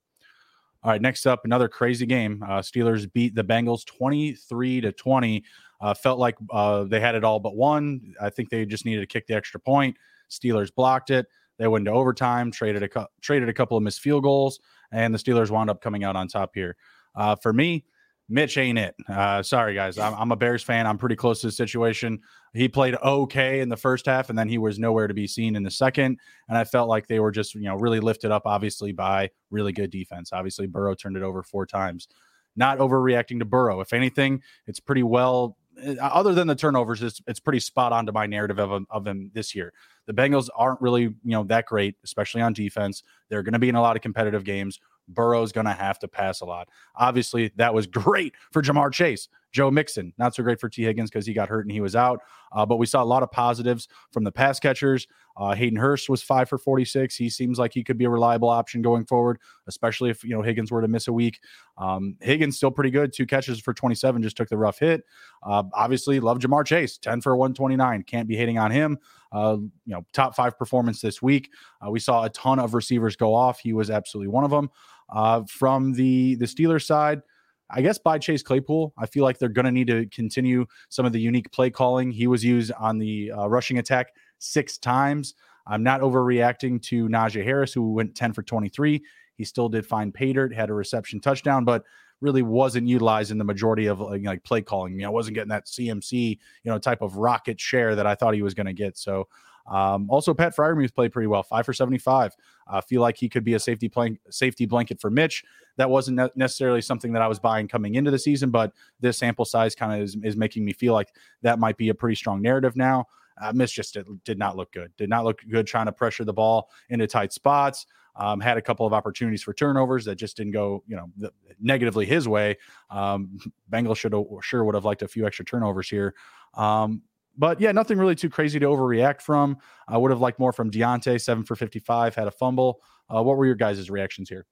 All 0.83 0.91
right, 0.91 1.01
next 1.01 1.27
up, 1.27 1.41
another 1.45 1.67
crazy 1.67 2.07
game. 2.07 2.43
Uh, 2.43 2.59
Steelers 2.59 3.11
beat 3.11 3.35
the 3.35 3.43
Bengals 3.43 3.85
23 3.85 4.81
to 4.81 4.91
20. 4.91 5.43
Uh, 5.79 5.93
felt 5.93 6.17
like 6.17 6.35
uh, 6.49 6.83
they 6.85 6.99
had 6.99 7.13
it 7.13 7.23
all 7.23 7.39
but 7.39 7.55
one. 7.55 8.15
I 8.19 8.29
think 8.31 8.49
they 8.49 8.65
just 8.65 8.85
needed 8.85 9.01
to 9.01 9.07
kick 9.07 9.27
the 9.27 9.35
extra 9.35 9.59
point. 9.59 9.95
Steelers 10.29 10.73
blocked 10.73 11.11
it. 11.11 11.27
They 11.59 11.67
went 11.67 11.87
into 11.87 11.95
overtime, 11.95 12.49
traded 12.49 12.81
a 12.81 13.07
traded 13.21 13.47
a 13.47 13.53
couple 13.53 13.77
of 13.77 13.83
missed 13.83 13.99
field 13.99 14.23
goals, 14.23 14.59
and 14.91 15.13
the 15.13 15.19
Steelers 15.19 15.51
wound 15.51 15.69
up 15.69 15.81
coming 15.81 16.03
out 16.03 16.15
on 16.15 16.27
top 16.27 16.51
here. 16.55 16.75
Uh, 17.13 17.35
for 17.35 17.53
me, 17.53 17.85
Mitch 18.29 18.57
ain't 18.57 18.79
it. 18.79 18.95
Uh, 19.09 19.43
sorry, 19.43 19.73
guys. 19.73 19.97
I'm, 19.97 20.13
I'm, 20.13 20.31
a 20.31 20.35
Bears 20.35 20.63
fan. 20.63 20.87
I'm 20.87 20.97
pretty 20.97 21.17
close 21.17 21.41
to 21.41 21.47
the 21.47 21.51
situation. 21.51 22.19
He 22.53 22.69
played 22.69 22.95
okay 22.95 23.59
in 23.59 23.67
the 23.67 23.77
first 23.77 24.05
half, 24.05 24.29
and 24.29 24.39
then 24.39 24.47
he 24.47 24.57
was 24.57 24.79
nowhere 24.79 25.07
to 25.07 25.13
be 25.13 25.27
seen 25.27 25.55
in 25.55 25.63
the 25.63 25.71
second. 25.71 26.17
And 26.47 26.57
I 26.57 26.63
felt 26.63 26.87
like 26.87 27.07
they 27.07 27.19
were 27.19 27.31
just, 27.31 27.55
you 27.55 27.63
know, 27.63 27.75
really 27.75 27.99
lifted 27.99 28.31
up, 28.31 28.43
obviously, 28.45 28.93
by 28.93 29.29
really 29.49 29.73
good 29.73 29.91
defense. 29.91 30.31
Obviously, 30.31 30.67
Burrow 30.67 30.95
turned 30.95 31.17
it 31.17 31.23
over 31.23 31.43
four 31.43 31.65
times. 31.65 32.07
Not 32.55 32.79
overreacting 32.79 33.39
to 33.39 33.45
Burrow. 33.45 33.81
If 33.81 33.91
anything, 33.91 34.41
it's 34.65 34.79
pretty 34.79 35.03
well 35.03 35.57
uh, 35.85 35.95
other 36.01 36.33
than 36.33 36.47
the 36.47 36.55
turnovers, 36.55 37.01
it's, 37.01 37.21
it's 37.27 37.39
pretty 37.39 37.59
spot 37.59 37.93
on 37.93 38.05
to 38.05 38.11
my 38.11 38.25
narrative 38.25 38.59
of 38.59 38.83
of 38.89 39.07
him 39.07 39.31
this 39.33 39.55
year. 39.55 39.73
The 40.07 40.13
Bengals 40.13 40.49
aren't 40.55 40.81
really, 40.81 41.03
you 41.03 41.17
know, 41.23 41.43
that 41.45 41.65
great, 41.65 41.95
especially 42.03 42.41
on 42.41 42.53
defense. 42.53 43.03
They're 43.29 43.43
going 43.43 43.53
to 43.53 43.59
be 43.59 43.69
in 43.69 43.75
a 43.75 43.81
lot 43.81 43.95
of 43.95 44.01
competitive 44.01 44.43
games. 44.43 44.79
Burrow's 45.13 45.51
going 45.51 45.65
to 45.65 45.73
have 45.73 45.99
to 45.99 46.07
pass 46.07 46.41
a 46.41 46.45
lot. 46.45 46.69
Obviously, 46.95 47.51
that 47.55 47.73
was 47.73 47.87
great 47.87 48.33
for 48.51 48.61
Ja'Marr 48.61 48.91
Chase. 48.91 49.27
Joe 49.51 49.69
Mixon, 49.69 50.13
not 50.17 50.33
so 50.33 50.43
great 50.43 50.59
for 50.59 50.69
Tee 50.69 50.83
Higgins 50.83 51.09
because 51.09 51.25
he 51.25 51.33
got 51.33 51.49
hurt 51.49 51.65
and 51.65 51.71
he 51.71 51.81
was 51.81 51.95
out. 51.95 52.21
Uh, 52.53 52.65
but 52.65 52.77
we 52.77 52.85
saw 52.85 53.03
a 53.03 53.05
lot 53.05 53.23
of 53.23 53.31
positives 53.31 53.87
from 54.11 54.23
the 54.23 54.31
pass 54.31 54.59
catchers. 54.59 55.07
Uh, 55.37 55.53
Hayden 55.53 55.77
Hurst 55.77 56.09
was 56.09 56.21
five 56.21 56.49
for 56.49 56.57
46. 56.57 57.15
He 57.15 57.29
seems 57.29 57.59
like 57.59 57.73
he 57.73 57.83
could 57.83 57.97
be 57.97 58.05
a 58.05 58.09
reliable 58.09 58.49
option 58.49 58.81
going 58.81 59.05
forward, 59.05 59.39
especially 59.67 60.09
if, 60.09 60.23
you 60.23 60.31
know, 60.31 60.41
Higgins 60.41 60.71
were 60.71 60.81
to 60.81 60.87
miss 60.87 61.07
a 61.07 61.13
week. 61.13 61.39
Um, 61.77 62.15
Higgins 62.21 62.57
still 62.57 62.71
pretty 62.71 62.91
good. 62.91 63.13
Two 63.13 63.25
catches 63.25 63.59
for 63.59 63.73
27, 63.73 64.21
just 64.21 64.37
took 64.37 64.49
the 64.49 64.57
rough 64.57 64.79
hit. 64.79 65.03
Uh, 65.43 65.63
obviously, 65.73 66.19
love 66.19 66.39
Ja'Marr 66.39 66.65
Chase, 66.65 66.97
10 66.97 67.21
for 67.21 67.35
129. 67.35 68.03
Can't 68.03 68.27
be 68.27 68.35
hating 68.35 68.57
on 68.57 68.71
him. 68.71 68.97
Uh, 69.31 69.57
you 69.85 69.93
know, 69.93 70.05
top 70.11 70.35
five 70.35 70.57
performance 70.57 70.99
this 70.99 71.21
week. 71.21 71.49
Uh, 71.85 71.89
we 71.89 71.99
saw 71.99 72.23
a 72.25 72.29
ton 72.29 72.59
of 72.59 72.73
receivers 72.73 73.15
go 73.15 73.33
off. 73.33 73.59
He 73.59 73.71
was 73.71 73.89
absolutely 73.89 74.27
one 74.27 74.43
of 74.43 74.51
them. 74.51 74.69
Uh, 75.11 75.43
from 75.47 75.93
the 75.93 76.35
the 76.35 76.45
Steelers 76.45 76.85
side, 76.85 77.21
I 77.69 77.81
guess 77.81 77.97
by 77.97 78.17
Chase 78.17 78.43
Claypool, 78.43 78.93
I 78.97 79.05
feel 79.05 79.23
like 79.23 79.37
they're 79.37 79.49
going 79.49 79.65
to 79.65 79.71
need 79.71 79.87
to 79.87 80.05
continue 80.07 80.65
some 80.89 81.05
of 81.05 81.13
the 81.13 81.19
unique 81.19 81.51
play 81.51 81.69
calling. 81.69 82.11
He 82.11 82.27
was 82.27 82.43
used 82.43 82.71
on 82.73 82.97
the 82.97 83.31
uh, 83.31 83.47
rushing 83.47 83.77
attack 83.77 84.07
six 84.39 84.77
times. 84.77 85.35
I'm 85.67 85.83
not 85.83 86.01
overreacting 86.01 86.81
to 86.83 87.07
Najee 87.07 87.43
Harris, 87.43 87.73
who 87.73 87.93
went 87.93 88.15
10 88.15 88.33
for 88.33 88.43
23. 88.43 89.01
He 89.35 89.45
still 89.45 89.69
did 89.69 89.85
find 89.85 90.13
pay 90.13 90.33
dirt, 90.33 90.53
had 90.53 90.69
a 90.69 90.73
reception 90.73 91.19
touchdown, 91.19 91.63
but 91.63 91.83
really 92.19 92.41
wasn't 92.41 92.87
utilized 92.87 93.31
in 93.31 93.37
the 93.37 93.43
majority 93.43 93.87
of 93.87 93.99
like, 93.99 94.23
like 94.23 94.43
play 94.43 94.61
calling. 94.61 94.93
You 94.93 95.05
know, 95.05 95.11
wasn't 95.11 95.35
getting 95.35 95.49
that 95.49 95.65
CMC, 95.65 96.37
you 96.63 96.71
know, 96.71 96.77
type 96.77 97.01
of 97.01 97.17
rocket 97.17 97.59
share 97.59 97.95
that 97.95 98.05
I 98.05 98.15
thought 98.15 98.33
he 98.33 98.43
was 98.43 98.53
going 98.53 98.67
to 98.67 98.73
get. 98.73 98.97
So 98.97 99.27
um, 99.67 100.09
also, 100.09 100.33
Pat 100.33 100.55
Freiermuth 100.55 100.93
played 100.93 101.11
pretty 101.11 101.27
well, 101.27 101.43
five 101.43 101.65
for 101.65 101.73
75. 101.73 102.35
I 102.67 102.77
uh, 102.77 102.81
feel 102.81 103.01
like 103.01 103.17
he 103.17 103.29
could 103.29 103.43
be 103.43 103.53
a 103.53 103.59
safety 103.59 103.89
plank, 103.89 104.19
safety 104.29 104.65
blanket 104.65 104.99
for 104.99 105.09
Mitch. 105.09 105.43
That 105.77 105.89
wasn't 105.89 106.17
ne- 106.17 106.29
necessarily 106.35 106.81
something 106.81 107.13
that 107.13 107.21
I 107.21 107.27
was 107.27 107.39
buying 107.39 107.67
coming 107.67 107.95
into 107.95 108.11
the 108.11 108.19
season, 108.19 108.49
but 108.49 108.73
this 108.99 109.17
sample 109.17 109.45
size 109.45 109.75
kind 109.75 109.93
of 109.93 110.01
is, 110.01 110.17
is 110.23 110.35
making 110.35 110.65
me 110.65 110.73
feel 110.73 110.93
like 110.93 111.09
that 111.41 111.59
might 111.59 111.77
be 111.77 111.89
a 111.89 111.93
pretty 111.93 112.15
strong 112.15 112.41
narrative 112.41 112.75
now. 112.75 113.05
Uh, 113.41 113.51
Mitch 113.53 113.73
just 113.73 113.93
did, 113.93 114.05
did, 114.23 114.37
not 114.37 114.57
look 114.57 114.71
good. 114.71 114.91
Did 114.97 115.09
not 115.09 115.23
look 115.23 115.41
good 115.49 115.65
trying 115.65 115.85
to 115.85 115.91
pressure 115.91 116.25
the 116.25 116.33
ball 116.33 116.69
into 116.89 117.07
tight 117.07 117.33
spots. 117.33 117.85
Um, 118.17 118.41
had 118.41 118.57
a 118.57 118.61
couple 118.61 118.85
of 118.85 118.91
opportunities 118.91 119.41
for 119.41 119.53
turnovers 119.53 120.03
that 120.05 120.15
just 120.15 120.35
didn't 120.35 120.51
go, 120.51 120.83
you 120.85 120.97
know, 120.97 121.29
negatively 121.61 122.05
his 122.05 122.27
way. 122.27 122.57
Um, 122.89 123.39
Bengals 123.71 123.97
should 123.97 124.13
sure 124.41 124.65
would 124.65 124.75
have 124.75 124.83
liked 124.83 125.01
a 125.01 125.07
few 125.07 125.25
extra 125.25 125.45
turnovers 125.45 125.89
here. 125.89 126.13
Um, 126.55 127.03
but 127.37 127.61
yeah, 127.61 127.71
nothing 127.71 127.97
really 127.97 128.15
too 128.15 128.29
crazy 128.29 128.59
to 128.59 128.65
overreact 128.65 129.21
from. 129.21 129.57
I 129.87 129.97
would 129.97 130.11
have 130.11 130.19
liked 130.19 130.39
more 130.39 130.51
from 130.51 130.69
Diontae, 130.69 131.19
seven 131.19 131.43
for 131.43 131.55
55, 131.55 132.15
had 132.15 132.27
a 132.27 132.31
fumble. 132.31 132.81
Uh, 133.09 133.23
what 133.23 133.37
were 133.37 133.45
your 133.45 133.55
guys' 133.55 133.89
reactions 133.89 134.29
here? 134.29 134.45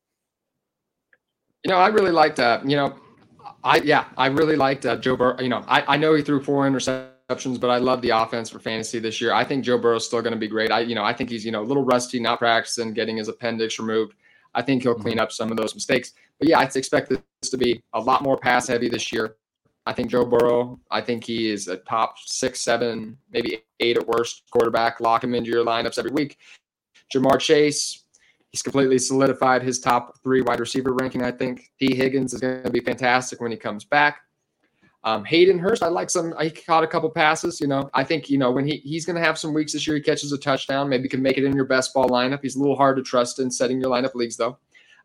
You 1.63 1.71
know, 1.71 1.77
I 1.77 1.87
really 1.87 2.11
liked, 2.11 2.39
uh, 2.39 2.61
you 2.65 2.75
know, 2.75 2.95
I, 3.63 3.77
yeah, 3.77 4.05
I 4.17 4.27
really 4.27 4.55
liked 4.55 4.85
uh, 4.85 4.95
Joe 4.97 5.15
Burrow. 5.15 5.39
You 5.41 5.49
know, 5.49 5.63
I, 5.67 5.95
I 5.95 5.97
know 5.97 6.13
he 6.13 6.21
threw 6.23 6.41
four 6.41 6.69
interceptions, 6.69 7.59
but 7.59 7.69
I 7.69 7.77
love 7.77 8.01
the 8.01 8.11
offense 8.11 8.49
for 8.49 8.59
fantasy 8.59 8.99
this 8.99 9.19
year. 9.19 9.33
I 9.33 9.43
think 9.43 9.65
Joe 9.65 9.77
Burrow's 9.77 10.05
still 10.05 10.21
going 10.21 10.33
to 10.33 10.39
be 10.39 10.47
great. 10.47 10.71
I, 10.71 10.81
you 10.81 10.95
know, 10.95 11.03
I 11.03 11.13
think 11.13 11.29
he's, 11.29 11.45
you 11.45 11.51
know, 11.51 11.61
a 11.61 11.63
little 11.63 11.83
rusty, 11.83 12.19
not 12.19 12.39
practicing, 12.39 12.93
getting 12.93 13.17
his 13.17 13.27
appendix 13.27 13.77
removed. 13.79 14.13
I 14.53 14.61
think 14.61 14.83
he'll 14.83 14.95
clean 14.95 15.15
mm-hmm. 15.15 15.23
up 15.23 15.31
some 15.31 15.51
of 15.51 15.57
those 15.57 15.75
mistakes. 15.75 16.13
But 16.39 16.47
yeah, 16.47 16.59
I 16.59 16.63
expect 16.63 17.09
this 17.09 17.49
to 17.49 17.57
be 17.57 17.83
a 17.93 17.99
lot 17.99 18.23
more 18.23 18.37
pass 18.37 18.67
heavy 18.67 18.89
this 18.89 19.11
year. 19.11 19.35
I 19.85 19.93
think 19.93 20.11
Joe 20.11 20.25
Burrow, 20.25 20.79
I 20.91 21.01
think 21.01 21.23
he 21.23 21.49
is 21.49 21.67
a 21.67 21.77
top 21.77 22.15
six, 22.19 22.61
seven, 22.61 23.17
maybe 23.31 23.63
eight 23.79 23.97
at 23.97 24.07
worst 24.07 24.43
quarterback. 24.51 24.99
Lock 24.99 25.23
him 25.23 25.33
into 25.33 25.49
your 25.49 25.65
lineups 25.65 25.97
every 25.97 26.11
week. 26.11 26.37
Ja'Marr 27.13 27.39
Chase, 27.39 28.03
he's 28.51 28.61
completely 28.61 28.99
solidified 28.99 29.63
his 29.63 29.79
top 29.79 30.21
three 30.21 30.41
wide 30.41 30.59
receiver 30.59 30.93
ranking. 30.93 31.23
I 31.23 31.31
think 31.31 31.71
Tee 31.79 31.95
Higgins 31.95 32.33
is 32.33 32.41
going 32.41 32.63
to 32.63 32.69
be 32.69 32.81
fantastic 32.81 33.41
when 33.41 33.51
he 33.51 33.57
comes 33.57 33.83
back. 33.83 34.21
Um, 35.03 35.23
Hayden 35.23 35.57
Hurst, 35.57 35.81
I 35.81 35.87
like 35.87 36.09
some. 36.09 36.33
He 36.41 36.51
caught 36.51 36.83
a 36.83 36.87
couple 36.87 37.09
passes. 37.09 37.61
You 37.61 37.67
know, 37.67 37.89
I 37.93 38.03
think 38.03 38.29
you 38.29 38.37
know 38.37 38.51
when 38.51 38.67
he 38.67 38.77
he's 38.77 39.05
going 39.05 39.15
to 39.15 39.21
have 39.23 39.39
some 39.39 39.53
weeks 39.53 39.71
this 39.71 39.87
year. 39.87 39.95
He 39.95 40.01
catches 40.01 40.33
a 40.33 40.37
touchdown, 40.37 40.89
maybe 40.89 41.07
can 41.07 41.21
make 41.21 41.37
it 41.37 41.45
in 41.45 41.55
your 41.55 41.65
best 41.65 41.93
ball 41.93 42.09
lineup. 42.09 42.39
He's 42.41 42.57
a 42.57 42.59
little 42.59 42.75
hard 42.75 42.97
to 42.97 43.03
trust 43.03 43.39
in 43.39 43.49
setting 43.49 43.79
your 43.79 43.89
lineup 43.89 44.13
leagues 44.13 44.35
though. 44.35 44.57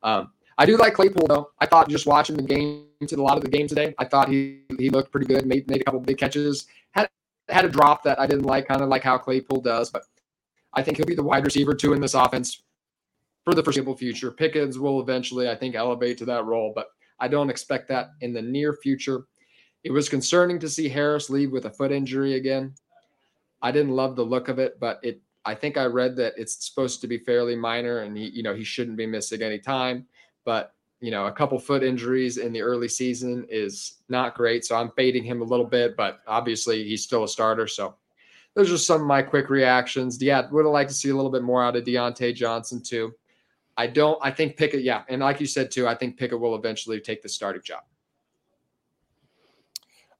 Um, 0.02 0.32
I 0.56 0.66
do 0.66 0.76
like 0.76 0.94
Claypool 0.94 1.26
though. 1.26 1.50
I 1.60 1.66
thought 1.66 1.88
just 1.88 2.06
watching 2.06 2.36
the 2.36 2.42
game 2.42 2.86
a 3.12 3.16
lot 3.16 3.36
of 3.36 3.42
the 3.42 3.50
game 3.50 3.68
today, 3.68 3.94
I 3.98 4.04
thought 4.04 4.28
he 4.28 4.62
he 4.78 4.88
looked 4.88 5.10
pretty 5.12 5.26
good. 5.26 5.46
Made 5.46 5.68
made 5.68 5.80
a 5.80 5.84
couple 5.84 6.00
big 6.00 6.18
catches. 6.18 6.66
Had 6.92 7.08
had 7.48 7.64
a 7.64 7.68
drop 7.68 8.02
that 8.04 8.18
I 8.18 8.26
didn't 8.26 8.44
like, 8.44 8.68
kind 8.68 8.80
of 8.80 8.88
like 8.88 9.02
how 9.02 9.18
Claypool 9.18 9.60
does, 9.60 9.90
but 9.90 10.04
I 10.72 10.82
think 10.82 10.96
he'll 10.96 11.06
be 11.06 11.14
the 11.14 11.22
wide 11.22 11.44
receiver 11.44 11.74
too 11.74 11.92
in 11.92 12.00
this 12.00 12.14
offense 12.14 12.62
for 13.44 13.54
the 13.54 13.62
foreseeable 13.62 13.96
future. 13.96 14.30
Pickens 14.30 14.78
will 14.78 15.00
eventually, 15.00 15.48
I 15.48 15.54
think, 15.54 15.74
elevate 15.74 16.18
to 16.18 16.24
that 16.26 16.46
role, 16.46 16.72
but 16.74 16.88
I 17.20 17.28
don't 17.28 17.50
expect 17.50 17.88
that 17.88 18.10
in 18.22 18.32
the 18.32 18.42
near 18.42 18.72
future. 18.72 19.26
It 19.84 19.92
was 19.92 20.08
concerning 20.08 20.58
to 20.60 20.68
see 20.68 20.88
Harris 20.88 21.28
leave 21.28 21.52
with 21.52 21.66
a 21.66 21.70
foot 21.70 21.92
injury 21.92 22.34
again. 22.34 22.74
I 23.60 23.70
didn't 23.70 23.92
love 23.92 24.16
the 24.16 24.24
look 24.24 24.48
of 24.48 24.58
it, 24.58 24.80
but 24.80 24.98
it 25.02 25.20
I 25.44 25.54
think 25.54 25.76
I 25.76 25.84
read 25.84 26.16
that 26.16 26.32
it's 26.38 26.66
supposed 26.66 27.02
to 27.02 27.06
be 27.06 27.18
fairly 27.18 27.54
minor 27.54 27.98
and 27.98 28.16
he, 28.16 28.30
you 28.30 28.42
know, 28.42 28.54
he 28.54 28.64
shouldn't 28.64 28.96
be 28.96 29.06
missing 29.06 29.42
any 29.42 29.58
time. 29.58 30.06
But 30.44 30.74
you 31.00 31.10
know, 31.10 31.26
a 31.26 31.32
couple 31.32 31.58
foot 31.58 31.82
injuries 31.82 32.38
in 32.38 32.52
the 32.52 32.62
early 32.62 32.88
season 32.88 33.46
is 33.50 33.96
not 34.08 34.34
great. 34.34 34.64
So 34.64 34.76
I'm 34.76 34.90
fading 34.92 35.22
him 35.22 35.42
a 35.42 35.44
little 35.44 35.66
bit, 35.66 35.96
but 35.96 36.20
obviously 36.26 36.82
he's 36.84 37.02
still 37.02 37.24
a 37.24 37.28
starter. 37.28 37.66
So 37.66 37.96
those 38.54 38.72
are 38.72 38.78
some 38.78 39.02
of 39.02 39.06
my 39.06 39.20
quick 39.20 39.50
reactions. 39.50 40.22
Yeah, 40.22 40.48
would 40.50 40.64
have 40.64 40.72
liked 40.72 40.90
to 40.90 40.96
see 40.96 41.10
a 41.10 41.14
little 41.14 41.30
bit 41.30 41.42
more 41.42 41.62
out 41.62 41.76
of 41.76 41.84
Diontae 41.84 42.34
Johnson 42.34 42.80
too. 42.82 43.12
I 43.76 43.86
don't. 43.88 44.18
I 44.22 44.30
think 44.30 44.56
Pickett. 44.56 44.82
Yeah, 44.82 45.02
and 45.08 45.20
like 45.20 45.40
you 45.40 45.46
said 45.46 45.70
too, 45.70 45.86
I 45.86 45.94
think 45.94 46.16
Pickett 46.16 46.38
will 46.38 46.54
eventually 46.54 47.00
take 47.00 47.22
the 47.22 47.28
starting 47.28 47.62
job. 47.62 47.82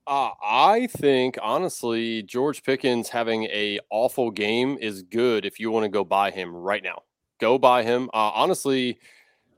Uh, 0.06 0.30
I 0.42 0.88
think 0.88 1.38
honestly, 1.40 2.24
George 2.24 2.62
Pickens 2.62 3.08
having 3.08 3.44
a 3.44 3.78
awful 3.90 4.30
game 4.30 4.76
is 4.80 5.02
good 5.02 5.46
if 5.46 5.58
you 5.58 5.70
want 5.70 5.84
to 5.84 5.88
go 5.88 6.04
buy 6.04 6.30
him 6.30 6.54
right 6.54 6.82
now. 6.82 7.04
Go 7.40 7.58
buy 7.58 7.84
him. 7.84 8.10
Uh, 8.12 8.32
honestly, 8.34 8.98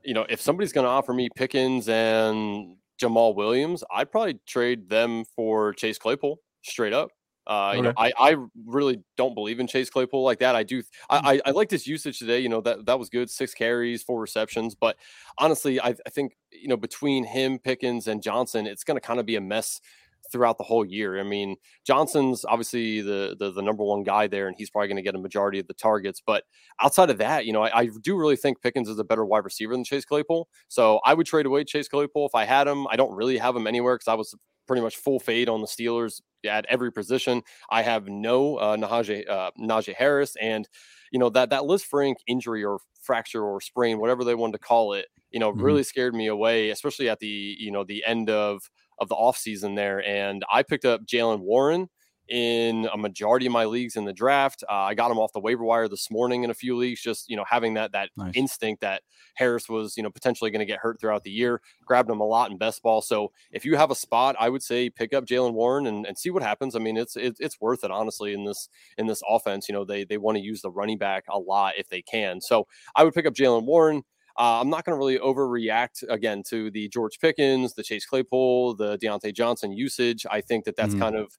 you 0.07 0.13
know, 0.13 0.25
if 0.29 0.39
somebody's 0.39 0.71
going 0.71 0.85
to 0.85 0.89
offer 0.89 1.13
me 1.13 1.27
Pickens 1.35 1.89
and 1.89 2.77
Jamaal 2.99 3.35
Williams, 3.35 3.83
I'd 3.93 4.09
probably 4.09 4.39
trade 4.47 4.89
them 4.89 5.25
for 5.35 5.73
Chase 5.73 5.97
Claypool 5.97 6.39
straight 6.63 6.93
up. 6.93 7.09
Uh, 7.45 7.67
okay. 7.69 7.77
you 7.77 7.83
know, 7.83 7.93
I, 7.97 8.13
I 8.17 8.35
really 8.65 9.01
don't 9.17 9.35
believe 9.35 9.59
in 9.59 9.67
Chase 9.67 9.89
Claypool 9.89 10.23
like 10.23 10.39
that. 10.39 10.55
I 10.55 10.63
do. 10.63 10.81
I, 11.09 11.17
mm. 11.17 11.21
I, 11.23 11.49
I 11.49 11.51
like 11.51 11.67
this 11.67 11.85
usage 11.85 12.19
today. 12.19 12.39
You 12.39 12.47
know 12.47 12.61
that 12.61 12.85
that 12.85 12.97
was 12.97 13.09
good. 13.09 13.29
Six 13.29 13.53
carries, 13.53 14.01
four 14.01 14.19
receptions. 14.19 14.75
But 14.75 14.97
honestly, 15.39 15.79
I, 15.79 15.95
I 16.05 16.09
think 16.09 16.37
you 16.51 16.67
know 16.69 16.77
between 16.77 17.25
him, 17.25 17.59
Pickens, 17.59 18.07
and 18.07 18.21
Johnson, 18.23 18.65
it's 18.65 18.83
going 18.83 18.97
to 18.97 19.05
kind 19.05 19.19
of 19.19 19.25
be 19.25 19.35
a 19.35 19.41
mess 19.41 19.79
throughout 20.31 20.57
the 20.57 20.63
whole 20.63 20.85
year. 20.85 21.19
I 21.19 21.23
mean, 21.23 21.55
Johnson's 21.85 22.45
obviously 22.45 23.01
the 23.01 23.35
the, 23.37 23.51
the 23.51 23.61
number 23.61 23.83
one 23.83 24.03
guy 24.03 24.27
there, 24.27 24.47
and 24.47 24.55
he's 24.57 24.69
probably 24.69 24.87
going 24.87 24.97
to 24.97 25.03
get 25.03 25.15
a 25.15 25.19
majority 25.19 25.59
of 25.59 25.67
the 25.67 25.73
targets. 25.73 26.21
But 26.25 26.43
outside 26.81 27.09
of 27.09 27.17
that, 27.19 27.45
you 27.45 27.53
know, 27.53 27.63
I, 27.63 27.79
I, 27.79 27.89
do 28.01 28.17
really 28.17 28.35
think 28.35 28.61
Pickens 28.61 28.89
is 28.89 28.99
a 28.99 29.03
better 29.03 29.25
wide 29.25 29.45
receiver 29.45 29.73
than 29.73 29.83
Chase 29.83 30.05
Claypool. 30.05 30.47
So 30.67 30.99
I 31.05 31.13
would 31.13 31.25
trade 31.25 31.45
away 31.45 31.63
Chase 31.63 31.87
Claypool 31.87 32.27
if 32.27 32.35
I 32.35 32.45
had 32.45 32.67
him. 32.67 32.87
I 32.87 32.95
don't 32.95 33.13
really 33.13 33.37
have 33.37 33.55
him 33.55 33.67
anywhere 33.67 33.95
because 33.95 34.07
I 34.07 34.15
was 34.15 34.35
pretty 34.67 34.81
much 34.81 34.97
full 34.97 35.19
fade 35.19 35.49
on 35.49 35.61
the 35.61 35.67
Steelers 35.67 36.21
at 36.45 36.65
every 36.69 36.91
position. 36.91 37.41
I 37.69 37.81
have 37.81 38.07
no 38.07 38.57
uh, 38.57 38.77
Najee, 38.77 39.27
uh, 39.27 39.51
Najee 39.59 39.95
Harris, 39.95 40.35
and 40.39 40.67
you 41.11 41.19
know 41.19 41.29
that 41.29 41.49
that 41.49 41.63
Lisfranc 41.63 42.15
injury 42.27 42.63
or 42.63 42.79
fracture 43.01 43.43
or 43.43 43.61
sprain, 43.61 43.99
whatever 43.99 44.23
they 44.23 44.35
wanted 44.35 44.53
to 44.53 44.59
call 44.59 44.93
it, 44.93 45.07
you 45.31 45.39
know, 45.39 45.51
mm-hmm. 45.51 45.63
really 45.63 45.83
scared 45.83 46.13
me 46.13 46.27
away, 46.27 46.69
especially 46.69 47.09
at 47.09 47.19
the 47.19 47.55
you 47.57 47.71
know 47.71 47.83
the 47.83 48.03
end 48.05 48.29
of 48.29 48.61
of 48.99 49.09
the 49.09 49.15
offseason 49.15 49.75
there. 49.75 50.05
And 50.05 50.43
I 50.51 50.63
picked 50.63 50.85
up 50.85 51.05
Jaylen 51.05 51.39
Warren 51.39 51.89
in 52.29 52.89
a 52.91 52.97
majority 52.97 53.45
of 53.45 53.53
my 53.53 53.65
leagues 53.65 53.95
in 53.95 54.03
the 54.03 54.13
draft. 54.13 54.63
Uh, 54.69 54.73
I 54.73 54.95
got 54.95 55.11
him 55.11 55.17
off 55.17 55.31
the 55.31 55.39
waiver 55.39 55.63
wire 55.63 55.87
this 55.87 56.11
morning 56.11 56.43
in 56.43 56.49
a 56.49 56.53
few 56.53 56.75
leagues, 56.75 57.01
just 57.01 57.29
you 57.29 57.37
know 57.37 57.45
having 57.47 57.75
that 57.75 57.93
that 57.93 58.09
nice. 58.17 58.33
instinct 58.35 58.81
that 58.81 59.03
Harris 59.35 59.69
was 59.69 59.95
you 59.95 60.03
know 60.03 60.09
potentially 60.09 60.51
going 60.51 60.59
to 60.59 60.65
get 60.65 60.79
hurt 60.79 60.99
throughout 60.99 61.23
the 61.23 61.31
year. 61.31 61.61
Grabbed 61.85 62.09
him 62.09 62.19
a 62.19 62.25
lot 62.25 62.51
in 62.51 62.57
best 62.57 62.81
ball. 62.81 63.01
So 63.01 63.31
if 63.51 63.65
you 63.65 63.77
have 63.77 63.91
a 63.91 63.95
spot, 63.95 64.35
I 64.39 64.49
would 64.49 64.63
say 64.63 64.89
pick 64.89 65.13
up 65.13 65.25
Jaylen 65.25 65.53
Warren 65.53 65.87
and, 65.87 66.05
and 66.05 66.17
see 66.17 66.29
what 66.29 66.43
happens. 66.43 66.75
I 66.75 66.79
mean, 66.79 66.97
it's 66.97 67.15
it, 67.15 67.37
it's 67.39 67.61
worth 67.61 67.83
it 67.83 67.91
honestly 67.91 68.33
in 68.33 68.45
this 68.45 68.69
in 68.97 69.07
this 69.07 69.21
offense. 69.27 69.69
You 69.69 69.73
know 69.73 69.85
they 69.85 70.03
they 70.03 70.17
want 70.17 70.37
to 70.37 70.43
use 70.43 70.61
the 70.61 70.71
running 70.71 70.97
back 70.97 71.23
a 71.29 71.39
lot 71.39 71.73
if 71.77 71.87
they 71.89 72.01
can. 72.01 72.41
So 72.41 72.67
I 72.95 73.03
would 73.03 73.13
pick 73.13 73.25
up 73.25 73.33
Jaylen 73.33 73.65
Warren. 73.65 74.03
Uh, 74.37 74.61
I'm 74.61 74.69
not 74.69 74.85
going 74.85 74.95
to 74.95 74.99
really 74.99 75.17
overreact 75.17 76.03
again 76.09 76.43
to 76.49 76.69
the 76.69 76.87
George 76.89 77.19
Pickens, 77.19 77.73
the 77.73 77.83
Chase 77.83 78.05
Claypool, 78.05 78.75
the 78.75 78.97
Diontae 78.99 79.33
Johnson 79.33 79.71
usage. 79.71 80.25
I 80.29 80.41
think 80.41 80.65
that 80.65 80.75
that's 80.75 80.91
mm-hmm. 80.91 81.01
kind 81.01 81.15
of 81.15 81.31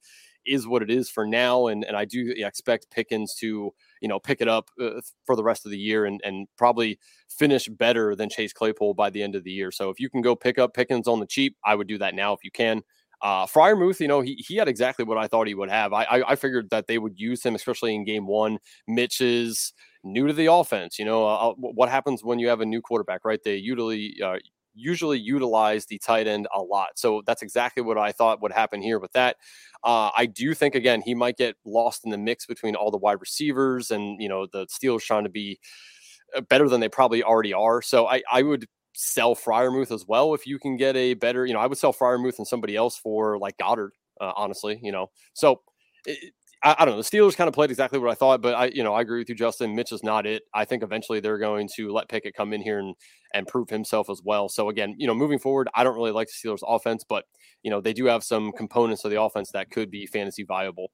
is 0.44 0.66
what 0.66 0.82
it 0.82 0.90
is 0.90 1.08
for 1.08 1.26
now, 1.26 1.66
and 1.66 1.84
and 1.84 1.96
I 1.96 2.04
do 2.04 2.34
expect 2.36 2.90
Pickens 2.90 3.34
to 3.36 3.72
you 4.00 4.08
know 4.08 4.18
pick 4.18 4.40
it 4.40 4.48
up 4.48 4.70
uh, 4.80 5.00
for 5.26 5.36
the 5.36 5.44
rest 5.44 5.64
of 5.64 5.70
the 5.70 5.78
year 5.78 6.06
and 6.06 6.20
and 6.24 6.48
probably 6.56 6.98
finish 7.28 7.68
better 7.68 8.16
than 8.16 8.30
Chase 8.30 8.52
Claypool 8.52 8.94
by 8.94 9.10
the 9.10 9.22
end 9.22 9.34
of 9.36 9.44
the 9.44 9.52
year. 9.52 9.70
So 9.70 9.90
if 9.90 10.00
you 10.00 10.10
can 10.10 10.22
go 10.22 10.34
pick 10.34 10.58
up 10.58 10.74
Pickens 10.74 11.06
on 11.06 11.20
the 11.20 11.26
cheap, 11.26 11.56
I 11.64 11.74
would 11.74 11.86
do 11.86 11.98
that 11.98 12.14
now 12.14 12.32
if 12.32 12.40
you 12.42 12.50
can. 12.50 12.82
Uh, 13.20 13.46
Freiermuth, 13.46 13.98
you 13.98 14.06
know, 14.06 14.20
he, 14.20 14.34
he 14.34 14.56
had 14.56 14.68
exactly 14.68 15.04
what 15.04 15.18
I 15.18 15.26
thought 15.26 15.48
he 15.48 15.54
would 15.54 15.70
have. 15.70 15.92
I, 15.92 16.04
I, 16.04 16.32
I 16.32 16.36
figured 16.36 16.70
that 16.70 16.86
they 16.86 16.98
would 16.98 17.18
use 17.18 17.44
him, 17.44 17.56
especially 17.56 17.94
in 17.94 18.04
game 18.04 18.28
one. 18.28 18.58
Mitch 18.86 19.20
is 19.20 19.72
new 20.04 20.26
to 20.26 20.32
the 20.32 20.46
offense. 20.52 20.98
You 20.98 21.04
know, 21.04 21.26
uh, 21.26 21.52
what 21.58 21.88
happens 21.88 22.24
when 22.24 22.38
you 22.38 22.48
have 22.48 22.60
a 22.60 22.66
new 22.66 22.80
quarterback, 22.80 23.24
right? 23.24 23.40
They 23.42 23.56
usually 23.56 24.16
uh, 24.24 24.36
usually 24.74 25.18
utilize 25.18 25.86
the 25.86 25.98
tight 25.98 26.26
end 26.26 26.46
a 26.54 26.60
lot. 26.62 26.90
So 26.98 27.22
that's 27.26 27.42
exactly 27.42 27.82
what 27.82 27.98
I 27.98 28.12
thought 28.12 28.42
would 28.42 28.52
happen 28.52 28.80
here 28.80 28.98
with 28.98 29.12
that. 29.12 29.36
Uh, 29.84 30.10
I 30.16 30.26
do 30.26 30.54
think 30.54 30.74
again 30.74 31.00
he 31.02 31.14
might 31.14 31.36
get 31.36 31.56
lost 31.64 32.02
in 32.04 32.10
the 32.10 32.18
mix 32.18 32.46
between 32.46 32.74
all 32.76 32.90
the 32.90 32.98
wide 32.98 33.20
receivers 33.20 33.90
and 33.90 34.20
you 34.20 34.28
know 34.28 34.46
the 34.46 34.66
Steelers 34.66 35.02
trying 35.02 35.24
to 35.24 35.30
be 35.30 35.58
uh, 36.36 36.40
better 36.42 36.68
than 36.68 36.80
they 36.80 36.88
probably 36.88 37.22
already 37.22 37.52
are. 37.52 37.82
So 37.82 38.06
I 38.06 38.22
I 38.30 38.42
would 38.42 38.66
sell 38.94 39.34
Freiermuth 39.34 39.92
as 39.92 40.06
well 40.06 40.34
if 40.34 40.46
you 40.46 40.58
can 40.58 40.76
get 40.76 40.96
a 40.96 41.14
better, 41.14 41.46
you 41.46 41.54
know, 41.54 41.60
I 41.60 41.66
would 41.66 41.78
sell 41.78 41.92
Freiermuth 41.92 42.38
and 42.38 42.46
somebody 42.46 42.74
else 42.76 42.96
for 42.96 43.38
like 43.38 43.56
Goedert. 43.58 43.90
uh, 44.20 44.32
honestly, 44.36 44.80
you 44.82 44.92
know. 44.92 45.10
So 45.34 45.62
it, 46.06 46.32
I, 46.62 46.76
I, 46.78 46.84
don't 46.84 46.96
know. 46.96 47.02
The 47.02 47.08
Steelers 47.08 47.36
kind 47.36 47.48
of 47.48 47.54
played 47.54 47.70
exactly 47.70 47.98
what 47.98 48.10
I 48.10 48.14
thought, 48.14 48.42
but 48.42 48.54
I, 48.54 48.66
you 48.66 48.82
know, 48.82 48.94
I 48.94 49.00
agree 49.00 49.20
with 49.20 49.28
you, 49.28 49.34
Justin. 49.34 49.74
Mitch 49.74 49.92
is 49.92 50.02
not 50.02 50.26
it. 50.26 50.42
I 50.54 50.64
think 50.64 50.82
eventually 50.82 51.20
they're 51.20 51.38
going 51.38 51.68
to 51.76 51.92
let 51.92 52.08
Pickett 52.08 52.34
come 52.34 52.52
in 52.52 52.60
here 52.60 52.78
and 52.78 52.94
and 53.34 53.46
prove 53.46 53.68
himself 53.68 54.08
as 54.08 54.22
well. 54.24 54.48
So 54.48 54.70
again, 54.70 54.94
you 54.98 55.06
know, 55.06 55.14
moving 55.14 55.38
forward, 55.38 55.68
I 55.74 55.84
don't 55.84 55.94
really 55.94 56.12
like 56.12 56.28
the 56.28 56.48
Steelers 56.48 56.62
offense, 56.66 57.04
but 57.06 57.24
you 57.62 57.70
know, 57.70 57.80
they 57.80 57.92
do 57.92 58.06
have 58.06 58.24
some 58.24 58.52
components 58.52 59.04
of 59.04 59.10
the 59.10 59.20
offense 59.20 59.50
that 59.52 59.70
could 59.70 59.90
be 59.90 60.06
fantasy 60.06 60.44
viable 60.44 60.90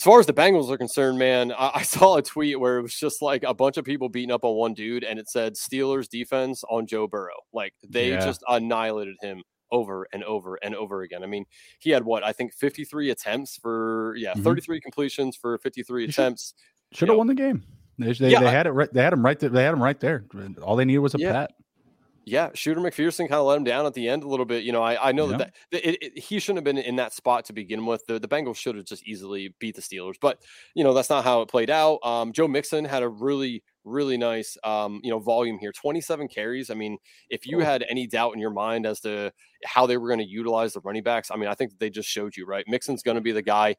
as 0.00 0.04
far 0.04 0.18
as 0.18 0.24
the 0.24 0.32
Bengals 0.32 0.70
are 0.70 0.78
concerned, 0.78 1.18
man, 1.18 1.52
I, 1.52 1.72
I, 1.74 1.82
saw 1.82 2.16
a 2.16 2.22
tweet 2.22 2.58
where 2.58 2.78
it 2.78 2.82
was 2.82 2.94
just 2.94 3.20
like 3.20 3.42
a 3.42 3.52
bunch 3.52 3.76
of 3.76 3.84
people 3.84 4.08
beating 4.08 4.30
up 4.30 4.44
on 4.44 4.56
one 4.56 4.72
dude, 4.72 5.04
and 5.04 5.18
it 5.18 5.28
said 5.28 5.54
Steelers 5.54 6.08
defense 6.08 6.64
on 6.70 6.86
Joe 6.86 7.06
Burrow. 7.06 7.36
Like 7.52 7.74
they 7.86 8.10
yeah. 8.10 8.24
just 8.24 8.42
annihilated 8.48 9.16
him 9.20 9.42
over 9.70 10.06
and 10.12 10.24
over 10.24 10.58
and 10.62 10.74
over 10.74 11.02
again. 11.02 11.22
I 11.22 11.26
mean, 11.26 11.46
he 11.78 11.90
had 11.90 12.04
what 12.04 12.24
I 12.24 12.32
think 12.32 12.52
53 12.54 13.10
attempts 13.10 13.56
for 13.56 14.14
yeah, 14.16 14.32
mm-hmm. 14.32 14.42
33 14.42 14.80
completions 14.80 15.36
for 15.36 15.58
53 15.58 16.04
attempts. 16.04 16.54
Should 16.92 17.08
have 17.08 17.18
won 17.18 17.26
the 17.26 17.34
game. 17.34 17.62
They, 17.98 18.12
they, 18.12 18.30
yeah, 18.30 18.40
they 18.40 18.50
had 18.50 18.66
it 18.66 18.72
right. 18.72 18.92
They 18.92 19.02
had 19.02 19.12
him 19.12 19.24
right 19.24 19.38
there. 19.38 19.50
They 19.50 19.62
had 19.62 19.74
him 19.74 19.82
right 19.82 20.00
there. 20.00 20.24
All 20.62 20.74
they 20.74 20.84
needed 20.84 21.00
was 21.00 21.14
a 21.14 21.18
yeah. 21.18 21.32
pat 21.32 21.52
yeah, 22.30 22.50
Shooter 22.54 22.80
McPherson 22.80 23.28
kind 23.28 23.34
of 23.34 23.46
let 23.46 23.56
him 23.56 23.64
down 23.64 23.86
at 23.86 23.94
the 23.94 24.08
end 24.08 24.22
a 24.22 24.28
little 24.28 24.44
bit. 24.44 24.62
You 24.62 24.72
know, 24.72 24.82
I, 24.82 25.08
I 25.08 25.12
know 25.12 25.30
yeah. 25.30 25.36
that, 25.38 25.54
that 25.72 25.88
it, 25.88 25.98
it, 26.00 26.18
he 26.18 26.38
shouldn't 26.38 26.58
have 26.58 26.64
been 26.64 26.78
in 26.78 26.96
that 26.96 27.12
spot 27.12 27.46
to 27.46 27.52
begin 27.52 27.86
with. 27.86 28.06
The, 28.06 28.18
the 28.18 28.28
Bengals 28.28 28.56
should 28.56 28.76
have 28.76 28.84
just 28.84 29.06
easily 29.06 29.54
beat 29.58 29.74
the 29.74 29.82
Steelers, 29.82 30.14
but 30.20 30.38
you 30.74 30.84
know 30.84 30.94
that's 30.94 31.10
not 31.10 31.24
how 31.24 31.42
it 31.42 31.48
played 31.48 31.70
out. 31.70 31.98
Um, 32.04 32.32
Joe 32.32 32.46
Mixon 32.46 32.84
had 32.84 33.02
a 33.02 33.08
really 33.08 33.62
really 33.84 34.18
nice 34.18 34.58
um, 34.64 35.00
you 35.02 35.10
know 35.10 35.18
volume 35.18 35.58
here 35.58 35.72
27 35.72 36.28
carries 36.28 36.70
i 36.70 36.74
mean 36.74 36.98
if 37.30 37.46
you 37.46 37.60
oh. 37.60 37.64
had 37.64 37.84
any 37.88 38.06
doubt 38.06 38.34
in 38.34 38.40
your 38.40 38.50
mind 38.50 38.84
as 38.84 39.00
to 39.00 39.32
how 39.64 39.86
they 39.86 39.96
were 39.96 40.08
going 40.08 40.20
to 40.20 40.26
utilize 40.26 40.72
the 40.72 40.80
running 40.80 41.02
backs 41.02 41.30
i 41.30 41.36
mean 41.36 41.48
i 41.48 41.54
think 41.54 41.78
they 41.78 41.88
just 41.90 42.08
showed 42.08 42.36
you 42.36 42.46
right? 42.50 42.64
Mixon's 42.66 43.02
going 43.02 43.14
to 43.14 43.20
be 43.20 43.32
the 43.32 43.42
guy. 43.42 43.76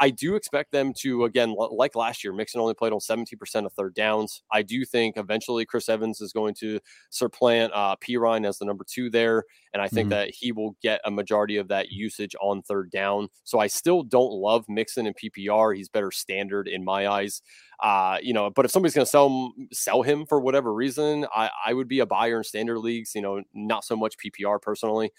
I 0.00 0.10
do 0.10 0.34
expect 0.34 0.72
them 0.72 0.92
to 1.00 1.24
again 1.24 1.54
like 1.54 1.94
last 1.94 2.24
year 2.24 2.32
mixon 2.32 2.60
only 2.60 2.74
played 2.74 2.92
on 2.92 2.98
70% 2.98 3.66
of 3.66 3.72
third 3.72 3.94
downs. 3.94 4.42
I 4.50 4.62
do 4.62 4.84
think 4.84 5.16
eventually 5.16 5.64
chris 5.66 5.88
evans 5.88 6.20
is 6.20 6.32
going 6.32 6.54
to 6.60 6.80
supplant 7.10 7.72
uh 7.74 7.96
Perine 7.96 8.46
as 8.46 8.58
the 8.58 8.64
number 8.64 8.84
two 8.88 9.10
there 9.10 9.44
and 9.74 9.82
i 9.82 9.88
think 9.88 10.06
mm-hmm. 10.06 10.20
that 10.20 10.30
he 10.30 10.52
will 10.52 10.74
get 10.82 11.00
a 11.04 11.10
majority 11.10 11.58
of 11.58 11.68
that 11.68 11.90
usage 11.90 12.34
on 12.40 12.62
third 12.62 12.90
down 12.90 13.28
so 13.42 13.58
i 13.58 13.66
still 13.66 14.02
don't 14.02 14.32
love 14.32 14.64
mixon 14.68 15.06
in 15.06 15.12
ppr 15.14 15.76
he's 15.76 15.90
better 15.90 16.10
standard 16.10 16.66
in 16.66 16.82
my 16.82 17.06
eyes 17.06 17.42
uh, 17.80 18.18
you 18.22 18.32
know, 18.32 18.50
but 18.50 18.64
if 18.64 18.70
somebody's 18.70 18.94
going 18.94 19.04
to 19.04 19.10
sell 19.10 19.52
sell 19.72 20.02
him 20.02 20.26
for 20.26 20.40
whatever 20.40 20.72
reason, 20.72 21.26
I, 21.34 21.50
I 21.66 21.74
would 21.74 21.88
be 21.88 21.98
a 21.98 22.06
buyer 22.06 22.38
in 22.38 22.44
standard 22.44 22.78
leagues. 22.78 23.14
You 23.14 23.22
know, 23.22 23.42
not 23.52 23.84
so 23.84 23.96
much 23.96 24.14
PPR 24.16 24.62
personally. 24.62 25.10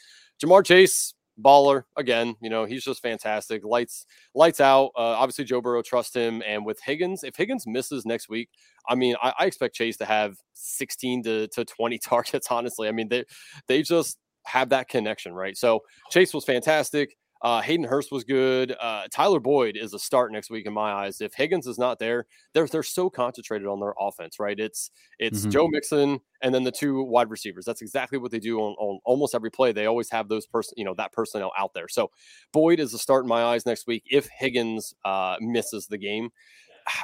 Ja'Marr 0.41 0.65
Chase, 0.65 1.13
baller 1.41 1.83
again. 1.97 2.35
You 2.41 2.49
know, 2.49 2.65
he's 2.65 2.83
just 2.83 3.01
fantastic. 3.01 3.63
Lights 3.63 4.05
lights 4.33 4.61
out. 4.61 4.91
Uh, 4.95 5.01
obviously, 5.01 5.45
Joe 5.45 5.61
Burrow 5.61 5.81
trust 5.81 6.15
him, 6.15 6.41
and 6.45 6.65
with 6.65 6.79
Higgins, 6.83 7.23
if 7.23 7.35
Higgins 7.35 7.67
misses 7.67 8.05
next 8.05 8.29
week, 8.29 8.49
I 8.87 8.95
mean, 8.95 9.15
I, 9.21 9.33
I 9.39 9.45
expect 9.45 9.75
Chase 9.75 9.97
to 9.97 10.05
have 10.05 10.37
16 10.53 11.23
to, 11.23 11.47
to 11.49 11.65
20 11.65 11.97
targets. 12.03 12.47
Honestly, 12.49 12.87
I 12.87 12.91
mean 12.91 13.09
they 13.09 13.25
they 13.67 13.81
just 13.81 14.17
have 14.45 14.69
that 14.69 14.89
connection, 14.89 15.33
right? 15.33 15.57
So 15.57 15.81
Chase 16.11 16.33
was 16.33 16.45
fantastic. 16.45 17.17
Uh, 17.41 17.61
Hayden 17.61 17.85
Hurst 17.85 18.11
was 18.11 18.23
good. 18.23 18.75
Uh, 18.79 19.03
Tyler 19.11 19.39
Boyd 19.39 19.77
is 19.77 19.93
a 19.93 19.99
start 19.99 20.31
next 20.31 20.49
week 20.49 20.65
in 20.65 20.73
my 20.73 20.91
eyes. 20.91 21.21
If 21.21 21.35
Higgins 21.35 21.67
is 21.67 21.77
not 21.77 21.99
there, 21.99 22.25
they're 22.53 22.65
they're 22.65 22.81
so 22.81 23.07
concentrated 23.07 23.67
on 23.67 23.79
their 23.79 23.93
offense, 23.99 24.39
right? 24.39 24.59
It's 24.59 24.89
it's 25.19 25.41
mm-hmm. 25.41 25.49
Joe 25.51 25.67
Mixon 25.67 26.19
and 26.41 26.55
then 26.55 26.63
the 26.63 26.71
two 26.71 27.03
wide 27.03 27.29
receivers. 27.29 27.65
That's 27.65 27.83
exactly 27.83 28.17
what 28.17 28.31
they 28.31 28.39
do 28.39 28.59
on, 28.59 28.73
on 28.79 28.99
almost 29.05 29.35
every 29.35 29.51
play. 29.51 29.73
They 29.73 29.85
always 29.85 30.09
have 30.09 30.27
those 30.27 30.47
person, 30.47 30.73
you 30.77 30.85
know, 30.85 30.95
that 30.95 31.11
personnel 31.11 31.51
out 31.55 31.73
there. 31.75 31.87
So 31.87 32.09
Boyd 32.51 32.79
is 32.79 32.95
a 32.95 32.97
start 32.97 33.25
in 33.25 33.29
my 33.29 33.43
eyes 33.43 33.65
next 33.65 33.85
week 33.85 34.03
if 34.09 34.27
Higgins 34.35 34.95
uh, 35.03 35.35
misses 35.39 35.87
the 35.87 35.97
game. 35.97 36.31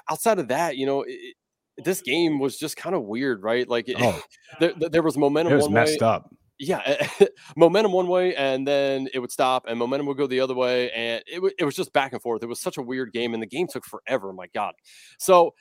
Outside 0.10 0.40
of 0.40 0.48
that, 0.48 0.78
you 0.78 0.86
know. 0.86 1.04
It, 1.08 1.36
this 1.78 2.02
game 2.02 2.38
was 2.38 2.58
just 2.58 2.78
kind 2.78 2.96
of 2.96 3.04
weird, 3.04 3.42
right? 3.42 3.68
Like 3.68 3.90
oh. 3.98 4.22
there, 4.60 4.74
there 4.74 5.02
was 5.02 5.18
momentum. 5.18 5.54
It 5.54 5.58
was 5.58 5.70
messed 5.70 6.02
way. 6.02 6.08
up 6.08 6.30
yeah, 6.62 7.08
momentum 7.58 7.92
one 7.92 8.08
way 8.08 8.36
and 8.36 8.68
then 8.68 9.10
it 9.16 9.20
would 9.20 9.32
stop 9.32 9.66
and 9.68 9.80
momentum 9.80 10.06
would 10.06 10.18
go 10.18 10.28
the 10.28 10.40
other 10.40 10.54
way. 10.54 10.92
And 10.92 11.24
it, 11.26 11.36
w- 11.36 11.54
it 11.58 11.66
was 11.66 11.76
just 11.76 11.92
back 11.92 12.14
and 12.14 12.22
forth. 12.22 12.44
It 12.44 12.48
was 12.48 12.62
such 12.62 12.78
a 12.78 12.84
weird 12.84 13.12
game 13.12 13.34
and 13.34 13.42
the 13.42 13.48
game 13.48 13.68
took 13.68 13.84
forever. 13.84 14.32
My 14.32 14.46
God. 14.54 14.74
So, 15.18 15.56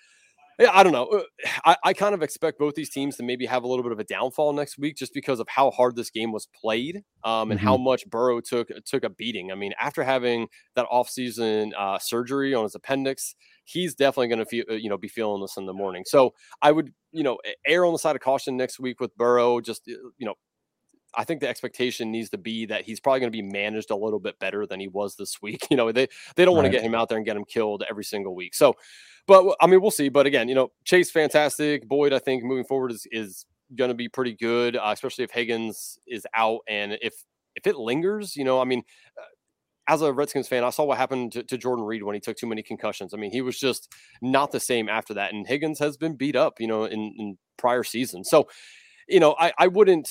yeah, 0.59 0.69
I 0.75 0.83
don't 0.83 0.93
know. 0.93 1.07
Uh, 1.07 1.23
I, 1.65 1.77
I 1.85 1.93
kind 1.95 2.15
of 2.15 2.23
expect 2.23 2.59
both 2.59 2.75
these 2.75 2.91
teams 2.91 3.17
to 3.17 3.23
maybe 3.23 3.47
have 3.47 3.65
a 3.65 3.67
little 3.67 3.83
bit 3.83 3.93
of 3.93 3.99
a 3.99 4.05
downfall 4.05 4.53
next 4.53 4.77
week 4.77 4.95
just 4.95 5.15
because 5.15 5.41
of 5.41 5.49
how 5.49 5.71
hard 5.71 5.97
this 5.97 6.11
game 6.11 6.33
was 6.33 6.49
played 6.55 7.03
um, 7.25 7.51
and 7.51 7.59
mm-hmm. 7.59 7.67
how 7.67 7.79
much 7.79 8.07
Burrow 8.07 8.43
took 8.43 8.69
took 8.85 9.03
a 9.03 9.09
beating. 9.09 9.51
I 9.51 9.55
mean, 9.55 9.73
after 9.81 10.05
having 10.05 10.49
that 10.77 10.87
offseason 10.93 11.71
uh, 11.79 11.99
surgery 11.99 12.53
on 12.53 12.65
his 12.65 12.75
appendix, 12.75 13.35
he's 13.65 13.95
definitely 13.95 14.29
going 14.29 14.41
to 14.41 14.45
feel 14.45 14.65
uh, 14.71 14.75
you 14.75 14.91
know 14.91 14.99
be 14.99 15.09
feeling 15.09 15.41
this 15.41 15.57
in 15.57 15.65
the 15.65 15.73
morning. 15.73 16.05
So 16.07 16.35
I 16.61 16.73
would 16.73 16.93
you 17.11 17.23
know 17.23 17.39
err 17.67 17.87
on 17.87 17.95
the 17.95 17.99
side 17.99 18.17
of 18.17 18.21
caution 18.21 18.59
next 18.59 18.79
week 18.79 19.01
with 19.01 19.17
Burrow. 19.17 19.63
Just 19.63 19.89
uh, 19.89 19.93
you 20.19 20.27
know 20.27 20.35
I 21.15 21.25
think 21.25 21.41
the 21.41 21.49
expectation 21.49 22.11
needs 22.11 22.31
to 22.31 22.39
be 22.39 22.67
that 22.67 22.83
he's 22.83 23.01
probably 23.01 23.21
going 23.21 23.33
to 23.33 23.37
be 23.37 23.43
managed 23.43 23.91
a 23.91 23.97
little 23.97 24.21
bit 24.21 24.39
better 24.39 24.67
than 24.67 24.81
he 24.81 24.89
was 24.89 25.17
this 25.17 25.41
week. 25.43 25.67
You 25.71 25.77
know, 25.77 25.93
they 25.93 26.09
they 26.35 26.45
don't 26.45 26.57
right. 26.57 26.63
want 26.63 26.73
to 26.73 26.77
get 26.77 26.83
him 26.83 26.95
out 26.95 27.09
there 27.09 27.17
and 27.17 27.25
get 27.25 27.37
him 27.37 27.45
killed 27.45 27.85
every 27.89 28.03
single 28.03 28.35
week. 28.35 28.55
So, 28.55 28.75
but 29.27 29.57
I 29.61 29.69
mean, 29.69 29.81
we'll 29.81 29.93
see. 29.93 30.09
But 30.09 30.27
again, 30.27 30.49
you 30.49 30.55
know, 30.55 30.73
Chase 30.85 31.11
fantastic. 31.11 31.87
Boyd, 31.87 32.13
I 32.13 32.19
think 32.19 32.43
moving 32.43 32.65
forward 32.65 32.91
is 32.91 33.07
is 33.13 33.47
going 33.77 33.89
to 33.89 33.95
be 33.95 34.09
pretty 34.09 34.35
good, 34.35 34.77
uh, 34.77 34.91
especially 34.93 35.25
if 35.25 35.31
Higgins 35.31 35.99
is 36.09 36.27
out 36.35 36.61
and 36.69 36.99
if 37.03 37.15
if 37.55 37.67
it 37.67 37.77
lingers. 37.77 38.37
You 38.37 38.45
know, 38.45 38.61
I 38.61 38.65
mean. 38.65 38.83
Uh, 39.17 39.23
as 39.89 40.03
a 40.03 40.13
Redskins 40.13 40.47
fan, 40.47 40.63
I 40.63 40.71
saw 40.71 40.85
what 40.85 40.99
happened 40.99 41.33
to, 41.33 41.43
to, 41.43 41.59
Jordan 41.59 41.85
Reed 41.85 42.05
when 42.05 42.15
he 42.15 42.21
took 42.21 42.37
too 42.37 42.47
many 42.47 42.63
concussions. 42.63 43.13
I 43.13 43.17
mean, 43.17 43.33
he 43.33 43.41
was 43.41 43.59
just 43.59 43.93
not 44.23 44.53
the 44.53 44.61
same 44.61 44.89
after 44.89 45.15
that. 45.15 45.33
And 45.33 45.45
Higgins 45.45 45.81
has 45.81 45.97
been 45.97 46.15
beat 46.15 46.37
up, 46.37 46.61
you 46.61 46.69
know, 46.69 46.85
in, 46.85 47.13
in 47.19 47.39
prior 47.59 47.83
seasons. 47.83 48.31
So, 48.31 48.47
you 49.09 49.19
know, 49.19 49.35
I, 49.37 49.53
I 49.59 49.67
wouldn't 49.67 50.09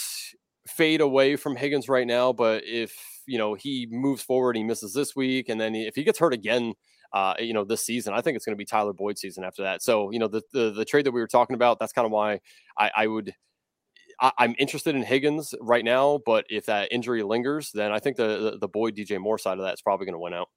fade 0.69 1.01
away 1.01 1.35
from 1.35 1.55
Higgins 1.55 1.89
right 1.89 2.07
now, 2.07 2.33
but 2.33 2.63
if 2.65 2.93
you 3.25 3.37
know 3.37 3.53
he 3.53 3.87
moves 3.89 4.23
forward, 4.23 4.55
he 4.55 4.63
misses 4.63 4.93
this 4.93 5.15
week, 5.15 5.49
and 5.49 5.59
then 5.59 5.75
if 5.75 5.95
he 5.95 6.03
gets 6.03 6.19
hurt 6.19 6.33
again, 6.33 6.73
uh, 7.13 7.33
you 7.39 7.53
know 7.53 7.63
this 7.63 7.85
season, 7.85 8.13
I 8.13 8.21
think 8.21 8.35
it's 8.35 8.45
going 8.45 8.55
to 8.55 8.57
be 8.57 8.65
Tyler 8.65 8.93
Boyd 8.93 9.17
season 9.17 9.43
after 9.43 9.63
that. 9.63 9.81
So 9.81 10.11
you 10.11 10.19
know 10.19 10.27
the 10.27 10.41
the, 10.53 10.71
the 10.71 10.85
trade 10.85 11.05
that 11.05 11.11
we 11.11 11.21
were 11.21 11.27
talking 11.27 11.55
about, 11.55 11.79
that's 11.79 11.93
kind 11.93 12.05
of 12.05 12.11
why 12.11 12.39
I, 12.77 12.91
I 12.95 13.07
would. 13.07 13.33
I, 14.21 14.33
am 14.39 14.53
interested 14.59 14.95
in 14.95 15.03
Higgins 15.03 15.55
right 15.61 15.85
now, 15.85 16.19
but 16.25 16.45
if 16.49 16.65
that 16.65 16.91
injury 16.91 17.23
lingers, 17.23 17.71
then 17.71 17.93
I 17.93 17.99
think 17.99 18.17
the 18.17 18.51
the, 18.51 18.57
the 18.59 18.67
Boyd 18.67 18.95
DJ 18.95 19.17
Moore 19.19 19.37
side 19.37 19.57
of 19.57 19.63
that 19.63 19.75
is 19.75 19.81
probably 19.81 20.05
going 20.05 20.15
to 20.15 20.19
win 20.19 20.33
out. 20.33 20.49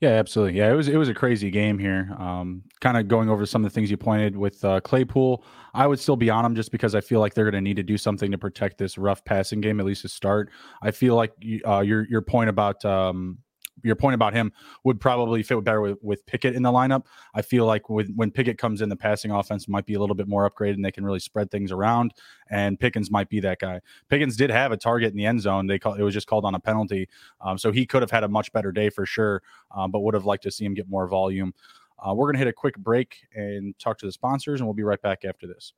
Yeah, 0.00 0.10
absolutely. 0.10 0.58
Yeah, 0.58 0.70
it 0.70 0.74
was 0.76 0.86
it 0.86 0.96
was 0.96 1.08
a 1.08 1.14
crazy 1.14 1.50
game 1.50 1.76
here. 1.76 2.14
Um, 2.18 2.62
kind 2.80 2.96
of 2.96 3.08
going 3.08 3.28
over 3.28 3.44
some 3.44 3.64
of 3.64 3.70
the 3.70 3.74
things 3.74 3.90
you 3.90 3.96
pointed 3.96 4.36
with 4.36 4.64
uh, 4.64 4.80
Claypool. 4.80 5.44
I 5.74 5.88
would 5.88 5.98
still 5.98 6.14
be 6.14 6.30
on 6.30 6.44
him 6.44 6.54
just 6.54 6.70
because 6.70 6.94
I 6.94 7.00
feel 7.00 7.18
like 7.18 7.34
they're 7.34 7.44
going 7.50 7.54
to 7.54 7.60
need 7.60 7.76
to 7.76 7.82
do 7.82 7.98
something 7.98 8.30
to 8.30 8.38
protect 8.38 8.78
this 8.78 8.96
rough 8.96 9.24
passing 9.24 9.60
game 9.60 9.80
at 9.80 9.86
least 9.86 10.02
to 10.02 10.08
start. 10.08 10.50
I 10.82 10.92
feel 10.92 11.16
like 11.16 11.32
uh, 11.66 11.80
your 11.80 12.06
your 12.08 12.22
point 12.22 12.48
about 12.48 12.84
um, 12.84 13.38
your 13.82 13.96
point 13.96 14.14
about 14.14 14.34
him 14.34 14.52
would 14.84 15.00
probably 15.00 15.42
fit 15.42 15.62
better 15.64 15.80
with, 15.80 15.98
with 16.02 16.24
Pickett 16.26 16.54
in 16.54 16.62
the 16.62 16.72
lineup. 16.72 17.04
I 17.34 17.42
feel 17.42 17.66
like 17.66 17.88
with, 17.88 18.10
when 18.14 18.30
Pickett 18.30 18.58
comes 18.58 18.80
in, 18.80 18.88
the 18.88 18.96
passing 18.96 19.30
offense 19.30 19.68
might 19.68 19.86
be 19.86 19.94
a 19.94 20.00
little 20.00 20.14
bit 20.14 20.28
more 20.28 20.50
upgraded 20.50 20.74
and 20.74 20.84
they 20.84 20.92
can 20.92 21.04
really 21.04 21.20
spread 21.20 21.50
things 21.50 21.72
around. 21.72 22.14
And 22.50 22.78
Pickens 22.78 23.10
might 23.10 23.28
be 23.28 23.40
that 23.40 23.58
guy. 23.58 23.80
Pickens 24.08 24.36
did 24.36 24.50
have 24.50 24.72
a 24.72 24.76
target 24.76 25.10
in 25.10 25.16
the 25.16 25.26
end 25.26 25.40
zone. 25.40 25.66
They 25.66 25.78
call 25.78 25.94
it 25.94 26.02
was 26.02 26.14
just 26.14 26.26
called 26.26 26.44
on 26.44 26.54
a 26.54 26.60
penalty, 26.60 27.08
um, 27.40 27.58
so 27.58 27.72
he 27.72 27.86
could 27.86 28.02
have 28.02 28.10
had 28.10 28.24
a 28.24 28.28
much 28.28 28.52
better 28.52 28.72
day 28.72 28.90
for 28.90 29.06
sure. 29.06 29.42
Um, 29.74 29.90
but 29.90 30.00
would 30.00 30.14
have 30.14 30.24
liked 30.24 30.44
to 30.44 30.50
see 30.50 30.64
him 30.64 30.74
get 30.74 30.88
more 30.88 31.06
volume. 31.08 31.52
Uh, 31.98 32.14
we're 32.14 32.26
gonna 32.26 32.38
hit 32.38 32.48
a 32.48 32.52
quick 32.52 32.78
break 32.78 33.26
and 33.34 33.78
talk 33.78 33.98
to 33.98 34.06
the 34.06 34.12
sponsors, 34.12 34.60
and 34.60 34.66
we'll 34.66 34.74
be 34.74 34.82
right 34.82 35.02
back 35.02 35.24
after 35.24 35.46
this. 35.46 35.72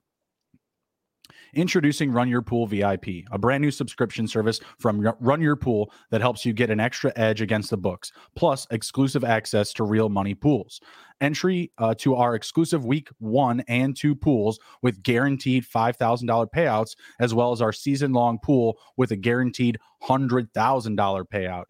Introducing 1.55 2.13
Run 2.13 2.29
Your 2.29 2.43
Pool 2.43 2.67
VIP, 2.67 3.25
a 3.31 3.39
brand 3.39 3.63
new 3.63 3.71
subscription 3.71 4.27
service 4.27 4.61
from 4.79 5.01
Run 5.21 5.41
Your 5.41 5.57
Pool 5.57 5.93
that 6.11 6.21
helps 6.21 6.45
you 6.45 6.53
get 6.53 6.71
an 6.71 6.81
extra 6.81 7.13
edge 7.17 7.41
against 7.41 7.71
the 7.71 7.77
books, 7.77 8.13
plus 8.37 8.67
exclusive 8.71 9.25
access 9.25 9.73
to 9.75 9.85
real 9.85 10.09
money 10.09 10.35
pools. 10.35 10.81
Entry 11.21 11.71
uh, 11.79 11.95
to 11.99 12.15
our 12.15 12.35
exclusive 12.35 12.85
week 12.85 13.09
one 13.19 13.63
and 13.69 13.97
two 13.97 14.15
pools 14.15 14.59
with 14.83 15.03
guaranteed 15.03 15.65
$5,000 15.65 16.47
payouts, 16.55 16.97
as 17.19 17.35
well 17.35 17.53
as 17.53 17.61
our 17.61 17.73
season 17.73 18.13
long 18.13 18.39
pool 18.39 18.79
with 18.97 19.11
a 19.11 19.17
guaranteed 19.17 19.79
$100,000 20.03 21.25
payout. 21.29 21.65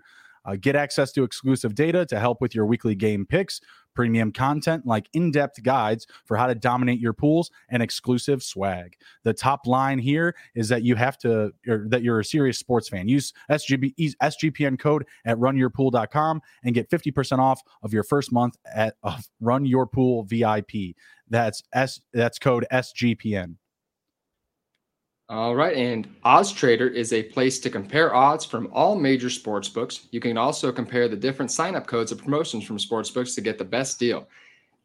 Uh, 0.45 0.57
get 0.59 0.75
access 0.75 1.13
to 1.13 1.23
exclusive 1.23 1.75
data 1.75 2.07
to 2.07 2.19
help 2.19 2.41
with 2.41 2.55
your 2.55 2.65
weekly 2.65 2.95
game 2.95 3.27
picks, 3.27 3.61
premium 3.95 4.33
content 4.33 4.87
like 4.87 5.09
in 5.13 5.31
depth 5.31 5.63
guides 5.63 6.07
for 6.25 6.37
how 6.37 6.47
to 6.47 6.55
dominate 6.55 7.01
your 7.01 7.13
pools, 7.13 7.51
and 7.69 7.83
exclusive 7.83 8.43
swag. 8.43 8.95
The 9.25 9.33
top 9.33 9.67
line 9.67 9.99
here 9.99 10.35
is 10.55 10.69
that 10.69 10.83
you 10.83 10.95
have 10.97 11.19
to, 11.19 11.53
or 11.69 11.87
that 11.89 12.03
you're 12.03 12.21
a 12.21 12.25
serious 12.25 12.59
sports 12.59 12.89
fan. 12.89 13.09
Use 13.09 13.33
SGB, 13.51 13.95
SGPN 14.23 14.79
code 14.79 15.07
at 15.25 15.39
runyourpool.com 15.39 16.41
and 16.65 16.75
get 16.75 16.91
50% 16.91 17.39
off 17.39 17.61
of 17.83 17.93
your 17.93 18.03
first 18.03 18.33
month 18.33 18.57
at 18.73 18.95
of 19.03 19.29
Run 19.41 19.65
Your 19.65 19.87
Pool 19.87 20.25
VIP. 20.25 20.97
That's 21.29 21.63
S. 21.73 22.01
That's 22.13 22.39
code 22.39 22.67
SGPN. 22.73 23.57
All 25.31 25.55
right, 25.55 25.77
and 25.77 26.13
Odds 26.25 26.51
Trader 26.51 26.89
is 26.89 27.13
a 27.13 27.23
place 27.23 27.61
to 27.61 27.71
compare 27.71 28.13
odds 28.13 28.45
from 28.45 28.69
all 28.73 28.97
major 28.97 29.31
sports 29.31 29.69
books. 29.69 30.09
You 30.11 30.19
can 30.19 30.37
also 30.37 30.73
compare 30.73 31.07
the 31.07 31.15
different 31.15 31.53
sign-up 31.53 31.87
codes 31.87 32.11
and 32.11 32.21
promotions 32.21 32.65
from 32.65 32.81
sports 32.81 33.11
books 33.11 33.37
to 33.37 33.41
get 33.41 33.57
the 33.57 33.65
best 33.65 34.01
deal. 34.01 34.27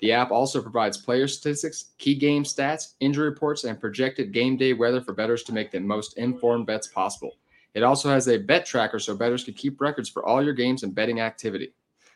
The 0.02 0.12
app 0.12 0.30
also 0.30 0.62
provides 0.62 1.00
player 1.00 1.28
statistics, 1.28 1.94
key 1.98 2.14
game 2.14 2.44
stats, 2.44 2.94
injury 3.00 3.28
reports, 3.28 3.64
and 3.64 3.82
projected 3.82 4.34
game 4.34 4.56
day 4.56 4.74
weather 4.74 5.02
for 5.02 5.14
bettors 5.14 5.42
to 5.46 5.52
make 5.52 5.72
the 5.72 5.80
most 5.80 6.16
informed 6.20 6.68
bets 6.68 6.90
possible. 6.90 7.38
It 7.74 7.82
also 7.82 8.10
has 8.12 8.28
a 8.28 8.38
bet 8.38 8.68
tracker 8.68 9.00
so 9.00 9.16
bettors 9.16 9.44
can 9.44 9.56
keep 9.56 9.82
records 9.82 10.10
for 10.10 10.24
all 10.28 10.44
your 10.44 10.54
games 10.54 10.84
and 10.84 10.94
betting 10.94 11.22
activity. 11.22 11.74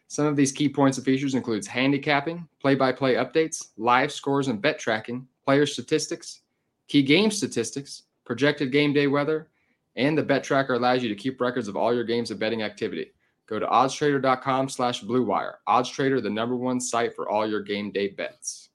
Some 0.08 0.28
of 0.28 0.36
these 0.36 0.52
key 0.52 0.70
points 0.70 1.00
and 1.00 1.06
features 1.06 1.34
includes 1.34 1.66
handicapping, 1.66 2.48
play-by-play 2.62 3.16
updates, 3.16 3.70
live 3.78 4.12
scores 4.12 4.50
and 4.50 4.62
bet 4.62 4.78
tracking, 4.78 5.28
player 5.46 5.66
statistics, 5.66 6.42
key 6.88 7.02
game 7.02 7.32
statistics, 7.32 8.04
projected 8.30 8.72
game 8.72 8.94
day 8.94 9.08
weather, 9.08 9.48
and 9.96 10.16
the 10.16 10.22
bet 10.22 10.44
tracker 10.44 10.76
allows 10.76 11.02
you 11.02 11.10
to 11.10 11.16
keep 11.16 11.42
records 11.42 11.68
of 11.68 11.76
all 11.76 11.92
your 11.92 12.04
games 12.04 12.30
and 12.30 12.40
betting 12.40 12.62
activity. 12.62 13.12
Go 13.48 13.58
to 13.58 13.66
oddstrader.com 13.66 14.70
slash 14.70 15.02
bluewire. 15.02 15.54
OddsTrader, 15.68 16.22
the 16.22 16.30
number 16.30 16.56
one 16.56 16.80
site 16.80 17.16
for 17.16 17.28
all 17.28 17.50
your 17.50 17.64
game 17.64 17.90
day 17.90 18.10
bets. 18.10 18.70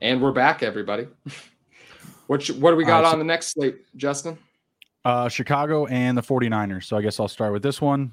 And 0.00 0.22
we're 0.22 0.32
back, 0.32 0.62
everybody. 0.62 1.08
what, 2.26 2.46
what 2.52 2.70
do 2.70 2.76
we 2.76 2.86
got 2.86 3.02
right, 3.02 3.08
so, 3.08 3.12
on 3.12 3.18
the 3.18 3.26
next 3.26 3.48
slate, 3.48 3.76
Justin? 3.94 4.38
Uh, 5.04 5.28
Chicago 5.28 5.84
and 5.88 6.16
the 6.16 6.22
49ers. 6.22 6.84
So 6.84 6.96
I 6.96 7.02
guess 7.02 7.20
I'll 7.20 7.28
start 7.28 7.52
with 7.52 7.62
this 7.62 7.82
one 7.82 8.12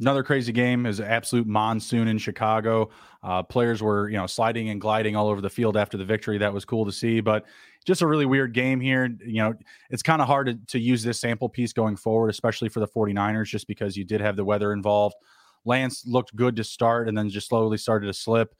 another 0.00 0.22
crazy 0.22 0.52
game 0.52 0.86
is 0.86 1.00
absolute 1.00 1.46
monsoon 1.46 2.08
in 2.08 2.18
Chicago. 2.18 2.90
Uh, 3.22 3.42
players 3.42 3.82
were, 3.82 4.08
you 4.08 4.16
know, 4.16 4.26
sliding 4.26 4.68
and 4.68 4.80
gliding 4.80 5.16
all 5.16 5.28
over 5.28 5.40
the 5.40 5.50
field 5.50 5.76
after 5.76 5.96
the 5.96 6.04
victory. 6.04 6.38
That 6.38 6.52
was 6.52 6.64
cool 6.64 6.84
to 6.84 6.92
see, 6.92 7.20
but 7.20 7.46
just 7.84 8.02
a 8.02 8.06
really 8.06 8.26
weird 8.26 8.52
game 8.52 8.80
here. 8.80 9.08
You 9.24 9.42
know, 9.42 9.54
it's 9.90 10.02
kind 10.02 10.20
of 10.20 10.28
hard 10.28 10.46
to, 10.46 10.54
to 10.72 10.78
use 10.78 11.02
this 11.02 11.18
sample 11.18 11.48
piece 11.48 11.72
going 11.72 11.96
forward, 11.96 12.28
especially 12.28 12.68
for 12.68 12.80
the 12.80 12.86
49ers, 12.86 13.46
just 13.46 13.66
because 13.66 13.96
you 13.96 14.04
did 14.04 14.20
have 14.20 14.36
the 14.36 14.44
weather 14.44 14.72
involved. 14.72 15.16
Lance 15.64 16.06
looked 16.06 16.34
good 16.36 16.56
to 16.56 16.64
start 16.64 17.08
and 17.08 17.18
then 17.18 17.28
just 17.28 17.48
slowly 17.48 17.78
started 17.78 18.06
to 18.06 18.12
slip. 18.12 18.54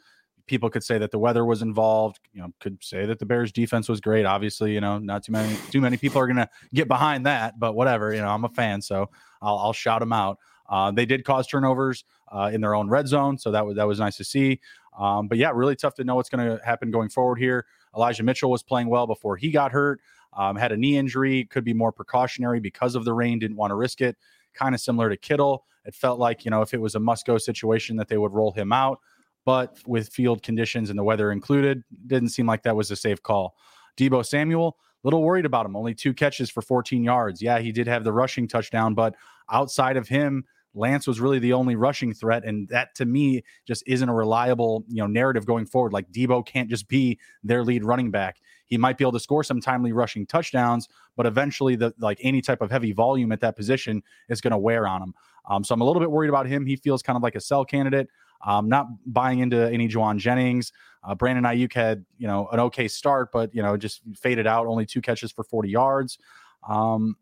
People 0.46 0.70
could 0.70 0.82
say 0.82 0.96
that 0.98 1.10
the 1.10 1.18
weather 1.18 1.44
was 1.44 1.60
involved. 1.60 2.20
You 2.32 2.40
know, 2.40 2.48
could 2.58 2.82
say 2.82 3.04
that 3.04 3.18
the 3.18 3.26
Bears' 3.26 3.52
defense 3.52 3.88
was 3.88 4.00
great. 4.00 4.24
Obviously, 4.24 4.72
you 4.72 4.80
know, 4.80 4.98
not 4.98 5.22
too 5.22 5.32
many 5.32 5.54
too 5.70 5.82
many 5.82 5.98
people 5.98 6.20
are 6.20 6.26
to 6.26 6.48
get 6.72 6.88
behind 6.88 7.26
that, 7.26 7.60
but 7.60 7.74
whatever. 7.74 8.14
You 8.14 8.22
know, 8.22 8.28
I'm 8.28 8.44
a 8.44 8.48
fan, 8.48 8.80
so 8.80 9.10
I'll, 9.42 9.58
I'll 9.58 9.72
shout 9.74 10.00
them 10.00 10.12
out. 10.12 10.38
Uh, 10.68 10.90
they 10.90 11.06
did 11.06 11.24
cause 11.24 11.46
turnovers 11.46 12.04
uh, 12.30 12.50
in 12.52 12.60
their 12.60 12.74
own 12.74 12.88
red 12.88 13.08
zone, 13.08 13.38
so 13.38 13.50
that 13.50 13.64
was 13.64 13.76
that 13.76 13.86
was 13.86 13.98
nice 13.98 14.16
to 14.16 14.24
see. 14.24 14.60
Um, 14.98 15.28
but 15.28 15.38
yeah, 15.38 15.50
really 15.54 15.76
tough 15.76 15.94
to 15.94 16.04
know 16.04 16.16
what's 16.16 16.28
going 16.28 16.46
to 16.46 16.64
happen 16.64 16.90
going 16.90 17.08
forward 17.08 17.38
here. 17.38 17.66
Elijah 17.96 18.22
Mitchell 18.22 18.50
was 18.50 18.62
playing 18.62 18.88
well 18.88 19.06
before 19.06 19.36
he 19.36 19.50
got 19.50 19.72
hurt. 19.72 20.00
Um, 20.36 20.56
had 20.56 20.72
a 20.72 20.76
knee 20.76 20.98
injury, 20.98 21.46
could 21.46 21.64
be 21.64 21.72
more 21.72 21.90
precautionary 21.90 22.60
because 22.60 22.94
of 22.94 23.04
the 23.04 23.12
rain. 23.12 23.38
Didn't 23.38 23.56
want 23.56 23.70
to 23.70 23.76
risk 23.76 24.00
it. 24.00 24.16
Kind 24.54 24.74
of 24.74 24.80
similar 24.80 25.08
to 25.08 25.16
Kittle. 25.16 25.64
It 25.86 25.94
felt 25.94 26.18
like 26.18 26.44
you 26.44 26.50
know 26.50 26.62
if 26.62 26.74
it 26.74 26.80
was 26.80 26.94
a 26.94 27.00
must 27.00 27.26
go 27.26 27.38
situation 27.38 27.96
that 27.96 28.08
they 28.08 28.18
would 28.18 28.32
roll 28.32 28.52
him 28.52 28.72
out, 28.72 29.00
but 29.44 29.78
with 29.86 30.10
field 30.10 30.42
conditions 30.42 30.90
and 30.90 30.98
the 30.98 31.04
weather 31.04 31.32
included, 31.32 31.82
didn't 32.06 32.30
seem 32.30 32.46
like 32.46 32.62
that 32.64 32.76
was 32.76 32.90
a 32.90 32.96
safe 32.96 33.22
call. 33.22 33.56
Deebo 33.96 34.24
Samuel 34.24 34.76
little 35.04 35.22
worried 35.22 35.46
about 35.46 35.66
him. 35.66 35.76
Only 35.76 35.94
two 35.94 36.12
catches 36.12 36.50
for 36.50 36.62
14 36.62 37.04
yards. 37.04 37.40
Yeah, 37.40 37.58
he 37.58 37.72
did 37.72 37.86
have 37.86 38.04
the 38.04 38.12
rushing 38.12 38.48
touchdown, 38.48 38.94
but 38.94 39.14
outside 39.50 39.96
of 39.96 40.08
him, 40.08 40.44
Lance 40.74 41.06
was 41.06 41.20
really 41.20 41.38
the 41.38 41.52
only 41.52 41.76
rushing 41.76 42.12
threat, 42.12 42.44
and 42.44 42.68
that 42.68 42.94
to 42.96 43.04
me 43.04 43.42
just 43.66 43.82
isn't 43.86 44.08
a 44.08 44.14
reliable, 44.14 44.84
you 44.88 45.02
know, 45.02 45.06
narrative 45.06 45.46
going 45.46 45.66
forward. 45.66 45.92
Like 45.92 46.10
Deebo 46.12 46.46
can't 46.46 46.68
just 46.68 46.88
be 46.88 47.18
their 47.42 47.64
lead 47.64 47.84
running 47.84 48.10
back. 48.10 48.40
He 48.66 48.76
might 48.76 48.98
be 48.98 49.04
able 49.04 49.12
to 49.12 49.20
score 49.20 49.42
some 49.42 49.60
timely 49.60 49.92
rushing 49.92 50.26
touchdowns, 50.26 50.88
but 51.16 51.26
eventually, 51.26 51.74
the 51.74 51.94
like 51.98 52.18
any 52.22 52.40
type 52.40 52.60
of 52.60 52.70
heavy 52.70 52.92
volume 52.92 53.32
at 53.32 53.40
that 53.40 53.56
position 53.56 54.02
is 54.28 54.40
going 54.40 54.50
to 54.52 54.58
wear 54.58 54.86
on 54.86 55.02
him. 55.02 55.14
Um, 55.48 55.64
so 55.64 55.74
I'm 55.74 55.80
a 55.80 55.84
little 55.84 56.00
bit 56.00 56.10
worried 56.10 56.28
about 56.28 56.46
him. 56.46 56.66
He 56.66 56.76
feels 56.76 57.02
kind 57.02 57.16
of 57.16 57.22
like 57.22 57.34
a 57.34 57.40
sell 57.40 57.64
candidate. 57.64 58.08
Um, 58.46 58.68
not 58.68 58.86
buying 59.06 59.40
into 59.40 59.68
any 59.72 59.88
Jauan 59.88 60.18
Jennings. 60.18 60.72
Uh, 61.02 61.14
Brandon 61.14 61.44
Aiyuk 61.44 61.72
had 61.72 62.04
you 62.18 62.28
know 62.28 62.48
an 62.52 62.60
okay 62.60 62.88
start, 62.88 63.32
but 63.32 63.54
you 63.54 63.62
know 63.62 63.76
just 63.76 64.02
faded 64.14 64.46
out. 64.46 64.66
Only 64.66 64.86
two 64.86 65.00
catches 65.00 65.32
for 65.32 65.42
40 65.44 65.70
yards. 65.70 66.18
Um, 66.68 67.16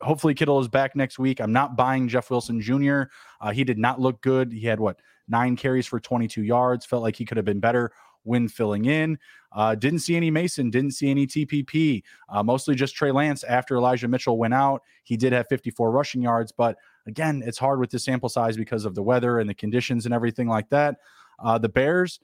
hopefully 0.00 0.34
Kittle 0.34 0.60
is 0.60 0.68
back 0.68 0.94
next 0.96 1.18
week. 1.18 1.40
I'm 1.40 1.52
not 1.52 1.76
buying 1.76 2.08
Jeff 2.08 2.30
Wilson 2.30 2.60
Jr. 2.60 3.02
Uh, 3.40 3.52
he 3.52 3.64
did 3.64 3.78
not 3.78 4.00
look 4.00 4.20
good. 4.20 4.52
He 4.52 4.66
had 4.66 4.80
what 4.80 5.00
nine 5.28 5.56
carries 5.56 5.86
for 5.86 6.00
22 6.00 6.42
yards. 6.42 6.84
Felt 6.86 7.02
like 7.02 7.16
he 7.16 7.24
could 7.24 7.36
have 7.36 7.46
been 7.46 7.60
better 7.60 7.92
when 8.26 8.48
filling 8.48 8.86
in. 8.86 9.18
Uh, 9.52 9.74
didn't 9.74 10.00
see 10.00 10.16
any 10.16 10.30
Mason. 10.30 10.68
Didn't 10.68 10.90
see 10.90 11.10
any 11.10 11.26
TDP. 11.26 12.02
Uh, 12.28 12.42
mostly 12.42 12.74
just 12.74 12.94
Trey 12.94 13.12
Lance 13.12 13.44
after 13.44 13.76
Elijah 13.76 14.08
Mitchell 14.08 14.36
went 14.36 14.52
out. 14.52 14.82
He 15.04 15.16
did 15.16 15.32
have 15.32 15.46
54 15.48 15.90
rushing 15.90 16.22
yards, 16.22 16.52
but 16.52 16.76
again, 17.06 17.42
it's 17.46 17.58
hard 17.58 17.78
with 17.78 17.90
the 17.90 17.98
sample 17.98 18.28
size 18.28 18.56
because 18.56 18.84
of 18.84 18.94
the 18.94 19.02
weather 19.02 19.38
and 19.38 19.48
the 19.48 19.54
conditions 19.54 20.04
and 20.04 20.14
everything 20.14 20.48
like 20.48 20.68
that. 20.70 20.96
Uh, 21.38 21.56
the 21.56 21.68
Bears 21.68 22.20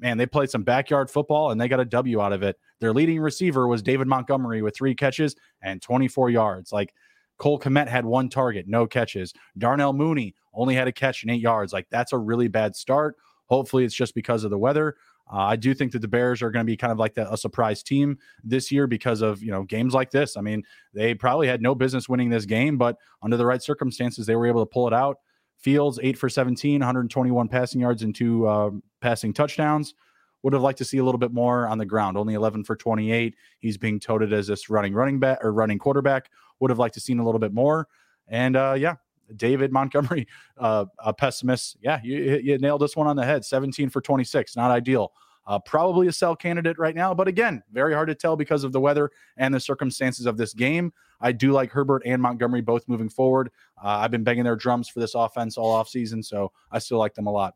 man, 0.00 0.18
they 0.18 0.26
played 0.26 0.50
some 0.50 0.62
backyard 0.62 1.10
football 1.10 1.50
and 1.50 1.60
they 1.60 1.68
got 1.68 1.80
a 1.80 1.84
W 1.84 2.20
out 2.20 2.32
of 2.32 2.42
it. 2.42 2.58
Their 2.80 2.92
leading 2.92 3.20
receiver 3.20 3.66
was 3.66 3.82
David 3.82 4.06
Montgomery 4.06 4.62
with 4.62 4.76
three 4.76 4.94
catches 4.94 5.36
and 5.62 5.80
24 5.80 6.30
yards. 6.30 6.72
Like 6.72 6.94
Cole 7.38 7.58
Kmet 7.58 7.88
had 7.88 8.04
one 8.04 8.28
target, 8.28 8.66
no 8.68 8.86
catches. 8.86 9.32
Darnell 9.58 9.92
Mooney 9.92 10.34
only 10.52 10.74
had 10.74 10.88
a 10.88 10.92
catch 10.92 11.22
and 11.22 11.30
eight 11.30 11.40
yards. 11.40 11.72
Like 11.72 11.86
that's 11.90 12.12
a 12.12 12.18
really 12.18 12.48
bad 12.48 12.76
start. 12.76 13.16
Hopefully, 13.46 13.84
it's 13.84 13.94
just 13.94 14.14
because 14.14 14.44
of 14.44 14.50
the 14.50 14.58
weather. 14.58 14.96
Uh, 15.32 15.38
I 15.38 15.56
do 15.56 15.74
think 15.74 15.92
that 15.92 16.00
the 16.00 16.08
Bears 16.08 16.42
are 16.42 16.50
going 16.50 16.64
to 16.64 16.70
be 16.70 16.76
kind 16.76 16.92
of 16.92 16.98
like 16.98 17.14
the, 17.14 17.30
a 17.32 17.36
surprise 17.36 17.82
team 17.82 18.18
this 18.42 18.70
year 18.70 18.86
because 18.86 19.22
of 19.22 19.42
you 19.42 19.50
know 19.50 19.62
games 19.62 19.94
like 19.94 20.10
this. 20.10 20.36
I 20.36 20.40
mean, 20.40 20.62
they 20.92 21.14
probably 21.14 21.48
had 21.48 21.62
no 21.62 21.74
business 21.74 22.08
winning 22.08 22.30
this 22.30 22.44
game, 22.44 22.76
but 22.76 22.96
under 23.22 23.36
the 23.36 23.46
right 23.46 23.62
circumstances, 23.62 24.26
they 24.26 24.36
were 24.36 24.46
able 24.46 24.64
to 24.64 24.70
pull 24.70 24.86
it 24.86 24.92
out. 24.92 25.18
Fields, 25.64 25.98
eight 26.02 26.18
for 26.18 26.28
17, 26.28 26.74
121 26.74 27.48
passing 27.48 27.80
yards 27.80 28.02
and 28.02 28.14
two 28.14 28.46
uh, 28.46 28.70
passing 29.00 29.32
touchdowns. 29.32 29.94
Would 30.42 30.52
have 30.52 30.60
liked 30.60 30.76
to 30.76 30.84
see 30.84 30.98
a 30.98 31.04
little 31.04 31.18
bit 31.18 31.32
more 31.32 31.66
on 31.66 31.78
the 31.78 31.86
ground. 31.86 32.18
Only 32.18 32.34
11 32.34 32.64
for 32.64 32.76
28. 32.76 33.34
He's 33.60 33.78
being 33.78 33.98
touted 33.98 34.34
as 34.34 34.48
this 34.48 34.68
running 34.68 34.92
running 34.92 35.18
back 35.18 35.38
or 35.42 35.54
running 35.54 35.78
quarterback. 35.78 36.30
Would 36.60 36.70
have 36.70 36.78
liked 36.78 36.92
to 36.94 37.00
seen 37.00 37.18
a 37.18 37.24
little 37.24 37.38
bit 37.38 37.54
more. 37.54 37.88
And 38.28 38.54
uh, 38.54 38.74
yeah, 38.76 38.96
David 39.36 39.72
Montgomery, 39.72 40.28
uh, 40.58 40.84
a 40.98 41.14
pessimist. 41.14 41.78
Yeah, 41.80 41.98
you, 42.04 42.40
you 42.42 42.58
nailed 42.58 42.82
this 42.82 42.94
one 42.94 43.06
on 43.06 43.16
the 43.16 43.24
head. 43.24 43.42
17 43.42 43.88
for 43.88 44.02
26. 44.02 44.54
Not 44.54 44.70
ideal. 44.70 45.12
Uh, 45.46 45.58
probably 45.58 46.06
a 46.06 46.12
sell 46.12 46.34
candidate 46.34 46.78
right 46.78 46.94
now, 46.94 47.12
but 47.12 47.28
again, 47.28 47.62
very 47.70 47.92
hard 47.92 48.08
to 48.08 48.14
tell 48.14 48.34
because 48.34 48.64
of 48.64 48.72
the 48.72 48.80
weather 48.80 49.10
and 49.36 49.52
the 49.52 49.60
circumstances 49.60 50.24
of 50.24 50.36
this 50.36 50.54
game. 50.54 50.92
I 51.20 51.32
do 51.32 51.52
like 51.52 51.70
Herbert 51.70 52.02
and 52.06 52.20
Montgomery 52.20 52.62
both 52.62 52.88
moving 52.88 53.08
forward. 53.08 53.50
Uh, 53.82 53.88
I've 53.88 54.10
been 54.10 54.24
banging 54.24 54.44
their 54.44 54.56
drums 54.56 54.88
for 54.88 55.00
this 55.00 55.14
offense 55.14 55.58
all 55.58 55.70
off 55.70 55.88
season, 55.88 56.22
so 56.22 56.50
I 56.72 56.78
still 56.78 56.98
like 56.98 57.14
them 57.14 57.26
a 57.26 57.30
lot. 57.30 57.54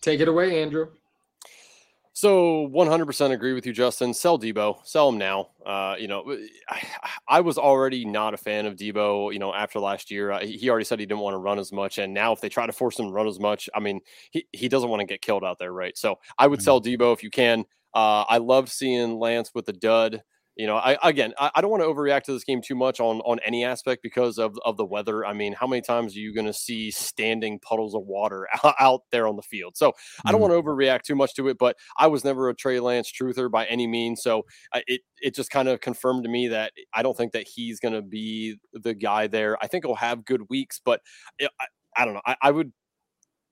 Take 0.00 0.20
it 0.20 0.28
away, 0.28 0.62
Andrew. 0.62 0.88
So 2.20 2.68
100% 2.68 3.30
agree 3.30 3.54
with 3.54 3.64
you, 3.64 3.72
Justin. 3.72 4.12
Sell 4.12 4.38
Deebo. 4.38 4.86
Sell 4.86 5.08
him 5.08 5.16
now. 5.16 5.52
Uh, 5.64 5.96
you 5.98 6.06
know, 6.06 6.36
I, 6.68 6.86
I, 7.26 7.40
was 7.40 7.56
already 7.56 8.04
not 8.04 8.34
a 8.34 8.36
fan 8.36 8.66
of 8.66 8.76
Deebo. 8.76 9.32
You 9.32 9.38
know, 9.38 9.54
after 9.54 9.80
last 9.80 10.10
year, 10.10 10.30
uh, 10.32 10.40
he 10.40 10.68
already 10.68 10.84
said 10.84 11.00
he 11.00 11.06
didn't 11.06 11.20
want 11.20 11.32
to 11.32 11.38
run 11.38 11.58
as 11.58 11.72
much, 11.72 11.96
and 11.96 12.12
now 12.12 12.32
if 12.32 12.42
they 12.42 12.50
try 12.50 12.66
to 12.66 12.74
force 12.74 12.98
him 12.98 13.06
to 13.06 13.10
run 13.10 13.26
as 13.26 13.40
much, 13.40 13.70
I 13.74 13.80
mean, 13.80 14.00
he 14.32 14.46
he 14.52 14.68
doesn't 14.68 14.90
want 14.90 15.00
to 15.00 15.06
get 15.06 15.22
killed 15.22 15.44
out 15.44 15.58
there, 15.58 15.72
right? 15.72 15.96
So 15.96 16.18
I 16.38 16.46
would 16.46 16.60
sell 16.60 16.78
Deebo 16.78 17.14
if 17.14 17.22
you 17.22 17.30
can. 17.30 17.64
Uh, 17.94 18.24
I 18.28 18.36
love 18.36 18.70
seeing 18.70 19.18
Lance 19.18 19.52
with 19.54 19.64
the 19.64 19.72
dud 19.72 20.22
You 20.60 20.66
know, 20.66 20.76
I 20.76 20.98
again, 21.02 21.32
I, 21.38 21.50
I 21.54 21.60
don't 21.62 21.70
want 21.70 21.82
to 21.82 21.88
overreact 21.88 22.24
to 22.24 22.34
this 22.34 22.44
game 22.44 22.60
too 22.60 22.74
much 22.74 23.00
on 23.00 23.20
on 23.20 23.38
any 23.46 23.64
aspect 23.64 24.02
because 24.02 24.36
of 24.36 24.58
of 24.66 24.76
the 24.76 24.84
weather. 24.84 25.24
I 25.24 25.32
mean, 25.32 25.54
how 25.54 25.66
many 25.66 25.80
times 25.80 26.14
are 26.14 26.18
you 26.18 26.34
going 26.34 26.46
to 26.46 26.52
see 26.52 26.90
standing 26.90 27.58
puddles 27.60 27.94
of 27.94 28.02
water 28.02 28.46
out, 28.64 28.74
out 28.78 29.00
there 29.10 29.26
on 29.26 29.36
the 29.36 29.42
field? 29.42 29.78
So 29.78 29.92
mm-hmm. 29.92 30.28
I 30.28 30.32
don't 30.32 30.42
mm-hmm. 30.42 30.52
want 30.52 30.66
to 30.66 30.70
overreact 30.70 31.02
too 31.04 31.14
much 31.14 31.34
to 31.36 31.48
it. 31.48 31.56
But 31.58 31.76
I 31.96 32.08
was 32.08 32.24
never 32.24 32.50
a 32.50 32.54
Trey 32.54 32.78
Lance 32.78 33.10
truther 33.10 33.50
by 33.50 33.64
any 33.66 33.86
means, 33.86 34.22
so 34.22 34.44
it 34.74 35.00
it 35.22 35.34
just 35.34 35.50
kind 35.50 35.66
of 35.66 35.80
confirmed 35.80 36.24
to 36.24 36.30
me 36.30 36.48
that 36.48 36.72
I 36.92 37.02
don't 37.02 37.16
think 37.16 37.32
that 37.32 37.48
he's 37.48 37.80
going 37.80 37.94
to 37.94 38.02
be 38.02 38.56
the 38.74 38.92
guy 38.92 39.28
there. 39.28 39.56
I 39.62 39.66
think 39.66 39.86
he'll 39.86 39.94
have 39.94 40.26
good 40.26 40.42
weeks, 40.50 40.78
but 40.84 41.00
it, 41.38 41.50
I, 41.58 41.64
I 41.96 42.04
don't 42.04 42.12
know. 42.12 42.22
I, 42.26 42.36
I 42.42 42.50
would 42.50 42.72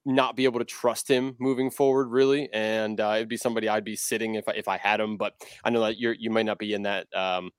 not 0.08 0.36
be 0.36 0.44
able 0.44 0.58
to 0.58 0.64
trust 0.64 1.06
him 1.08 1.36
moving 1.38 1.70
forward, 1.70 2.08
really. 2.08 2.48
And 2.52 2.98
uh, 2.98 3.12
it'd 3.16 3.28
be 3.28 3.36
somebody 3.36 3.68
I'd 3.68 3.84
be 3.84 3.94
sitting 3.94 4.34
if 4.36 4.48
I, 4.48 4.52
if 4.52 4.66
I 4.66 4.78
had 4.78 5.00
him. 5.00 5.18
But 5.18 5.34
I 5.62 5.70
know 5.70 5.80
that 5.80 5.98
you're 5.98 6.14
you 6.18 6.30
might 6.30 6.46
not 6.46 6.58
be 6.58 6.72
in 6.72 6.82
that 6.82 7.06
um, 7.14 7.50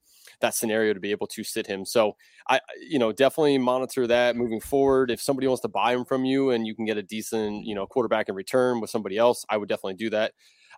that 0.41 0.56
scenario 0.56 0.93
to 0.93 1.00
be 1.00 1.12
able 1.12 1.28
to 1.28 1.43
sit 1.43 1.68
him. 1.68 1.86
So 1.86 2.16
I 2.50 2.60
you 2.82 2.97
know 2.97 3.12
definitely 3.12 3.58
monitor 3.60 4.08
that 4.08 4.36
moving 4.36 4.60
forward. 4.60 5.12
If 5.12 5.22
somebody 5.22 5.47
wants 5.47 5.62
to 5.62 5.68
buy 5.68 5.93
him 5.93 6.06
from 6.06 6.26
you 6.26 6.50
and 6.50 6.66
you 6.66 6.76
can 6.76 6.86
get 6.86 6.97
a 6.97 7.04
decent 7.04 7.66
you 7.66 7.76
know 7.76 7.86
quarterback 7.86 8.30
in 8.30 8.36
return 8.36 8.82
with 8.82 8.89
somebody 8.89 9.18
else, 9.18 9.45
I 9.47 9.58
would 9.58 9.70
definitely 9.70 9.95
do 9.95 10.10
that. 10.10 10.34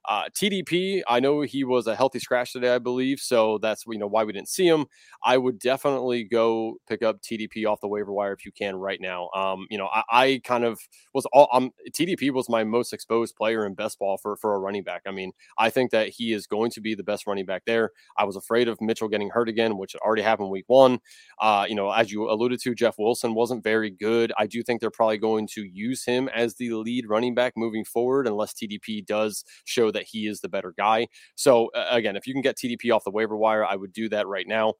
Uh, 0.08 0.24
TDP, 0.30 1.02
I 1.08 1.20
know 1.20 1.41
he 1.41 1.64
was 1.64 1.88
a 1.88 1.95
healthy 1.95 2.20
scratch 2.20 2.54
today, 2.54 2.74
I 2.74 2.80
believe, 2.80 3.20
so 3.20 3.60
that's 3.60 3.84
you 3.88 3.97
know 3.99 4.08
why 4.08 4.24
we 4.24 4.34
didn't 4.34 4.49
see 4.49 4.68
him. 4.68 4.86
I 5.24 5.38
would 5.38 5.60
definitely 5.60 6.24
go 6.24 6.78
pick 6.88 7.04
up 7.04 7.22
TDP 7.22 7.66
off 7.66 7.82
the 7.82 7.88
waiver 7.88 8.12
wire 8.12 8.34
if 8.34 8.45
you 8.45 8.52
can 8.52 8.76
right 8.76 8.99
now. 8.99 9.30
Um, 9.36 9.68
you 9.70 9.78
know, 9.78 9.88
I, 9.91 10.04
I 10.12 10.41
kind 10.43 10.64
of 10.64 10.80
was 11.14 11.26
all 11.28 11.47
um, 11.54 11.72
TDP 11.91 12.32
was 12.32 12.49
my 12.49 12.64
most 12.64 12.93
exposed 12.93 13.36
player 13.36 13.66
in 13.66 13.76
best 13.76 13.99
ball 13.99 14.18
for 14.18 14.36
for 14.38 14.56
a 14.56 14.60
running 14.60 14.84
back. 14.84 15.04
I 15.06 15.12
mean, 15.12 15.32
I 15.58 15.70
think 15.70 15.91
that 15.91 16.10
he 16.10 16.34
is 16.34 16.47
going 16.47 16.72
to 16.72 16.82
be 16.82 16.95
the 16.95 17.04
best 17.04 17.28
running 17.28 17.45
back 17.45 17.64
there. 17.66 17.91
I 18.18 18.26
was 18.26 18.36
afraid 18.36 18.68
of 18.68 18.82
Mitchell 18.82 19.08
getting 19.08 19.30
hurt 19.30 19.49
again, 19.49 19.78
which 19.78 19.95
already 19.95 20.24
happened 20.24 20.49
week 20.49 20.66
one. 20.68 20.99
Uh, 21.39 21.66
you 21.70 21.76
know, 21.76 21.91
as 21.91 22.12
you 22.12 22.30
alluded 22.30 22.60
to, 22.62 22.74
Jeff 22.74 22.95
Wilson 22.97 23.34
wasn't 23.36 23.64
very 23.64 23.91
good. 23.91 24.34
I 24.38 24.47
do 24.47 24.64
think 24.64 24.82
they're 24.82 24.89
probably 24.89 25.18
going 25.18 25.47
to 25.54 25.64
use 25.64 26.04
him 26.04 26.30
as 26.30 26.56
the 26.56 26.74
lead 26.74 27.08
running 27.08 27.36
back 27.36 27.54
moving 27.56 27.86
forward, 27.86 28.28
unless 28.28 28.54
TDP 28.54 29.06
does 29.06 29.43
show 29.66 29.91
that 29.92 30.04
he 30.04 30.28
is 30.28 30.42
the 30.42 30.50
better 30.50 30.74
guy. 30.78 31.08
So 31.36 31.68
uh, 31.76 31.88
again, 31.92 32.16
if 32.16 32.28
you 32.28 32.34
can 32.34 32.42
get 32.42 32.58
TDP 32.58 32.94
off 32.94 33.04
the 33.04 33.12
waiver 33.12 33.38
wire, 33.38 33.66
I 33.66 33.76
would 33.76 33.94
do 33.94 34.10
that 34.10 34.28
right 34.28 34.48
now. 34.48 34.74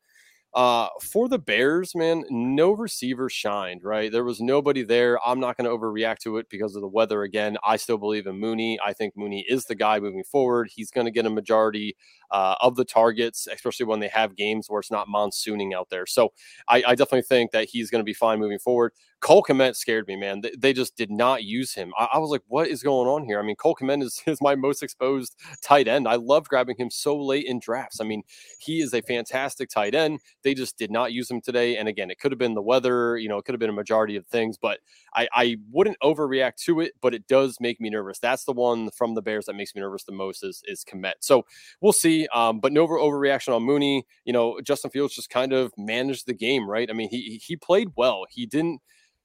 Uh, 0.54 0.90
for 1.02 1.30
the 1.30 1.40
Bears, 1.40 1.96
man, 1.96 2.26
no 2.30 2.72
receiver 2.72 3.30
shined, 3.30 3.86
right? 3.86 4.12
There 4.12 4.26
was 4.26 4.42
nobody 4.42 4.84
there. 4.84 5.18
I'm 5.26 5.40
not 5.40 5.56
going 5.56 5.70
to 5.70 5.76
overreact 5.76 6.18
to 6.24 6.38
it 6.38 6.50
because 6.50 6.76
of 6.76 6.82
the 6.82 6.90
weather. 6.90 7.24
Again, 7.24 7.58
I 7.64 7.78
still 7.78 7.98
believe 7.98 8.28
in 8.28 8.38
Mooney. 8.38 8.78
I 8.86 8.92
think 8.92 9.16
Mooney 9.16 9.46
is 9.48 9.64
the 9.66 9.76
guy 9.76 10.02
moving 10.02 10.26
forward. 10.26 10.70
He's 10.70 10.92
going 10.92 11.06
to 11.06 11.12
get 11.12 11.26
a 11.26 11.30
majority 11.30 11.96
uh, 12.32 12.56
of 12.60 12.76
the 12.76 12.84
targets, 12.84 13.48
especially 13.48 13.86
when 13.86 14.02
they 14.02 14.10
have 14.10 14.36
games 14.36 14.70
where 14.70 14.82
it's 14.82 14.92
not 14.92 15.08
monsooning 15.08 15.74
out 15.74 15.90
there. 15.90 16.06
So 16.06 16.34
I, 16.68 16.84
I 16.86 16.96
definitely 16.96 17.22
think 17.22 17.52
that 17.52 17.70
he's 17.70 17.90
going 17.90 18.02
to 18.02 18.06
be 18.06 18.14
fine 18.14 18.40
moving 18.40 18.60
forward. 18.60 18.92
Cole 19.22 19.44
Kmet 19.44 19.76
scared 19.76 20.08
me, 20.08 20.16
man. 20.16 20.42
They, 20.42 20.52
they 20.58 20.74
just 20.74 20.98
did 20.98 21.12
not 21.12 21.44
use 21.44 21.74
him. 21.76 21.94
I, 21.98 22.10
I, 22.14 22.18
was 22.18 22.32
like, 22.32 22.42
what 22.48 22.68
is 22.68 22.82
going 22.82 23.08
on 23.08 23.24
here? 23.24 23.40
I 23.40 23.44
mean, 23.44 23.56
Cole 23.56 23.76
Kmet 23.80 24.02
is, 24.02 24.22
is 24.28 24.42
my 24.42 24.56
most 24.56 24.82
exposed 24.82 25.36
tight 25.64 25.88
end. 25.88 26.08
I 26.08 26.16
love 26.16 26.50
grabbing 26.50 26.76
him 26.78 26.90
so 26.90 27.16
late 27.16 27.46
in 27.46 27.60
drafts. 27.60 28.02
I 28.02 28.04
mean, 28.04 28.24
he 28.60 28.82
is 28.82 28.94
a 28.94 29.02
fantastic 29.02 29.70
tight 29.70 29.94
end. 29.94 30.20
They 30.44 30.56
just 30.56 30.78
did 30.78 30.90
not 30.90 31.14
use 31.14 31.30
him 31.30 31.40
today. 31.40 31.78
And 31.78 31.88
again, 31.88 32.10
it 32.10 32.20
could 32.20 32.32
have 32.32 32.40
been 32.40 32.56
the 32.56 32.62
weather, 32.64 33.16
you 33.16 33.30
know, 33.30 33.38
it 33.38 33.46
could 33.46 33.54
have 33.54 33.60
been 33.60 33.70
a 33.70 33.74
majority 33.74 34.16
of 34.16 34.26
things, 34.26 34.58
but 34.58 34.80
I, 35.14 35.28
I 35.34 35.58
wouldn't 35.72 35.98
overreact 36.02 36.56
to 36.66 36.80
it, 36.80 36.94
but 37.00 37.14
it 37.14 37.28
does 37.28 37.58
make 37.60 37.80
me 37.80 37.92
nervous. 37.92 38.18
That's 38.18 38.46
the 38.46 38.54
one 38.54 38.90
from 38.90 39.14
the 39.14 39.22
Bears 39.22 39.46
that 39.46 39.54
makes 39.54 39.76
me 39.76 39.82
nervous 39.82 40.04
the 40.04 40.14
most 40.14 40.44
is, 40.44 40.64
is 40.66 40.84
Kmet. 40.84 41.14
So 41.20 41.46
we'll 41.80 41.94
see. 41.94 42.28
Um, 42.34 42.60
but 42.60 42.74
no 42.74 42.88
overreaction 42.88 43.56
on 43.56 43.64
Mooney. 43.64 44.06
You 44.26 44.34
know, 44.34 44.60
Justin 44.62 44.90
Fields 44.90 45.14
just 45.14 45.30
kind 45.30 45.54
of 45.54 45.72
managed 45.78 46.26
the 46.26 46.34
game, 46.34 46.68
right? 46.68 46.90
I 46.90 46.94
mean, 46.94 47.10
he 47.10 47.40
he 47.44 47.56
played 47.56 47.90
well. 47.96 48.26
He 48.30 48.46
didn't 48.46 48.82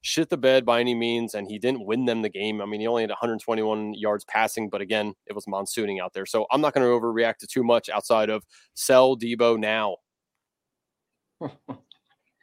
shit 0.07 0.29
the 0.29 0.37
bed 0.37 0.65
by 0.65 0.81
any 0.81 0.95
means, 0.95 1.35
and 1.35 1.51
he 1.51 1.59
didn't 1.59 1.85
win 1.85 2.05
them 2.05 2.23
the 2.23 2.29
game. 2.29 2.61
I 2.61 2.67
mean, 2.67 2.81
he 2.81 2.87
only 2.87 3.03
had 3.03 3.11
121 3.11 3.95
yards 3.95 4.25
passing, 4.25 4.71
but 4.71 4.81
again, 4.81 5.15
it 5.27 5.35
was 5.35 5.47
monsooning 5.47 6.01
out 6.01 6.13
there. 6.15 6.27
So 6.27 6.47
I'm 6.51 6.61
not 6.61 6.75
going 6.75 6.87
to 6.87 6.91
overreact 6.91 7.39
to 7.39 7.47
too 7.47 7.65
much 7.65 7.89
outside 7.89 8.31
of 8.31 8.45
sell 8.75 9.17
Deebo 9.17 9.59
now. 9.59 9.97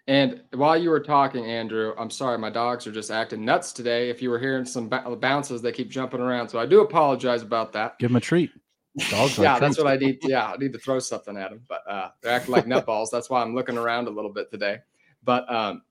and 0.08 0.42
while 0.54 0.78
you 0.78 0.90
were 0.90 1.00
talking, 1.00 1.46
Andrew, 1.46 1.94
I'm 1.98 2.10
sorry, 2.10 2.38
my 2.38 2.50
dogs 2.50 2.86
are 2.86 2.92
just 2.92 3.12
acting 3.12 3.46
nuts 3.46 3.72
today. 3.72 4.10
If 4.10 4.22
you 4.22 4.30
were 4.30 4.40
hearing 4.40 4.66
some 4.66 4.90
bounces, 4.90 5.62
they 5.62 5.72
keep 5.72 5.90
jumping 5.90 6.20
around. 6.20 6.50
So 6.50 6.60
I 6.60 6.66
do 6.66 6.82
apologize 6.82 7.42
about 7.42 7.72
that. 7.74 7.98
Give 7.98 8.10
them 8.10 8.18
a 8.18 8.22
treat. 8.22 8.52
Dogs 9.10 9.40
yeah, 9.40 9.58
that's 9.58 9.80
what 9.80 9.88
I 9.88 9.96
need. 9.96 10.20
Yeah, 10.22 10.52
I 10.52 10.58
need 10.58 10.72
to 10.74 10.78
throw 10.78 11.00
something 11.00 11.36
at 11.36 11.50
them, 11.50 11.62
but 11.68 11.82
uh, 11.90 12.10
they're 12.22 12.32
acting 12.32 12.52
like 12.52 12.66
nutballs. 12.68 13.08
That's 13.12 13.28
why 13.28 13.42
I'm 13.42 13.56
looking 13.56 13.76
around 13.76 14.08
a 14.08 14.12
little 14.12 14.32
bit 14.32 14.52
today. 14.52 14.82
But 15.24 15.52
um, 15.52 15.82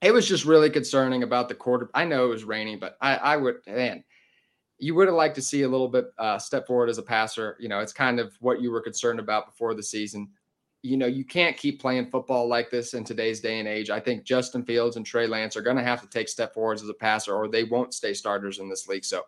it 0.00 0.12
was 0.12 0.28
just 0.28 0.44
really 0.44 0.70
concerning 0.70 1.22
about 1.22 1.48
the 1.48 1.54
quarter. 1.54 1.90
I 1.94 2.04
know 2.04 2.26
it 2.26 2.30
was 2.30 2.44
raining, 2.44 2.78
but 2.78 2.96
I, 3.00 3.16
I 3.16 3.36
would, 3.36 3.56
man, 3.66 4.04
you 4.78 4.94
would 4.94 5.08
have 5.08 5.16
liked 5.16 5.34
to 5.34 5.42
see 5.42 5.62
a 5.62 5.68
little 5.68 5.88
bit 5.88 6.06
uh, 6.18 6.38
step 6.38 6.66
forward 6.66 6.88
as 6.88 6.98
a 6.98 7.02
passer. 7.02 7.56
You 7.58 7.68
know, 7.68 7.80
it's 7.80 7.92
kind 7.92 8.20
of 8.20 8.32
what 8.40 8.60
you 8.60 8.70
were 8.70 8.80
concerned 8.80 9.18
about 9.18 9.46
before 9.46 9.74
the 9.74 9.82
season. 9.82 10.28
You 10.82 10.96
know, 10.96 11.06
you 11.06 11.24
can't 11.24 11.56
keep 11.56 11.80
playing 11.80 12.10
football 12.10 12.48
like 12.48 12.70
this 12.70 12.94
in 12.94 13.02
today's 13.02 13.40
day 13.40 13.58
and 13.58 13.66
age. 13.66 13.90
I 13.90 13.98
think 13.98 14.22
Justin 14.22 14.64
Fields 14.64 14.94
and 14.94 15.04
Trey 15.04 15.26
Lance 15.26 15.56
are 15.56 15.62
going 15.62 15.76
to 15.76 15.82
have 15.82 16.00
to 16.02 16.08
take 16.08 16.28
step 16.28 16.54
forwards 16.54 16.82
as 16.82 16.88
a 16.88 16.94
passer, 16.94 17.34
or 17.34 17.48
they 17.48 17.64
won't 17.64 17.92
stay 17.92 18.14
starters 18.14 18.60
in 18.60 18.68
this 18.68 18.86
league. 18.86 19.04
So, 19.04 19.22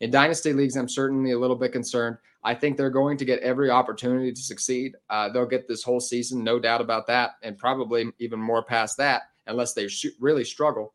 in 0.00 0.10
dynasty 0.10 0.52
leagues, 0.52 0.76
I'm 0.76 0.88
certainly 0.88 1.30
a 1.30 1.38
little 1.38 1.54
bit 1.54 1.70
concerned. 1.70 2.16
I 2.42 2.54
think 2.54 2.76
they're 2.76 2.90
going 2.90 3.18
to 3.18 3.24
get 3.24 3.38
every 3.40 3.70
opportunity 3.70 4.32
to 4.32 4.40
succeed. 4.40 4.96
Uh, 5.08 5.28
they'll 5.28 5.46
get 5.46 5.68
this 5.68 5.84
whole 5.84 6.00
season, 6.00 6.42
no 6.42 6.58
doubt 6.58 6.80
about 6.80 7.06
that, 7.06 7.32
and 7.42 7.56
probably 7.56 8.06
even 8.18 8.40
more 8.40 8.64
past 8.64 8.96
that 8.96 9.29
unless 9.50 9.74
they 9.74 9.88
really 10.18 10.44
struggle. 10.44 10.94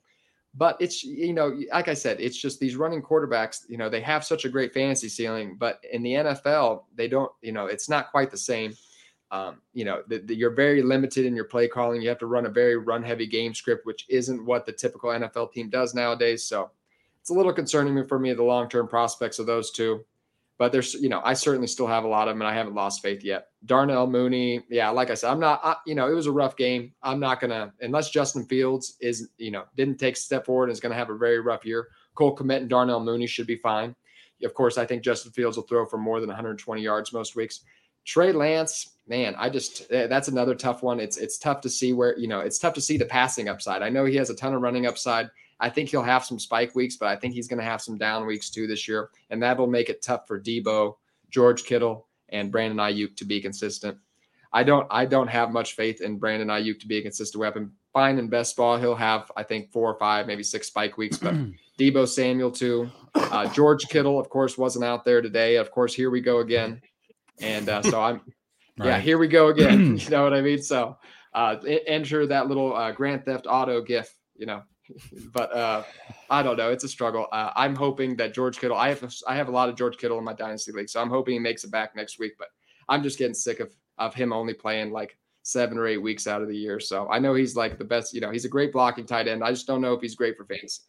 But 0.58 0.78
it's, 0.80 1.04
you 1.04 1.34
know, 1.34 1.60
like 1.74 1.90
I 1.90 1.94
said, 1.94 2.22
it's 2.22 2.38
just 2.38 2.60
these 2.60 2.78
running 2.78 3.02
quarterbacks, 3.02 3.64
you 3.68 3.78
know, 3.78 3.90
they 3.90 4.00
have 4.02 4.24
such 4.24 4.46
a 4.46 4.50
great 4.50 4.74
fantasy 4.74 5.10
ceiling, 5.10 5.58
but 5.60 5.82
in 5.92 6.02
the 6.02 6.14
NFL, 6.14 6.84
they 6.96 7.10
don't, 7.10 7.32
you 7.42 7.52
know, 7.52 7.66
it's 7.66 7.90
not 7.90 8.10
quite 8.10 8.32
the 8.32 8.38
same. 8.38 8.74
Um, 9.32 9.62
you 9.74 9.84
know, 9.84 10.04
the, 10.08 10.20
the, 10.20 10.34
you're 10.34 10.56
very 10.56 10.82
limited 10.82 11.26
in 11.26 11.36
your 11.36 11.46
play 11.46 11.68
calling. 11.68 12.02
You 12.02 12.08
have 12.08 12.20
to 12.20 12.26
run 12.26 12.46
a 12.46 12.50
very 12.50 12.78
run 12.78 13.04
heavy 13.04 13.28
game 13.28 13.54
script, 13.54 13.86
which 13.86 14.06
isn't 14.08 14.46
what 14.46 14.66
the 14.66 14.72
typical 14.72 15.10
NFL 15.10 15.52
team 15.52 15.70
does 15.70 15.94
nowadays. 15.94 16.46
So 16.46 16.72
it's 17.20 17.32
a 17.32 17.34
little 17.34 17.52
concerning 17.52 18.08
for 18.08 18.18
me, 18.18 18.34
the 18.34 18.44
long 18.44 18.70
term 18.70 18.88
prospects 18.88 19.40
of 19.40 19.46
those 19.46 19.72
two. 19.72 20.06
But 20.58 20.72
there's, 20.72 20.94
you 20.94 21.10
know, 21.10 21.22
I 21.24 21.34
certainly 21.34 21.68
still 21.68 21.88
have 21.88 22.06
a 22.06 22.08
lot 22.08 22.28
of 22.28 22.34
them, 22.34 22.42
and 22.42 22.48
I 22.48 22.54
haven't 22.54 22.76
lost 22.76 23.02
faith 23.02 23.24
yet. 23.24 23.48
Darnell 23.66 24.08
Mooney, 24.08 24.64
yeah, 24.70 24.90
like 24.90 25.10
I 25.10 25.14
said, 25.14 25.30
I'm 25.30 25.40
not, 25.40 25.60
I, 25.64 25.76
you 25.86 25.96
know, 25.96 26.10
it 26.10 26.14
was 26.14 26.28
a 26.28 26.32
rough 26.32 26.56
game. 26.56 26.94
I'm 27.04 27.20
not 27.20 27.42
gonna, 27.42 27.74
unless 27.82 28.10
Justin 28.10 28.46
Fields 28.46 28.96
is, 29.02 29.30
you 29.38 29.52
know, 29.52 29.66
didn't 29.76 30.00
take 30.00 30.16
a 30.16 30.20
step 30.20 30.46
forward 30.46 30.66
and 30.66 30.72
is 30.72 30.80
gonna 30.80 30.96
have 30.96 31.10
a 31.10 31.18
very 31.18 31.42
rough 31.42 31.66
year. 31.66 31.90
Cole 32.16 32.36
Kmet 32.36 32.58
and 32.58 32.70
Darnell 32.70 33.02
Mooney 33.02 33.28
should 33.28 33.48
be 33.48 33.58
fine. 33.58 33.96
Of 34.44 34.54
course, 34.54 34.78
I 34.78 34.86
think 34.86 35.04
Justin 35.04 35.32
Fields 35.32 35.58
will 35.58 35.66
throw 35.66 35.86
for 35.86 35.98
more 35.98 36.20
than 36.20 36.30
120 36.30 36.82
yards 36.82 37.12
most 37.12 37.36
weeks. 37.36 37.62
Trey 38.06 38.32
Lance, 38.32 38.98
man, 39.08 39.36
I 39.38 39.50
just 39.50 39.92
eh, 39.92 40.08
that's 40.08 40.28
another 40.28 40.56
tough 40.56 40.84
one. 40.84 41.00
It's 41.00 41.18
it's 41.18 41.38
tough 41.38 41.62
to 41.62 41.70
see 41.70 41.92
where 41.92 42.18
you 42.18 42.28
know 42.28 42.40
it's 42.40 42.60
tough 42.60 42.76
to 42.76 42.82
see 42.82 42.98
the 42.98 43.06
passing 43.06 43.50
upside. 43.50 43.82
I 43.82 43.90
know 43.90 44.06
he 44.06 44.16
has 44.16 44.30
a 44.30 44.36
ton 44.36 44.54
of 44.54 44.62
running 44.62 44.86
upside. 44.86 45.30
I 45.60 45.70
think 45.70 45.90
he'll 45.90 46.04
have 46.04 46.26
some 46.26 46.40
spike 46.40 46.76
weeks, 46.76 46.98
but 46.98 47.08
I 47.08 47.16
think 47.16 47.34
he's 47.34 47.48
going 47.48 47.60
to 47.60 47.66
have 47.66 47.82
some 47.82 47.98
down 47.98 48.26
weeks 48.26 48.50
too 48.50 48.68
this 48.68 48.88
year, 48.88 49.10
and 49.30 49.42
that'll 49.42 49.68
make 49.68 49.90
it 49.90 50.02
tough 50.02 50.28
for 50.28 50.40
Deebo, 50.40 50.96
George 51.30 51.64
Kittle, 51.64 52.08
and 52.30 52.52
Brandon 52.52 52.78
Aiyuk 52.78 53.16
to 53.18 53.26
be 53.26 53.42
consistent. 53.42 53.98
I 54.52 54.64
don't 54.64 54.88
I 54.90 55.06
don't 55.06 55.28
have 55.28 55.52
much 55.52 55.76
faith 55.76 56.02
in 56.02 56.18
Brandon 56.18 56.48
Aiyuk 56.48 56.80
to 56.80 56.88
be 56.88 56.98
a 56.98 57.02
consistent 57.02 57.40
weapon. 57.40 57.72
Fine 57.94 58.20
in 58.20 58.30
best 58.30 58.56
ball, 58.56 58.78
he'll 58.78 58.96
have 58.96 59.32
I 59.36 59.44
think 59.44 59.72
four 59.72 59.92
or 59.92 60.00
five, 60.00 60.28
maybe 60.28 60.44
six 60.44 60.68
spike 60.68 60.98
weeks, 60.98 61.18
but 61.18 61.36
Deebo 61.80 62.08
Samuel 62.08 62.52
too. 62.52 62.90
Uh, 63.14 63.52
George 63.54 63.88
Kittle, 63.88 64.20
of 64.20 64.30
course, 64.30 64.58
wasn't 64.58 64.86
out 64.86 65.04
there 65.04 65.22
today. 65.22 65.56
Of 65.56 65.72
course, 65.72 65.94
here 65.94 66.10
we 66.10 66.22
go 66.22 66.40
again, 66.40 66.82
and 67.40 67.68
uh, 67.68 67.82
so 67.82 68.02
I'm 68.02 68.22
right. 68.78 68.88
yeah, 68.88 69.00
here 69.00 69.18
we 69.18 69.28
go 69.28 69.48
again. 69.48 69.98
you 69.98 70.10
know 70.10 70.24
what 70.24 70.34
I 70.34 70.42
mean? 70.42 70.62
So 70.62 70.98
uh, 71.34 71.58
enter 71.66 72.26
that 72.28 72.48
little 72.48 72.74
uh, 72.74 72.92
Grand 72.92 73.26
Theft 73.26 73.48
Auto 73.50 73.82
gif. 73.82 74.14
You 74.38 74.46
know, 74.46 74.64
but 75.34 75.52
uh, 75.54 75.84
I 76.30 76.44
don't 76.44 76.58
know. 76.58 76.72
It's 76.72 76.84
a 76.84 76.90
struggle. 76.90 77.28
Uh, 77.32 77.52
I'm 77.56 77.76
hoping 77.76 78.16
that 78.18 78.34
George 78.34 78.60
Kittle. 78.60 78.78
I 78.78 78.90
have 78.90 79.14
I 79.28 79.36
have 79.36 79.48
a 79.48 79.52
lot 79.52 79.70
of 79.70 79.76
George 79.76 79.98
Kittle 79.98 80.18
in 80.18 80.24
my 80.24 80.34
dynasty 80.34 80.72
league, 80.72 80.90
so 80.90 81.02
I'm 81.02 81.10
hoping 81.10 81.34
he 81.34 81.40
makes 81.40 81.64
it 81.64 81.72
back 81.72 81.96
next 81.96 82.20
week. 82.20 82.34
But 82.38 82.50
I'm 82.90 83.04
just 83.04 83.18
getting 83.18 83.34
sick 83.34 83.60
of 83.60 83.74
of 83.98 84.14
him 84.14 84.34
only 84.34 84.54
playing 84.54 84.92
like 84.92 85.18
seven 85.44 85.78
or 85.78 85.88
eight 85.88 85.98
weeks 85.98 86.28
out 86.28 86.42
of 86.42 86.48
the 86.48 86.58
year. 86.58 86.80
So 86.80 87.08
I 87.10 87.20
know 87.20 87.34
he's 87.34 87.56
like 87.56 87.78
the 87.78 87.86
best. 87.86 88.14
You 88.14 88.22
know, 88.22 88.32
he's 88.32 88.46
a 88.46 88.50
great 88.50 88.74
blocking 88.74 89.06
tight 89.06 89.28
end. 89.28 89.44
I 89.44 89.52
just 89.52 89.68
don't 89.68 89.82
know 89.82 89.94
if 89.94 90.02
he's 90.02 90.16
great 90.16 90.38
for 90.38 90.46
fantasy. 90.46 90.84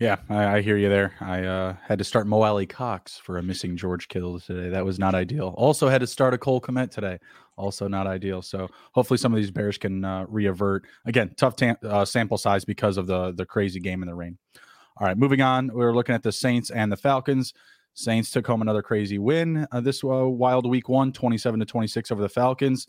Yeah, 0.00 0.16
I, 0.30 0.56
I, 0.56 0.60
hear 0.62 0.78
you 0.78 0.88
there. 0.88 1.12
I 1.20 1.44
uh, 1.44 1.76
had 1.86 1.98
to 1.98 2.04
start 2.04 2.26
Mo 2.26 2.40
Alie-Cox 2.40 3.18
for 3.18 3.36
a 3.36 3.42
missing 3.42 3.76
George 3.76 4.08
Kittle 4.08 4.40
today. 4.40 4.70
That 4.70 4.86
was 4.86 4.98
not 4.98 5.14
ideal. 5.14 5.54
Also 5.58 5.90
had 5.90 6.00
to 6.00 6.06
start 6.06 6.32
a 6.32 6.38
Cole 6.38 6.58
Kmet 6.58 6.90
today. 6.90 7.18
Also 7.58 7.86
not 7.86 8.06
ideal. 8.06 8.40
So 8.40 8.68
hopefully 8.92 9.18
some 9.18 9.30
of 9.30 9.36
these 9.36 9.50
Bears 9.50 9.76
can 9.76 10.02
uh, 10.02 10.24
reavert. 10.24 10.84
Again, 11.04 11.34
tough 11.36 11.54
tam- 11.54 11.76
uh, 11.84 12.06
sample 12.06 12.38
size 12.38 12.64
because 12.64 12.96
of 12.96 13.06
the 13.08 13.32
the 13.32 13.44
crazy 13.44 13.78
game 13.78 14.02
in 14.02 14.08
the 14.08 14.14
rain. 14.14 14.38
All 14.96 15.06
right, 15.06 15.18
moving 15.18 15.42
on. 15.42 15.68
We're 15.70 15.94
looking 15.94 16.14
at 16.14 16.22
the 16.22 16.32
Saints 16.32 16.70
and 16.70 16.90
the 16.90 16.96
Falcons. 16.96 17.52
Saints 17.92 18.30
took 18.30 18.46
home 18.46 18.62
another 18.62 18.80
crazy 18.80 19.18
win 19.18 19.66
uh, 19.70 19.82
this 19.82 20.02
uh, 20.02 20.26
wild 20.26 20.66
week 20.66 20.88
one, 20.88 21.12
27 21.12 21.60
to 21.60 21.66
26 21.66 22.10
over 22.10 22.22
the 22.22 22.28
Falcons. 22.30 22.86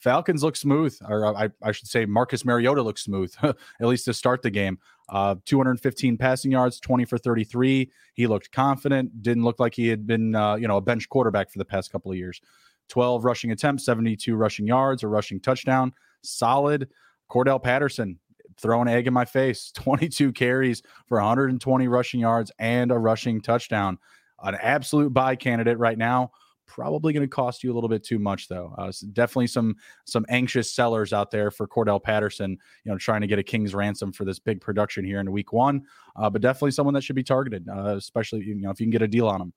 Falcons 0.00 0.42
look 0.42 0.56
smooth, 0.56 0.96
or 1.06 1.26
uh, 1.26 1.32
I, 1.44 1.50
I 1.62 1.72
should 1.72 1.88
say 1.88 2.06
Marcus 2.06 2.44
Mariota 2.44 2.82
looks 2.82 3.02
smooth, 3.02 3.34
at 3.42 3.56
least 3.80 4.06
to 4.06 4.14
start 4.14 4.40
the 4.42 4.50
game. 4.50 4.78
Uh, 5.10 5.36
215 5.44 6.16
passing 6.16 6.50
yards, 6.50 6.80
20 6.80 7.04
for 7.04 7.18
33. 7.18 7.90
He 8.14 8.26
looked 8.26 8.50
confident. 8.50 9.22
Didn't 9.22 9.44
look 9.44 9.60
like 9.60 9.74
he 9.74 9.88
had 9.88 10.06
been, 10.06 10.34
uh, 10.34 10.54
you 10.54 10.66
know, 10.66 10.78
a 10.78 10.80
bench 10.80 11.08
quarterback 11.08 11.50
for 11.50 11.58
the 11.58 11.64
past 11.64 11.92
couple 11.92 12.10
of 12.10 12.16
years. 12.16 12.40
12 12.88 13.24
rushing 13.24 13.50
attempts, 13.50 13.84
72 13.84 14.34
rushing 14.34 14.66
yards, 14.66 15.02
a 15.02 15.08
rushing 15.08 15.38
touchdown. 15.38 15.92
Solid. 16.22 16.88
Cordarrelle 17.30 17.62
Patterson 17.62 18.18
throw 18.56 18.82
an 18.82 18.88
egg 18.88 19.06
in 19.06 19.14
my 19.14 19.24
face 19.24 19.70
22 19.74 20.32
carries 20.32 20.82
for 21.06 21.18
120 21.18 21.88
rushing 21.88 22.20
yards 22.20 22.50
and 22.58 22.90
a 22.90 22.98
rushing 22.98 23.40
touchdown. 23.40 23.98
An 24.42 24.54
absolute 24.54 25.12
buy 25.12 25.36
candidate 25.36 25.78
right 25.78 25.98
now. 25.98 26.32
Probably 26.72 27.12
going 27.12 27.24
to 27.24 27.28
cost 27.28 27.64
you 27.64 27.72
a 27.72 27.74
little 27.74 27.88
bit 27.88 28.04
too 28.04 28.18
much, 28.18 28.48
though. 28.48 28.72
Uh, 28.78 28.92
definitely 29.12 29.48
some 29.48 29.76
some 30.04 30.24
anxious 30.28 30.72
sellers 30.72 31.12
out 31.12 31.30
there 31.30 31.50
for 31.50 31.66
Cordarrelle 31.66 32.02
Patterson. 32.02 32.56
You 32.84 32.92
know, 32.92 32.98
trying 32.98 33.22
to 33.22 33.26
get 33.26 33.38
a 33.38 33.42
king's 33.42 33.74
ransom 33.74 34.12
for 34.12 34.24
this 34.24 34.38
big 34.38 34.60
production 34.60 35.04
here 35.04 35.20
in 35.20 35.32
Week 35.32 35.52
One. 35.52 35.82
Uh, 36.14 36.30
but 36.30 36.42
definitely 36.42 36.70
someone 36.70 36.94
that 36.94 37.02
should 37.02 37.16
be 37.16 37.24
targeted, 37.24 37.68
uh, 37.68 37.96
especially 37.96 38.44
you 38.44 38.54
know 38.54 38.70
if 38.70 38.80
you 38.80 38.86
can 38.86 38.92
get 38.92 39.02
a 39.02 39.08
deal 39.08 39.26
on 39.26 39.40
them. 39.40 39.52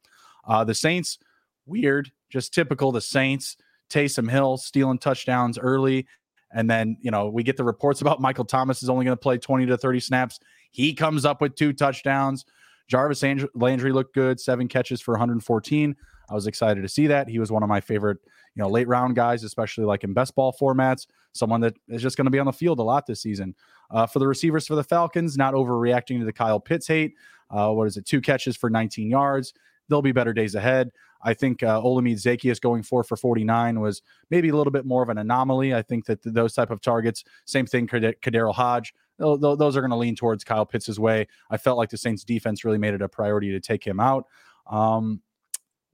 Uh, 0.48 0.64
the 0.64 0.74
Saints, 0.74 1.20
weird, 1.66 2.12
just 2.30 2.54
typical. 2.54 2.92
The 2.92 3.02
Saints. 3.02 3.58
Taysom 3.90 4.32
Hill 4.32 4.58
stealing 4.58 4.98
touchdowns 4.98 5.60
early 5.60 6.08
and 6.54 6.70
then, 6.70 6.98
you 7.02 7.12
know, 7.12 7.30
we 7.30 7.44
get 7.44 7.58
the 7.58 7.64
reports 7.64 8.02
about 8.02 8.22
Michael 8.22 8.46
Thomas 8.46 8.84
is 8.84 8.90
only 8.90 9.06
going 9.06 9.18
to 9.18 9.22
play 9.22 9.38
20 9.38 9.66
to 9.66 9.78
30 9.78 10.00
snaps. 10.00 10.40
He 10.72 10.94
comes 10.94 11.26
up 11.26 11.42
with 11.42 11.56
two 11.56 11.74
touchdowns. 11.74 12.46
Jarvis 12.88 13.24
Landry 13.56 13.92
looked 13.92 14.14
good, 14.14 14.40
seven 14.40 14.68
catches 14.68 15.02
for 15.02 15.14
114. 15.14 15.96
I 16.30 16.34
was 16.34 16.48
excited 16.48 16.82
to 16.82 16.90
see 16.90 17.08
that. 17.08 17.28
He 17.28 17.40
was 17.40 17.52
one 17.52 17.64
of 17.64 17.70
my 17.70 17.82
favorite, 17.82 18.18
you 18.56 18.64
know, 18.64 18.70
late 18.70 18.88
round 18.88 19.16
guys, 19.16 19.44
especially 19.44 19.86
like 19.86 20.04
in 20.04 20.14
best 20.14 20.36
ball 20.36 20.56
formats. 20.60 21.08
Someone 21.34 21.62
that 21.62 21.76
is 21.90 22.02
just 22.02 22.18
going 22.18 22.26
to 22.26 22.32
be 22.32 22.40
on 22.40 22.46
the 22.46 22.54
field 22.54 22.80
a 22.80 22.84
lot 22.84 23.06
this 23.06 23.22
season. 23.22 23.56
Uh, 23.92 24.06
for 24.06 24.20
the 24.20 24.28
receivers 24.28 24.66
for 24.66 24.76
the 24.76 24.84
Falcons, 24.84 25.38
not 25.38 25.54
overreacting 25.54 26.20
to 26.20 26.26
the 26.26 26.34
Kyle 26.34 26.60
Pitts 26.60 26.88
hate. 26.88 27.16
Uh, 27.50 27.72
what 27.72 27.88
is 27.88 27.98
it? 27.98 28.06
Two 28.06 28.22
catches 28.22 28.56
for 28.56 28.70
19 28.70 29.10
yards. 29.10 29.54
There'll 29.88 30.02
be 30.02 30.12
better 30.12 30.34
days 30.34 30.56
ahead. 30.56 30.92
I 31.24 31.34
think 31.34 31.64
uh, 31.64 31.82
Olamide 31.82 32.22
Zaccheaus 32.22 32.60
going 32.60 32.84
four 32.84 33.04
for 33.04 33.16
49 33.16 33.80
was 33.80 34.02
maybe 34.30 34.50
a 34.50 34.56
little 34.56 34.72
bit 34.72 34.86
more 34.86 35.04
of 35.04 35.10
an 35.10 35.18
anomaly. 35.18 35.74
I 35.74 35.82
think 35.82 36.06
that 36.06 36.20
those 36.24 36.54
type 36.54 36.70
of 36.70 36.82
targets, 36.82 37.24
same 37.46 37.66
thing, 37.66 37.88
KhaDarel 37.88 38.54
Hodge, 38.54 38.94
those 39.20 39.78
are 39.78 39.82
going 39.82 39.92
to 39.92 39.98
lean 39.98 40.16
towards 40.16 40.44
Kyle 40.44 40.66
Pitts' 40.66 41.00
way. 41.00 41.28
I 41.50 41.58
felt 41.58 41.78
like 41.78 41.90
the 41.90 41.98
Saints 41.98 42.24
defense 42.24 42.66
really 42.66 42.78
made 42.78 42.94
it 42.94 43.02
a 43.02 43.08
priority 43.08 43.52
to 43.52 43.60
take 43.60 43.86
him 43.86 44.00
out. 44.00 44.26
Um, 44.68 45.22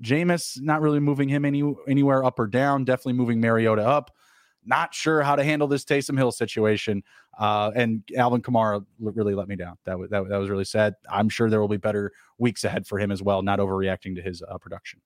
Jameis, 0.03 0.61
not 0.61 0.81
really 0.81 0.99
moving 0.99 1.29
him 1.29 1.45
any 1.45 1.63
anywhere 1.87 2.23
up 2.23 2.39
or 2.39 2.47
down, 2.47 2.85
definitely 2.85 3.13
moving 3.13 3.39
Mariota 3.39 3.85
up. 3.85 4.11
Not 4.65 4.93
sure 4.93 5.21
how 5.21 5.35
to 5.35 5.43
handle 5.43 5.67
this 5.67 5.83
Taysom 5.83 6.17
Hill 6.17 6.31
situation. 6.31 7.03
Uh, 7.37 7.71
and 7.75 8.03
Alvin 8.15 8.41
Kamara 8.41 8.85
really 8.99 9.33
let 9.33 9.47
me 9.47 9.55
down. 9.55 9.77
That 9.85 9.97
was, 9.97 10.09
that, 10.09 10.27
that 10.27 10.37
was 10.37 10.49
really 10.49 10.65
sad. 10.65 10.95
I'm 11.09 11.29
sure 11.29 11.49
there 11.49 11.61
will 11.61 11.69
be 11.69 11.77
better 11.77 12.11
weeks 12.37 12.65
ahead 12.65 12.85
for 12.85 12.99
him 12.99 13.11
as 13.11 13.23
well, 13.23 13.41
not 13.41 13.59
overreacting 13.59 14.15
to 14.15 14.21
his 14.21 14.41
uh, 14.41 14.57
production. 14.57 14.99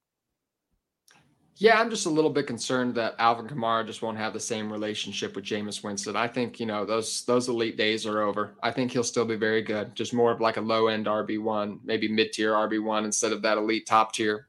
Yeah, 1.58 1.80
I'm 1.80 1.92
just 1.92 2.08
a 2.08 2.10
little 2.10 2.32
bit 2.32 2.48
concerned 2.48 2.96
that 2.96 3.14
Alvin 3.20 3.48
Kamara 3.48 3.86
just 3.86 4.02
won't 4.02 4.18
have 4.18 4.34
the 4.34 4.40
same 4.40 4.72
relationship 4.72 5.36
with 5.36 5.46
Jameis 5.46 5.84
Winston. 5.84 6.16
I 6.16 6.28
think 6.28 6.60
you 6.60 6.66
know 6.66 6.84
those 6.84 7.24
those 7.26 7.48
elite 7.48 7.78
days 7.78 8.08
are 8.08 8.22
over. 8.22 8.56
I 8.64 8.72
think 8.72 8.92
he'll 8.92 9.04
still 9.04 9.26
be 9.26 9.36
very 9.36 9.62
good, 9.62 9.94
just 9.94 10.16
more 10.16 10.32
of 10.32 10.42
like 10.42 10.58
a 10.58 10.62
low 10.62 10.88
end 10.88 11.06
RB 11.06 11.40
one, 11.40 11.80
maybe 11.84 12.08
mid 12.08 12.34
tier 12.34 12.54
RB 12.54 12.84
one 12.84 13.06
instead 13.06 13.32
of 13.32 13.44
that 13.44 13.60
elite 13.60 13.86
top 13.86 14.14
tier. 14.14 14.48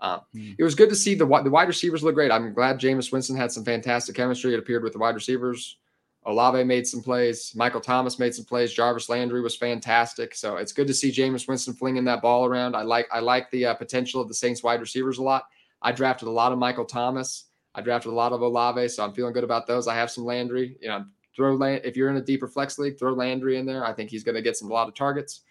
Uh, 0.00 0.20
mm. 0.34 0.54
It 0.58 0.64
was 0.64 0.74
good 0.74 0.88
to 0.88 0.94
see 0.94 1.14
the 1.14 1.26
the 1.26 1.50
wide 1.50 1.68
receivers 1.68 2.02
look 2.02 2.14
great. 2.14 2.30
I'm 2.30 2.54
glad 2.54 2.80
Jameis 2.80 3.12
Winston 3.12 3.36
had 3.36 3.52
some 3.52 3.64
fantastic 3.64 4.14
chemistry. 4.14 4.54
It 4.54 4.58
appeared 4.58 4.82
with 4.82 4.92
the 4.92 4.98
wide 4.98 5.14
receivers. 5.14 5.76
Olave 6.24 6.64
made 6.64 6.86
some 6.86 7.02
plays. 7.02 7.52
Michael 7.56 7.80
Thomas 7.80 8.18
made 8.18 8.34
some 8.34 8.44
plays. 8.44 8.72
Jarvis 8.72 9.08
Landry 9.08 9.40
was 9.40 9.56
fantastic. 9.56 10.34
So 10.34 10.56
it's 10.56 10.72
good 10.72 10.86
to 10.86 10.94
see 10.94 11.10
Jameis 11.10 11.48
Winston 11.48 11.72
flinging 11.74 12.04
that 12.04 12.20
ball 12.20 12.44
around. 12.44 12.76
I 12.76 12.82
like 12.82 13.08
I 13.10 13.20
like 13.20 13.50
the 13.50 13.66
uh, 13.66 13.74
potential 13.74 14.20
of 14.20 14.28
the 14.28 14.34
Saints 14.34 14.62
wide 14.62 14.80
receivers 14.80 15.18
a 15.18 15.22
lot. 15.22 15.44
I 15.82 15.92
drafted 15.92 16.28
a 16.28 16.32
lot 16.32 16.52
of 16.52 16.58
Michael 16.58 16.84
Thomas. 16.84 17.46
I 17.74 17.80
drafted 17.80 18.12
a 18.12 18.14
lot 18.14 18.32
of 18.32 18.42
Olave, 18.42 18.88
so 18.88 19.04
I'm 19.04 19.12
feeling 19.12 19.32
good 19.32 19.44
about 19.44 19.66
those. 19.66 19.86
I 19.86 19.94
have 19.94 20.10
some 20.10 20.24
Landry. 20.24 20.76
You 20.80 20.88
know, 20.88 21.04
throw 21.34 21.54
Land- 21.54 21.82
if 21.84 21.96
you're 21.96 22.10
in 22.10 22.16
a 22.16 22.22
deeper 22.22 22.48
flex 22.48 22.78
league, 22.78 22.98
throw 22.98 23.12
Landry 23.12 23.56
in 23.56 23.64
there. 23.64 23.84
I 23.84 23.92
think 23.92 24.10
he's 24.10 24.24
going 24.24 24.34
to 24.34 24.42
get 24.42 24.56
some 24.56 24.70
a 24.70 24.74
lot 24.74 24.88
of 24.88 24.94
targets. 24.94 25.42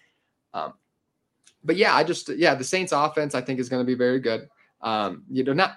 Um, 0.54 0.74
but 1.64 1.76
yeah, 1.76 1.96
I 1.96 2.04
just 2.04 2.30
yeah, 2.30 2.56
the 2.56 2.64
Saints 2.64 2.92
offense 2.92 3.36
I 3.36 3.42
think 3.42 3.60
is 3.60 3.70
going 3.70 3.82
to 3.82 3.88
be 3.88 3.96
very 3.96 4.20
good. 4.20 4.50
Um, 4.82 5.24
you 5.30 5.44
know, 5.44 5.54
not 5.54 5.76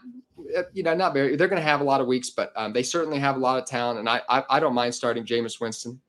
you 0.73 0.83
know 0.83 0.95
not 0.95 1.15
very. 1.15 1.37
They're 1.37 1.49
going 1.49 1.61
to 1.61 1.69
have 1.69 1.81
a 1.81 1.85
lot 1.85 2.01
of 2.01 2.07
weeks, 2.07 2.31
but 2.31 2.53
um, 2.57 2.73
they 2.73 2.83
certainly 2.83 3.19
have 3.19 3.37
a 3.37 3.41
lot 3.41 3.59
of 3.59 3.67
talent, 3.67 3.99
and 3.99 4.09
I, 4.09 4.23
I 4.29 4.45
I, 4.51 4.61
don't 4.61 4.75
mind 4.75 4.95
starting 4.95 5.25
Jameis 5.25 5.61
Winston 5.61 6.01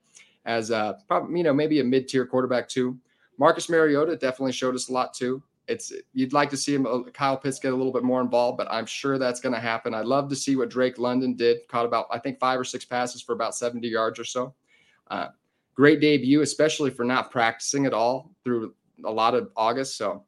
as 0.46 0.70
uh 0.70 0.94
probably 1.08 1.38
you 1.38 1.44
know 1.44 1.54
maybe 1.54 1.80
a 1.80 1.84
mid 1.84 2.08
tier 2.08 2.26
quarterback 2.26 2.68
too. 2.68 2.98
Marcus 3.38 3.68
Mariota 3.68 4.16
definitely 4.16 4.52
showed 4.52 4.74
us 4.74 4.88
a 4.88 4.92
lot 4.92 5.12
too 5.12 5.42
it's 5.68 5.92
you'd 6.12 6.32
like 6.32 6.50
to 6.50 6.56
see 6.56 6.74
him 6.74 6.86
uh, 6.86 7.02
Kyle 7.12 7.36
Pitts 7.36 7.58
get 7.58 7.72
a 7.72 7.76
little 7.76 7.92
bit 7.92 8.02
more 8.02 8.20
involved, 8.20 8.58
but 8.58 8.68
I'm 8.70 8.86
sure 8.86 9.18
that's 9.18 9.40
going 9.40 9.54
to 9.54 9.60
happen. 9.60 9.94
I'd 9.94 10.06
love 10.06 10.28
to 10.30 10.36
see 10.36 10.56
what 10.56 10.68
Drake 10.68 10.98
London 10.98 11.34
did. 11.34 11.66
Caught 11.68 11.86
about 11.86 12.06
I 12.10 12.18
think 12.18 12.38
five 12.38 12.58
or 12.58 12.64
six 12.64 12.84
passes 12.84 13.22
for 13.22 13.32
about 13.32 13.54
70 13.54 13.86
yards 13.88 14.18
or 14.18 14.24
so. 14.24 14.54
Uh, 15.08 15.28
great 15.74 16.00
debut, 16.00 16.42
especially 16.42 16.90
for 16.90 17.04
not 17.04 17.30
practicing 17.30 17.86
at 17.86 17.94
all 17.94 18.30
through 18.42 18.74
a 19.04 19.10
lot 19.10 19.34
of 19.34 19.50
August. 19.56 19.96
So 19.96 20.24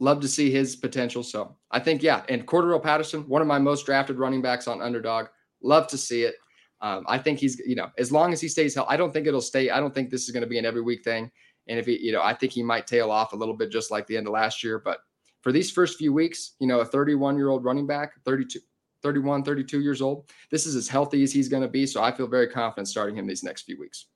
love 0.00 0.20
to 0.20 0.28
see 0.28 0.50
his 0.50 0.76
potential. 0.76 1.22
So 1.22 1.56
I 1.70 1.80
think 1.80 2.02
yeah, 2.02 2.22
and 2.28 2.46
Cordarrelle 2.46 2.82
Patterson, 2.82 3.22
one 3.28 3.42
of 3.42 3.48
my 3.48 3.58
most 3.58 3.86
drafted 3.86 4.18
running 4.18 4.42
backs 4.42 4.68
on 4.68 4.82
Underdog. 4.82 5.26
Love 5.62 5.88
to 5.88 5.98
see 5.98 6.22
it. 6.22 6.36
Um, 6.80 7.04
I 7.08 7.18
think 7.18 7.40
he's 7.40 7.58
you 7.60 7.74
know 7.74 7.90
as 7.98 8.12
long 8.12 8.32
as 8.32 8.40
he 8.40 8.48
stays 8.48 8.74
healthy, 8.74 8.90
I 8.90 8.96
don't 8.96 9.12
think 9.12 9.26
it'll 9.26 9.40
stay. 9.40 9.70
I 9.70 9.80
don't 9.80 9.94
think 9.94 10.10
this 10.10 10.24
is 10.24 10.30
going 10.30 10.42
to 10.42 10.48
be 10.48 10.58
an 10.58 10.64
every 10.64 10.82
week 10.82 11.02
thing. 11.02 11.30
And 11.68 11.78
if 11.78 11.86
he, 11.86 11.98
you 11.98 12.12
know, 12.12 12.22
I 12.22 12.34
think 12.34 12.52
he 12.52 12.62
might 12.62 12.86
tail 12.86 13.10
off 13.10 13.32
a 13.32 13.36
little 13.36 13.54
bit 13.54 13.70
just 13.70 13.90
like 13.90 14.06
the 14.06 14.16
end 14.16 14.26
of 14.26 14.32
last 14.32 14.64
year. 14.64 14.78
But 14.78 15.00
for 15.42 15.52
these 15.52 15.70
first 15.70 15.98
few 15.98 16.12
weeks, 16.12 16.54
you 16.60 16.66
know, 16.66 16.80
a 16.80 16.84
31 16.84 17.36
year 17.36 17.48
old 17.48 17.64
running 17.64 17.86
back, 17.86 18.12
32, 18.24 18.60
31, 19.02 19.44
32 19.44 19.80
years 19.80 20.00
old, 20.00 20.30
this 20.50 20.66
is 20.66 20.74
as 20.74 20.88
healthy 20.88 21.22
as 21.22 21.32
he's 21.32 21.48
going 21.48 21.62
to 21.62 21.68
be. 21.68 21.86
So 21.86 22.02
I 22.02 22.10
feel 22.10 22.26
very 22.26 22.48
confident 22.48 22.88
starting 22.88 23.16
him 23.16 23.26
these 23.26 23.44
next 23.44 23.62
few 23.62 23.78
weeks. 23.78 24.06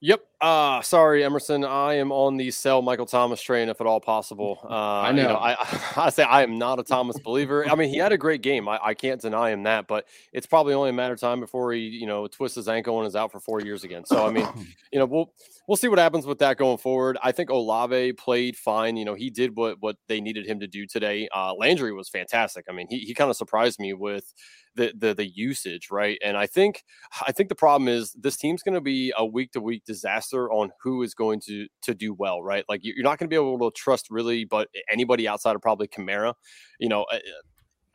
Yep. 0.00 0.29
Uh 0.40 0.80
sorry, 0.80 1.22
Emerson. 1.22 1.64
I 1.64 1.94
am 1.94 2.10
on 2.10 2.38
the 2.38 2.50
sell 2.50 2.80
Michael 2.80 3.04
Thomas 3.04 3.42
train 3.42 3.68
if 3.68 3.78
at 3.80 3.86
all 3.86 4.00
possible. 4.00 4.58
Uh, 4.70 5.02
I 5.02 5.10
know. 5.12 5.22
You 5.22 5.28
know 5.28 5.34
I, 5.36 5.56
I 5.96 6.10
say 6.10 6.22
I 6.22 6.42
am 6.44 6.56
not 6.56 6.78
a 6.78 6.84
Thomas 6.84 7.18
believer. 7.24 7.68
I 7.68 7.74
mean, 7.74 7.88
he 7.88 7.96
had 7.96 8.12
a 8.12 8.18
great 8.18 8.40
game. 8.40 8.68
I, 8.68 8.78
I 8.80 8.94
can't 8.94 9.20
deny 9.20 9.50
him 9.50 9.64
that, 9.64 9.88
but 9.88 10.06
it's 10.32 10.46
probably 10.46 10.74
only 10.74 10.90
a 10.90 10.92
matter 10.92 11.12
of 11.14 11.20
time 11.20 11.40
before 11.40 11.72
he, 11.72 11.80
you 11.80 12.06
know, 12.06 12.28
twists 12.28 12.54
his 12.54 12.68
ankle 12.68 12.98
and 12.98 13.06
is 13.08 13.16
out 13.16 13.32
for 13.32 13.40
four 13.40 13.60
years 13.60 13.82
again. 13.82 14.04
So 14.04 14.24
I 14.24 14.30
mean, 14.30 14.46
you 14.92 14.98
know, 15.00 15.06
we'll 15.06 15.32
we'll 15.66 15.76
see 15.76 15.88
what 15.88 15.98
happens 15.98 16.24
with 16.24 16.38
that 16.38 16.56
going 16.56 16.78
forward. 16.78 17.18
I 17.22 17.32
think 17.32 17.50
Olave 17.50 18.12
played 18.12 18.56
fine. 18.56 18.96
You 18.96 19.04
know, 19.04 19.14
he 19.14 19.28
did 19.28 19.56
what 19.56 19.78
what 19.80 19.96
they 20.06 20.20
needed 20.20 20.46
him 20.46 20.60
to 20.60 20.68
do 20.68 20.86
today. 20.86 21.28
Uh, 21.34 21.52
Landry 21.54 21.92
was 21.92 22.08
fantastic. 22.08 22.66
I 22.68 22.72
mean, 22.72 22.86
he 22.88 23.00
he 23.00 23.12
kind 23.12 23.28
of 23.30 23.36
surprised 23.36 23.80
me 23.80 23.92
with 23.92 24.32
the 24.76 24.92
the 24.96 25.14
the 25.14 25.26
usage, 25.26 25.90
right? 25.90 26.18
And 26.24 26.36
I 26.36 26.46
think 26.46 26.84
I 27.26 27.32
think 27.32 27.48
the 27.48 27.54
problem 27.56 27.88
is 27.88 28.12
this 28.12 28.36
team's 28.36 28.62
going 28.62 28.74
to 28.74 28.80
be 28.80 29.12
a 29.16 29.26
week 29.26 29.52
to 29.52 29.60
week 29.60 29.84
disaster 29.84 30.29
on 30.32 30.70
who 30.82 31.02
is 31.02 31.14
going 31.14 31.40
to 31.40 31.66
to 31.82 31.94
do 31.94 32.12
well, 32.14 32.42
right? 32.42 32.64
Like 32.68 32.80
you're 32.82 33.02
not 33.02 33.18
going 33.18 33.28
to 33.28 33.28
be 33.28 33.36
able 33.36 33.70
to 33.70 33.74
trust 33.76 34.08
really, 34.10 34.44
but 34.44 34.68
anybody 34.90 35.26
outside 35.28 35.56
of 35.56 35.62
probably 35.62 35.88
Kamara, 35.88 36.34
you 36.78 36.88
know. 36.88 37.06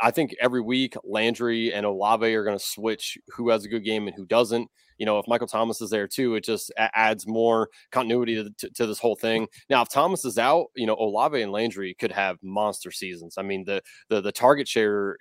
I 0.02 0.12
think 0.12 0.36
every 0.40 0.62
week 0.62 0.96
Landry 1.04 1.74
and 1.74 1.86
Olave 1.86 2.34
are 2.34 2.44
going 2.44 2.58
to 2.58 2.64
switch 2.64 3.18
who 3.30 3.50
has 3.50 3.66
a 3.66 3.70
good 3.70 3.84
game 3.84 4.08
and 4.08 4.16
who 4.16 4.26
doesn't 4.26 4.70
you 4.98 5.06
know, 5.06 5.20
if 5.20 5.28
Michael 5.28 5.48
Thomas 5.48 5.82
is 5.82 5.90
there 5.90 6.08
too, 6.08 6.36
it 6.36 6.44
just 6.44 6.72
adds 6.78 7.28
more 7.28 7.70
continuity 7.92 8.36
to, 8.36 8.50
to, 8.58 8.70
to, 8.76 8.86
this 8.86 9.00
whole 9.00 9.16
thing. 9.16 9.48
Now, 9.70 9.82
if 9.82 9.90
Thomas 9.90 10.24
is 10.26 10.38
out, 10.38 10.68
you 10.76 10.86
know, 10.86 10.96
Olave 10.96 11.42
and 11.42 11.52
Landry 11.52 11.94
could 12.00 12.12
have 12.12 12.38
monster 12.42 12.92
seasons. 12.92 13.36
I 13.38 13.42
mean, 13.42 13.66
the 13.66 13.82
the 14.10 14.22
the 14.22 14.32
target 14.32 14.68
share 14.68 15.18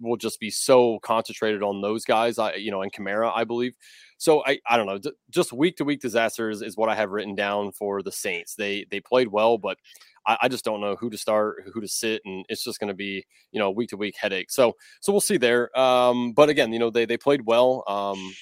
will 0.00 0.16
just 0.16 0.40
be 0.40 0.50
so 0.50 0.98
concentrated 1.00 1.62
on 1.62 1.80
those 1.80 2.04
guys. 2.04 2.38
I 2.38 2.54
you 2.54 2.70
know, 2.70 2.82
and 2.82 2.92
Kamara, 2.92 3.32
I 3.34 3.44
believe. 3.44 3.74
So 4.18 4.44
I, 4.46 4.60
I 4.68 4.76
don't 4.76 4.86
know, 4.86 5.00
just 5.30 5.52
week 5.52 5.76
to 5.78 5.84
week 5.84 6.00
disasters 6.00 6.62
is 6.62 6.76
what 6.76 6.88
I 6.88 6.94
have 6.94 7.10
written 7.10 7.34
down 7.34 7.72
for 7.72 8.02
the 8.02 8.12
Saints. 8.12 8.54
They 8.54 8.86
they 8.90 9.00
played 9.00 9.28
well, 9.28 9.58
but 9.58 9.78
I, 10.26 10.38
I 10.42 10.48
just 10.48 10.64
don't 10.64 10.80
know 10.80 10.96
who 10.96 11.10
to 11.10 11.18
start, 11.18 11.64
who 11.72 11.80
to 11.80 11.88
sit, 11.88 12.22
and 12.24 12.44
it's 12.48 12.64
just 12.64 12.80
going 12.80 12.88
to 12.88 12.94
be 12.94 13.24
you 13.50 13.58
know 13.58 13.70
week 13.70 13.90
to 13.90 13.96
week 13.96 14.16
headache. 14.16 14.50
So 14.50 14.74
so 15.00 15.12
we'll 15.12 15.20
see 15.20 15.36
there. 15.36 15.76
Um, 15.78 16.32
but 16.32 16.48
again, 16.48 16.72
you 16.72 16.78
know 16.78 16.90
they 16.90 17.06
they 17.06 17.16
played 17.16 17.46
well. 17.46 17.84
Um, 17.86 18.32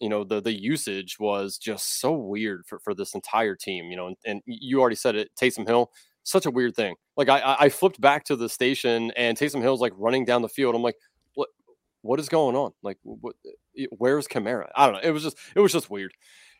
you 0.00 0.08
know 0.08 0.24
the 0.24 0.40
the 0.40 0.52
usage 0.52 1.18
was 1.18 1.58
just 1.58 2.00
so 2.00 2.12
weird 2.12 2.64
for, 2.66 2.78
for 2.78 2.94
this 2.94 3.14
entire 3.14 3.54
team 3.54 3.90
you 3.90 3.96
know 3.96 4.08
and, 4.08 4.16
and 4.24 4.42
you 4.46 4.80
already 4.80 4.96
said 4.96 5.14
it 5.14 5.30
Taysom 5.40 5.66
Hill 5.66 5.90
such 6.22 6.46
a 6.46 6.50
weird 6.50 6.74
thing 6.74 6.94
like 7.16 7.28
I 7.28 7.56
I 7.60 7.68
flipped 7.68 8.00
back 8.00 8.24
to 8.24 8.36
the 8.36 8.48
station 8.48 9.10
and 9.16 9.36
Taysom 9.36 9.62
Hill's 9.62 9.80
like 9.80 9.92
running 9.96 10.24
down 10.24 10.42
the 10.42 10.48
field 10.48 10.74
I'm 10.74 10.82
like 10.82 10.96
what 11.34 11.48
what 12.02 12.20
is 12.20 12.28
going 12.28 12.56
on 12.56 12.72
like 12.82 12.98
what 13.02 13.36
where's 13.90 14.26
Kamara 14.28 14.68
I 14.76 14.86
don't 14.86 14.94
know 14.94 15.08
it 15.08 15.12
was 15.12 15.22
just 15.22 15.36
it 15.54 15.60
was 15.60 15.72
just 15.72 15.90
weird 15.90 16.12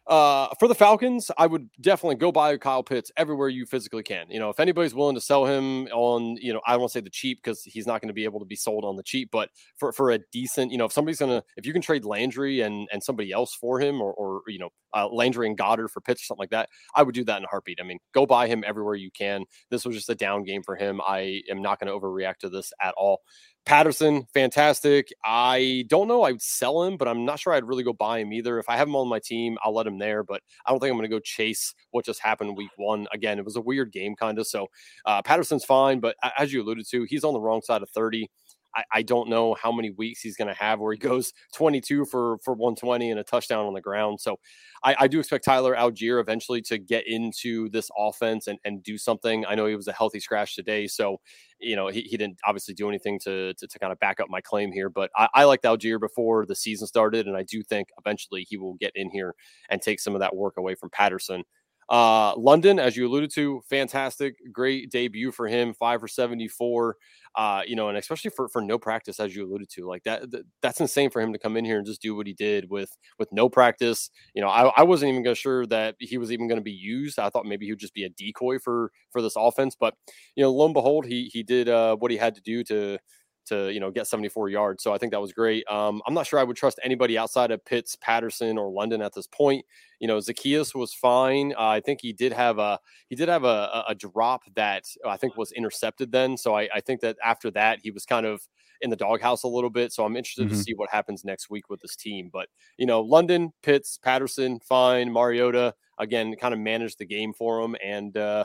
Uh, 0.07 0.47
for 0.61 0.69
the 0.69 0.75
Falcons, 0.75 1.33
I 1.37 1.49
would 1.49 1.69
definitely 1.81 2.15
go 2.15 2.31
buy 2.31 2.57
Kyle 2.59 2.85
Pitts 2.85 3.11
everywhere 3.17 3.49
you 3.49 3.67
physically 3.67 4.05
can. 4.05 4.31
You 4.31 4.39
know, 4.39 4.51
if 4.51 4.61
anybody's 4.61 4.95
willing 4.95 5.17
to 5.17 5.21
sell 5.21 5.47
him 5.47 5.87
on, 5.89 6.37
you 6.37 6.53
know, 6.53 6.61
I 6.65 6.77
won't 6.77 6.93
say 6.93 7.01
the 7.01 7.11
cheap 7.11 7.43
because 7.43 7.65
he's 7.65 7.89
not 7.89 8.01
going 8.01 8.09
to 8.09 8.15
be 8.15 8.23
able 8.23 8.39
to 8.39 8.47
be 8.47 8.55
sold 8.55 8.85
on 8.85 8.95
the 8.95 9.03
cheap, 9.03 9.31
but 9.33 9.51
for, 9.77 9.91
for 9.91 10.13
a 10.13 10.21
decent, 10.31 10.71
you 10.71 10.79
know, 10.79 10.85
if 10.85 10.93
somebody's 10.93 11.19
going 11.19 11.33
to, 11.33 11.45
if 11.57 11.67
you 11.67 11.73
can 11.73 11.83
trade 11.83 12.05
Landry 12.05 12.61
and 12.61 12.89
and 12.93 13.03
somebody 13.03 13.33
else 13.33 13.53
for 13.55 13.81
him, 13.81 14.01
or, 14.01 14.13
or 14.15 14.43
you 14.47 14.61
know, 14.61 14.71
uh, 14.95 15.09
Landry 15.09 15.49
and 15.49 15.59
Goddard 15.59 15.89
for 15.89 16.01
Pitts 16.01 16.23
or 16.23 16.27
something 16.27 16.43
like 16.43 16.51
that, 16.51 16.69
I 16.95 17.03
would 17.03 17.15
do 17.15 17.25
that 17.25 17.39
in 17.39 17.45
a 17.45 17.49
heartbeat. 17.49 17.81
I 17.81 17.85
mean, 17.85 17.99
go 18.15 18.27
buy 18.27 18.47
him 18.47 18.63
everywhere 18.65 18.95
you 18.95 19.11
can. 19.11 19.45
This 19.71 19.85
was 19.85 19.97
just 19.97 20.09
a 20.09 20.15
down 20.15 20.45
game 20.45 20.63
for 20.63 20.77
him. 20.77 21.01
I 21.05 21.43
am 21.51 21.61
not 21.61 21.81
going 21.81 21.89
to 21.89 21.99
overreact 21.99 22.39
to 22.39 22.49
this 22.49 22.73
at 22.81 22.95
all. 22.97 23.23
Patterson, 23.67 24.27
fantastic. 24.33 25.13
I 25.25 25.85
don't 25.89 26.07
know. 26.07 26.23
I'd 26.23 26.41
sell 26.41 26.85
him, 26.85 26.97
but 26.97 27.09
I'm 27.09 27.25
not 27.25 27.41
sure 27.41 27.53
I'd 27.53 27.65
really 27.65 27.83
go 27.83 27.93
buy 27.93 28.21
him 28.21 28.33
either. 28.33 28.61
If 28.61 28.69
I 28.69 28.77
have 28.77 28.87
him 28.87 28.95
on 28.95 29.09
my 29.09 29.19
team, 29.19 29.59
I'll 29.61 29.75
let 29.75 29.89
him 29.89 29.99
there, 29.99 30.23
but 30.23 30.41
I 30.65 30.71
don't 30.71 30.79
think 30.79 30.93
I'm 30.93 30.97
going 30.97 31.11
to 31.11 31.15
go 31.15 31.19
chase 31.19 31.75
what 31.91 32.05
just 32.05 32.21
happened 32.21 32.57
week 32.57 32.71
one. 32.77 33.09
Again, 33.13 33.41
it 33.41 33.45
was 33.45 33.57
a 33.57 33.61
weird 33.61 33.91
game, 33.91 34.15
kind 34.15 34.39
of. 34.39 34.47
So 34.47 34.69
uh, 35.05 35.21
Patterson's 35.23 35.65
fine, 35.65 35.99
but 35.99 36.15
as 36.39 36.53
you 36.53 36.63
alluded 36.63 36.87
to, 36.91 37.07
he's 37.09 37.25
on 37.25 37.35
the 37.35 37.41
wrong 37.41 37.61
side 37.61 37.83
of 37.83 37.91
30. 37.91 38.31
I, 38.77 38.85
I 38.93 39.03
don't 39.03 39.29
know 39.29 39.55
how 39.55 39.73
many 39.73 39.91
weeks 39.91 40.21
he's 40.21 40.37
going 40.37 40.49
to 40.49 40.55
have 40.55 40.79
where 40.81 40.93
he 40.93 40.99
goes 41.07 41.33
22 41.55 42.05
for 42.07 42.39
for 42.45 42.55
120 42.55 43.11
and 43.11 43.21
a 43.21 43.25
touchdown 43.25 43.67
on 43.67 43.75
the 43.75 43.81
ground. 43.81 44.21
So 44.21 44.37
I, 44.85 44.97
I 45.01 45.09
do 45.09 45.19
expect 45.19 45.45
Tyler 45.45 45.75
Allgeier 45.75 46.21
eventually 46.21 46.61
to 46.63 46.79
get 46.79 47.05
into 47.07 47.69
this 47.71 47.89
offense 47.97 48.47
and, 48.47 48.59
and 48.65 48.83
do 48.83 48.99
something. 48.99 49.45
I 49.47 49.55
know 49.55 49.67
he 49.67 49.77
was 49.77 49.89
a 49.89 49.93
healthy 49.93 50.21
scratch 50.21 50.55
today, 50.55 50.87
so 50.87 51.19
you 51.59 51.77
know 51.77 51.89
he, 51.89 52.03
he 52.03 52.17
didn't 52.17 52.39
obviously 52.47 52.75
do 52.75 52.89
anything 52.89 53.19
to, 53.25 53.55
to, 53.55 53.67
to 53.67 53.79
kind 53.79 53.93
of 53.93 53.99
back 53.99 54.21
up 54.21 54.29
my 54.29 54.41
claim 54.41 54.73
here. 54.73 54.91
But 54.91 55.11
I, 55.17 55.29
I 55.35 55.45
liked 55.45 55.65
Allgeier 55.65 56.01
before 56.01 56.47
the 56.47 56.55
season 56.55 56.87
started, 56.87 57.27
and 57.27 57.37
I 57.37 57.43
do 57.43 57.63
think 57.63 57.89
eventually 57.99 58.47
he 58.49 58.57
will 58.57 58.75
get 58.75 58.93
in 58.95 59.11
here 59.11 59.35
and 59.71 59.81
take 59.81 60.01
some 60.01 60.15
of 60.15 60.21
that 60.21 60.37
work 60.37 60.55
away 60.59 60.75
from 60.75 60.91
Patterson. 60.91 61.43
Uh, 61.89 62.35
London, 62.37 62.79
as 62.79 62.97
you 62.97 63.07
alluded 63.07 63.31
to, 63.35 63.63
fantastic, 63.71 64.35
great 64.53 64.91
debut 64.91 65.31
for 65.31 65.47
him, 65.47 65.73
five 65.75 66.01
for 66.01 66.09
74 66.09 66.97
uh, 67.37 67.61
you 67.67 67.77
know, 67.77 67.89
and 67.89 67.99
especially 67.99 68.31
for 68.31 68.49
for 68.49 68.63
no 68.63 68.79
practice, 68.79 69.21
as 69.21 69.37
you 69.37 69.45
alluded 69.45 69.69
to, 69.69 69.87
like 69.87 70.03
that, 70.05 70.31
that, 70.31 70.43
that's 70.63 70.81
insane 70.81 71.11
for 71.11 71.21
him 71.21 71.35
to 71.35 71.39
come 71.39 71.57
in 71.57 71.67
here 71.67 71.77
and 71.77 71.87
just 71.87 72.01
do 72.01 72.17
what 72.17 72.27
he 72.27 72.33
did 72.33 72.71
with 72.71 72.97
with 73.19 73.29
no 73.31 73.49
practice. 73.49 74.11
You 74.35 74.41
know, 74.41 74.49
I, 74.49 74.73
I 74.75 74.83
wasn't 74.85 75.13
even 75.13 75.35
sure 75.35 75.67
that 75.67 75.97
he 76.01 76.17
was 76.17 76.33
even 76.33 76.49
going 76.49 76.59
to 76.59 76.65
be 76.65 76.73
used. 76.73 77.19
I 77.19 77.29
thought 77.29 77.45
maybe 77.45 77.67
he 77.67 77.73
would 77.73 77.79
just 77.79 77.93
be 77.93 78.05
a 78.05 78.09
decoy 78.09 78.59
for 78.59 78.91
for 79.11 79.21
this 79.21 79.35
offense, 79.37 79.77
but 79.79 79.95
you 80.35 80.43
know, 80.43 80.51
lo 80.51 80.65
and 80.65 80.73
behold, 80.73 81.05
he 81.05 81.25
he 81.31 81.43
did 81.43 81.69
uh, 81.69 81.97
what 81.97 82.11
he 82.11 82.17
had 82.17 82.35
to 82.37 82.41
do 82.41 82.65
to 82.65 82.99
to 83.47 83.73
you 83.73 83.81
know 83.81 83.91
get 83.91 84.07
74 84.07 84.49
yards. 84.49 84.83
So 84.83 84.93
I 84.93 84.99
think 84.99 85.13
that 85.13 85.21
was 85.21 85.33
great. 85.33 85.65
Um, 85.69 86.03
I'm 86.07 86.15
not 86.15 86.27
sure 86.27 86.39
I 86.39 86.45
would 86.45 86.57
trust 86.57 86.79
anybody 86.83 87.17
outside 87.19 87.51
of 87.51 87.65
Pitts, 87.65 87.97
Patterson, 87.97 88.59
or 88.59 88.71
London 88.71 89.03
at 89.03 89.15
this 89.15 89.27
point. 89.27 89.65
You 90.01 90.09
know, 90.09 90.19
Zaccheaus 90.19 90.75
was 90.75 90.93
fine. 90.93 91.53
Uh, 91.59 91.69
I 91.69 91.81
think 91.81 92.01
he 92.03 92.13
did 92.13 92.33
have 92.33 92.59
a 92.59 92.79
he 93.09 93.17
did 93.17 93.29
have 93.29 93.45
a, 93.45 93.85
a 93.89 93.95
drop 93.95 94.43
that 94.55 94.85
I 95.07 95.17
think 95.17 95.37
was 95.37 95.53
intercepted 95.53 96.13
then. 96.13 96.37
So 96.37 96.55
I, 96.55 96.69
I, 96.75 96.81
think 96.81 97.01
that 97.01 97.17
after 97.25 97.51
that 97.53 97.81
he 97.83 97.91
was 97.91 98.05
kind 98.05 98.27
of 98.27 98.43
in 98.83 98.91
the 98.91 98.97
doghouse 98.97 99.43
a 99.45 99.49
little 99.49 99.71
bit. 99.71 99.93
So 99.93 100.05
I'm 100.05 100.17
interested 100.17 100.49
mm-hmm. 100.49 100.57
to 100.57 100.63
see 100.63 100.75
what 100.75 100.91
happens 100.91 101.25
next 101.25 101.49
week 101.49 101.71
with 101.71 101.81
this 101.81 101.97
team. 101.97 102.31
But 102.33 102.49
you 102.77 102.87
know, 102.87 103.01
London, 103.01 103.53
Pitts, 103.63 103.99
Patterson, 104.03 104.61
fine. 104.61 105.13
Mariota 105.13 105.75
again, 105.99 106.35
kind 106.37 106.53
of 106.53 106.61
managed 106.61 106.99
the 106.99 107.07
game 107.07 107.33
for 107.33 107.61
him 107.61 107.77
and. 107.83 108.17
Uh, 108.17 108.45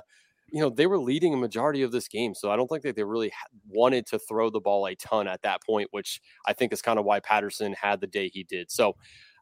you 0.52 0.60
know, 0.60 0.70
they 0.70 0.88
were 0.88 1.00
leading 1.00 1.34
a 1.34 1.38
majority 1.38 1.82
of 1.82 1.92
this 1.92 2.08
game. 2.08 2.36
So 2.36 2.52
I 2.52 2.56
don't 2.56 2.68
think 2.68 2.84
that 2.84 2.96
they 2.96 3.04
really 3.04 3.32
wanted 3.68 4.06
to 4.08 4.20
throw 4.20 4.50
the 4.50 4.60
ball 4.60 4.86
a 4.88 4.96
ton 4.96 5.28
at 5.28 5.42
that 5.44 5.64
point, 5.66 5.88
which 5.92 6.22
I 6.46 6.54
think 6.54 6.74
is 6.74 6.82
kind 6.82 7.00
of 7.00 7.06
why 7.06 7.20
Patterson 7.20 7.74
had 7.74 8.02
the 8.02 8.08
day 8.08 8.30
he 8.30 8.44
did. 8.44 8.70
So, 8.70 8.96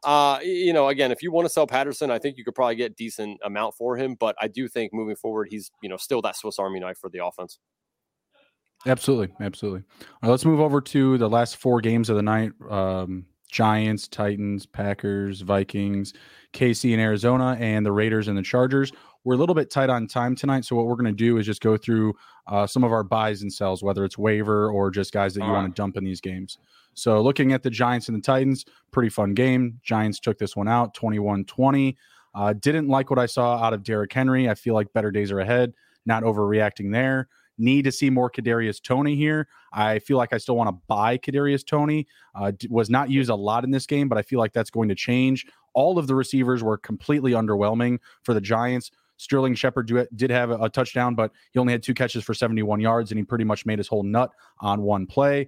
uh, 0.04 0.38
you 0.42 0.72
know, 0.72 0.88
again, 0.88 1.10
if 1.10 1.22
you 1.22 1.32
want 1.32 1.46
to 1.46 1.50
sell 1.50 1.66
Patterson, 1.66 2.10
I 2.10 2.18
think 2.18 2.36
you 2.36 2.44
could 2.44 2.54
probably 2.54 2.76
get 2.76 2.96
decent 2.96 3.40
amount 3.44 3.74
for 3.74 3.96
him. 3.96 4.14
But 4.14 4.36
I 4.40 4.48
do 4.48 4.68
think 4.68 4.92
moving 4.92 5.16
forward, 5.16 5.48
he's, 5.50 5.70
you 5.82 5.88
know, 5.88 5.96
still 5.96 6.22
that 6.22 6.36
Swiss 6.36 6.58
Army 6.58 6.80
knife 6.80 6.98
for 6.98 7.10
the 7.10 7.24
offense. 7.24 7.58
Absolutely. 8.86 9.28
Absolutely. 9.40 9.82
All 10.00 10.06
right, 10.22 10.30
let's 10.30 10.44
move 10.44 10.60
over 10.60 10.80
to 10.80 11.18
the 11.18 11.28
last 11.28 11.56
four 11.56 11.80
games 11.80 12.08
of 12.08 12.16
the 12.16 12.22
night. 12.22 12.52
Um, 12.70 13.26
Giants, 13.50 14.08
Titans, 14.08 14.64
Packers, 14.64 15.40
Vikings, 15.40 16.14
KC 16.52 16.92
and 16.92 17.00
Arizona, 17.00 17.56
and 17.60 17.84
the 17.84 17.92
Raiders 17.92 18.28
and 18.28 18.38
the 18.38 18.42
Chargers. 18.42 18.92
We're 19.24 19.34
a 19.34 19.38
little 19.38 19.54
bit 19.54 19.70
tight 19.70 19.90
on 19.90 20.06
time 20.06 20.34
tonight, 20.34 20.64
so 20.64 20.76
what 20.76 20.86
we're 20.86 20.94
going 20.94 21.04
to 21.04 21.12
do 21.12 21.36
is 21.36 21.44
just 21.44 21.60
go 21.60 21.76
through 21.76 22.14
uh, 22.46 22.66
some 22.66 22.82
of 22.84 22.92
our 22.92 23.04
buys 23.04 23.42
and 23.42 23.52
sells, 23.52 23.82
whether 23.82 24.04
it's 24.04 24.16
waiver 24.16 24.70
or 24.70 24.90
just 24.90 25.12
guys 25.12 25.34
that 25.34 25.44
you 25.44 25.50
want 25.50 25.74
to 25.74 25.78
dump 25.78 25.98
in 25.98 26.04
these 26.04 26.22
games. 26.22 26.56
So, 26.94 27.20
looking 27.20 27.52
at 27.52 27.62
the 27.62 27.70
Giants 27.70 28.08
and 28.08 28.16
the 28.16 28.22
Titans, 28.22 28.64
pretty 28.90 29.10
fun 29.10 29.34
game. 29.34 29.78
Giants 29.82 30.20
took 30.20 30.38
this 30.38 30.56
one 30.56 30.68
out 30.68 30.94
21 30.94 31.44
20. 31.44 31.96
Uh, 32.34 32.52
didn't 32.54 32.88
like 32.88 33.10
what 33.10 33.18
I 33.18 33.26
saw 33.26 33.56
out 33.56 33.72
of 33.72 33.82
Derrick 33.82 34.12
Henry. 34.12 34.48
I 34.48 34.54
feel 34.54 34.74
like 34.74 34.92
better 34.92 35.10
days 35.10 35.30
are 35.30 35.40
ahead. 35.40 35.74
Not 36.06 36.22
overreacting 36.22 36.92
there. 36.92 37.28
Need 37.58 37.82
to 37.82 37.92
see 37.92 38.08
more 38.08 38.30
Kadarius 38.30 38.82
Toney 38.82 39.16
here. 39.16 39.48
I 39.72 39.98
feel 39.98 40.16
like 40.16 40.32
I 40.32 40.38
still 40.38 40.56
want 40.56 40.68
to 40.68 40.80
buy 40.86 41.18
Kadarius 41.18 41.66
Toney. 41.66 42.06
Uh, 42.34 42.52
was 42.70 42.88
not 42.88 43.10
used 43.10 43.28
a 43.28 43.34
lot 43.34 43.64
in 43.64 43.70
this 43.70 43.86
game, 43.86 44.08
but 44.08 44.16
I 44.16 44.22
feel 44.22 44.38
like 44.38 44.54
that's 44.54 44.70
going 44.70 44.88
to 44.88 44.94
change. 44.94 45.46
All 45.74 45.98
of 45.98 46.06
the 46.06 46.14
receivers 46.14 46.62
were 46.62 46.78
completely 46.78 47.32
underwhelming 47.32 47.98
for 48.22 48.32
the 48.32 48.40
Giants. 48.40 48.90
Sterling 49.20 49.54
Shepard 49.54 49.92
did 50.16 50.30
have 50.30 50.50
a 50.50 50.70
touchdown, 50.70 51.14
but 51.14 51.30
he 51.52 51.58
only 51.58 51.72
had 51.74 51.82
two 51.82 51.92
catches 51.92 52.24
for 52.24 52.32
71 52.32 52.80
yards, 52.80 53.10
and 53.10 53.18
he 53.18 53.24
pretty 53.24 53.44
much 53.44 53.66
made 53.66 53.78
his 53.78 53.86
whole 53.86 54.02
nut 54.02 54.30
on 54.60 54.80
one 54.80 55.06
play. 55.06 55.46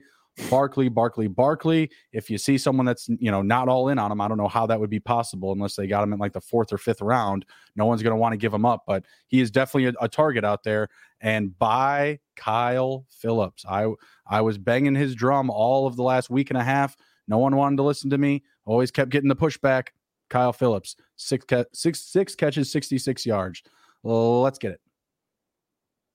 Barkley, 0.50 0.90
Barkley, 0.90 1.26
Barkley. 1.26 1.90
If 2.12 2.28
you 2.28 2.36
see 2.36 2.58
someone 2.58 2.84
that's 2.84 3.08
you 3.08 3.30
know 3.30 3.40
not 3.40 3.68
all 3.68 3.88
in 3.88 3.98
on 3.98 4.12
him, 4.12 4.20
I 4.20 4.28
don't 4.28 4.36
know 4.36 4.48
how 4.48 4.66
that 4.66 4.78
would 4.78 4.90
be 4.90 5.00
possible 5.00 5.52
unless 5.52 5.74
they 5.74 5.86
got 5.86 6.02
him 6.02 6.12
in 6.12 6.18
like 6.18 6.34
the 6.34 6.40
fourth 6.40 6.70
or 6.70 6.76
fifth 6.76 7.00
round. 7.00 7.46
No 7.74 7.86
one's 7.86 8.02
going 8.02 8.12
to 8.12 8.20
want 8.20 8.34
to 8.34 8.38
give 8.38 8.52
him 8.52 8.66
up, 8.66 8.82
but 8.86 9.04
he 9.28 9.40
is 9.40 9.50
definitely 9.50 9.86
a, 9.86 10.04
a, 10.04 10.08
target 10.08 10.44
out 10.44 10.64
there. 10.64 10.88
And 11.22 11.58
by 11.58 12.18
Kyle 12.36 13.06
Phillips, 13.08 13.64
I 13.66 13.88
I 14.26 14.42
was 14.42 14.58
banging 14.58 14.94
his 14.94 15.14
drum 15.14 15.48
all 15.48 15.86
of 15.86 15.96
the 15.96 16.02
last 16.02 16.28
week 16.28 16.50
and 16.50 16.58
a 16.58 16.64
half. 16.64 16.94
No 17.26 17.38
one 17.38 17.56
wanted 17.56 17.76
to 17.76 17.82
listen 17.82 18.10
to 18.10 18.18
me. 18.18 18.42
Always 18.66 18.90
kept 18.90 19.10
getting 19.10 19.28
the 19.28 19.36
pushback. 19.36 19.88
Kyle 20.32 20.52
Phillips, 20.52 20.96
six, 21.16 21.44
six, 21.74 22.00
six 22.00 22.34
catches, 22.34 22.72
66 22.72 23.26
yards. 23.26 23.62
Let's 24.02 24.58
get 24.58 24.72
it. 24.72 24.80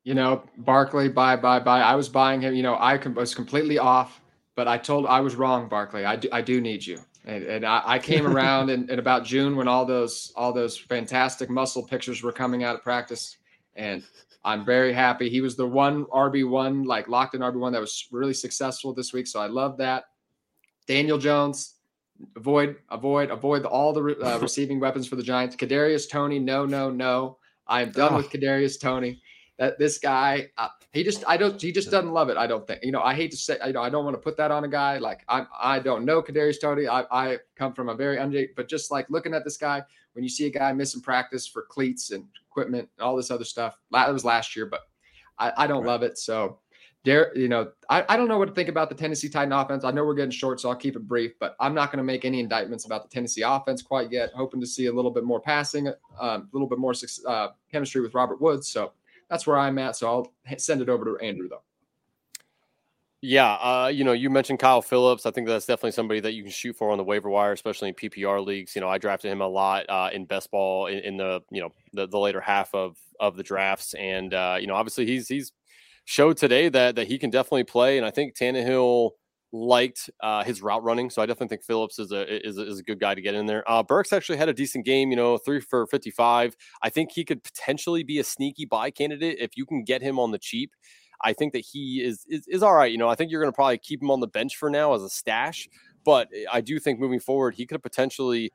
You 0.03 0.15
know, 0.15 0.41
Barkley, 0.57 1.07
buy, 1.07 1.35
buy, 1.35 1.59
buy. 1.59 1.81
I 1.81 1.93
was 1.93 2.09
buying 2.09 2.41
him. 2.41 2.55
You 2.55 2.63
know, 2.63 2.73
I 2.73 2.97
was 2.97 3.35
completely 3.35 3.77
off, 3.77 4.19
but 4.55 4.67
I 4.67 4.79
told 4.79 5.05
I 5.05 5.19
was 5.19 5.35
wrong, 5.35 5.69
Barkley. 5.69 6.03
I 6.03 6.15
do, 6.15 6.29
I 6.31 6.41
do 6.41 6.59
need 6.59 6.83
you. 6.83 6.97
And, 7.25 7.43
and 7.43 7.65
I, 7.65 7.83
I 7.85 7.99
came 7.99 8.25
around 8.35 8.71
in, 8.71 8.89
in 8.89 8.97
about 8.97 9.23
June 9.23 9.55
when 9.55 9.67
all 9.67 9.85
those 9.85 10.33
all 10.35 10.51
those 10.51 10.75
fantastic 10.75 11.49
muscle 11.49 11.83
pictures 11.83 12.23
were 12.23 12.31
coming 12.31 12.63
out 12.63 12.75
of 12.75 12.81
practice, 12.81 13.37
and 13.75 14.03
I'm 14.43 14.65
very 14.65 14.93
happy. 14.93 15.29
He 15.29 15.41
was 15.41 15.55
the 15.55 15.67
one 15.67 16.05
RB 16.05 16.49
one, 16.49 16.85
like 16.85 17.07
locked 17.07 17.35
in 17.35 17.41
RB 17.41 17.57
one 17.59 17.73
that 17.73 17.81
was 17.81 18.07
really 18.11 18.33
successful 18.33 18.93
this 18.95 19.13
week. 19.13 19.27
So 19.27 19.39
I 19.39 19.47
love 19.47 19.77
that. 19.77 20.05
Daniel 20.87 21.19
Jones, 21.19 21.76
avoid, 22.35 22.77
avoid, 22.89 23.29
avoid 23.31 23.65
all 23.65 23.93
the 23.93 24.17
uh, 24.21 24.37
receiving 24.41 24.79
weapons 24.79 25.07
for 25.07 25.15
the 25.15 25.23
Giants. 25.23 25.55
Kadarius 25.55 26.09
Toney, 26.09 26.39
no, 26.39 26.65
no, 26.65 26.89
no. 26.89 27.37
I'm 27.67 27.91
done 27.91 28.13
oh. 28.13 28.17
with 28.17 28.29
Kadarius 28.29 28.79
Toney. 28.79 29.21
That 29.57 29.79
this 29.79 29.97
guy, 29.97 30.51
uh, 30.59 30.67
he 30.93 31.03
just, 31.03 31.23
I 31.27 31.35
don't, 31.35 31.59
he 31.59 31.71
just 31.71 31.89
doesn't 31.89 32.11
love 32.11 32.29
it. 32.29 32.37
I 32.37 32.45
don't 32.45 32.67
think. 32.67 32.83
You 32.83 32.91
know, 32.91 33.01
I 33.01 33.15
hate 33.15 33.31
to 33.31 33.37
say, 33.37 33.57
you 33.65 33.73
know, 33.73 33.81
I 33.81 33.89
don't 33.89 34.05
want 34.05 34.15
to 34.15 34.21
put 34.21 34.37
that 34.37 34.51
on 34.51 34.63
a 34.63 34.67
guy. 34.67 34.99
Like 34.99 35.23
I, 35.27 35.45
I 35.59 35.79
don't 35.79 36.05
know 36.05 36.21
Kadarius 36.21 36.61
Toney. 36.61 36.87
I, 36.87 37.05
I 37.09 37.37
come 37.55 37.73
from 37.73 37.89
a 37.89 37.95
very 37.95 38.19
under, 38.19 38.43
but 38.55 38.69
just 38.69 38.91
like 38.91 39.09
looking 39.09 39.33
at 39.33 39.43
this 39.43 39.57
guy, 39.57 39.81
when 40.13 40.23
you 40.23 40.29
see 40.29 40.45
a 40.45 40.51
guy 40.51 40.71
missing 40.73 41.01
practice 41.01 41.47
for 41.47 41.63
cleats 41.63 42.11
and 42.11 42.25
equipment 42.49 42.87
and 42.97 43.03
all 43.03 43.15
this 43.15 43.31
other 43.31 43.43
stuff, 43.43 43.77
that 43.91 44.13
was 44.13 44.23
last 44.23 44.55
year, 44.55 44.67
but 44.67 44.81
I, 45.39 45.53
I 45.57 45.67
don't 45.67 45.83
right. 45.83 45.87
love 45.89 46.03
it. 46.03 46.17
So 46.17 46.59
Dare, 47.03 47.31
you 47.37 47.47
know, 47.47 47.71
I, 47.89 48.03
I 48.09 48.17
don't 48.17 48.27
know 48.27 48.37
what 48.37 48.49
to 48.49 48.53
think 48.53 48.67
about 48.67 48.89
the 48.89 48.95
Tennessee 48.95 49.29
Titan 49.29 49.53
offense. 49.53 49.83
I 49.85 49.91
know 49.91 50.03
we're 50.03 50.13
getting 50.13 50.31
short, 50.31 50.59
so 50.59 50.69
I'll 50.69 50.75
keep 50.75 50.95
it 50.95 51.07
brief, 51.07 51.33
but 51.39 51.55
I'm 51.59 51.73
not 51.73 51.91
going 51.91 51.99
to 51.99 52.03
make 52.03 52.25
any 52.25 52.39
indictments 52.39 52.85
about 52.85 53.03
the 53.03 53.09
Tennessee 53.09 53.43
offense 53.43 53.81
quite 53.81 54.11
yet. 54.11 54.31
Hoping 54.35 54.59
to 54.59 54.67
see 54.67 54.87
a 54.87 54.93
little 54.93 55.11
bit 55.11 55.23
more 55.23 55.39
passing, 55.39 55.87
um, 55.87 55.93
a 56.19 56.47
little 56.51 56.67
bit 56.67 56.79
more 56.79 56.93
uh, 57.25 57.49
chemistry 57.71 58.01
with 58.01 58.13
Robert 58.13 58.41
Woods. 58.41 58.67
So 58.69 58.91
that's 59.29 59.47
where 59.47 59.57
I'm 59.57 59.77
at. 59.77 59.95
So 59.95 60.07
I'll 60.07 60.33
send 60.57 60.81
it 60.81 60.89
over 60.89 61.05
to 61.05 61.25
Andrew, 61.25 61.47
though. 61.47 61.61
Yeah, 63.21 63.53
uh, 63.53 63.87
you 63.87 64.03
know, 64.03 64.11
you 64.11 64.29
mentioned 64.29 64.59
Kyle 64.59 64.81
Phillips. 64.81 65.25
I 65.25 65.31
think 65.31 65.47
that's 65.47 65.65
definitely 65.65 65.91
somebody 65.91 66.19
that 66.19 66.33
you 66.33 66.43
can 66.43 66.51
shoot 66.51 66.75
for 66.75 66.91
on 66.91 66.99
the 66.99 67.03
waiver 67.03 67.29
wire, 67.29 67.51
especially 67.51 67.89
in 67.89 67.95
PPR 67.95 68.45
leagues. 68.45 68.75
You 68.75 68.81
know, 68.81 68.89
I 68.89 68.99
drafted 68.99 69.31
him 69.31 69.41
a 69.41 69.47
lot 69.47 69.85
uh, 69.89 70.11
in 70.13 70.25
best 70.25 70.51
ball 70.51 70.85
in, 70.85 70.99
in, 70.99 71.17
the 71.17 71.41
you 71.49 71.61
know 71.61 71.71
the, 71.93 72.07
the 72.07 72.19
later 72.19 72.39
half 72.39 72.75
of 72.75 72.95
of 73.19 73.35
the 73.35 73.41
drafts, 73.41 73.95
and 73.95 74.35
uh, 74.35 74.57
you 74.61 74.67
know, 74.67 74.75
obviously 74.75 75.07
he's 75.07 75.27
he's 75.27 75.51
showed 76.07 76.37
today 76.37 76.69
that 76.69 76.95
that 76.95 77.07
he 77.07 77.19
can 77.19 77.29
definitely 77.29 77.65
play. 77.65 77.97
And 77.97 78.05
I 78.05 78.11
think 78.11 78.35
Tannehill 78.35 79.11
liked 79.51 80.09
uh, 80.23 80.43
his 80.43 80.61
route 80.61 80.83
running, 80.83 81.09
so 81.09 81.21
I 81.21 81.25
definitely 81.25 81.49
think 81.49 81.63
Phillips 81.63 81.99
is 81.99 82.11
a, 82.11 82.47
is 82.47 82.57
is 82.57 82.79
a 82.79 82.83
good 82.83 82.99
guy 82.99 83.13
to 83.13 83.21
get 83.21 83.35
in 83.35 83.45
there. 83.45 83.69
Uh, 83.69 83.83
Burks 83.83 84.13
actually 84.13 84.37
had 84.37 84.49
a 84.49 84.53
decent 84.53 84.85
game, 84.85 85.09
you 85.09 85.17
know, 85.17 85.37
three 85.37 85.59
for 85.59 85.85
fifty 85.87 86.11
five. 86.11 86.55
I 86.81 86.89
think 86.89 87.11
he 87.11 87.25
could 87.25 87.43
potentially 87.43 88.03
be 88.03 88.19
a 88.19 88.23
sneaky 88.23 88.65
buy 88.65 88.89
candidate 88.89 89.37
if 89.39 89.51
you 89.57 89.65
can 89.65 89.83
get 89.83 90.01
him 90.01 90.17
on 90.17 90.31
the 90.31 90.39
cheap. 90.39 90.71
I 91.23 91.33
think 91.33 91.53
that 91.53 91.65
he 91.71 92.01
is 92.03 92.25
is, 92.29 92.47
is 92.47 92.63
all 92.63 92.73
right. 92.73 92.91
You 92.91 92.97
know, 92.97 93.09
I 93.09 93.15
think 93.15 93.29
you're 93.29 93.41
going 93.41 93.51
to 93.51 93.55
probably 93.55 93.77
keep 93.77 94.01
him 94.01 94.11
on 94.11 94.21
the 94.21 94.27
bench 94.27 94.55
for 94.55 94.69
now 94.69 94.93
as 94.93 95.03
a 95.03 95.09
stash, 95.09 95.67
but 96.05 96.29
I 96.51 96.61
do 96.61 96.79
think 96.79 96.99
moving 96.99 97.19
forward 97.19 97.55
he 97.55 97.65
could 97.65 97.83
potentially 97.83 98.51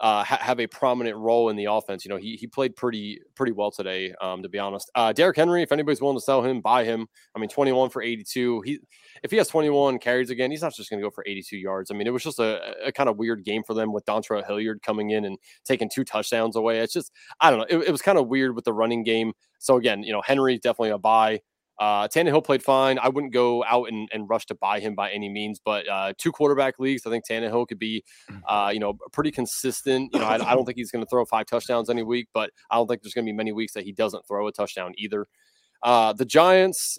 uh, 0.00 0.22
ha- 0.22 0.38
have 0.40 0.60
a 0.60 0.66
prominent 0.66 1.16
role 1.16 1.48
in 1.48 1.56
the 1.56 1.64
offense. 1.64 2.04
You 2.04 2.10
know, 2.10 2.16
he 2.16 2.36
he 2.36 2.46
played 2.46 2.76
pretty 2.76 3.20
pretty 3.34 3.52
well 3.52 3.70
today, 3.70 4.14
um, 4.20 4.42
to 4.42 4.48
be 4.48 4.58
honest. 4.58 4.90
Uh, 4.94 5.12
Derrick 5.12 5.36
Henry, 5.36 5.62
if 5.62 5.72
anybody's 5.72 6.00
willing 6.00 6.16
to 6.16 6.22
sell 6.22 6.42
him, 6.42 6.60
buy 6.60 6.84
him. 6.84 7.06
I 7.34 7.38
mean, 7.40 7.48
21 7.48 7.90
for 7.90 8.02
82. 8.02 8.60
He 8.62 8.78
if 9.22 9.30
he 9.30 9.36
has 9.38 9.48
21 9.48 9.98
carries 9.98 10.30
again, 10.30 10.50
he's 10.50 10.62
not 10.62 10.74
just 10.74 10.90
going 10.90 11.00
to 11.00 11.06
go 11.06 11.10
for 11.10 11.24
82 11.26 11.56
yards. 11.56 11.90
I 11.90 11.94
mean, 11.94 12.06
it 12.06 12.12
was 12.12 12.22
just 12.22 12.38
a, 12.38 12.86
a, 12.86 12.92
kind 12.92 13.08
of 13.08 13.16
weird 13.16 13.44
game 13.44 13.62
for 13.64 13.74
them 13.74 13.92
with 13.92 14.04
Dontrell 14.04 14.46
Hilliard 14.46 14.80
coming 14.82 15.10
in 15.10 15.24
and 15.24 15.36
taking 15.64 15.90
two 15.92 16.04
touchdowns 16.04 16.54
away. 16.54 16.78
It's 16.78 16.92
just 16.92 17.12
I 17.40 17.50
don't 17.50 17.60
know. 17.60 17.66
It, 17.68 17.88
it 17.88 17.92
was 17.92 18.02
kind 18.02 18.18
of 18.18 18.28
weird 18.28 18.54
with 18.54 18.64
the 18.64 18.72
running 18.72 19.02
game. 19.02 19.32
So 19.58 19.76
again, 19.76 20.02
you 20.02 20.12
know, 20.12 20.22
Henry 20.22 20.58
definitely 20.58 20.90
a 20.90 20.98
buy. 20.98 21.40
Uh, 21.78 22.08
Tannehill 22.08 22.44
played 22.44 22.62
fine. 22.62 22.98
I 22.98 23.08
wouldn't 23.08 23.32
go 23.32 23.64
out 23.64 23.88
and, 23.88 24.08
and 24.12 24.28
rush 24.28 24.46
to 24.46 24.54
buy 24.54 24.80
him 24.80 24.94
by 24.94 25.10
any 25.10 25.28
means, 25.28 25.60
but 25.64 25.88
uh, 25.88 26.12
two 26.18 26.32
quarterback 26.32 26.78
leagues, 26.78 27.06
I 27.06 27.10
think 27.10 27.24
Tannehill 27.26 27.68
could 27.68 27.78
be, 27.78 28.04
mm. 28.30 28.40
uh, 28.48 28.70
you 28.70 28.80
know, 28.80 28.94
pretty 29.12 29.30
consistent. 29.30 30.10
You 30.12 30.20
know, 30.20 30.26
I, 30.26 30.34
I 30.34 30.54
don't 30.54 30.64
think 30.64 30.76
he's 30.76 30.90
going 30.90 31.04
to 31.04 31.08
throw 31.08 31.24
five 31.24 31.46
touchdowns 31.46 31.88
any 31.88 32.02
week, 32.02 32.28
but 32.34 32.50
I 32.70 32.76
don't 32.76 32.88
think 32.88 33.02
there's 33.02 33.14
going 33.14 33.26
to 33.26 33.32
be 33.32 33.36
many 33.36 33.52
weeks 33.52 33.74
that 33.74 33.84
he 33.84 33.92
doesn't 33.92 34.26
throw 34.26 34.48
a 34.48 34.52
touchdown 34.52 34.92
either. 34.98 35.26
Uh, 35.82 36.12
the 36.12 36.24
Giants, 36.24 36.98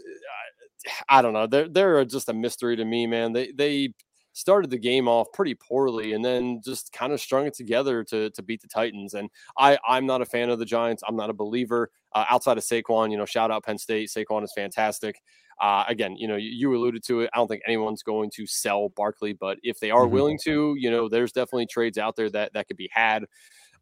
I 1.10 1.22
don't 1.22 1.34
know. 1.34 1.47
They're 1.47 1.68
they're 1.68 2.06
just 2.06 2.30
a 2.30 2.34
mystery 2.34 2.77
to 2.77 2.85
me, 2.85 3.06
man. 3.07 3.34
They 3.34 3.51
they 3.51 3.93
started 4.40 4.70
the 4.70 4.78
game 4.78 5.07
off 5.07 5.28
pretty 5.34 5.53
poorly 5.53 6.14
and 6.14 6.24
then 6.24 6.61
just 6.64 6.94
kind 6.94 7.11
of 7.11 7.20
strung 7.20 7.45
it 7.45 7.53
together 7.53 8.03
to 8.06 8.30
to 8.32 8.41
beat 8.41 8.61
the 8.61 8.68
Titans. 8.68 9.14
And 9.14 9.30
I 9.57 9.78
I'm 9.88 10.06
not 10.06 10.22
a 10.22 10.26
fan 10.26 10.49
of 10.49 10.60
the 10.60 10.66
Giants. 10.66 11.03
I'm 11.07 11.16
not 11.16 11.30
a 11.30 11.34
believer. 11.34 11.91
Uh, 12.14 12.26
outside 12.30 12.57
of 12.57 12.64
Saquon, 12.64 13.11
you 13.11 13.18
know, 13.18 13.26
shout 13.26 13.52
out 13.52 13.64
Penn 13.64 13.78
State. 13.78 14.10
Saquon 14.10 14.44
is 14.44 14.53
fantastic. 14.56 15.22
Uh, 15.61 15.84
again, 15.90 16.16
you 16.16 16.28
know, 16.28 16.38
you, 16.38 16.49
you, 16.49 16.76
alluded 16.76 17.03
to 17.03 17.22
it. 17.22 17.30
I 17.34 17.38
don't 17.38 17.49
think 17.49 17.64
anyone's 17.68 18.02
going 18.02 18.32
to 18.36 18.48
sell 18.48 18.90
Barkley, 18.95 19.34
but 19.34 19.57
if 19.61 19.78
they 19.80 19.91
are 19.91 20.03
mm-hmm. 20.03 20.14
willing 20.14 20.40
to, 20.45 20.76
you 20.78 20.90
know, 20.90 21.10
there's 21.10 21.34
definitely 21.34 21.66
trades 21.66 21.98
out 21.98 22.16
there 22.16 22.30
that 22.30 22.53
that 22.53 22.70
could 22.70 22.78
be 22.78 22.90
had. 22.94 23.26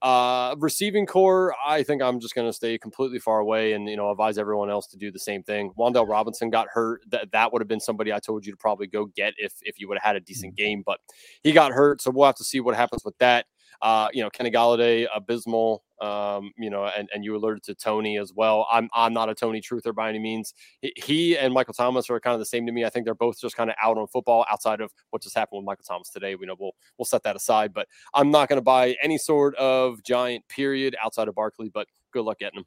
Uh, 0.01 0.55
receiving 0.59 1.05
core, 1.05 1.55
I 1.65 1.81
think 1.83 2.01
I'm 2.01 2.19
just 2.19 2.35
going 2.35 2.47
to 2.47 2.53
stay 2.53 2.77
completely 2.77 3.19
far 3.19 3.39
away 3.39 3.73
and, 3.73 3.89
you 3.89 3.97
know, 3.97 4.11
advise 4.11 4.37
everyone 4.37 4.69
else 4.69 4.87
to 4.87 4.97
do 4.97 5.11
the 5.11 5.19
same 5.19 5.41
thing. 5.43 5.71
Wan'Dale 5.77 6.07
Robinson 6.07 6.49
got 6.49 6.67
hurt. 6.71 7.01
That, 7.09 7.31
that 7.31 7.51
would 7.51 7.61
have 7.61 7.67
been 7.67 7.79
somebody 7.79 8.13
I 8.13 8.19
told 8.19 8.45
you 8.45 8.51
to 8.51 8.57
probably 8.57 8.87
go 8.87 9.05
get 9.07 9.33
if, 9.37 9.53
if 9.61 9.79
you 9.79 9.87
would 9.87 9.97
have 9.97 10.03
had 10.03 10.15
a 10.15 10.19
decent 10.19 10.53
mm-hmm. 10.53 10.63
game, 10.63 10.83
but 10.85 10.99
he 11.43 11.51
got 11.51 11.71
hurt. 11.71 12.01
So 12.01 12.11
we'll 12.11 12.27
have 12.27 12.35
to 12.35 12.43
see 12.43 12.59
what 12.59 12.75
happens 12.75 13.03
with 13.03 13.17
that. 13.17 13.47
Uh, 13.81 14.07
you 14.13 14.23
know, 14.23 14.29
Kenny 14.29 14.51
Golladay, 14.51 15.07
abysmal. 15.13 15.83
Um, 15.99 16.51
you 16.59 16.69
know, 16.69 16.85
and, 16.85 17.09
and 17.11 17.25
you 17.25 17.35
alerted 17.35 17.63
to 17.63 17.73
Toney 17.73 18.19
as 18.19 18.31
well. 18.31 18.67
I'm 18.71 18.87
I'm 18.93 19.13
not 19.13 19.29
a 19.29 19.35
Toney 19.35 19.61
truther 19.61 19.95
by 19.95 20.09
any 20.09 20.19
means. 20.19 20.53
He 20.81 21.35
and 21.35 21.51
Michael 21.51 21.73
Thomas 21.73 22.07
are 22.11 22.19
kind 22.19 22.35
of 22.35 22.39
the 22.39 22.45
same 22.45 22.67
to 22.67 22.71
me. 22.71 22.85
I 22.85 22.89
think 22.89 23.05
they're 23.05 23.15
both 23.15 23.39
just 23.39 23.55
kind 23.55 23.71
of 23.71 23.75
out 23.81 23.97
on 23.97 24.05
football 24.07 24.45
outside 24.51 24.79
of 24.79 24.91
what 25.09 25.23
just 25.23 25.35
happened 25.35 25.57
with 25.57 25.65
Michael 25.65 25.85
Thomas 25.87 26.09
today. 26.09 26.35
We 26.35 26.45
know 26.45 26.55
we'll 26.59 26.75
we'll 26.99 27.05
set 27.05 27.23
that 27.23 27.35
aside, 27.35 27.73
but 27.73 27.87
I'm 28.13 28.29
not 28.29 28.47
going 28.47 28.57
to 28.57 28.63
buy 28.63 28.95
any 29.01 29.17
sort 29.17 29.55
of 29.55 30.03
giant 30.03 30.47
period 30.49 30.95
outside 31.03 31.27
of 31.27 31.33
Barkley. 31.33 31.69
But 31.69 31.87
good 32.11 32.25
luck 32.25 32.37
getting 32.37 32.59
him. 32.59 32.65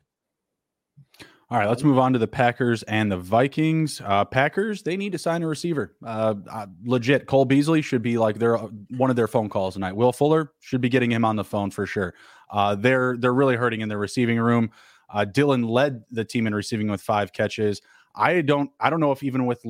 All 1.52 1.58
right, 1.58 1.68
let's 1.68 1.82
move 1.82 1.98
on 1.98 2.12
to 2.12 2.18
the 2.20 2.28
Packers 2.28 2.84
and 2.84 3.10
the 3.10 3.16
Vikings. 3.16 4.00
Uh, 4.04 4.24
Packers, 4.24 4.84
they 4.84 4.96
need 4.96 5.10
to 5.10 5.18
sign 5.18 5.42
a 5.42 5.48
receiver. 5.48 5.96
Uh, 6.00 6.36
uh, 6.48 6.66
legit, 6.84 7.26
Cole 7.26 7.44
Beasley 7.44 7.82
should 7.82 8.02
be 8.02 8.18
like 8.18 8.38
their 8.38 8.56
one 8.56 9.10
of 9.10 9.16
their 9.16 9.26
phone 9.26 9.48
calls 9.48 9.74
tonight. 9.74 9.96
Will 9.96 10.12
Fuller 10.12 10.52
should 10.60 10.80
be 10.80 10.88
getting 10.88 11.10
him 11.10 11.24
on 11.24 11.34
the 11.34 11.42
phone 11.42 11.72
for 11.72 11.86
sure. 11.86 12.14
Uh, 12.50 12.76
they're 12.76 13.16
they're 13.16 13.34
really 13.34 13.56
hurting 13.56 13.80
in 13.80 13.88
their 13.88 13.98
receiving 13.98 14.38
room. 14.38 14.70
Uh, 15.12 15.24
Dillon 15.24 15.64
led 15.64 16.04
the 16.12 16.24
team 16.24 16.46
in 16.46 16.54
receiving 16.54 16.88
with 16.88 17.02
five 17.02 17.32
catches. 17.32 17.82
I 18.14 18.42
don't 18.42 18.70
I 18.78 18.88
don't 18.88 19.00
know 19.00 19.10
if 19.10 19.24
even 19.24 19.44
with 19.44 19.64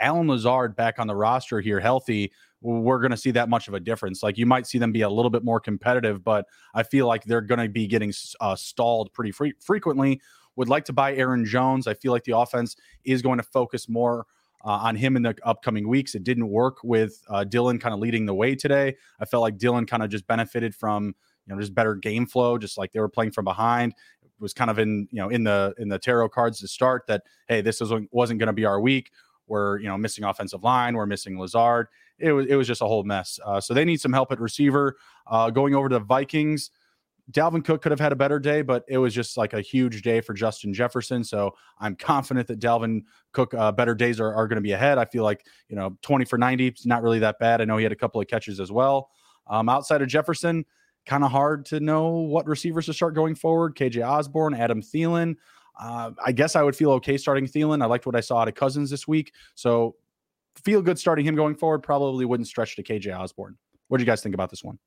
Allen 0.00 0.28
Lazard 0.28 0.76
back 0.76 0.98
on 0.98 1.06
the 1.06 1.14
roster 1.14 1.60
here 1.60 1.78
healthy, 1.78 2.32
we're 2.62 3.00
going 3.00 3.10
to 3.10 3.18
see 3.18 3.32
that 3.32 3.50
much 3.50 3.68
of 3.68 3.74
a 3.74 3.80
difference. 3.80 4.22
Like 4.22 4.38
you 4.38 4.46
might 4.46 4.66
see 4.66 4.78
them 4.78 4.92
be 4.92 5.02
a 5.02 5.10
little 5.10 5.30
bit 5.30 5.44
more 5.44 5.60
competitive, 5.60 6.24
but 6.24 6.46
I 6.74 6.84
feel 6.84 7.06
like 7.06 7.24
they're 7.24 7.42
going 7.42 7.60
to 7.60 7.68
be 7.68 7.86
getting 7.86 8.14
uh, 8.40 8.56
stalled 8.56 9.12
pretty 9.12 9.32
free- 9.32 9.54
frequently 9.60 10.20
would 10.56 10.68
like 10.68 10.84
to 10.86 10.92
buy 10.92 11.14
Aaron 11.14 11.44
Jones. 11.44 11.86
I 11.86 11.94
feel 11.94 12.12
like 12.12 12.24
the 12.24 12.36
offense 12.36 12.76
is 13.04 13.22
going 13.22 13.38
to 13.38 13.42
focus 13.42 13.88
more 13.88 14.26
uh, 14.64 14.70
on 14.70 14.96
him 14.96 15.16
in 15.16 15.22
the 15.22 15.36
upcoming 15.44 15.88
weeks. 15.88 16.14
It 16.14 16.24
didn't 16.24 16.48
work 16.48 16.78
with 16.84 17.22
uh, 17.28 17.44
Dillon 17.44 17.78
kind 17.78 17.92
of 17.92 18.00
leading 18.00 18.26
the 18.26 18.34
way 18.34 18.54
today. 18.54 18.96
I 19.20 19.24
felt 19.24 19.42
like 19.42 19.58
Dillon 19.58 19.86
kind 19.86 20.02
of 20.02 20.10
just 20.10 20.26
benefited 20.26 20.74
from 20.74 21.14
you 21.46 21.54
know 21.54 21.60
just 21.60 21.74
better 21.74 21.94
game 21.94 22.26
flow, 22.26 22.58
just 22.58 22.78
like 22.78 22.92
they 22.92 23.00
were 23.00 23.08
playing 23.08 23.32
from 23.32 23.44
behind. 23.44 23.94
It 24.22 24.30
was 24.38 24.52
kind 24.54 24.70
of 24.70 24.78
in 24.78 25.08
you 25.10 25.20
know 25.20 25.28
in 25.28 25.44
the 25.44 25.74
in 25.78 25.88
the 25.88 25.98
tarot 25.98 26.28
cards 26.30 26.60
to 26.60 26.68
start 26.68 27.06
that 27.08 27.22
hey 27.48 27.60
this 27.60 27.80
wasn't 27.80 28.08
wasn't 28.12 28.38
going 28.38 28.48
to 28.48 28.52
be 28.52 28.64
our 28.64 28.80
week. 28.80 29.10
We're 29.48 29.78
you 29.80 29.88
know 29.88 29.98
missing 29.98 30.24
offensive 30.24 30.62
line. 30.62 30.94
We're 30.94 31.06
missing 31.06 31.38
Lazard. 31.38 31.88
It 32.18 32.32
was 32.32 32.46
it 32.46 32.54
was 32.54 32.68
just 32.68 32.82
a 32.82 32.86
whole 32.86 33.02
mess. 33.02 33.40
Uh, 33.44 33.60
so 33.60 33.74
they 33.74 33.84
need 33.84 34.00
some 34.00 34.12
help 34.12 34.30
at 34.30 34.40
receiver. 34.40 34.96
Uh, 35.26 35.50
going 35.50 35.74
over 35.74 35.88
to 35.88 35.98
Vikings. 35.98 36.70
Dalvin 37.30 37.64
Cook 37.64 37.82
could 37.82 37.92
have 37.92 38.00
had 38.00 38.12
a 38.12 38.16
better 38.16 38.38
day, 38.38 38.62
but 38.62 38.84
it 38.88 38.98
was 38.98 39.14
just 39.14 39.36
like 39.36 39.52
a 39.52 39.60
huge 39.60 40.02
day 40.02 40.20
for 40.20 40.34
Justin 40.34 40.74
Jefferson. 40.74 41.22
So 41.22 41.54
I'm 41.78 41.94
confident 41.94 42.48
that 42.48 42.58
Dalvin 42.58 43.02
Cook 43.32 43.54
uh, 43.54 43.70
better 43.70 43.94
days 43.94 44.20
are, 44.20 44.34
are 44.34 44.48
going 44.48 44.56
to 44.56 44.62
be 44.62 44.72
ahead. 44.72 44.98
I 44.98 45.04
feel 45.04 45.22
like, 45.22 45.46
you 45.68 45.76
know, 45.76 45.96
20 46.02 46.24
for 46.24 46.36
90 46.36 46.68
is 46.68 46.86
not 46.86 47.02
really 47.02 47.20
that 47.20 47.38
bad. 47.38 47.60
I 47.60 47.64
know 47.64 47.76
he 47.76 47.84
had 47.84 47.92
a 47.92 47.96
couple 47.96 48.20
of 48.20 48.26
catches 48.26 48.58
as 48.58 48.72
well. 48.72 49.10
Um, 49.46 49.68
outside 49.68 50.02
of 50.02 50.08
Jefferson, 50.08 50.64
kind 51.06 51.24
of 51.24 51.30
hard 51.30 51.64
to 51.66 51.80
know 51.80 52.08
what 52.08 52.46
receivers 52.46 52.86
to 52.86 52.92
start 52.92 53.14
going 53.14 53.34
forward. 53.34 53.76
KJ 53.76 54.06
Osborn, 54.06 54.54
Adam 54.54 54.82
Thielen. 54.82 55.36
Uh, 55.80 56.10
I 56.24 56.32
guess 56.32 56.54
I 56.54 56.62
would 56.62 56.76
feel 56.76 56.92
okay 56.92 57.16
starting 57.16 57.46
Thielen. 57.46 57.82
I 57.82 57.86
liked 57.86 58.06
what 58.06 58.16
I 58.16 58.20
saw 58.20 58.38
out 58.38 58.48
of 58.48 58.54
Cousins 58.54 58.90
this 58.90 59.08
week. 59.08 59.32
So 59.54 59.96
feel 60.64 60.82
good 60.82 60.98
starting 60.98 61.24
him 61.24 61.34
going 61.34 61.54
forward. 61.54 61.82
Probably 61.82 62.24
wouldn't 62.24 62.48
stretch 62.48 62.76
to 62.76 62.82
KJ 62.82 63.18
Osborn. 63.18 63.56
What 63.88 63.98
do 63.98 64.02
you 64.02 64.06
guys 64.06 64.22
think 64.22 64.34
about 64.34 64.50
this 64.50 64.62
one? 64.62 64.78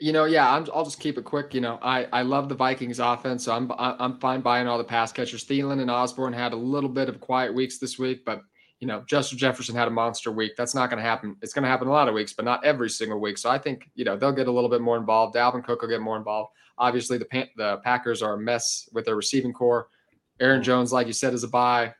You 0.00 0.12
know, 0.12 0.24
yeah, 0.24 0.50
i 0.50 0.58
will 0.58 0.84
just 0.84 0.98
keep 0.98 1.18
it 1.18 1.24
quick. 1.24 1.52
You 1.52 1.60
know, 1.60 1.78
I, 1.82 2.06
I 2.12 2.22
love 2.22 2.48
the 2.48 2.54
Vikings 2.54 3.00
offense, 3.00 3.44
so 3.44 3.52
I'm 3.52 3.70
I'm 3.78 4.18
fine 4.18 4.40
buying 4.40 4.66
all 4.66 4.78
the 4.78 4.84
pass 4.84 5.12
catchers. 5.12 5.44
Thielen 5.44 5.80
and 5.80 5.90
Osborn 5.90 6.32
had 6.32 6.52
a 6.52 6.56
little 6.56 6.88
bit 6.88 7.08
of 7.08 7.20
quiet 7.20 7.54
weeks 7.54 7.78
this 7.78 7.98
week, 7.98 8.24
but 8.24 8.40
you 8.80 8.86
know, 8.86 9.04
Justin 9.06 9.36
Jefferson 9.36 9.76
had 9.76 9.88
a 9.88 9.90
monster 9.90 10.32
week. 10.32 10.52
That's 10.56 10.74
not 10.74 10.88
going 10.88 11.02
to 11.02 11.08
happen. 11.08 11.36
It's 11.42 11.52
going 11.52 11.64
to 11.64 11.68
happen 11.68 11.86
a 11.86 11.90
lot 11.92 12.08
of 12.08 12.14
weeks, 12.14 12.32
but 12.32 12.46
not 12.46 12.64
every 12.64 12.88
single 12.88 13.20
week. 13.20 13.36
So 13.36 13.50
I 13.50 13.58
think 13.58 13.90
you 13.94 14.04
know 14.06 14.16
they'll 14.16 14.32
get 14.32 14.48
a 14.48 14.52
little 14.52 14.70
bit 14.70 14.80
more 14.80 14.96
involved. 14.96 15.36
Dalvin 15.36 15.62
Cook 15.62 15.82
will 15.82 15.88
get 15.88 16.00
more 16.00 16.16
involved. 16.16 16.52
Obviously, 16.78 17.18
the 17.18 17.26
Pan- 17.26 17.50
the 17.56 17.76
Packers 17.84 18.22
are 18.22 18.34
a 18.34 18.38
mess 18.38 18.88
with 18.92 19.04
their 19.04 19.16
receiving 19.16 19.52
core. 19.52 19.88
Aaron 20.40 20.62
Jones, 20.62 20.92
like 20.94 21.06
you 21.06 21.12
said, 21.12 21.34
is 21.34 21.44
a 21.44 21.48
buy. 21.48 21.94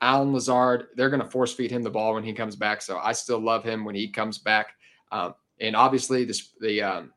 Allen 0.00 0.32
Lazard, 0.32 0.88
they're 0.96 1.10
going 1.10 1.22
to 1.22 1.30
force 1.30 1.54
feed 1.54 1.70
him 1.70 1.82
the 1.82 1.90
ball 1.90 2.14
when 2.14 2.24
he 2.24 2.32
comes 2.32 2.56
back. 2.56 2.82
So 2.82 2.98
I 2.98 3.12
still 3.12 3.38
love 3.38 3.64
him 3.64 3.84
when 3.84 3.94
he 3.94 4.08
comes 4.08 4.38
back. 4.38 4.74
Um, 5.12 5.34
and 5.60 5.76
obviously, 5.76 6.24
this 6.24 6.50
the 6.60 6.82
um, 6.82 7.12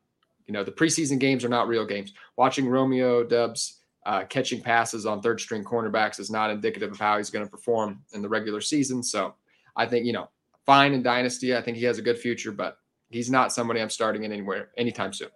you 0.50 0.52
know, 0.52 0.64
the 0.64 0.72
preseason 0.72 1.20
games 1.20 1.44
are 1.44 1.48
not 1.48 1.68
real 1.68 1.86
games. 1.86 2.12
Watching 2.36 2.68
Romeo 2.68 3.22
Doubs 3.22 3.82
uh, 4.04 4.24
catching 4.24 4.60
passes 4.60 5.06
on 5.06 5.22
third 5.22 5.40
string 5.40 5.62
cornerbacks 5.62 6.18
is 6.18 6.28
not 6.28 6.50
indicative 6.50 6.90
of 6.90 6.98
how 6.98 7.18
he's 7.18 7.30
going 7.30 7.44
to 7.44 7.50
perform 7.50 8.02
in 8.14 8.20
the 8.20 8.28
regular 8.28 8.60
season. 8.60 9.00
So 9.00 9.36
I 9.76 9.86
think, 9.86 10.06
you 10.06 10.12
know, 10.12 10.28
fine 10.66 10.92
in 10.92 11.04
Dynasty. 11.04 11.56
I 11.56 11.62
think 11.62 11.76
he 11.76 11.84
has 11.84 11.98
a 11.98 12.02
good 12.02 12.18
future, 12.18 12.50
but 12.50 12.78
he's 13.10 13.30
not 13.30 13.52
somebody 13.52 13.80
I'm 13.80 13.90
starting 13.90 14.24
in 14.24 14.32
anywhere 14.32 14.70
anytime 14.76 15.12
soon. 15.12 15.28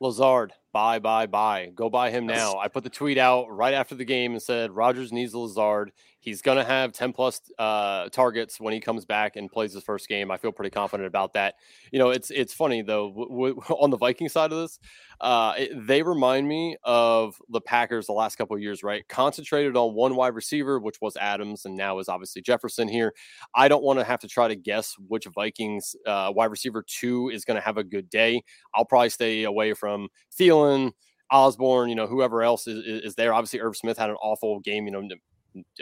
Lazard, 0.00 0.54
buy, 0.72 0.98
buy, 0.98 1.26
buy. 1.26 1.70
Go 1.74 1.90
buy 1.90 2.10
him 2.10 2.26
now. 2.26 2.56
I 2.56 2.68
put 2.68 2.82
the 2.82 2.88
tweet 2.88 3.18
out 3.18 3.54
right 3.54 3.74
after 3.74 3.94
the 3.94 4.06
game 4.06 4.32
and 4.32 4.42
said 4.42 4.70
Rodgers 4.70 5.12
needs 5.12 5.34
Lazard. 5.34 5.92
He's 6.24 6.40
going 6.40 6.56
to 6.56 6.64
have 6.64 6.94
10 6.94 7.12
plus 7.12 7.42
uh, 7.58 8.08
targets 8.08 8.58
when 8.58 8.72
he 8.72 8.80
comes 8.80 9.04
back 9.04 9.36
and 9.36 9.52
plays 9.52 9.74
his 9.74 9.82
first 9.82 10.08
game. 10.08 10.30
I 10.30 10.38
feel 10.38 10.52
pretty 10.52 10.70
confident 10.70 11.06
about 11.06 11.34
that. 11.34 11.56
You 11.92 11.98
know, 11.98 12.08
it's 12.08 12.30
it's 12.30 12.54
funny 12.54 12.80
though 12.80 13.10
w- 13.10 13.28
w- 13.28 13.60
on 13.78 13.90
the 13.90 13.98
Viking 13.98 14.30
side 14.30 14.50
of 14.50 14.56
this, 14.56 14.78
uh, 15.20 15.52
it, 15.58 15.86
they 15.86 16.02
remind 16.02 16.48
me 16.48 16.78
of 16.82 17.36
the 17.50 17.60
Packers 17.60 18.06
the 18.06 18.14
last 18.14 18.36
couple 18.36 18.56
of 18.56 18.62
years, 18.62 18.82
right? 18.82 19.06
Concentrated 19.06 19.76
on 19.76 19.92
one 19.92 20.16
wide 20.16 20.34
receiver, 20.34 20.80
which 20.80 20.98
was 21.02 21.14
Adams, 21.18 21.66
and 21.66 21.76
now 21.76 21.98
is 21.98 22.08
obviously 22.08 22.40
Jefferson 22.40 22.88
here. 22.88 23.12
I 23.54 23.68
don't 23.68 23.84
want 23.84 23.98
to 23.98 24.04
have 24.06 24.20
to 24.20 24.28
try 24.28 24.48
to 24.48 24.56
guess 24.56 24.94
which 25.08 25.26
Vikings 25.26 25.94
uh, 26.06 26.32
wide 26.34 26.50
receiver 26.50 26.82
two 26.86 27.28
is 27.28 27.44
going 27.44 27.56
to 27.56 27.64
have 27.64 27.76
a 27.76 27.84
good 27.84 28.08
day. 28.08 28.42
I'll 28.74 28.86
probably 28.86 29.10
stay 29.10 29.42
away 29.44 29.74
from 29.74 30.08
Thielen. 30.34 30.92
Osborn, 31.30 31.88
you 31.88 31.94
know, 31.94 32.06
whoever 32.06 32.42
else 32.42 32.66
is, 32.66 33.02
is 33.02 33.14
there. 33.14 33.34
Obviously, 33.34 33.58
Irv 33.58 33.76
Smith 33.76 33.98
had 33.98 34.10
an 34.10 34.16
awful 34.22 34.60
game. 34.60 34.84
You 34.86 34.92
know, 34.92 35.08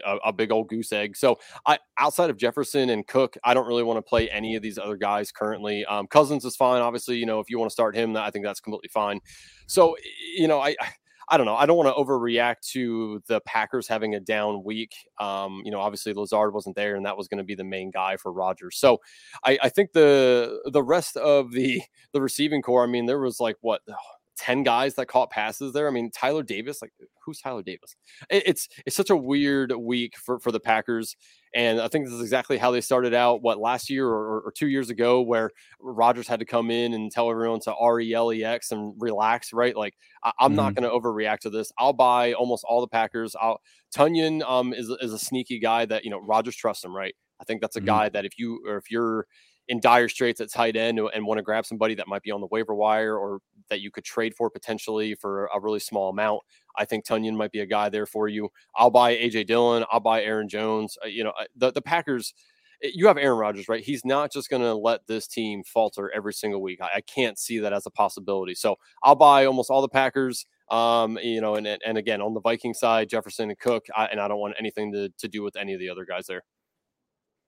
a, 0.04 0.16
a, 0.26 0.32
big 0.32 0.50
old 0.50 0.68
goose 0.68 0.92
egg. 0.92 1.16
So 1.16 1.38
I 1.66 1.78
outside 1.98 2.30
of 2.30 2.36
Jefferson 2.36 2.90
and 2.90 3.06
Cook, 3.06 3.36
I 3.44 3.54
don't 3.54 3.66
really 3.66 3.82
want 3.82 3.98
to 3.98 4.02
play 4.02 4.30
any 4.30 4.56
of 4.56 4.62
these 4.62 4.78
other 4.78 4.96
guys 4.96 5.32
currently. 5.32 5.84
Um, 5.86 6.06
Cousins 6.06 6.44
is 6.44 6.56
fine, 6.56 6.82
obviously. 6.82 7.16
You 7.16 7.26
know, 7.26 7.40
if 7.40 7.50
you 7.50 7.58
want 7.58 7.70
to 7.70 7.72
start 7.72 7.94
him, 7.94 8.16
I 8.16 8.30
think 8.30 8.44
that's 8.44 8.60
completely 8.60 8.90
fine. 8.92 9.20
So 9.66 9.96
you 10.36 10.48
know, 10.48 10.60
I. 10.60 10.76
I 11.28 11.38
don't 11.38 11.46
know. 11.46 11.54
I 11.54 11.64
don't 11.64 11.78
want 11.78 11.88
to 11.88 12.02
overreact 12.02 12.68
to 12.72 13.22
the 13.26 13.40
Packers 13.46 13.88
having 13.88 14.14
a 14.14 14.20
down 14.20 14.64
week. 14.64 14.92
Um, 15.18 15.62
you 15.64 15.70
know, 15.70 15.80
obviously 15.80 16.12
Lazard 16.12 16.52
wasn't 16.52 16.76
there, 16.76 16.94
and 16.94 17.06
that 17.06 17.16
was 17.16 17.26
going 17.26 17.38
to 17.38 17.44
be 17.44 17.54
the 17.54 17.64
main 17.64 17.90
guy 17.90 18.18
for 18.18 18.32
Rodgers. 18.32 18.76
So, 18.76 18.98
I, 19.42 19.58
I, 19.62 19.68
think 19.70 19.92
the 19.92 20.60
the 20.72 20.82
rest 20.82 21.16
of 21.16 21.52
the 21.52 21.80
the 22.12 22.20
receiving 22.20 22.60
core. 22.60 22.82
I 22.82 22.86
mean, 22.86 23.06
there 23.06 23.20
was 23.20 23.40
like 23.40 23.56
what 23.62 23.80
10 24.38 24.62
guys 24.62 24.94
that 24.94 25.06
caught 25.06 25.30
passes 25.30 25.72
there. 25.72 25.88
I 25.88 25.90
mean, 25.90 26.10
Tyler 26.10 26.42
Davis, 26.42 26.82
like 26.82 26.92
who's 27.24 27.40
Tyler 27.40 27.62
Davis? 27.62 27.96
It, 28.30 28.42
it's 28.46 28.68
it's 28.86 28.96
such 28.96 29.10
a 29.10 29.16
weird 29.16 29.72
week 29.72 30.16
for 30.16 30.38
for 30.38 30.52
the 30.52 30.60
Packers. 30.60 31.16
And 31.54 31.80
I 31.80 31.88
think 31.88 32.06
this 32.06 32.14
is 32.14 32.22
exactly 32.22 32.56
how 32.56 32.70
they 32.70 32.80
started 32.80 33.12
out, 33.12 33.42
what, 33.42 33.58
last 33.58 33.90
year 33.90 34.08
or, 34.08 34.40
or 34.40 34.52
two 34.56 34.68
years 34.68 34.88
ago, 34.88 35.20
where 35.20 35.50
Rodgers 35.80 36.26
had 36.26 36.38
to 36.38 36.46
come 36.46 36.70
in 36.70 36.94
and 36.94 37.12
tell 37.12 37.30
everyone 37.30 37.60
to 37.60 37.74
R 37.74 38.00
E 38.00 38.14
L 38.14 38.32
E 38.32 38.42
X 38.42 38.72
and 38.72 38.94
relax, 38.98 39.52
right? 39.52 39.76
Like, 39.76 39.94
I, 40.24 40.32
am 40.40 40.50
mm-hmm. 40.50 40.56
not 40.56 40.74
going 40.74 40.88
to 40.88 40.96
overreact 40.96 41.40
to 41.40 41.50
this. 41.50 41.70
I'll 41.78 41.92
buy 41.92 42.32
almost 42.32 42.64
all 42.66 42.80
the 42.80 42.88
Packers. 42.88 43.36
I'll, 43.38 43.60
Tonyan 43.94 44.42
um, 44.48 44.72
is, 44.72 44.88
is 45.00 45.12
a 45.12 45.18
sneaky 45.18 45.58
guy 45.58 45.84
that, 45.84 46.04
you 46.04 46.10
know, 46.10 46.20
Rodgers 46.20 46.56
trusts 46.56 46.84
him, 46.84 46.96
right? 46.96 47.14
I 47.38 47.44
think 47.44 47.60
that's 47.60 47.76
a 47.76 47.80
mm-hmm. 47.80 47.86
guy 47.86 48.08
that 48.08 48.24
if 48.24 48.38
you, 48.38 48.64
or 48.66 48.78
if 48.78 48.90
you're, 48.90 49.26
in 49.72 49.80
dire 49.80 50.06
straits 50.06 50.38
at 50.42 50.50
tight 50.50 50.76
end 50.76 50.98
and 50.98 51.24
want 51.24 51.38
to 51.38 51.42
grab 51.42 51.64
somebody 51.64 51.94
that 51.94 52.06
might 52.06 52.22
be 52.22 52.30
on 52.30 52.42
the 52.42 52.46
waiver 52.48 52.74
wire 52.74 53.16
or 53.16 53.40
that 53.70 53.80
you 53.80 53.90
could 53.90 54.04
trade 54.04 54.34
for 54.34 54.50
potentially 54.50 55.14
for 55.14 55.46
a 55.46 55.58
really 55.58 55.80
small 55.80 56.10
amount, 56.10 56.42
I 56.76 56.84
think 56.84 57.06
Tonyan 57.06 57.34
might 57.34 57.52
be 57.52 57.60
a 57.60 57.66
guy 57.66 57.88
there 57.88 58.04
for 58.04 58.28
you. 58.28 58.50
I'll 58.76 58.90
buy 58.90 59.16
AJ 59.16 59.46
Dillon. 59.46 59.86
I'll 59.90 59.98
buy 59.98 60.24
Aaron 60.24 60.46
Jones. 60.46 60.98
Uh, 61.02 61.08
you 61.08 61.24
know, 61.24 61.32
the, 61.56 61.72
the 61.72 61.80
Packers, 61.80 62.34
eh, 62.84 62.90
you 62.92 63.06
have 63.06 63.16
Aaron 63.16 63.38
Rodgers, 63.38 63.66
right? 63.66 63.82
He's 63.82 64.04
not 64.04 64.30
just 64.30 64.50
going 64.50 64.60
to 64.60 64.74
let 64.74 65.06
this 65.06 65.26
team 65.26 65.64
falter 65.64 66.12
every 66.14 66.34
single 66.34 66.60
week. 66.60 66.82
I, 66.82 66.96
I, 66.96 67.00
can't 67.00 67.38
see 67.38 67.58
that 67.60 67.72
as 67.72 67.86
a 67.86 67.90
possibility. 67.90 68.54
So 68.54 68.76
I'll 69.02 69.14
buy 69.14 69.46
almost 69.46 69.70
all 69.70 69.80
the 69.80 69.88
Packers. 69.88 70.44
Um, 70.70 71.18
you 71.22 71.40
know, 71.40 71.54
and 71.54 71.66
and 71.66 71.96
again 71.98 72.20
on 72.20 72.34
the 72.34 72.40
Viking 72.40 72.74
side, 72.74 73.08
Jefferson 73.08 73.48
and 73.48 73.58
Cook, 73.58 73.86
I, 73.96 74.06
and 74.06 74.20
I 74.20 74.28
don't 74.28 74.38
want 74.38 74.54
anything 74.58 74.92
to, 74.92 75.08
to 75.18 75.28
do 75.28 75.42
with 75.42 75.56
any 75.56 75.72
of 75.72 75.80
the 75.80 75.88
other 75.88 76.04
guys 76.04 76.26
there. 76.26 76.42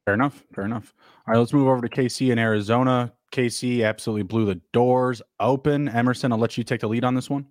Fair 0.05 0.14
enough. 0.14 0.44
Fair 0.55 0.64
enough. 0.64 0.94
All 1.26 1.32
right, 1.32 1.39
let's 1.39 1.52
move 1.52 1.66
over 1.66 1.81
to 1.81 1.89
KC 1.89 2.31
in 2.31 2.39
Arizona. 2.39 3.12
KC 3.32 3.85
absolutely 3.85 4.22
blew 4.22 4.44
the 4.44 4.60
doors 4.72 5.22
open. 5.40 5.89
Emerson, 5.89 6.31
I'll 6.31 6.39
let 6.39 6.59
you 6.59 6.64
take 6.64 6.81
the 6.81 6.89
lead 6.89 7.05
on 7.05 7.14
this 7.14 7.31
one. 7.31 7.47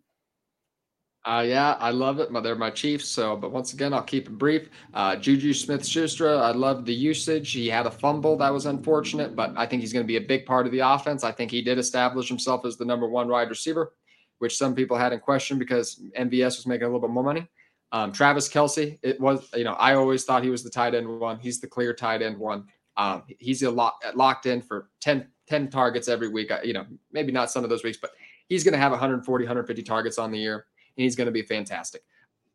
Uh, 1.25 1.43
yeah, 1.47 1.77
I 1.79 1.91
love 1.91 2.19
it. 2.19 2.29
They're 2.43 2.55
my 2.55 2.69
Chiefs. 2.69 3.07
So, 3.07 3.35
but 3.37 3.51
once 3.51 3.73
again, 3.73 3.93
I'll 3.93 4.03
keep 4.03 4.27
it 4.27 4.37
brief. 4.37 4.69
Uh, 4.93 5.15
Juju 5.15 5.53
Smith 5.53 5.85
Schuster, 5.85 6.35
I 6.37 6.51
love 6.51 6.85
the 6.85 6.93
usage. 6.93 7.51
He 7.53 7.69
had 7.69 7.85
a 7.85 7.91
fumble 7.91 8.35
that 8.37 8.51
was 8.51 8.65
unfortunate, 8.65 9.35
but 9.35 9.53
I 9.55 9.65
think 9.65 9.81
he's 9.81 9.93
going 9.93 10.03
to 10.03 10.07
be 10.07 10.17
a 10.17 10.21
big 10.21 10.45
part 10.45 10.65
of 10.65 10.73
the 10.73 10.79
offense. 10.79 11.23
I 11.23 11.31
think 11.31 11.49
he 11.49 11.61
did 11.61 11.77
establish 11.77 12.27
himself 12.27 12.65
as 12.65 12.75
the 12.75 12.83
number 12.83 13.07
one 13.07 13.29
wide 13.29 13.49
receiver, 13.49 13.93
which 14.39 14.57
some 14.57 14.75
people 14.75 14.97
had 14.97 15.13
in 15.13 15.21
question 15.21 15.57
because 15.57 16.01
MVS 16.19 16.57
was 16.57 16.67
making 16.67 16.83
a 16.83 16.87
little 16.87 16.99
bit 16.99 17.09
more 17.09 17.23
money. 17.23 17.47
Um, 17.93 18.11
Travis 18.11 18.49
Kelce, 18.49 18.97
it 19.03 19.21
was, 19.21 19.47
you 19.55 19.63
know, 19.63 19.73
I 19.73 19.93
always 19.93 20.25
thought 20.25 20.43
he 20.43 20.49
was 20.49 20.63
the 20.63 20.69
tight 20.69 20.95
end 20.95 21.07
one. 21.07 21.39
He's 21.39 21.61
the 21.61 21.67
clear 21.67 21.93
tight 21.93 22.23
end 22.23 22.37
one. 22.39 22.65
Um, 22.97 23.23
he's 23.27 23.61
a 23.61 23.69
lock, 23.69 24.03
locked 24.15 24.47
in 24.47 24.61
for 24.61 24.89
10, 25.01 25.27
10 25.47 25.69
targets 25.69 26.07
every 26.07 26.27
week. 26.27 26.51
You 26.63 26.73
know, 26.73 26.85
maybe 27.11 27.31
not 27.31 27.51
some 27.51 27.63
of 27.63 27.69
those 27.69 27.83
weeks, 27.83 27.99
but 28.01 28.09
he's 28.49 28.63
going 28.63 28.73
to 28.73 28.79
have 28.79 28.91
140, 28.91 29.45
150 29.45 29.83
targets 29.83 30.17
on 30.17 30.31
the 30.31 30.39
year, 30.39 30.65
and 30.97 31.03
he's 31.03 31.15
going 31.15 31.27
to 31.27 31.31
be 31.31 31.43
fantastic. 31.43 32.01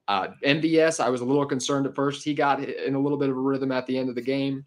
Uh, 0.08 0.28
MVS, 0.44 0.98
I 0.98 1.08
was 1.08 1.20
a 1.20 1.24
little 1.24 1.46
concerned 1.46 1.86
at 1.86 1.94
first. 1.94 2.24
He 2.24 2.34
got 2.34 2.64
in 2.64 2.96
a 2.96 2.98
little 2.98 3.18
bit 3.18 3.28
of 3.28 3.36
a 3.36 3.40
rhythm 3.40 3.70
at 3.70 3.86
the 3.86 3.96
end 3.96 4.08
of 4.08 4.16
the 4.16 4.22
game. 4.22 4.66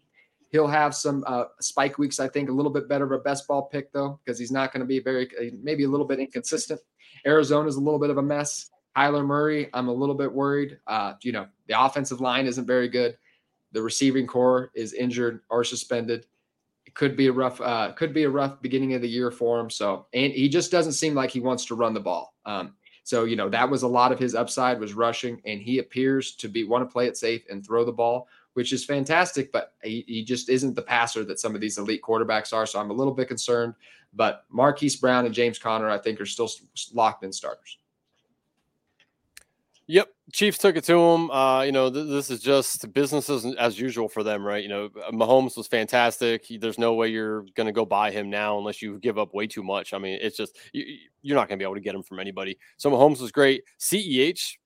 He'll 0.50 0.68
have 0.68 0.94
some 0.94 1.22
uh, 1.26 1.44
spike 1.60 1.98
weeks, 1.98 2.18
I 2.18 2.28
think, 2.28 2.48
a 2.48 2.52
little 2.52 2.72
bit 2.72 2.88
better 2.88 3.04
of 3.04 3.12
a 3.12 3.18
best 3.18 3.46
ball 3.46 3.62
pick, 3.62 3.92
though, 3.92 4.20
because 4.24 4.38
he's 4.38 4.52
not 4.52 4.72
going 4.72 4.80
to 4.80 4.86
be 4.86 5.00
very, 5.00 5.28
maybe 5.62 5.84
a 5.84 5.88
little 5.88 6.06
bit 6.06 6.18
inconsistent. 6.18 6.80
Arizona's 7.26 7.76
a 7.76 7.80
little 7.80 7.98
bit 7.98 8.10
of 8.10 8.18
a 8.18 8.22
mess. 8.22 8.70
Kyler 8.96 9.24
Murray, 9.24 9.70
I'm 9.72 9.88
a 9.88 9.92
little 9.92 10.14
bit 10.14 10.32
worried. 10.32 10.78
Uh, 10.86 11.14
you 11.22 11.32
know, 11.32 11.46
the 11.66 11.80
offensive 11.80 12.20
line 12.20 12.46
isn't 12.46 12.66
very 12.66 12.88
good. 12.88 13.16
The 13.72 13.82
receiving 13.82 14.26
core 14.26 14.70
is 14.74 14.92
injured 14.92 15.40
or 15.48 15.64
suspended. 15.64 16.26
It 16.84 16.94
could 16.94 17.16
be 17.16 17.28
a 17.28 17.32
rough, 17.32 17.60
uh, 17.60 17.92
could 17.92 18.12
be 18.12 18.24
a 18.24 18.30
rough 18.30 18.60
beginning 18.60 18.94
of 18.94 19.00
the 19.00 19.08
year 19.08 19.30
for 19.30 19.58
him. 19.58 19.70
So, 19.70 20.06
and 20.12 20.32
he 20.32 20.48
just 20.48 20.70
doesn't 20.70 20.92
seem 20.92 21.14
like 21.14 21.30
he 21.30 21.40
wants 21.40 21.64
to 21.66 21.74
run 21.74 21.94
the 21.94 22.00
ball. 22.00 22.34
Um, 22.44 22.74
so, 23.04 23.24
you 23.24 23.34
know, 23.34 23.48
that 23.48 23.68
was 23.68 23.82
a 23.82 23.88
lot 23.88 24.12
of 24.12 24.18
his 24.18 24.34
upside 24.34 24.78
was 24.78 24.94
rushing, 24.94 25.40
and 25.44 25.60
he 25.60 25.78
appears 25.78 26.34
to 26.36 26.48
be 26.48 26.64
want 26.64 26.88
to 26.88 26.92
play 26.92 27.06
it 27.06 27.16
safe 27.16 27.42
and 27.50 27.64
throw 27.64 27.84
the 27.84 27.92
ball, 27.92 28.28
which 28.52 28.72
is 28.72 28.84
fantastic. 28.84 29.50
But 29.50 29.74
he, 29.82 30.04
he 30.06 30.22
just 30.22 30.48
isn't 30.48 30.74
the 30.74 30.82
passer 30.82 31.24
that 31.24 31.40
some 31.40 31.54
of 31.54 31.60
these 31.60 31.78
elite 31.78 32.02
quarterbacks 32.02 32.52
are. 32.52 32.66
So 32.66 32.78
I'm 32.78 32.90
a 32.90 32.94
little 32.94 33.14
bit 33.14 33.28
concerned. 33.28 33.74
But 34.14 34.44
Marquise 34.50 34.96
Brown 34.96 35.24
and 35.24 35.34
James 35.34 35.58
Conner, 35.58 35.88
I 35.88 35.98
think, 35.98 36.20
are 36.20 36.26
still 36.26 36.50
locked 36.92 37.24
in 37.24 37.32
starters. 37.32 37.78
Yep, 39.88 40.08
Chiefs 40.32 40.58
took 40.58 40.76
it 40.76 40.84
to 40.84 40.94
him. 40.96 41.30
Uh, 41.30 41.62
you 41.62 41.72
know, 41.72 41.90
th- 41.90 42.08
this 42.08 42.30
is 42.30 42.40
just 42.40 42.92
business 42.92 43.28
as, 43.28 43.78
usual 43.78 44.08
for 44.08 44.22
them, 44.22 44.44
right? 44.44 44.62
You 44.62 44.68
know, 44.68 44.90
uh, 45.06 45.10
Mahomes 45.10 45.56
was 45.56 45.66
fantastic. 45.66 46.46
There's 46.60 46.78
no 46.78 46.94
way 46.94 47.08
you're 47.08 47.42
going 47.56 47.66
to 47.66 47.72
go 47.72 47.84
buy 47.84 48.12
him 48.12 48.30
now 48.30 48.58
unless 48.58 48.80
you 48.80 48.98
give 49.00 49.18
up 49.18 49.34
way 49.34 49.46
too 49.46 49.62
much. 49.62 49.92
I 49.92 49.98
mean, 49.98 50.18
it's 50.22 50.36
just 50.36 50.56
you, 50.72 50.84
you're 51.22 51.34
not 51.34 51.48
going 51.48 51.58
to 51.58 51.62
be 51.62 51.66
able 51.66 51.74
to 51.74 51.80
get 51.80 51.94
him 51.94 52.02
from 52.02 52.20
anybody. 52.20 52.58
So 52.76 52.90
Mahomes 52.90 53.20
was 53.20 53.32
great. 53.32 53.64
CEH 53.80 54.56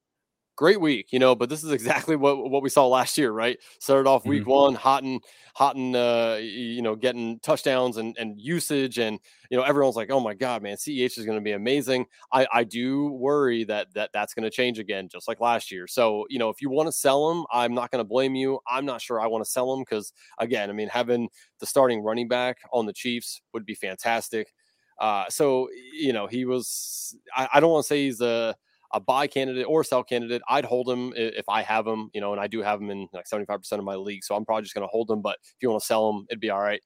great 0.56 0.80
week, 0.80 1.12
you 1.12 1.18
know, 1.18 1.34
but 1.34 1.48
this 1.48 1.62
is 1.62 1.70
exactly 1.70 2.16
what 2.16 2.50
what 2.50 2.62
we 2.62 2.68
saw 2.68 2.86
last 2.86 3.16
year, 3.16 3.30
right? 3.30 3.58
Started 3.78 4.08
off 4.08 4.26
week 4.26 4.42
mm-hmm. 4.42 4.50
one, 4.50 4.74
hot 4.74 5.04
and 5.04 5.22
hot 5.54 5.76
and 5.76 5.94
uh, 5.94 6.38
you 6.40 6.82
know, 6.82 6.96
getting 6.96 7.38
touchdowns 7.40 7.98
and 7.98 8.16
and 8.18 8.40
usage, 8.40 8.98
and 8.98 9.20
you 9.50 9.56
know, 9.56 9.62
everyone's 9.62 9.96
like, 9.96 10.10
oh 10.10 10.20
my 10.20 10.34
god, 10.34 10.62
man, 10.62 10.76
CEH 10.76 11.18
is 11.18 11.26
going 11.26 11.38
to 11.38 11.44
be 11.44 11.52
amazing. 11.52 12.06
I 12.32 12.46
I 12.52 12.64
do 12.64 13.12
worry 13.12 13.64
that 13.64 13.92
that 13.94 14.10
that's 14.12 14.34
going 14.34 14.44
to 14.44 14.50
change 14.50 14.78
again, 14.78 15.08
just 15.08 15.28
like 15.28 15.40
last 15.40 15.70
year. 15.70 15.86
So 15.86 16.26
you 16.30 16.38
know, 16.38 16.48
if 16.48 16.60
you 16.60 16.70
want 16.70 16.88
to 16.88 16.92
sell 16.92 17.30
him, 17.30 17.44
I'm 17.52 17.74
not 17.74 17.90
going 17.90 18.00
to 18.00 18.08
blame 18.08 18.34
you. 18.34 18.58
I'm 18.66 18.86
not 18.86 19.00
sure 19.00 19.20
I 19.20 19.26
want 19.26 19.44
to 19.44 19.50
sell 19.50 19.72
him 19.72 19.80
because 19.80 20.12
again, 20.38 20.70
I 20.70 20.72
mean, 20.72 20.88
having 20.88 21.28
the 21.60 21.66
starting 21.66 22.02
running 22.02 22.28
back 22.28 22.58
on 22.72 22.86
the 22.86 22.92
Chiefs 22.92 23.40
would 23.52 23.66
be 23.66 23.74
fantastic. 23.74 24.52
Uh, 24.98 25.24
so 25.28 25.68
you 25.92 26.12
know, 26.12 26.26
he 26.26 26.44
was. 26.44 27.16
I, 27.36 27.48
I 27.54 27.60
don't 27.60 27.70
want 27.70 27.84
to 27.84 27.88
say 27.88 28.04
he's 28.04 28.20
a 28.20 28.56
a 28.92 29.00
buy 29.00 29.26
candidate 29.26 29.66
or 29.68 29.84
sell 29.84 30.02
candidate, 30.02 30.42
I'd 30.48 30.64
hold 30.64 30.86
them 30.86 31.12
if 31.16 31.48
I 31.48 31.62
have 31.62 31.84
them, 31.84 32.10
you 32.14 32.20
know, 32.20 32.32
and 32.32 32.40
I 32.40 32.46
do 32.46 32.62
have 32.62 32.80
them 32.80 32.90
in 32.90 33.08
like 33.12 33.26
75% 33.26 33.72
of 33.72 33.84
my 33.84 33.94
league. 33.94 34.24
So 34.24 34.34
I'm 34.34 34.44
probably 34.44 34.62
just 34.62 34.74
going 34.74 34.86
to 34.86 34.90
hold 34.90 35.08
them. 35.08 35.22
But 35.22 35.38
if 35.42 35.56
you 35.60 35.70
want 35.70 35.80
to 35.80 35.86
sell 35.86 36.12
them, 36.12 36.26
it'd 36.30 36.40
be 36.40 36.50
all 36.50 36.60
right. 36.60 36.80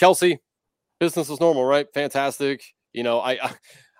Kelce, 0.00 0.38
business 1.00 1.30
is 1.30 1.40
normal, 1.40 1.64
right? 1.64 1.86
Fantastic. 1.94 2.62
You 2.92 3.02
know, 3.02 3.20
I, 3.20 3.32
I 3.42 3.54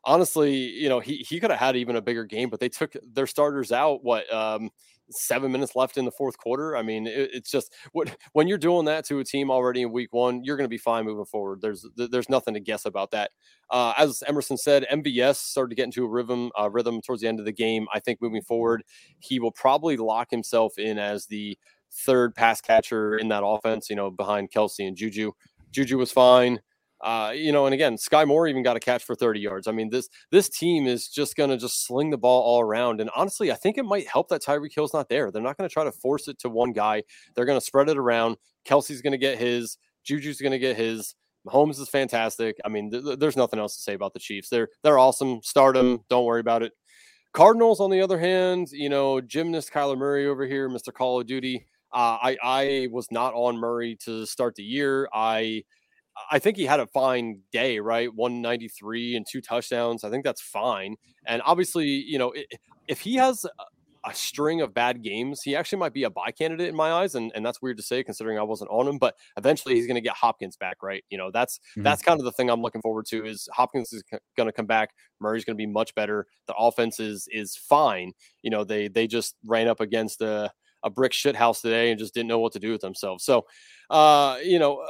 honestly, 0.04 0.54
you 0.54 0.88
know, 0.88 1.00
he, 1.00 1.16
he 1.28 1.40
could 1.40 1.50
have 1.50 1.60
had 1.60 1.76
even 1.76 1.96
a 1.96 2.02
bigger 2.02 2.24
game, 2.24 2.48
but 2.48 2.60
they 2.60 2.68
took 2.68 2.94
their 3.12 3.26
starters 3.26 3.72
out. 3.72 4.04
What, 4.04 4.32
um, 4.32 4.70
seven 5.10 5.52
minutes 5.52 5.76
left 5.76 5.96
in 5.96 6.04
the 6.04 6.10
fourth 6.10 6.38
quarter. 6.38 6.76
I 6.76 6.82
mean, 6.82 7.06
it, 7.06 7.30
it's 7.32 7.50
just 7.50 7.72
what 7.92 8.16
when 8.32 8.48
you're 8.48 8.58
doing 8.58 8.84
that 8.86 9.04
to 9.06 9.18
a 9.18 9.24
team 9.24 9.50
already 9.50 9.82
in 9.82 9.92
week 9.92 10.12
one, 10.12 10.42
you're 10.44 10.56
going 10.56 10.64
to 10.64 10.68
be 10.68 10.78
fine 10.78 11.04
moving 11.04 11.24
forward. 11.24 11.60
There's 11.60 11.86
there's 11.96 12.28
nothing 12.28 12.54
to 12.54 12.60
guess 12.60 12.84
about 12.84 13.10
that. 13.12 13.30
Uh, 13.70 13.94
as 13.96 14.22
Emerson 14.26 14.56
said, 14.56 14.86
MVS 14.92 15.36
started 15.36 15.70
to 15.70 15.76
get 15.76 15.84
into 15.84 16.04
a 16.04 16.08
rhythm 16.08 16.50
uh, 16.58 16.70
rhythm 16.70 17.00
towards 17.00 17.22
the 17.22 17.28
end 17.28 17.38
of 17.38 17.44
the 17.44 17.52
game. 17.52 17.86
I 17.92 18.00
think 18.00 18.20
moving 18.20 18.42
forward, 18.42 18.82
he 19.20 19.38
will 19.38 19.52
probably 19.52 19.96
lock 19.96 20.30
himself 20.30 20.78
in 20.78 20.98
as 20.98 21.26
the 21.26 21.58
third 21.92 22.34
pass 22.34 22.60
catcher 22.60 23.16
in 23.16 23.28
that 23.28 23.44
offense. 23.44 23.88
You 23.90 23.96
know, 23.96 24.10
behind 24.10 24.50
Kelce 24.50 24.86
and 24.86 24.96
Juju. 24.96 25.32
Juju 25.72 25.98
was 25.98 26.12
fine. 26.12 26.60
Uh, 27.02 27.32
you 27.35 27.52
know, 27.52 27.66
and 27.66 27.74
again, 27.74 27.97
Skyy 27.97 28.27
Moore 28.27 28.48
even 28.48 28.62
got 28.62 28.77
a 28.77 28.81
catch 28.81 29.05
for 29.05 29.14
30 29.14 29.40
yards. 29.40 29.68
I 29.68 29.73
mean, 29.73 29.90
this 29.90 30.09
this 30.31 30.48
team 30.48 30.86
is 30.86 31.09
just 31.09 31.36
going 31.36 31.51
to 31.51 31.56
just 31.56 31.86
sling 31.86 32.10
the 32.10 32.18
ball 32.18 32.43
all 32.43 32.60
around. 32.60 33.01
And 33.01 33.10
honestly, 33.14 33.52
I 33.52 33.55
think 33.55 33.77
it 33.77 33.85
might 33.85 34.09
help 34.09 34.28
that 34.28 34.43
Tyreek 34.43 34.74
Hill's 34.74 34.94
not 34.94 35.09
there. 35.09 35.31
They're 35.31 35.43
not 35.43 35.59
going 35.59 35.68
to 35.68 35.73
try 35.73 35.85
to 35.85 35.93
force 35.93 36.27
it 36.28 36.39
to 36.40 36.48
one 36.48 36.73
guy. 36.73 37.02
They're 37.35 37.44
going 37.44 37.60
to 37.60 37.64
spread 37.64 37.90
it 37.90 37.98
around. 37.98 38.36
Kelce's 38.66 39.02
going 39.02 39.12
to 39.12 39.18
get 39.18 39.39
his. 39.39 39.77
Juju's 40.05 40.40
going 40.40 40.52
to 40.52 40.59
get 40.59 40.77
his. 40.77 41.14
Mahomes 41.47 41.78
is 41.78 41.89
fantastic. 41.89 42.56
I 42.64 42.68
mean, 42.68 42.90
th- 42.90 43.18
there's 43.18 43.36
nothing 43.36 43.60
else 43.60 43.77
to 43.77 43.82
say 43.82 43.94
about 43.94 44.14
the 44.14 44.18
Chiefs. 44.18 44.48
They're 44.48 44.68
they're 44.82 44.98
awesome. 44.98 45.40
Stardom. 45.43 46.01
Don't 46.09 46.24
worry 46.24 46.40
about 46.40 46.62
it. 46.62 46.73
Cardinals, 47.35 47.81
on 47.81 47.90
the 47.90 48.01
other 48.01 48.18
hand, 48.18 48.68
you 48.73 48.89
know, 48.89 49.20
gymnast 49.20 49.70
Kyler 49.70 49.98
Murray 49.98 50.27
over 50.27 50.47
here, 50.47 50.70
Mr. 50.70 50.93
Call 50.93 51.20
of 51.20 51.27
Duty. 51.27 51.66
Uh, 51.93 52.16
I 52.23 52.36
I 52.43 52.89
was 52.90 53.09
not 53.10 53.35
on 53.35 53.59
Murray 53.59 53.97
to 54.05 54.24
start 54.24 54.55
the 54.55 54.64
year. 54.64 55.09
I 55.12 55.64
I 56.30 56.38
think 56.38 56.56
he 56.56 56.64
had 56.64 56.80
a 56.80 56.86
fine 56.86 57.43
day, 57.52 57.78
right? 57.78 58.12
193 58.14 59.16
and 59.16 59.26
two 59.30 59.40
touchdowns. 59.40 60.05
I 60.05 60.10
think 60.10 60.24
that's 60.24 60.40
fine. 60.40 60.97
And 61.26 61.43
obviously, 61.44 61.86
you 61.86 62.18
know, 62.18 62.32
if 62.88 63.01
he 63.01 63.16
has 63.16 63.44
a 64.06 64.14
string 64.14 64.60
of 64.60 64.72
bad 64.72 65.02
games, 65.02 65.43
he 65.43 65.56
actually 65.56 65.78
might 65.78 65.93
be 65.93 66.05
a 66.05 66.10
buy 66.10 66.30
candidate 66.30 66.68
in 66.68 66.76
my 66.76 66.93
eyes. 66.93 67.16
And, 67.16 67.32
and 67.34 67.44
that's 67.44 67.60
weird 67.60 67.76
to 67.78 67.82
say 67.82 68.05
considering 68.05 68.38
I 68.38 68.43
wasn't 68.43 68.70
on 68.70 68.86
him, 68.86 68.98
but 68.98 69.14
eventually 69.36 69.74
he's 69.74 69.86
going 69.86 69.97
to 69.97 70.01
get 70.01 70.14
Hopkins 70.14 70.56
back, 70.56 70.82
right? 70.82 71.05
You 71.10 71.18
know, 71.18 71.30
that's 71.32 71.59
mm-hmm. 71.59 71.82
that's 71.82 72.02
kind 72.02 72.20
of 72.20 72.24
the 72.24 72.32
thing 72.32 72.48
I'm 72.48 72.62
looking 72.62 72.82
forward 72.82 73.06
to 73.06 73.26
is 73.26 73.48
Hopkins 73.52 73.93
is 73.93 74.05
going 74.36 74.47
to 74.47 74.52
come 74.52 74.66
back. 74.66 74.90
Murray's 75.20 75.44
going 75.44 75.56
to 75.56 75.62
be 75.62 75.66
much 75.66 75.94
better. 75.94 76.26
The 76.47 76.55
offense 76.55 77.01
is 77.01 77.28
is 77.30 77.56
fine. 77.56 78.12
You 78.43 78.51
know, 78.51 78.64
they 78.64 78.88
they 78.88 79.06
just 79.06 79.34
ran 79.44 79.66
up 79.66 79.80
against 79.80 80.20
a 80.20 80.52
a 80.82 80.90
brick 80.90 81.12
shit 81.12 81.34
house 81.34 81.60
today 81.60 81.90
and 81.90 81.98
just 81.98 82.14
didn't 82.14 82.28
know 82.28 82.38
what 82.38 82.52
to 82.52 82.60
do 82.60 82.70
with 82.70 82.80
themselves. 82.80 83.24
So, 83.24 83.47
uh, 83.90 84.38
you 84.44 84.59
know, 84.59 84.78
uh, 84.78 84.88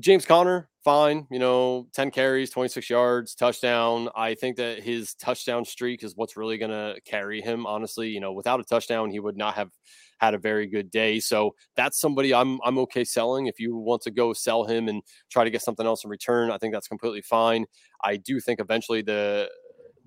James 0.00 0.26
Conner, 0.26 0.68
fine. 0.84 1.26
You 1.30 1.38
know, 1.38 1.86
10 1.92 2.10
carries, 2.10 2.50
26 2.50 2.90
yards, 2.90 3.34
touchdown. 3.34 4.08
I 4.16 4.34
think 4.34 4.56
that 4.56 4.82
his 4.82 5.14
touchdown 5.14 5.64
streak 5.64 6.02
is 6.02 6.16
what's 6.16 6.36
really 6.36 6.58
going 6.58 6.72
to 6.72 7.00
carry 7.04 7.40
him, 7.40 7.64
honestly. 7.66 8.08
You 8.08 8.20
know, 8.20 8.32
without 8.32 8.60
a 8.60 8.64
touchdown, 8.64 9.10
he 9.10 9.20
would 9.20 9.36
not 9.36 9.54
have 9.54 9.70
had 10.18 10.34
a 10.34 10.38
very 10.38 10.66
good 10.66 10.90
day. 10.90 11.20
So 11.20 11.54
that's 11.76 12.00
somebody 12.00 12.34
I'm 12.34 12.58
I'm 12.64 12.78
okay 12.78 13.04
selling. 13.04 13.46
If 13.46 13.60
you 13.60 13.76
want 13.76 14.02
to 14.02 14.10
go 14.10 14.32
sell 14.32 14.64
him 14.64 14.88
and 14.88 15.02
try 15.30 15.44
to 15.44 15.50
get 15.50 15.62
something 15.62 15.86
else 15.86 16.02
in 16.04 16.10
return, 16.10 16.50
I 16.50 16.58
think 16.58 16.74
that's 16.74 16.88
completely 16.88 17.22
fine. 17.22 17.66
I 18.02 18.16
do 18.16 18.40
think 18.40 18.60
eventually 18.60 19.02
the 19.02 19.48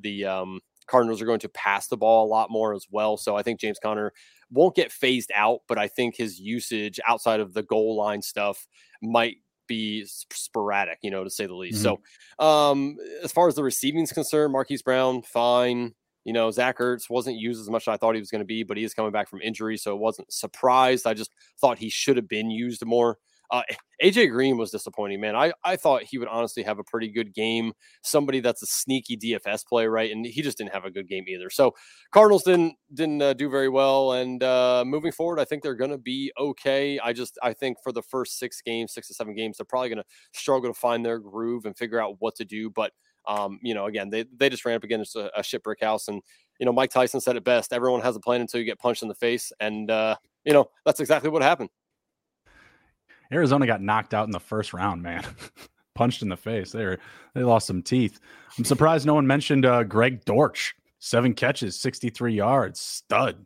the 0.01 0.26
um 0.26 0.59
Cardinals 0.88 1.22
are 1.22 1.26
going 1.26 1.39
to 1.41 1.49
pass 1.49 1.88
the 1.88 1.97
ball 1.97 2.26
a 2.26 2.30
lot 2.30 2.49
more 2.49 2.73
as 2.73 2.85
well. 2.89 3.18
So 3.18 3.35
I 3.35 3.43
think 3.43 3.59
James 3.59 3.77
Conner 3.81 4.14
won't 4.49 4.73
get 4.73 4.89
phased 4.89 5.31
out, 5.35 5.59
but 5.68 5.77
I 5.77 5.89
think 5.89 6.15
his 6.15 6.39
usage 6.39 6.97
outside 7.05 7.41
of 7.41 7.53
the 7.53 7.64
goal 7.64 7.97
line 7.97 8.22
stuff 8.22 8.65
might 9.01 9.35
be 9.68 10.06
sporadic, 10.06 10.99
you 11.02 11.11
know, 11.11 11.23
to 11.23 11.30
say 11.30 11.45
the 11.45 11.56
least. 11.56 11.84
Mm-hmm. 11.84 12.02
So, 12.39 12.45
um, 12.45 12.98
as 13.23 13.31
far 13.31 13.48
as 13.48 13.56
the 13.56 13.64
receiving 13.64 14.02
is 14.02 14.11
concerned, 14.11 14.53
Marquise 14.53 14.81
Brown, 14.81 15.22
fine. 15.22 15.94
You 16.23 16.34
know, 16.34 16.52
Zach 16.52 16.80
Ertz 16.80 17.10
wasn't 17.10 17.38
used 17.38 17.61
as 17.61 17.69
much 17.69 17.88
as 17.88 17.94
I 17.94 17.98
thought 17.98 18.15
he 18.15 18.19
was 18.19 18.31
going 18.31 18.41
to 18.41 18.45
be, 18.45 18.64
but 18.64 18.76
he 18.76 18.84
is 18.84 18.94
coming 18.94 19.14
back 19.14 19.30
from 19.30 19.41
injury, 19.41 19.77
so 19.77 19.94
it 19.94 19.99
wasn't 19.99 20.31
surprised. 20.31 21.07
I 21.07 21.14
just 21.14 21.31
thought 21.61 21.77
he 21.77 21.89
should 21.89 22.18
have 22.18 22.27
been 22.27 22.52
used 22.52 22.85
more. 22.85 23.18
Uh, 23.49 23.61
AJ 24.03 24.32
Green 24.32 24.57
was 24.57 24.72
disappointing, 24.72 25.22
man. 25.22 25.36
I, 25.36 25.53
I 25.64 25.76
thought 25.76 26.03
he 26.03 26.18
would 26.18 26.28
honestly 26.28 26.64
have 26.64 26.80
a 26.80 26.84
pretty 26.84 27.10
good 27.10 27.34
game. 27.34 27.74
Somebody 28.03 28.40
that's 28.40 28.61
a 28.61 28.65
sneaky 28.68 29.18
DFS 29.18 29.65
play, 29.65 29.88
right? 29.88 30.11
And 30.11 30.26
he 30.26 30.41
just 30.41 30.57
didn't 30.57 30.74
have 30.74 30.86
a 30.86 30.91
good 30.91 31.07
game 31.07 31.26
either. 31.28 31.49
So 31.49 31.74
Cardinals 32.11 32.44
didn't 32.44 32.76
didn't 32.94 33.22
uh, 33.22 33.34
do 33.34 33.49
very 33.49 33.69
well. 33.69 34.14
And 34.14 34.44
uh, 34.44 34.84
moving 34.86 35.11
forward, 35.11 35.40
I 35.40 35.45
think 35.45 35.64
they're 35.64 35.76
going 35.76 35.91
to 35.91 35.98
be 35.98 36.32
okay. 36.40 36.99
I 36.99 37.14
just 37.14 37.38
I 37.41 37.53
think 37.53 37.78
for 37.84 37.91
the 37.91 38.03
first 38.03 38.38
six 38.38 38.61
games, 38.61 38.94
six 38.94 39.07
to 39.07 39.14
seven 39.14 39.36
games, 39.36 39.57
they're 39.57 39.65
probably 39.65 39.90
going 39.90 40.03
to 40.03 40.40
struggle 40.40 40.74
to 40.74 40.80
find 40.80 41.06
their 41.06 41.19
groove 41.19 41.65
and 41.65 41.78
figure 41.78 42.02
out 42.02 42.15
what 42.19 42.36
to 42.36 42.45
do. 42.45 42.69
But 42.69 42.91
um, 43.28 43.60
you 43.61 43.74
know, 43.74 43.86
again, 43.86 44.10
they 44.10 44.26
they 44.36 44.49
just 44.49 44.65
ran 44.65 44.76
up 44.76 44.84
against 44.84 45.15
a, 45.15 45.30
a 45.38 45.60
brick 45.60 45.82
house, 45.82 46.07
and 46.07 46.22
you 46.60 46.65
know, 46.65 46.72
Mike 46.72 46.91
Tyson 46.91 47.19
said 47.19 47.36
it 47.36 47.44
best: 47.44 47.74
everyone 47.74 48.02
has 48.02 48.15
a 48.15 48.19
plan 48.19 48.41
until 48.41 48.60
you 48.60 48.65
get 48.65 48.80
punched 48.80 49.02
in 49.02 49.10
the 49.10 49.15
face, 49.15 49.52
and 49.60 49.91
uh, 49.91 50.15
you 50.45 50.53
know, 50.53 50.69
that's 50.86 50.99
exactly 50.99 51.30
what 51.30 51.41
happened. 51.41 51.69
Arizona 53.31 53.67
got 53.67 53.81
knocked 53.81 54.13
out 54.13 54.25
in 54.25 54.31
the 54.31 54.39
first 54.39 54.73
round, 54.73 55.01
man. 55.01 55.23
Punched 55.95 56.21
in 56.21 56.29
the 56.29 56.37
face. 56.37 56.71
They 56.71 56.85
were, 56.85 56.99
they 57.33 57.43
lost 57.43 57.67
some 57.67 57.81
teeth. 57.81 58.19
I'm 58.57 58.65
surprised 58.65 59.05
no 59.05 59.15
one 59.15 59.27
mentioned 59.27 59.65
uh, 59.65 59.83
Greg 59.83 60.23
Dortch. 60.25 60.75
Seven 60.99 61.33
catches, 61.33 61.79
63 61.79 62.33
yards, 62.33 62.79
stud. 62.79 63.45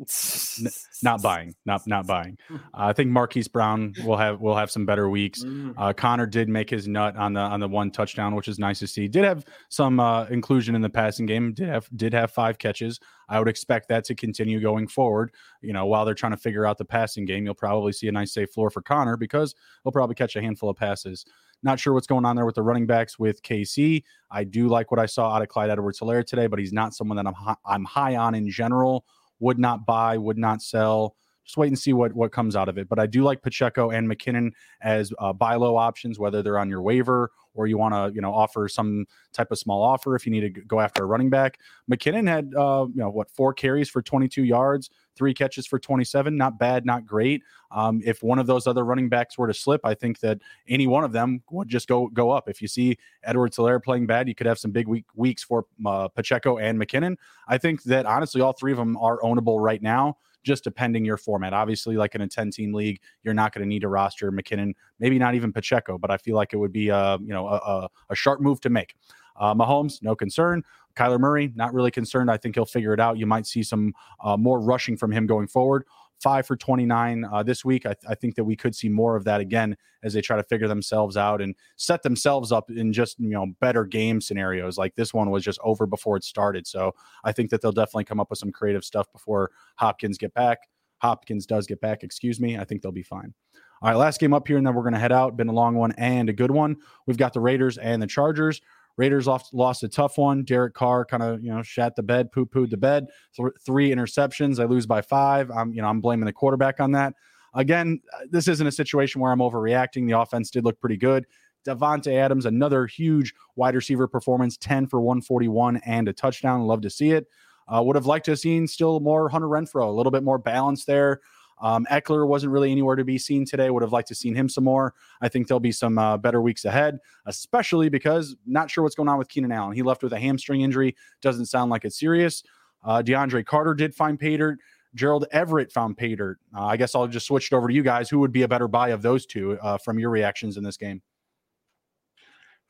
N- 0.00 0.70
not 1.02 1.22
buying, 1.22 1.54
not 1.64 1.86
not 1.86 2.06
buying. 2.06 2.36
Uh, 2.50 2.56
I 2.74 2.92
think 2.92 3.10
Marquise 3.10 3.48
Brown 3.48 3.94
will 4.04 4.16
have 4.16 4.40
will 4.40 4.56
have 4.56 4.70
some 4.70 4.84
better 4.84 5.08
weeks. 5.08 5.44
Mm. 5.44 5.74
Uh, 5.76 5.92
Conner 5.92 6.26
did 6.26 6.48
make 6.48 6.70
his 6.70 6.88
nut 6.88 7.16
on 7.16 7.34
the 7.34 7.40
on 7.40 7.60
the 7.60 7.68
one 7.68 7.90
touchdown, 7.90 8.34
which 8.34 8.48
is 8.48 8.58
nice 8.58 8.78
to 8.80 8.86
see. 8.86 9.06
Did 9.06 9.24
have 9.24 9.44
some 9.68 10.00
uh, 10.00 10.24
inclusion 10.24 10.74
in 10.74 10.82
the 10.82 10.90
passing 10.90 11.26
game. 11.26 11.52
Did 11.52 11.68
have 11.68 11.88
did 11.94 12.12
have 12.14 12.30
five 12.32 12.58
catches. 12.58 12.98
I 13.28 13.38
would 13.38 13.48
expect 13.48 13.88
that 13.88 14.04
to 14.06 14.14
continue 14.14 14.60
going 14.60 14.88
forward. 14.88 15.32
You 15.60 15.72
know, 15.72 15.86
while 15.86 16.04
they're 16.04 16.14
trying 16.14 16.32
to 16.32 16.38
figure 16.38 16.66
out 16.66 16.78
the 16.78 16.84
passing 16.84 17.24
game, 17.24 17.44
you'll 17.44 17.54
probably 17.54 17.92
see 17.92 18.08
a 18.08 18.12
nice 18.12 18.32
safe 18.32 18.50
floor 18.50 18.70
for 18.70 18.82
Conner 18.82 19.16
because 19.16 19.54
he'll 19.84 19.92
probably 19.92 20.14
catch 20.14 20.36
a 20.36 20.42
handful 20.42 20.68
of 20.68 20.76
passes. 20.76 21.24
Not 21.62 21.78
sure 21.78 21.92
what's 21.94 22.08
going 22.08 22.24
on 22.24 22.34
there 22.34 22.44
with 22.44 22.56
the 22.56 22.62
running 22.62 22.86
backs 22.86 23.20
with 23.20 23.40
KC. 23.42 24.02
I 24.32 24.42
do 24.42 24.66
like 24.66 24.90
what 24.90 24.98
I 24.98 25.06
saw 25.06 25.32
out 25.32 25.42
of 25.42 25.48
Clyde 25.48 25.70
Edwards-Helaire 25.70 26.26
today, 26.26 26.48
but 26.48 26.58
he's 26.58 26.72
not 26.72 26.92
someone 26.92 27.16
that 27.16 27.26
I'm 27.26 27.34
hi- 27.34 27.56
I'm 27.64 27.84
high 27.84 28.16
on 28.16 28.34
in 28.34 28.50
general 28.50 29.04
would 29.42 29.58
not 29.58 29.84
buy, 29.84 30.16
would 30.16 30.38
not 30.38 30.62
sell. 30.62 31.16
Just 31.44 31.56
wait 31.56 31.66
and 31.66 31.78
see 31.78 31.92
what 31.92 32.14
what 32.14 32.30
comes 32.30 32.54
out 32.54 32.68
of 32.68 32.78
it. 32.78 32.88
But 32.88 33.00
I 33.00 33.06
do 33.06 33.24
like 33.24 33.42
Pacheco 33.42 33.90
and 33.90 34.08
McKinnon 34.08 34.52
as 34.80 35.12
uh, 35.18 35.32
buy 35.32 35.56
low 35.56 35.76
options, 35.76 36.18
whether 36.18 36.40
they're 36.40 36.58
on 36.58 36.70
your 36.70 36.82
waiver 36.82 37.30
or 37.54 37.66
you 37.66 37.76
want 37.76 37.94
to 37.94 38.14
you 38.14 38.20
know 38.20 38.32
offer 38.32 38.68
some 38.68 39.04
type 39.32 39.50
of 39.50 39.58
small 39.58 39.82
offer 39.82 40.14
if 40.14 40.24
you 40.24 40.32
need 40.32 40.54
to 40.54 40.60
go 40.62 40.78
after 40.80 41.02
a 41.02 41.06
running 41.06 41.30
back. 41.30 41.58
McKinnon 41.90 42.28
had 42.28 42.54
uh, 42.56 42.86
you 42.94 43.02
know 43.02 43.10
what 43.10 43.28
four 43.30 43.52
carries 43.52 43.88
for 43.90 44.00
22 44.00 44.44
yards, 44.44 44.90
three 45.16 45.34
catches 45.34 45.66
for 45.66 45.78
27. 45.78 46.36
Not 46.36 46.58
bad, 46.58 46.84
not 46.84 47.06
great. 47.06 47.42
Um, 47.70 48.00
if 48.04 48.22
one 48.22 48.38
of 48.38 48.46
those 48.46 48.66
other 48.66 48.84
running 48.84 49.08
backs 49.08 49.38
were 49.38 49.46
to 49.46 49.54
slip, 49.54 49.80
I 49.84 49.94
think 49.94 50.20
that 50.20 50.38
any 50.68 50.86
one 50.86 51.04
of 51.04 51.12
them 51.12 51.42
would 51.50 51.68
just 51.68 51.88
go 51.88 52.08
go 52.08 52.30
up. 52.30 52.48
If 52.48 52.60
you 52.62 52.68
see 52.68 52.96
Edwards-Helaire 53.24 53.82
playing 53.82 54.06
bad, 54.06 54.28
you 54.28 54.34
could 54.34 54.46
have 54.46 54.58
some 54.58 54.70
big 54.70 54.88
week, 54.88 55.06
weeks 55.14 55.42
for 55.42 55.66
uh, 55.86 56.08
Pacheco 56.08 56.58
and 56.58 56.80
McKinnon. 56.80 57.16
I 57.48 57.58
think 57.58 57.82
that 57.84 58.06
honestly, 58.06 58.40
all 58.40 58.52
three 58.52 58.72
of 58.72 58.78
them 58.78 58.96
are 58.96 59.20
ownable 59.20 59.62
right 59.62 59.82
now 59.82 60.16
just 60.42 60.64
depending 60.64 61.04
your 61.04 61.16
format. 61.16 61.52
Obviously, 61.52 61.96
like 61.96 62.14
in 62.14 62.20
a 62.20 62.28
10 62.28 62.50
team 62.50 62.72
league, 62.72 63.00
you're 63.22 63.34
not 63.34 63.52
going 63.52 63.62
to 63.62 63.68
need 63.68 63.84
a 63.84 63.88
roster 63.88 64.30
McKinnon, 64.32 64.72
maybe 64.98 65.18
not 65.18 65.34
even 65.34 65.52
Pacheco, 65.52 65.98
but 65.98 66.10
I 66.10 66.16
feel 66.16 66.36
like 66.36 66.52
it 66.52 66.56
would 66.56 66.72
be 66.72 66.88
a, 66.88 67.18
you 67.20 67.28
know, 67.32 67.46
a, 67.48 67.88
a 68.10 68.14
sharp 68.14 68.40
move 68.40 68.60
to 68.62 68.70
make. 68.70 68.96
Uh, 69.36 69.54
Mahomes, 69.54 70.02
no 70.02 70.14
concern. 70.14 70.62
Kyler 70.94 71.18
Murray, 71.18 71.52
not 71.54 71.74
really 71.74 71.90
concerned. 71.90 72.30
I 72.30 72.36
think 72.36 72.54
he'll 72.54 72.64
figure 72.64 72.92
it 72.92 73.00
out. 73.00 73.18
You 73.18 73.26
might 73.26 73.46
see 73.46 73.62
some 73.62 73.94
uh, 74.22 74.36
more 74.36 74.60
rushing 74.60 74.96
from 74.96 75.12
him 75.12 75.26
going 75.26 75.48
forward 75.48 75.84
five 76.22 76.46
for 76.46 76.56
29 76.56 77.24
uh, 77.24 77.42
this 77.42 77.64
week. 77.64 77.84
I, 77.84 77.94
th- 77.94 78.04
I, 78.08 78.14
think 78.14 78.36
that 78.36 78.44
we 78.44 78.54
could 78.54 78.74
see 78.74 78.88
more 78.88 79.16
of 79.16 79.24
that 79.24 79.40
again 79.40 79.76
as 80.04 80.12
they 80.12 80.20
try 80.20 80.36
to 80.36 80.42
figure 80.44 80.68
themselves 80.68 81.16
out 81.16 81.42
and 81.42 81.54
set 81.76 82.02
themselves 82.02 82.52
up 82.52 82.70
in 82.70 82.92
just 82.92 83.18
you 83.18 83.30
know 83.30 83.46
better 83.60 83.84
game 83.84 84.20
scenarios. 84.20 84.78
Like 84.78 84.94
this 84.94 85.12
one 85.12 85.30
was 85.30 85.44
just 85.44 85.58
over 85.64 85.86
before 85.86 86.16
it 86.16 86.24
started. 86.24 86.66
So 86.66 86.94
I 87.24 87.32
think 87.32 87.50
that 87.50 87.60
they'll 87.60 87.72
definitely 87.72 88.04
come 88.04 88.20
up 88.20 88.30
with 88.30 88.38
some 88.38 88.52
creative 88.52 88.84
stuff 88.84 89.10
before 89.12 89.50
Hopkins 89.76 90.16
get 90.16 90.32
back. 90.32 90.58
Hopkins 90.98 91.46
does 91.46 91.66
get 91.66 91.80
back. 91.80 92.04
Excuse 92.04 92.40
me. 92.40 92.56
I 92.56 92.64
think 92.64 92.80
they'll 92.82 92.92
be 92.92 93.02
fine. 93.02 93.34
All 93.82 93.90
right, 93.90 93.96
last 93.96 94.20
game 94.20 94.32
up 94.32 94.46
here, 94.46 94.58
and 94.58 94.64
then 94.64 94.74
we're 94.74 94.82
going 94.82 94.94
to 94.94 95.00
head 95.00 95.10
out. 95.10 95.36
Been 95.36 95.48
a 95.48 95.52
long 95.52 95.74
one 95.74 95.90
and 95.98 96.28
a 96.28 96.32
good 96.32 96.52
one. 96.52 96.76
We've 97.06 97.16
got 97.16 97.32
the 97.32 97.40
Raiders 97.40 97.78
and 97.78 98.00
the 98.00 98.06
Chargers. 98.06 98.60
Raiders 98.96 99.26
lost, 99.26 99.54
lost 99.54 99.82
a 99.82 99.88
tough 99.88 100.18
one. 100.18 100.44
Derek 100.44 100.74
Carr 100.74 101.04
kind 101.04 101.22
of, 101.22 101.42
you 101.42 101.52
know, 101.52 101.62
shat 101.62 101.96
the 101.96 102.02
bed, 102.02 102.30
poo 102.32 102.46
pooed 102.46 102.70
the 102.70 102.76
bed. 102.76 103.06
Th- 103.36 103.52
three 103.64 103.90
interceptions. 103.90 104.60
I 104.60 104.64
lose 104.64 104.86
by 104.86 105.00
five. 105.00 105.50
I'm, 105.50 105.72
you 105.72 105.82
know, 105.82 105.88
I'm 105.88 106.00
blaming 106.00 106.26
the 106.26 106.32
quarterback 106.32 106.80
on 106.80 106.92
that. 106.92 107.14
Again, 107.54 108.00
this 108.30 108.48
isn't 108.48 108.66
a 108.66 108.72
situation 108.72 109.20
where 109.20 109.32
I'm 109.32 109.40
overreacting. 109.40 110.06
The 110.06 110.18
offense 110.18 110.50
did 110.50 110.64
look 110.64 110.80
pretty 110.80 110.96
good. 110.96 111.26
Davante 111.66 112.12
Adams, 112.12 112.46
another 112.46 112.86
huge 112.86 113.34
wide 113.56 113.74
receiver 113.74 114.08
performance, 114.08 114.56
10 114.56 114.88
for 114.88 115.00
141 115.00 115.76
and 115.78 116.08
a 116.08 116.12
touchdown. 116.12 116.62
Love 116.62 116.80
to 116.82 116.90
see 116.90 117.12
it. 117.12 117.26
Uh, 117.68 117.82
would 117.82 117.96
have 117.96 118.06
liked 118.06 118.24
to 118.24 118.32
have 118.32 118.40
seen 118.40 118.66
still 118.66 119.00
more 119.00 119.28
Hunter 119.28 119.46
Renfrow, 119.46 119.86
a 119.86 119.92
little 119.92 120.10
bit 120.10 120.24
more 120.24 120.38
balance 120.38 120.84
there. 120.84 121.20
Um, 121.60 121.86
Ekeler 121.90 122.26
wasn't 122.26 122.52
really 122.52 122.70
anywhere 122.72 122.96
to 122.96 123.04
be 123.04 123.18
seen 123.18 123.44
today. 123.44 123.70
Would 123.70 123.82
have 123.82 123.92
liked 123.92 124.08
to 124.08 124.14
seen 124.14 124.34
him 124.34 124.48
some 124.48 124.64
more. 124.64 124.94
I 125.20 125.28
think 125.28 125.46
there'll 125.46 125.60
be 125.60 125.72
some 125.72 125.98
uh, 125.98 126.16
better 126.16 126.40
weeks 126.40 126.64
ahead, 126.64 126.98
especially 127.26 127.88
because 127.88 128.36
not 128.46 128.70
sure 128.70 128.82
what's 128.82 128.94
going 128.94 129.08
on 129.08 129.18
with 129.18 129.28
Keenan 129.28 129.52
Allen. 129.52 129.74
He 129.74 129.82
left 129.82 130.02
with 130.02 130.12
a 130.12 130.18
hamstring 130.18 130.62
injury. 130.62 130.96
Doesn't 131.20 131.46
sound 131.46 131.70
like 131.70 131.84
it's 131.84 131.98
serious. 131.98 132.42
Uh, 132.84 133.02
DeAndre 133.02 133.44
Carter 133.44 133.74
did 133.74 133.94
find 133.94 134.18
pay 134.18 134.36
dirt. 134.36 134.58
Gerald 134.94 135.26
Everett 135.32 135.72
found 135.72 135.96
pay 135.96 136.14
dirt. 136.14 136.38
Uh, 136.54 136.66
I 136.66 136.76
guess 136.76 136.94
I'll 136.94 137.06
just 137.06 137.26
switch 137.26 137.50
it 137.50 137.54
over 137.54 137.68
to 137.68 137.74
you 137.74 137.82
guys. 137.82 138.10
Who 138.10 138.18
would 138.18 138.32
be 138.32 138.42
a 138.42 138.48
better 138.48 138.68
buy 138.68 138.88
of 138.88 139.02
those 139.02 139.24
two 139.26 139.58
uh, 139.60 139.78
from 139.78 139.98
your 139.98 140.10
reactions 140.10 140.56
in 140.56 140.64
this 140.64 140.76
game? 140.76 141.00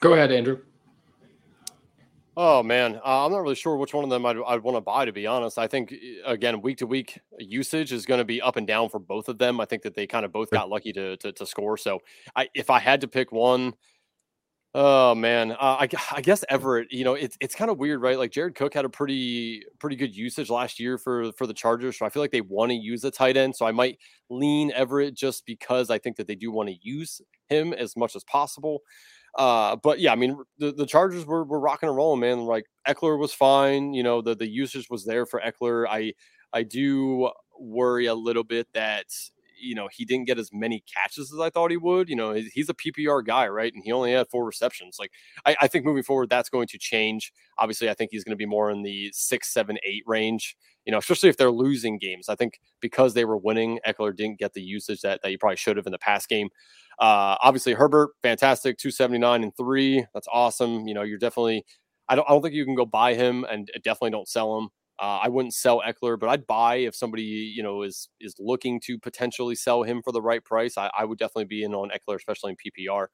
Go 0.01 0.15
ahead, 0.15 0.33
Andrew. 0.33 0.59
Oh 2.35 2.63
man, 2.63 2.97
uh, 3.05 3.27
I'm 3.27 3.33
not 3.33 3.43
really 3.43 3.55
sure 3.55 3.77
which 3.77 3.93
one 3.93 4.05
of 4.05 4.11
them 4.11 4.25
I'd, 4.25 4.37
I'd 4.47 4.63
want 4.63 4.77
to 4.77 4.81
buy. 4.81 5.05
To 5.05 5.13
be 5.13 5.27
honest, 5.27 5.59
I 5.59 5.67
think 5.67 5.95
again 6.25 6.63
week 6.63 6.79
to 6.79 6.87
week 6.87 7.19
usage 7.39 7.93
is 7.93 8.07
going 8.07 8.19
to 8.19 8.25
be 8.25 8.41
up 8.41 8.57
and 8.57 8.67
down 8.67 8.89
for 8.89 8.99
both 8.99 9.29
of 9.29 9.37
them. 9.39 9.61
I 9.61 9.67
think 9.67 9.83
that 9.83 9.95
they 9.95 10.07
kind 10.07 10.25
of 10.25 10.33
both 10.33 10.51
got 10.51 10.71
lucky 10.71 10.93
to 10.95 11.17
to, 11.19 11.33
to 11.33 11.47
score. 11.47 11.77
So, 11.77 12.01
I, 12.35 12.49
if 12.55 12.71
I 12.71 12.79
had 12.79 13.03
to 13.03 13.09
pick 13.09 13.33
one, 13.33 13.75
oh 14.75 15.15
man, 15.15 15.53
uh, 15.53 15.57
I, 15.81 15.89
I 16.13 16.21
guess 16.23 16.45
Everett. 16.49 16.93
You 16.93 17.05
know, 17.05 17.15
it's 17.15 17.37
it's 17.41 17.55
kind 17.55 17.71
of 17.71 17.79
weird, 17.79 18.01
right? 18.03 18.19
Like 18.19 18.33
Jared 18.33 18.55
Cook 18.55 18.75
had 18.75 18.85
a 18.85 18.89
pretty 18.91 19.63
pretty 19.79 19.97
good 19.97 20.17
usage 20.17 20.51
last 20.51 20.81
year 20.81 20.99
for 20.99 21.33
for 21.33 21.47
the 21.47 21.55
Chargers, 21.55 21.99
so 21.99 22.07
I 22.07 22.11
feel 22.11 22.23
like 22.23 22.33
they 22.33 22.41
want 22.41 22.71
to 22.71 22.77
use 22.77 23.05
a 23.05 23.11
tight 23.11 23.37
end. 23.37 23.57
So 23.57 23.67
I 23.67 23.73
might 23.73 23.99
lean 24.31 24.73
Everett 24.73 25.15
just 25.15 25.47
because 25.47 25.91
I 25.91 25.99
think 25.99 26.17
that 26.17 26.27
they 26.27 26.35
do 26.37 26.51
want 26.51 26.69
to 26.71 26.77
use 26.83 27.21
him 27.49 27.73
as 27.73 27.97
much 27.97 28.17
as 28.17 28.25
possible. 28.25 28.81
Uh, 29.37 29.77
but 29.77 29.99
yeah, 29.99 30.13
I 30.13 30.17
mean, 30.17 30.39
the, 30.59 30.73
the 30.73 30.87
Chargers 30.87 31.25
were, 31.25 31.45
were 31.45 31.61
rocking 31.61 31.89
and 31.89 31.97
rolling, 31.97 32.21
man. 32.21 32.41
Like 32.41 32.67
Ekeler 32.87 33.19
was 33.19 33.33
fine. 33.33 33.95
You 33.95 34.03
know, 34.03 34.21
the, 34.21 34.35
the 34.35 34.47
usage 34.47 34.89
was 34.91 35.05
there 35.05 35.25
for 35.27 35.41
Ekeler. 35.41 35.87
I, 35.89 36.13
I 36.53 36.63
do 36.63 37.31
worry 37.59 38.07
a 38.07 38.15
little 38.15 38.45
bit 38.45 38.69
that, 38.75 39.07
you 39.63 39.75
know, 39.75 39.89
he 39.91 40.05
didn't 40.05 40.27
get 40.27 40.39
as 40.39 40.51
many 40.53 40.85
catches 40.93 41.33
as 41.33 41.39
I 41.39 41.51
thought 41.51 41.71
he 41.71 41.77
would. 41.77 42.09
You 42.09 42.17
know, 42.17 42.33
he's 42.33 42.69
a 42.69 42.75
PPR 42.75 43.25
guy, 43.25 43.49
right? 43.49 43.73
And 43.73 43.83
he 43.85 43.93
only 43.93 44.13
had 44.13 44.29
four 44.29 44.45
receptions. 44.45 44.97
Like, 44.99 45.13
I, 45.47 45.57
I 45.63 45.69
think 45.69 45.85
moving 45.85 46.03
forward, 46.03 46.31
that's 46.31 46.49
going 46.49 46.69
to 46.69 46.79
change. 46.79 47.33
Obviously, 47.59 47.89
I 47.89 47.95
think 47.95 48.11
he's 48.13 48.25
going 48.25 48.33
to 48.33 48.37
be 48.37 48.47
more 48.47 48.71
in 48.71 48.83
the 48.83 49.11
six, 49.15 49.53
seven, 49.53 49.79
eight 49.85 50.03
range 50.07 50.57
you 50.85 50.91
know, 50.91 50.99
especially 50.99 51.29
if 51.29 51.37
they're 51.37 51.51
losing 51.51 51.99
games. 51.99 52.29
I 52.29 52.35
think 52.35 52.61
because 52.81 53.15
they 53.15 53.25
were 53.25 53.37
winning, 53.37 53.79
Ekeler 53.87 54.15
didn't 54.15 54.39
get 54.39 54.53
the 54.53 54.63
usage 54.63 55.01
that, 55.03 55.23
that 55.23 55.31
he 55.31 55.37
probably 55.37 55.57
should 55.57 55.77
have 55.77 55.87
in 55.87 55.93
the 55.93 55.99
past 55.99 56.29
game. 56.29 56.49
Uh, 56.99 57.37
obviously, 57.41 57.73
Herbert, 57.73 58.11
fantastic, 58.23 58.79
279 58.79 59.43
and 59.43 59.57
three. 59.57 60.05
That's 60.13 60.29
awesome. 60.33 60.87
You 60.87 60.95
know, 60.95 61.03
you're 61.03 61.19
definitely, 61.19 61.65
I 62.09 62.17
don't, 62.17 62.29
I 62.29 62.33
don't 62.33 62.43
think 62.43 62.55
you 62.55 62.65
can 62.65 62.75
go 62.75 62.87
buy 62.87 63.15
him 63.15 63.45
and 63.45 63.71
definitely 63.85 64.11
don't 64.11 64.29
sell 64.29 64.59
him. 64.59 64.69
Uh, 65.03 65.19
I 65.25 65.29
wouldn't 65.29 65.55
sell 65.55 65.83
Ekeler, 65.83 66.19
but 66.19 66.29
I'd 66.29 66.47
buy 66.47 66.77
if 66.77 66.95
somebody 66.95 67.25
you 67.25 67.63
know 67.65 67.83
is 67.83 68.09
is 68.21 68.37
looking 68.39 68.81
to 68.87 68.99
potentially 69.01 69.57
sell 69.57 69.83
him 69.83 70.01
for 70.03 70.13
the 70.13 70.23
right 70.23 70.45
price. 70.45 70.79
I, 70.79 70.91
I 70.97 71.05
would 71.05 71.19
definitely 71.19 71.47
be 71.47 71.65
in 71.65 71.75
on 71.75 71.91
Ekeler, 71.91 72.17
especially 72.17 72.53
in 72.53 72.57
PPR. 72.89 73.09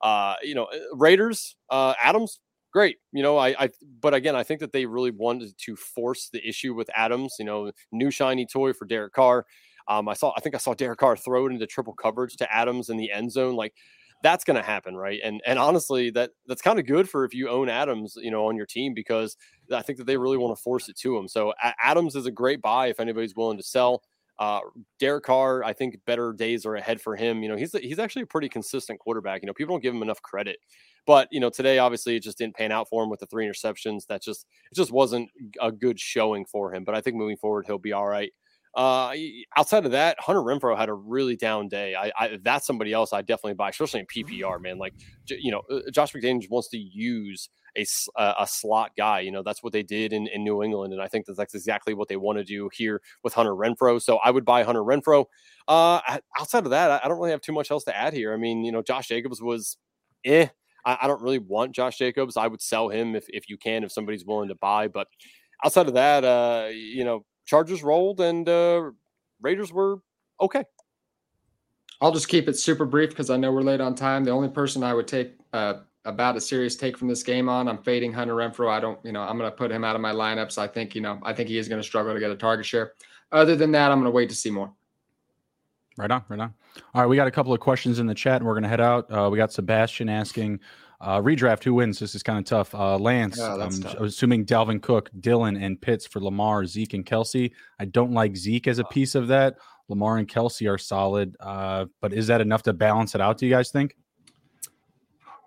Uh, 0.00 0.36
you 0.42 0.54
know, 0.54 0.68
Raiders, 0.92 1.56
uh, 1.70 1.94
Adams, 2.02 2.40
great. 2.72 2.98
You 3.12 3.22
know, 3.24 3.38
I, 3.38 3.48
I, 3.64 3.70
but 4.00 4.14
again, 4.14 4.36
I 4.36 4.44
think 4.44 4.60
that 4.60 4.72
they 4.72 4.86
really 4.86 5.10
wanted 5.10 5.52
to 5.66 5.76
force 5.76 6.28
the 6.32 6.46
issue 6.48 6.74
with 6.74 6.88
Adams. 6.94 7.34
You 7.40 7.44
know, 7.44 7.72
new 7.92 8.10
shiny 8.12 8.46
toy 8.46 8.72
for 8.72 8.84
Derek 8.86 9.12
Carr. 9.12 9.44
Um, 9.88 10.08
I 10.08 10.14
saw, 10.14 10.32
I 10.36 10.40
think 10.40 10.54
I 10.54 10.58
saw 10.58 10.74
Derek 10.74 11.00
Carr 11.00 11.16
throw 11.16 11.46
it 11.46 11.52
into 11.52 11.66
triple 11.66 11.94
coverage 11.94 12.36
to 12.36 12.52
Adams 12.54 12.88
in 12.88 12.96
the 12.98 13.10
end 13.10 13.32
zone. 13.32 13.56
Like, 13.56 13.74
that's 14.22 14.44
going 14.44 14.56
to 14.56 14.62
happen, 14.62 14.96
right? 14.96 15.20
And 15.22 15.40
and 15.46 15.58
honestly, 15.58 16.10
that 16.10 16.30
that's 16.46 16.62
kind 16.62 16.78
of 16.78 16.86
good 16.86 17.08
for 17.08 17.24
if 17.24 17.34
you 17.34 17.48
own 17.48 17.68
Adams, 17.68 18.16
you 18.16 18.30
know, 18.30 18.46
on 18.46 18.56
your 18.56 18.66
team 18.66 18.94
because 18.94 19.36
I 19.72 19.82
think 19.82 19.98
that 19.98 20.06
they 20.06 20.16
really 20.16 20.38
want 20.38 20.56
to 20.56 20.62
force 20.62 20.88
it 20.88 20.96
to 20.98 21.16
him. 21.16 21.28
So 21.28 21.52
Adams 21.82 22.16
is 22.16 22.26
a 22.26 22.30
great 22.30 22.62
buy 22.62 22.86
if 22.88 23.00
anybody's 23.00 23.36
willing 23.36 23.58
to 23.58 23.62
sell. 23.64 24.02
Uh, 24.38 24.60
Derek 24.98 25.24
Carr, 25.24 25.62
I 25.62 25.72
think 25.72 25.98
better 26.06 26.32
days 26.32 26.64
are 26.66 26.74
ahead 26.74 27.00
for 27.00 27.14
him. 27.16 27.42
You 27.42 27.48
know, 27.48 27.56
he's 27.56 27.72
he's 27.72 27.98
actually 27.98 28.22
a 28.22 28.26
pretty 28.26 28.48
consistent 28.48 28.98
quarterback. 28.98 29.42
You 29.42 29.46
know, 29.46 29.52
people 29.54 29.74
don't 29.74 29.82
give 29.82 29.94
him 29.94 30.02
enough 30.02 30.22
credit, 30.22 30.58
but 31.06 31.28
you 31.30 31.40
know, 31.40 31.50
today 31.50 31.78
obviously 31.78 32.16
it 32.16 32.22
just 32.22 32.38
didn't 32.38 32.56
pan 32.56 32.72
out 32.72 32.88
for 32.88 33.02
him 33.02 33.10
with 33.10 33.20
the 33.20 33.26
three 33.26 33.46
interceptions. 33.46 34.06
That 34.06 34.22
just 34.22 34.46
it 34.70 34.74
just 34.74 34.92
wasn't 34.92 35.30
a 35.60 35.70
good 35.70 36.00
showing 36.00 36.44
for 36.46 36.74
him. 36.74 36.84
But 36.84 36.94
I 36.94 37.00
think 37.00 37.16
moving 37.16 37.36
forward 37.36 37.66
he'll 37.66 37.78
be 37.78 37.92
all 37.92 38.06
right. 38.06 38.32
Uh, 38.74 39.14
outside 39.56 39.84
of 39.84 39.92
that, 39.92 40.18
Hunter 40.18 40.40
Renfrow 40.40 40.76
had 40.76 40.88
a 40.88 40.94
really 40.94 41.36
down 41.36 41.68
day. 41.68 41.94
I, 41.94 42.10
I 42.18 42.38
that's 42.42 42.66
somebody 42.66 42.92
else 42.92 43.12
I 43.12 43.20
definitely 43.20 43.54
buy, 43.54 43.68
especially 43.68 44.00
in 44.00 44.06
PPR. 44.06 44.60
Man, 44.60 44.78
like 44.78 44.94
you 45.28 45.50
know, 45.50 45.62
uh, 45.70 45.90
Josh 45.90 46.12
McDaniels 46.12 46.48
wants 46.48 46.68
to 46.68 46.78
use 46.78 47.50
a, 47.76 48.34
a 48.40 48.46
slot 48.46 48.92
guy. 48.96 49.20
You 49.20 49.30
know, 49.30 49.42
that's 49.42 49.62
what 49.62 49.74
they 49.74 49.82
did 49.82 50.12
in, 50.14 50.26
in 50.28 50.42
New 50.42 50.62
England, 50.62 50.94
and 50.94 51.02
I 51.02 51.08
think 51.08 51.26
that 51.26 51.36
that's 51.36 51.54
exactly 51.54 51.92
what 51.92 52.08
they 52.08 52.16
want 52.16 52.38
to 52.38 52.44
do 52.44 52.70
here 52.72 53.02
with 53.22 53.34
Hunter 53.34 53.54
Renfrow. 53.54 54.00
So 54.00 54.16
I 54.24 54.30
would 54.30 54.44
buy 54.44 54.62
Hunter 54.62 54.82
Renfrow. 54.82 55.26
Uh, 55.68 56.00
outside 56.38 56.64
of 56.64 56.70
that, 56.70 57.04
I 57.04 57.08
don't 57.08 57.18
really 57.18 57.30
have 57.30 57.42
too 57.42 57.52
much 57.52 57.70
else 57.70 57.84
to 57.84 57.96
add 57.96 58.14
here. 58.14 58.32
I 58.32 58.36
mean, 58.38 58.64
you 58.64 58.72
know, 58.72 58.82
Josh 58.82 59.08
Jacobs 59.08 59.42
was 59.42 59.76
eh. 60.24 60.46
I, 60.84 60.98
I 61.02 61.06
don't 61.06 61.22
really 61.22 61.38
want 61.38 61.74
Josh 61.74 61.98
Jacobs. 61.98 62.38
I 62.38 62.46
would 62.46 62.62
sell 62.62 62.88
him 62.88 63.14
if 63.14 63.26
if 63.28 63.50
you 63.50 63.58
can, 63.58 63.84
if 63.84 63.92
somebody's 63.92 64.24
willing 64.24 64.48
to 64.48 64.54
buy, 64.54 64.88
but 64.88 65.08
outside 65.64 65.88
of 65.88 65.94
that, 65.94 66.24
uh, 66.24 66.68
you 66.72 67.04
know, 67.04 67.24
Chargers 67.44 67.82
rolled 67.82 68.20
and 68.20 68.48
uh, 68.48 68.90
Raiders 69.40 69.72
were 69.72 70.00
okay. 70.40 70.64
I'll 72.00 72.12
just 72.12 72.28
keep 72.28 72.48
it 72.48 72.58
super 72.58 72.84
brief 72.84 73.10
because 73.10 73.30
I 73.30 73.36
know 73.36 73.52
we're 73.52 73.62
late 73.62 73.80
on 73.80 73.94
time. 73.94 74.24
The 74.24 74.32
only 74.32 74.48
person 74.48 74.82
I 74.82 74.92
would 74.92 75.06
take 75.06 75.34
uh, 75.52 75.74
about 76.04 76.36
a 76.36 76.40
serious 76.40 76.74
take 76.74 76.98
from 76.98 77.06
this 77.06 77.22
game 77.22 77.48
on, 77.48 77.68
I'm 77.68 77.78
fading 77.78 78.12
Hunter 78.12 78.34
Renfrow. 78.34 78.68
I 78.68 78.80
don't, 78.80 78.98
you 79.04 79.12
know, 79.12 79.20
I'm 79.22 79.38
going 79.38 79.50
to 79.50 79.56
put 79.56 79.70
him 79.70 79.84
out 79.84 79.94
of 79.94 80.02
my 80.02 80.12
lineups. 80.12 80.58
I 80.58 80.66
think, 80.66 80.96
you 80.96 81.00
know, 81.00 81.20
I 81.22 81.32
think 81.32 81.48
he 81.48 81.58
is 81.58 81.68
going 81.68 81.80
to 81.80 81.86
struggle 81.86 82.12
to 82.12 82.18
get 82.18 82.30
a 82.30 82.36
target 82.36 82.66
share. 82.66 82.94
Other 83.30 83.54
than 83.54 83.70
that, 83.72 83.92
I'm 83.92 83.98
going 83.98 84.10
to 84.10 84.14
wait 84.14 84.28
to 84.30 84.34
see 84.34 84.50
more. 84.50 84.72
Right 85.96 86.10
on, 86.10 86.24
right 86.28 86.40
on. 86.40 86.54
All 86.94 87.02
right, 87.02 87.06
we 87.06 87.16
got 87.16 87.28
a 87.28 87.30
couple 87.30 87.52
of 87.52 87.60
questions 87.60 87.98
in 87.98 88.06
the 88.06 88.14
chat, 88.14 88.36
and 88.36 88.46
we're 88.46 88.54
going 88.54 88.62
to 88.64 88.68
head 88.68 88.80
out. 88.80 89.10
Uh, 89.10 89.28
we 89.30 89.36
got 89.36 89.52
Sebastian 89.52 90.08
asking, 90.08 90.58
uh, 91.02 91.20
redraft, 91.20 91.64
who 91.64 91.74
wins? 91.74 91.98
This 91.98 92.14
is 92.14 92.22
kind 92.22 92.38
of 92.38 92.44
tough. 92.44 92.74
Uh, 92.74 92.96
Lance, 92.96 93.36
yeah, 93.36 93.54
um, 93.54 93.70
tough. 93.70 93.94
assuming 94.00 94.46
Dalvin 94.46 94.80
Cook, 94.80 95.10
Dillon, 95.20 95.56
and 95.56 95.80
Pitts 95.80 96.06
for 96.06 96.20
Lamar, 96.20 96.64
Zeke, 96.64 96.94
and 96.94 97.04
Kelce. 97.04 97.50
I 97.80 97.84
don't 97.86 98.12
like 98.12 98.36
Zeke 98.36 98.68
as 98.68 98.78
a 98.78 98.84
piece 98.84 99.16
of 99.16 99.26
that. 99.28 99.56
Lamar 99.88 100.18
and 100.18 100.28
Kelce 100.28 100.70
are 100.72 100.78
solid, 100.78 101.36
uh, 101.40 101.86
but 102.00 102.12
is 102.12 102.28
that 102.28 102.40
enough 102.40 102.62
to 102.62 102.72
balance 102.72 103.16
it 103.16 103.20
out? 103.20 103.36
Do 103.36 103.46
you 103.46 103.52
guys 103.52 103.70
think? 103.70 103.96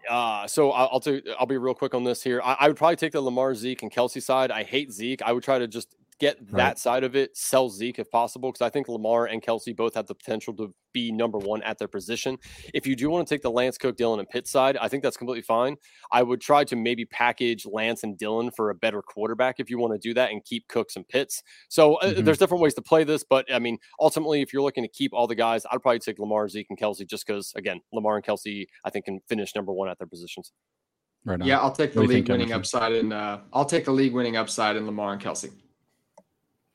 Uh, 0.10 0.46
so 0.46 0.72
I'll, 0.72 0.90
I'll, 0.94 1.00
t- 1.00 1.24
I'll 1.40 1.48
be 1.48 1.58
real 1.58 1.74
quick 1.74 1.96
on 1.96 2.04
this 2.04 2.22
here. 2.22 2.42
I, 2.44 2.58
I, 2.60 2.68
would 2.68 2.78
probably 2.78 2.98
take 2.98 3.14
the 3.14 3.22
Lamar, 3.22 3.56
Zeke, 3.56 3.82
and 3.82 3.92
Kelce 3.92 4.22
side. 4.22 4.52
I 4.52 4.64
hate 4.64 4.92
Zeke. 4.92 5.22
I 5.24 5.32
would 5.32 5.44
try 5.44 5.58
to 5.58 5.68
just 5.68 5.96
get 6.20 6.38
right. 6.40 6.58
that 6.58 6.80
side 6.80 7.04
of 7.04 7.16
it, 7.16 7.36
sell 7.36 7.70
Zeke 7.70 8.00
if 8.00 8.10
possible, 8.10 8.52
because 8.52 8.66
I 8.66 8.70
think 8.70 8.88
Lamar 8.88 9.26
and 9.26 9.42
Kelce 9.42 9.76
both 9.76 9.96
have 9.96 10.08
the 10.08 10.16
potential 10.16 10.54
to 10.56 10.74
be 10.94 11.12
number 11.12 11.38
one 11.38 11.62
at 11.64 11.78
their 11.78 11.88
position. 11.88 12.38
If 12.74 12.88
you 12.88 12.96
do 12.96 13.10
want 13.10 13.28
to 13.28 13.34
take 13.34 13.42
the 13.42 13.52
Lance 13.52 13.78
Cook, 13.78 13.98
Dillon, 13.98 14.20
and 14.20 14.30
Pitt 14.30 14.48
side, 14.48 14.78
I 14.78 14.88
think 14.88 15.04
that's 15.04 15.18
completely 15.18 15.42
fine. 15.42 15.76
I 16.12 16.24
would 16.24 16.40
try 16.40 16.64
to 16.66 16.76
maybe 16.76 17.06
package 17.06 17.66
Lance 17.66 18.04
and 18.04 18.18
Dillon 18.18 18.52
for 18.52 18.70
a 18.70 18.76
better 18.76 19.02
quarterback 19.02 19.56
if 19.60 19.70
you 19.70 19.78
want 19.78 19.94
to 19.94 20.00
do 20.00 20.14
that 20.14 20.32
and 20.32 20.44
keep 20.46 20.68
Cooks 20.70 20.96
and 20.96 21.08
Pitts. 21.08 21.44
So 21.70 21.96
uh, 21.96 22.06
mm-hmm. 22.06 22.24
there's 22.24 22.38
different 22.38 22.64
ways 22.64 22.74
to 22.76 22.82
play 22.82 23.04
this, 23.04 23.24
but 23.30 23.52
I 23.54 23.60
mean, 23.60 23.78
ultimately, 24.00 24.42
if 24.42 24.54
you're 24.54 24.64
looking 24.64 24.84
to 24.84 24.90
keep 24.90 25.14
all 25.14 25.28
the 25.28 25.36
guys, 25.36 25.66
I'd 25.72 25.82
probably 25.82 26.00
take 26.00 26.20
Lamar, 26.20 26.48
Zeke, 26.48 26.68
and 26.70 26.80
Kelce 26.80 27.08
just 27.08 27.28
because, 27.28 27.52
again, 27.56 27.82
Lamar 27.92 28.16
and 28.16 28.26
Kelce, 28.26 28.66
I 28.86 28.90
think, 28.90 29.06
can 29.06 29.20
finish 29.28 29.54
number 29.56 29.74
one 29.74 29.90
at 29.90 29.98
their 29.98 30.08
positions. 30.08 30.52
Right 31.26 31.44
yeah, 31.44 31.60
I'll 31.60 31.72
take 31.72 31.94
the 31.94 32.04
league 32.04 32.30
winning 32.30 32.54
upside 32.54 32.94
and 32.94 33.12
uh, 33.12 33.40
I'll 33.52 33.66
take 33.66 33.86
the 33.86 33.92
league 33.92 34.14
winning 34.14 34.38
upside 34.38 34.76
in 34.76 34.86
Lamar 34.86 35.14
and 35.14 35.22
Kelce. 35.22 35.52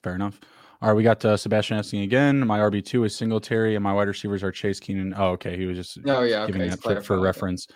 Fair 0.03 0.15
enough. 0.15 0.41
All 0.83 0.89
right, 0.89 0.95
we 0.95 1.03
got 1.03 1.23
uh, 1.25 1.37
Sebastian 1.37 1.77
asking 1.77 2.03
again. 2.03 2.47
My 2.47 2.59
RB 2.59 2.83
two 2.83 3.05
is 3.05 3.15
Singletary, 3.15 3.75
and 3.75 3.83
my 3.83 3.93
wide 3.93 4.09
receivers 4.09 4.43
are 4.43 4.51
Chase 4.51 4.81
Keenan. 4.81 5.13
Oh, 5.15 5.33
okay. 5.33 5.57
He 5.57 5.67
was 5.67 5.77
just 5.77 5.99
oh 6.07 6.23
yeah 6.23 6.47
giving 6.47 6.63
okay. 6.63 6.71
that 6.71 6.83
tip 6.83 7.05
for 7.05 7.21
reference. 7.21 7.67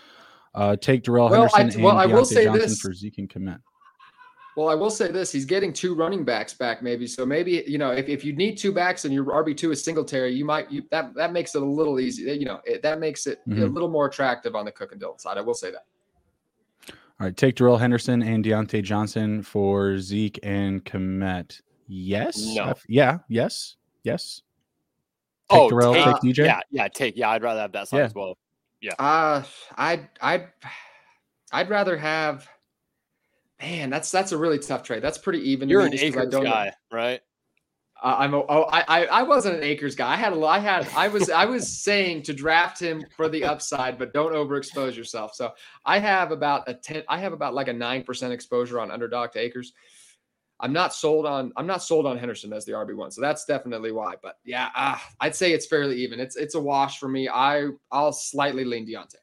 Uh, 0.55 0.76
take 0.76 1.02
Darrell 1.02 1.28
well, 1.28 1.48
Henderson 1.48 1.80
I, 1.80 1.84
well, 1.84 2.01
and 2.01 2.12
I 2.12 2.14
will 2.14 2.24
say 2.24 2.44
Johnson 2.44 2.62
this. 2.62 2.80
for 2.80 2.94
Zeke 2.94 3.18
and 3.18 3.28
Kmet. 3.28 3.59
Well, 4.56 4.68
I 4.68 4.74
will 4.74 4.90
say 4.90 5.10
this: 5.10 5.32
he's 5.32 5.44
getting 5.44 5.72
two 5.72 5.94
running 5.94 6.24
backs 6.24 6.55
back, 6.55 6.82
maybe. 6.82 7.06
So 7.06 7.26
maybe 7.26 7.62
you 7.66 7.76
know, 7.76 7.90
if, 7.90 8.09
if 8.09 8.24
you 8.24 8.34
need 8.34 8.56
two 8.56 8.72
backs 8.72 9.05
and 9.05 9.12
your 9.12 9.24
RB 9.24 9.55
two 9.56 9.70
is 9.70 9.84
Singletary, 9.84 10.32
you 10.32 10.44
might 10.44 10.70
you, 10.70 10.82
that 10.90 11.12
that 11.14 11.32
makes 11.32 11.55
it 11.55 11.62
a 11.62 11.66
little 11.66 12.01
easy. 12.01 12.22
You 12.22 12.46
know, 12.46 12.60
it, 12.64 12.80
that 12.82 13.01
makes 13.01 13.26
it 13.26 13.40
mm-hmm. 13.46 13.62
a 13.62 13.66
little 13.66 13.90
more 13.90 14.06
attractive 14.06 14.55
on 14.55 14.64
the 14.64 14.72
Cook 14.72 14.92
and 14.92 15.01
Dillon 15.01 15.18
side. 15.18 15.36
I 15.36 15.40
will 15.40 15.55
say 15.55 15.72
that. 15.72 15.84
All 17.20 17.26
right, 17.26 17.36
take 17.36 17.56
Darrell 17.56 17.76
Henderson 17.76 18.22
and 18.22 18.44
Diontae 18.44 18.82
Johnson 18.82 19.42
for 19.42 19.98
Zeke 19.98 20.38
and 20.42 20.84
Kmet. 20.84 21.60
Yes. 21.86 22.55
No. 22.55 22.74
yeah. 22.89 23.19
Yes. 23.28 23.77
Yes. 24.02 24.43
Take 25.51 25.61
oh, 25.61 25.70
Darrell, 25.70 25.94
take, 25.94 26.05
take 26.05 26.35
DJ. 26.35 26.47
Yeah. 26.47 26.61
Yeah. 26.70 26.89
Take. 26.89 27.16
Yeah. 27.16 27.31
I'd 27.31 27.43
rather 27.43 27.61
have 27.61 27.73
that 27.73 27.89
side 27.89 27.98
yeah. 27.98 28.05
as 28.05 28.15
well. 28.15 28.39
Yeah. 28.81 28.94
Uh, 28.98 29.43
I'd, 29.77 30.09
I'd, 30.20 30.48
I'd 31.52 31.70
rather 31.70 31.97
have. 31.97 32.48
Man, 33.62 33.89
that's 33.89 34.11
that's 34.11 34.32
a 34.32 34.36
really 34.36 34.59
tough 34.59 34.82
trade. 34.82 35.02
That's 35.02 35.16
pretty 35.16 35.51
even. 35.51 35.69
You're 35.69 35.86
an 35.86 35.94
Akers 35.94 36.35
guy, 36.35 36.73
right? 36.93 37.20
Uh, 38.05 38.16
I'm 38.19 38.35
a, 38.35 38.39
oh 38.39 38.69
I, 38.70 39.06
I 39.06 39.23
wasn't 39.23 39.56
an 39.56 39.62
Akers 39.62 39.94
guy. 39.94 40.12
I 40.12 40.16
had 40.16 40.35
a 40.35 40.44
I 40.44 40.59
had 40.59 40.86
I 40.94 41.09
was 41.09 41.31
I 41.31 41.47
was 41.47 41.66
saying 41.82 42.24
to 42.24 42.35
draft 42.35 42.78
him 42.78 43.02
for 43.16 43.31
the 43.31 43.44
upside, 43.44 43.97
but 43.97 44.12
don't 44.12 44.35
overexpose 44.35 44.94
yourself. 44.94 45.35
So 45.35 45.52
I 45.86 46.01
have 46.01 46.31
about 46.31 46.69
a 46.69 46.74
ten. 46.74 47.02
I 47.09 47.19
have 47.19 47.32
about 47.32 47.55
like 47.55 47.69
a 47.69 47.73
nine 47.73 48.02
percent 48.02 48.35
exposure 48.35 48.78
on 48.78 48.90
underdog 48.90 49.32
to 49.32 49.39
Akers. 49.39 49.73
I'm 50.60 50.72
not 50.72 50.94
sold 50.94 51.26
on 51.26 51.52
I'm 51.56 51.66
not 51.66 51.82
sold 51.82 52.06
on 52.06 52.16
Henderson 52.16 52.52
as 52.52 52.64
the 52.64 52.72
RB 52.72 52.97
one, 52.97 53.10
so 53.10 53.20
that's 53.20 53.44
definitely 53.44 53.93
why. 53.93 54.14
But 54.22 54.36
yeah, 54.44 54.68
uh, 54.76 54.98
I'd 55.20 55.35
say 55.35 55.52
it's 55.52 55.66
fairly 55.66 55.97
even. 56.02 56.20
It's 56.20 56.36
it's 56.36 56.55
a 56.55 56.60
wash 56.60 56.98
for 56.98 57.09
me. 57.09 57.28
I 57.28 57.68
I'll 57.90 58.12
slightly 58.12 58.64
lean 58.64 58.86
Diontae. 58.86 59.16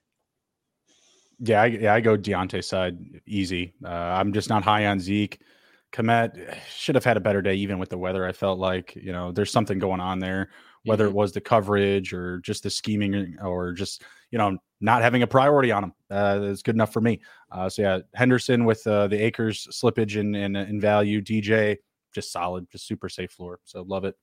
Yeah, 1.40 1.64
I, 1.64 1.66
yeah, 1.68 1.94
I 1.94 2.02
go 2.02 2.18
Diontae 2.18 2.64
side 2.64 3.22
easy. 3.26 3.74
Uh, 3.84 3.90
I'm 3.90 4.34
just 4.34 4.49
not 4.49 4.64
high 4.64 4.86
on 4.88 4.99
Zeke. 4.99 5.40
Kmet 5.91 6.56
should 6.70 6.95
have 6.95 7.03
had 7.03 7.18
a 7.18 7.22
better 7.22 7.41
day, 7.41 7.56
even 7.56 7.80
with 7.80 7.90
the 7.90 7.98
weather. 7.98 8.26
I 8.26 8.32
felt 8.32 8.60
like 8.60 8.95
you 8.95 9.12
know 9.12 9.32
there's 9.32 9.52
something 9.52 9.80
going 9.80 9.99
on 9.99 10.20
there, 10.20 10.49
whether 10.84 11.06
mm-hmm. 11.06 11.16
it 11.16 11.18
was 11.18 11.32
the 11.32 11.41
coverage 11.41 12.14
or 12.14 12.40
just 12.40 12.64
the 12.64 12.70
scheming 12.70 13.38
or 13.41 13.74
just 13.74 14.03
you 14.32 14.38
know 14.38 14.58
not 14.80 15.02
having 15.02 15.24
a 15.24 15.28
priority 15.28 15.72
on 15.72 15.86
him. 15.86 15.94
Uh, 16.10 16.40
is 16.44 16.64
good 16.64 16.76
enough 16.76 16.94
for 16.94 17.02
me. 17.02 17.22
Uh, 17.52 17.69
so 17.69 17.82
yeah, 17.82 17.99
Henderson 18.14 18.65
with 18.65 18.86
uh, 18.88 19.07
the 19.07 19.22
Akers 19.22 19.68
slippage 19.72 20.15
in, 20.15 20.36
in 20.36 20.56
in 20.56 20.80
value. 20.80 21.22
DJ 21.22 21.78
just 22.14 22.32
solid, 22.32 22.69
just 22.69 22.88
super 22.88 23.10
safe 23.10 23.32
floor. 23.32 23.60
So 23.64 23.84
love 23.84 24.06
it. 24.06 24.15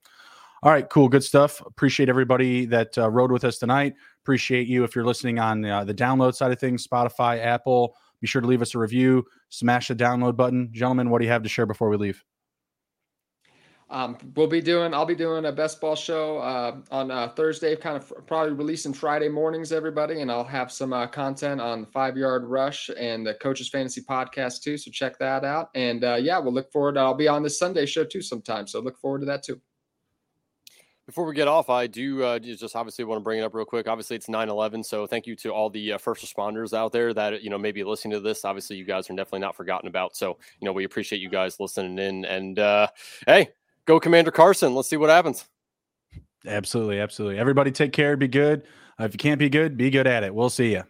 All 0.62 0.72
right, 0.72 0.88
cool, 0.88 1.08
good 1.08 1.22
stuff. 1.22 1.60
Appreciate 1.64 2.08
everybody 2.08 2.66
that 2.66 2.96
uh, 2.98 3.08
rode 3.08 3.30
with 3.30 3.44
us 3.44 3.58
tonight. 3.58 3.94
Appreciate 4.24 4.66
you 4.66 4.82
if 4.82 4.94
you're 4.94 5.04
listening 5.04 5.38
on 5.38 5.64
uh, 5.64 5.84
the 5.84 5.94
download 5.94 6.34
side 6.34 6.50
of 6.50 6.58
things, 6.58 6.86
Spotify, 6.86 7.38
Apple. 7.38 7.94
Be 8.20 8.26
sure 8.26 8.40
to 8.40 8.48
leave 8.48 8.62
us 8.62 8.74
a 8.74 8.78
review. 8.78 9.24
Smash 9.50 9.88
the 9.88 9.94
download 9.94 10.36
button, 10.36 10.70
gentlemen. 10.72 11.10
What 11.10 11.20
do 11.20 11.26
you 11.26 11.30
have 11.30 11.44
to 11.44 11.48
share 11.48 11.66
before 11.66 11.88
we 11.88 11.96
leave? 11.96 12.24
Um, 13.90 14.18
we'll 14.36 14.46
be 14.46 14.60
doing, 14.60 14.92
I'll 14.92 15.06
be 15.06 15.14
doing 15.14 15.46
a 15.46 15.52
best 15.52 15.80
ball 15.80 15.96
show 15.96 16.38
uh, 16.38 16.76
on 16.90 17.10
uh, 17.10 17.28
Thursday, 17.28 17.74
kind 17.74 17.96
of 17.96 18.12
probably 18.26 18.52
releasing 18.52 18.92
Friday 18.92 19.28
mornings, 19.28 19.72
everybody. 19.72 20.20
And 20.20 20.30
I'll 20.30 20.44
have 20.44 20.70
some 20.70 20.92
uh, 20.92 21.06
content 21.06 21.60
on 21.60 21.82
the 21.82 21.86
five 21.86 22.16
yard 22.16 22.44
rush 22.44 22.90
and 22.98 23.26
the 23.26 23.34
coaches 23.34 23.68
fantasy 23.70 24.02
podcast 24.02 24.62
too. 24.62 24.76
So 24.76 24.90
check 24.90 25.18
that 25.18 25.44
out. 25.44 25.70
And 25.74 26.04
uh, 26.04 26.16
yeah, 26.16 26.38
we'll 26.38 26.52
look 26.52 26.70
forward. 26.70 26.98
I'll 26.98 27.14
be 27.14 27.28
on 27.28 27.42
this 27.42 27.58
Sunday 27.58 27.86
show 27.86 28.04
too 28.04 28.20
sometime. 28.20 28.66
So 28.66 28.80
look 28.80 28.98
forward 28.98 29.20
to 29.20 29.26
that 29.26 29.42
too. 29.42 29.60
Before 31.06 31.24
we 31.24 31.34
get 31.34 31.48
off, 31.48 31.70
I 31.70 31.86
do 31.86 32.22
uh, 32.22 32.38
just 32.38 32.76
obviously 32.76 33.02
want 33.06 33.20
to 33.20 33.24
bring 33.24 33.38
it 33.38 33.42
up 33.42 33.54
real 33.54 33.64
quick. 33.64 33.88
Obviously, 33.88 34.14
it's 34.14 34.28
9 34.28 34.50
11. 34.50 34.84
So 34.84 35.06
thank 35.06 35.26
you 35.26 35.34
to 35.36 35.48
all 35.48 35.70
the 35.70 35.94
uh, 35.94 35.98
first 35.98 36.22
responders 36.22 36.76
out 36.76 36.92
there 36.92 37.14
that, 37.14 37.42
you 37.42 37.48
know, 37.48 37.56
maybe 37.56 37.82
listening 37.82 38.12
to 38.12 38.20
this. 38.20 38.44
Obviously, 38.44 38.76
you 38.76 38.84
guys 38.84 39.08
are 39.08 39.14
definitely 39.14 39.38
not 39.38 39.56
forgotten 39.56 39.88
about. 39.88 40.14
So, 40.14 40.36
you 40.60 40.66
know, 40.66 40.72
we 40.72 40.84
appreciate 40.84 41.22
you 41.22 41.30
guys 41.30 41.58
listening 41.58 41.98
in. 41.98 42.26
And 42.26 42.58
uh, 42.58 42.88
hey, 43.26 43.48
go 43.88 43.98
Commander 43.98 44.30
Carson. 44.30 44.74
Let's 44.74 44.88
see 44.88 44.96
what 44.96 45.10
happens. 45.10 45.46
Absolutely. 46.46 47.00
Absolutely. 47.00 47.38
Everybody 47.38 47.72
take 47.72 47.92
care. 47.92 48.16
Be 48.16 48.28
good. 48.28 48.62
Uh, 49.00 49.04
if 49.04 49.14
you 49.14 49.18
can't 49.18 49.38
be 49.38 49.48
good, 49.48 49.76
be 49.76 49.90
good 49.90 50.06
at 50.06 50.22
it. 50.22 50.32
We'll 50.32 50.50
see 50.50 50.72
you. 50.72 50.84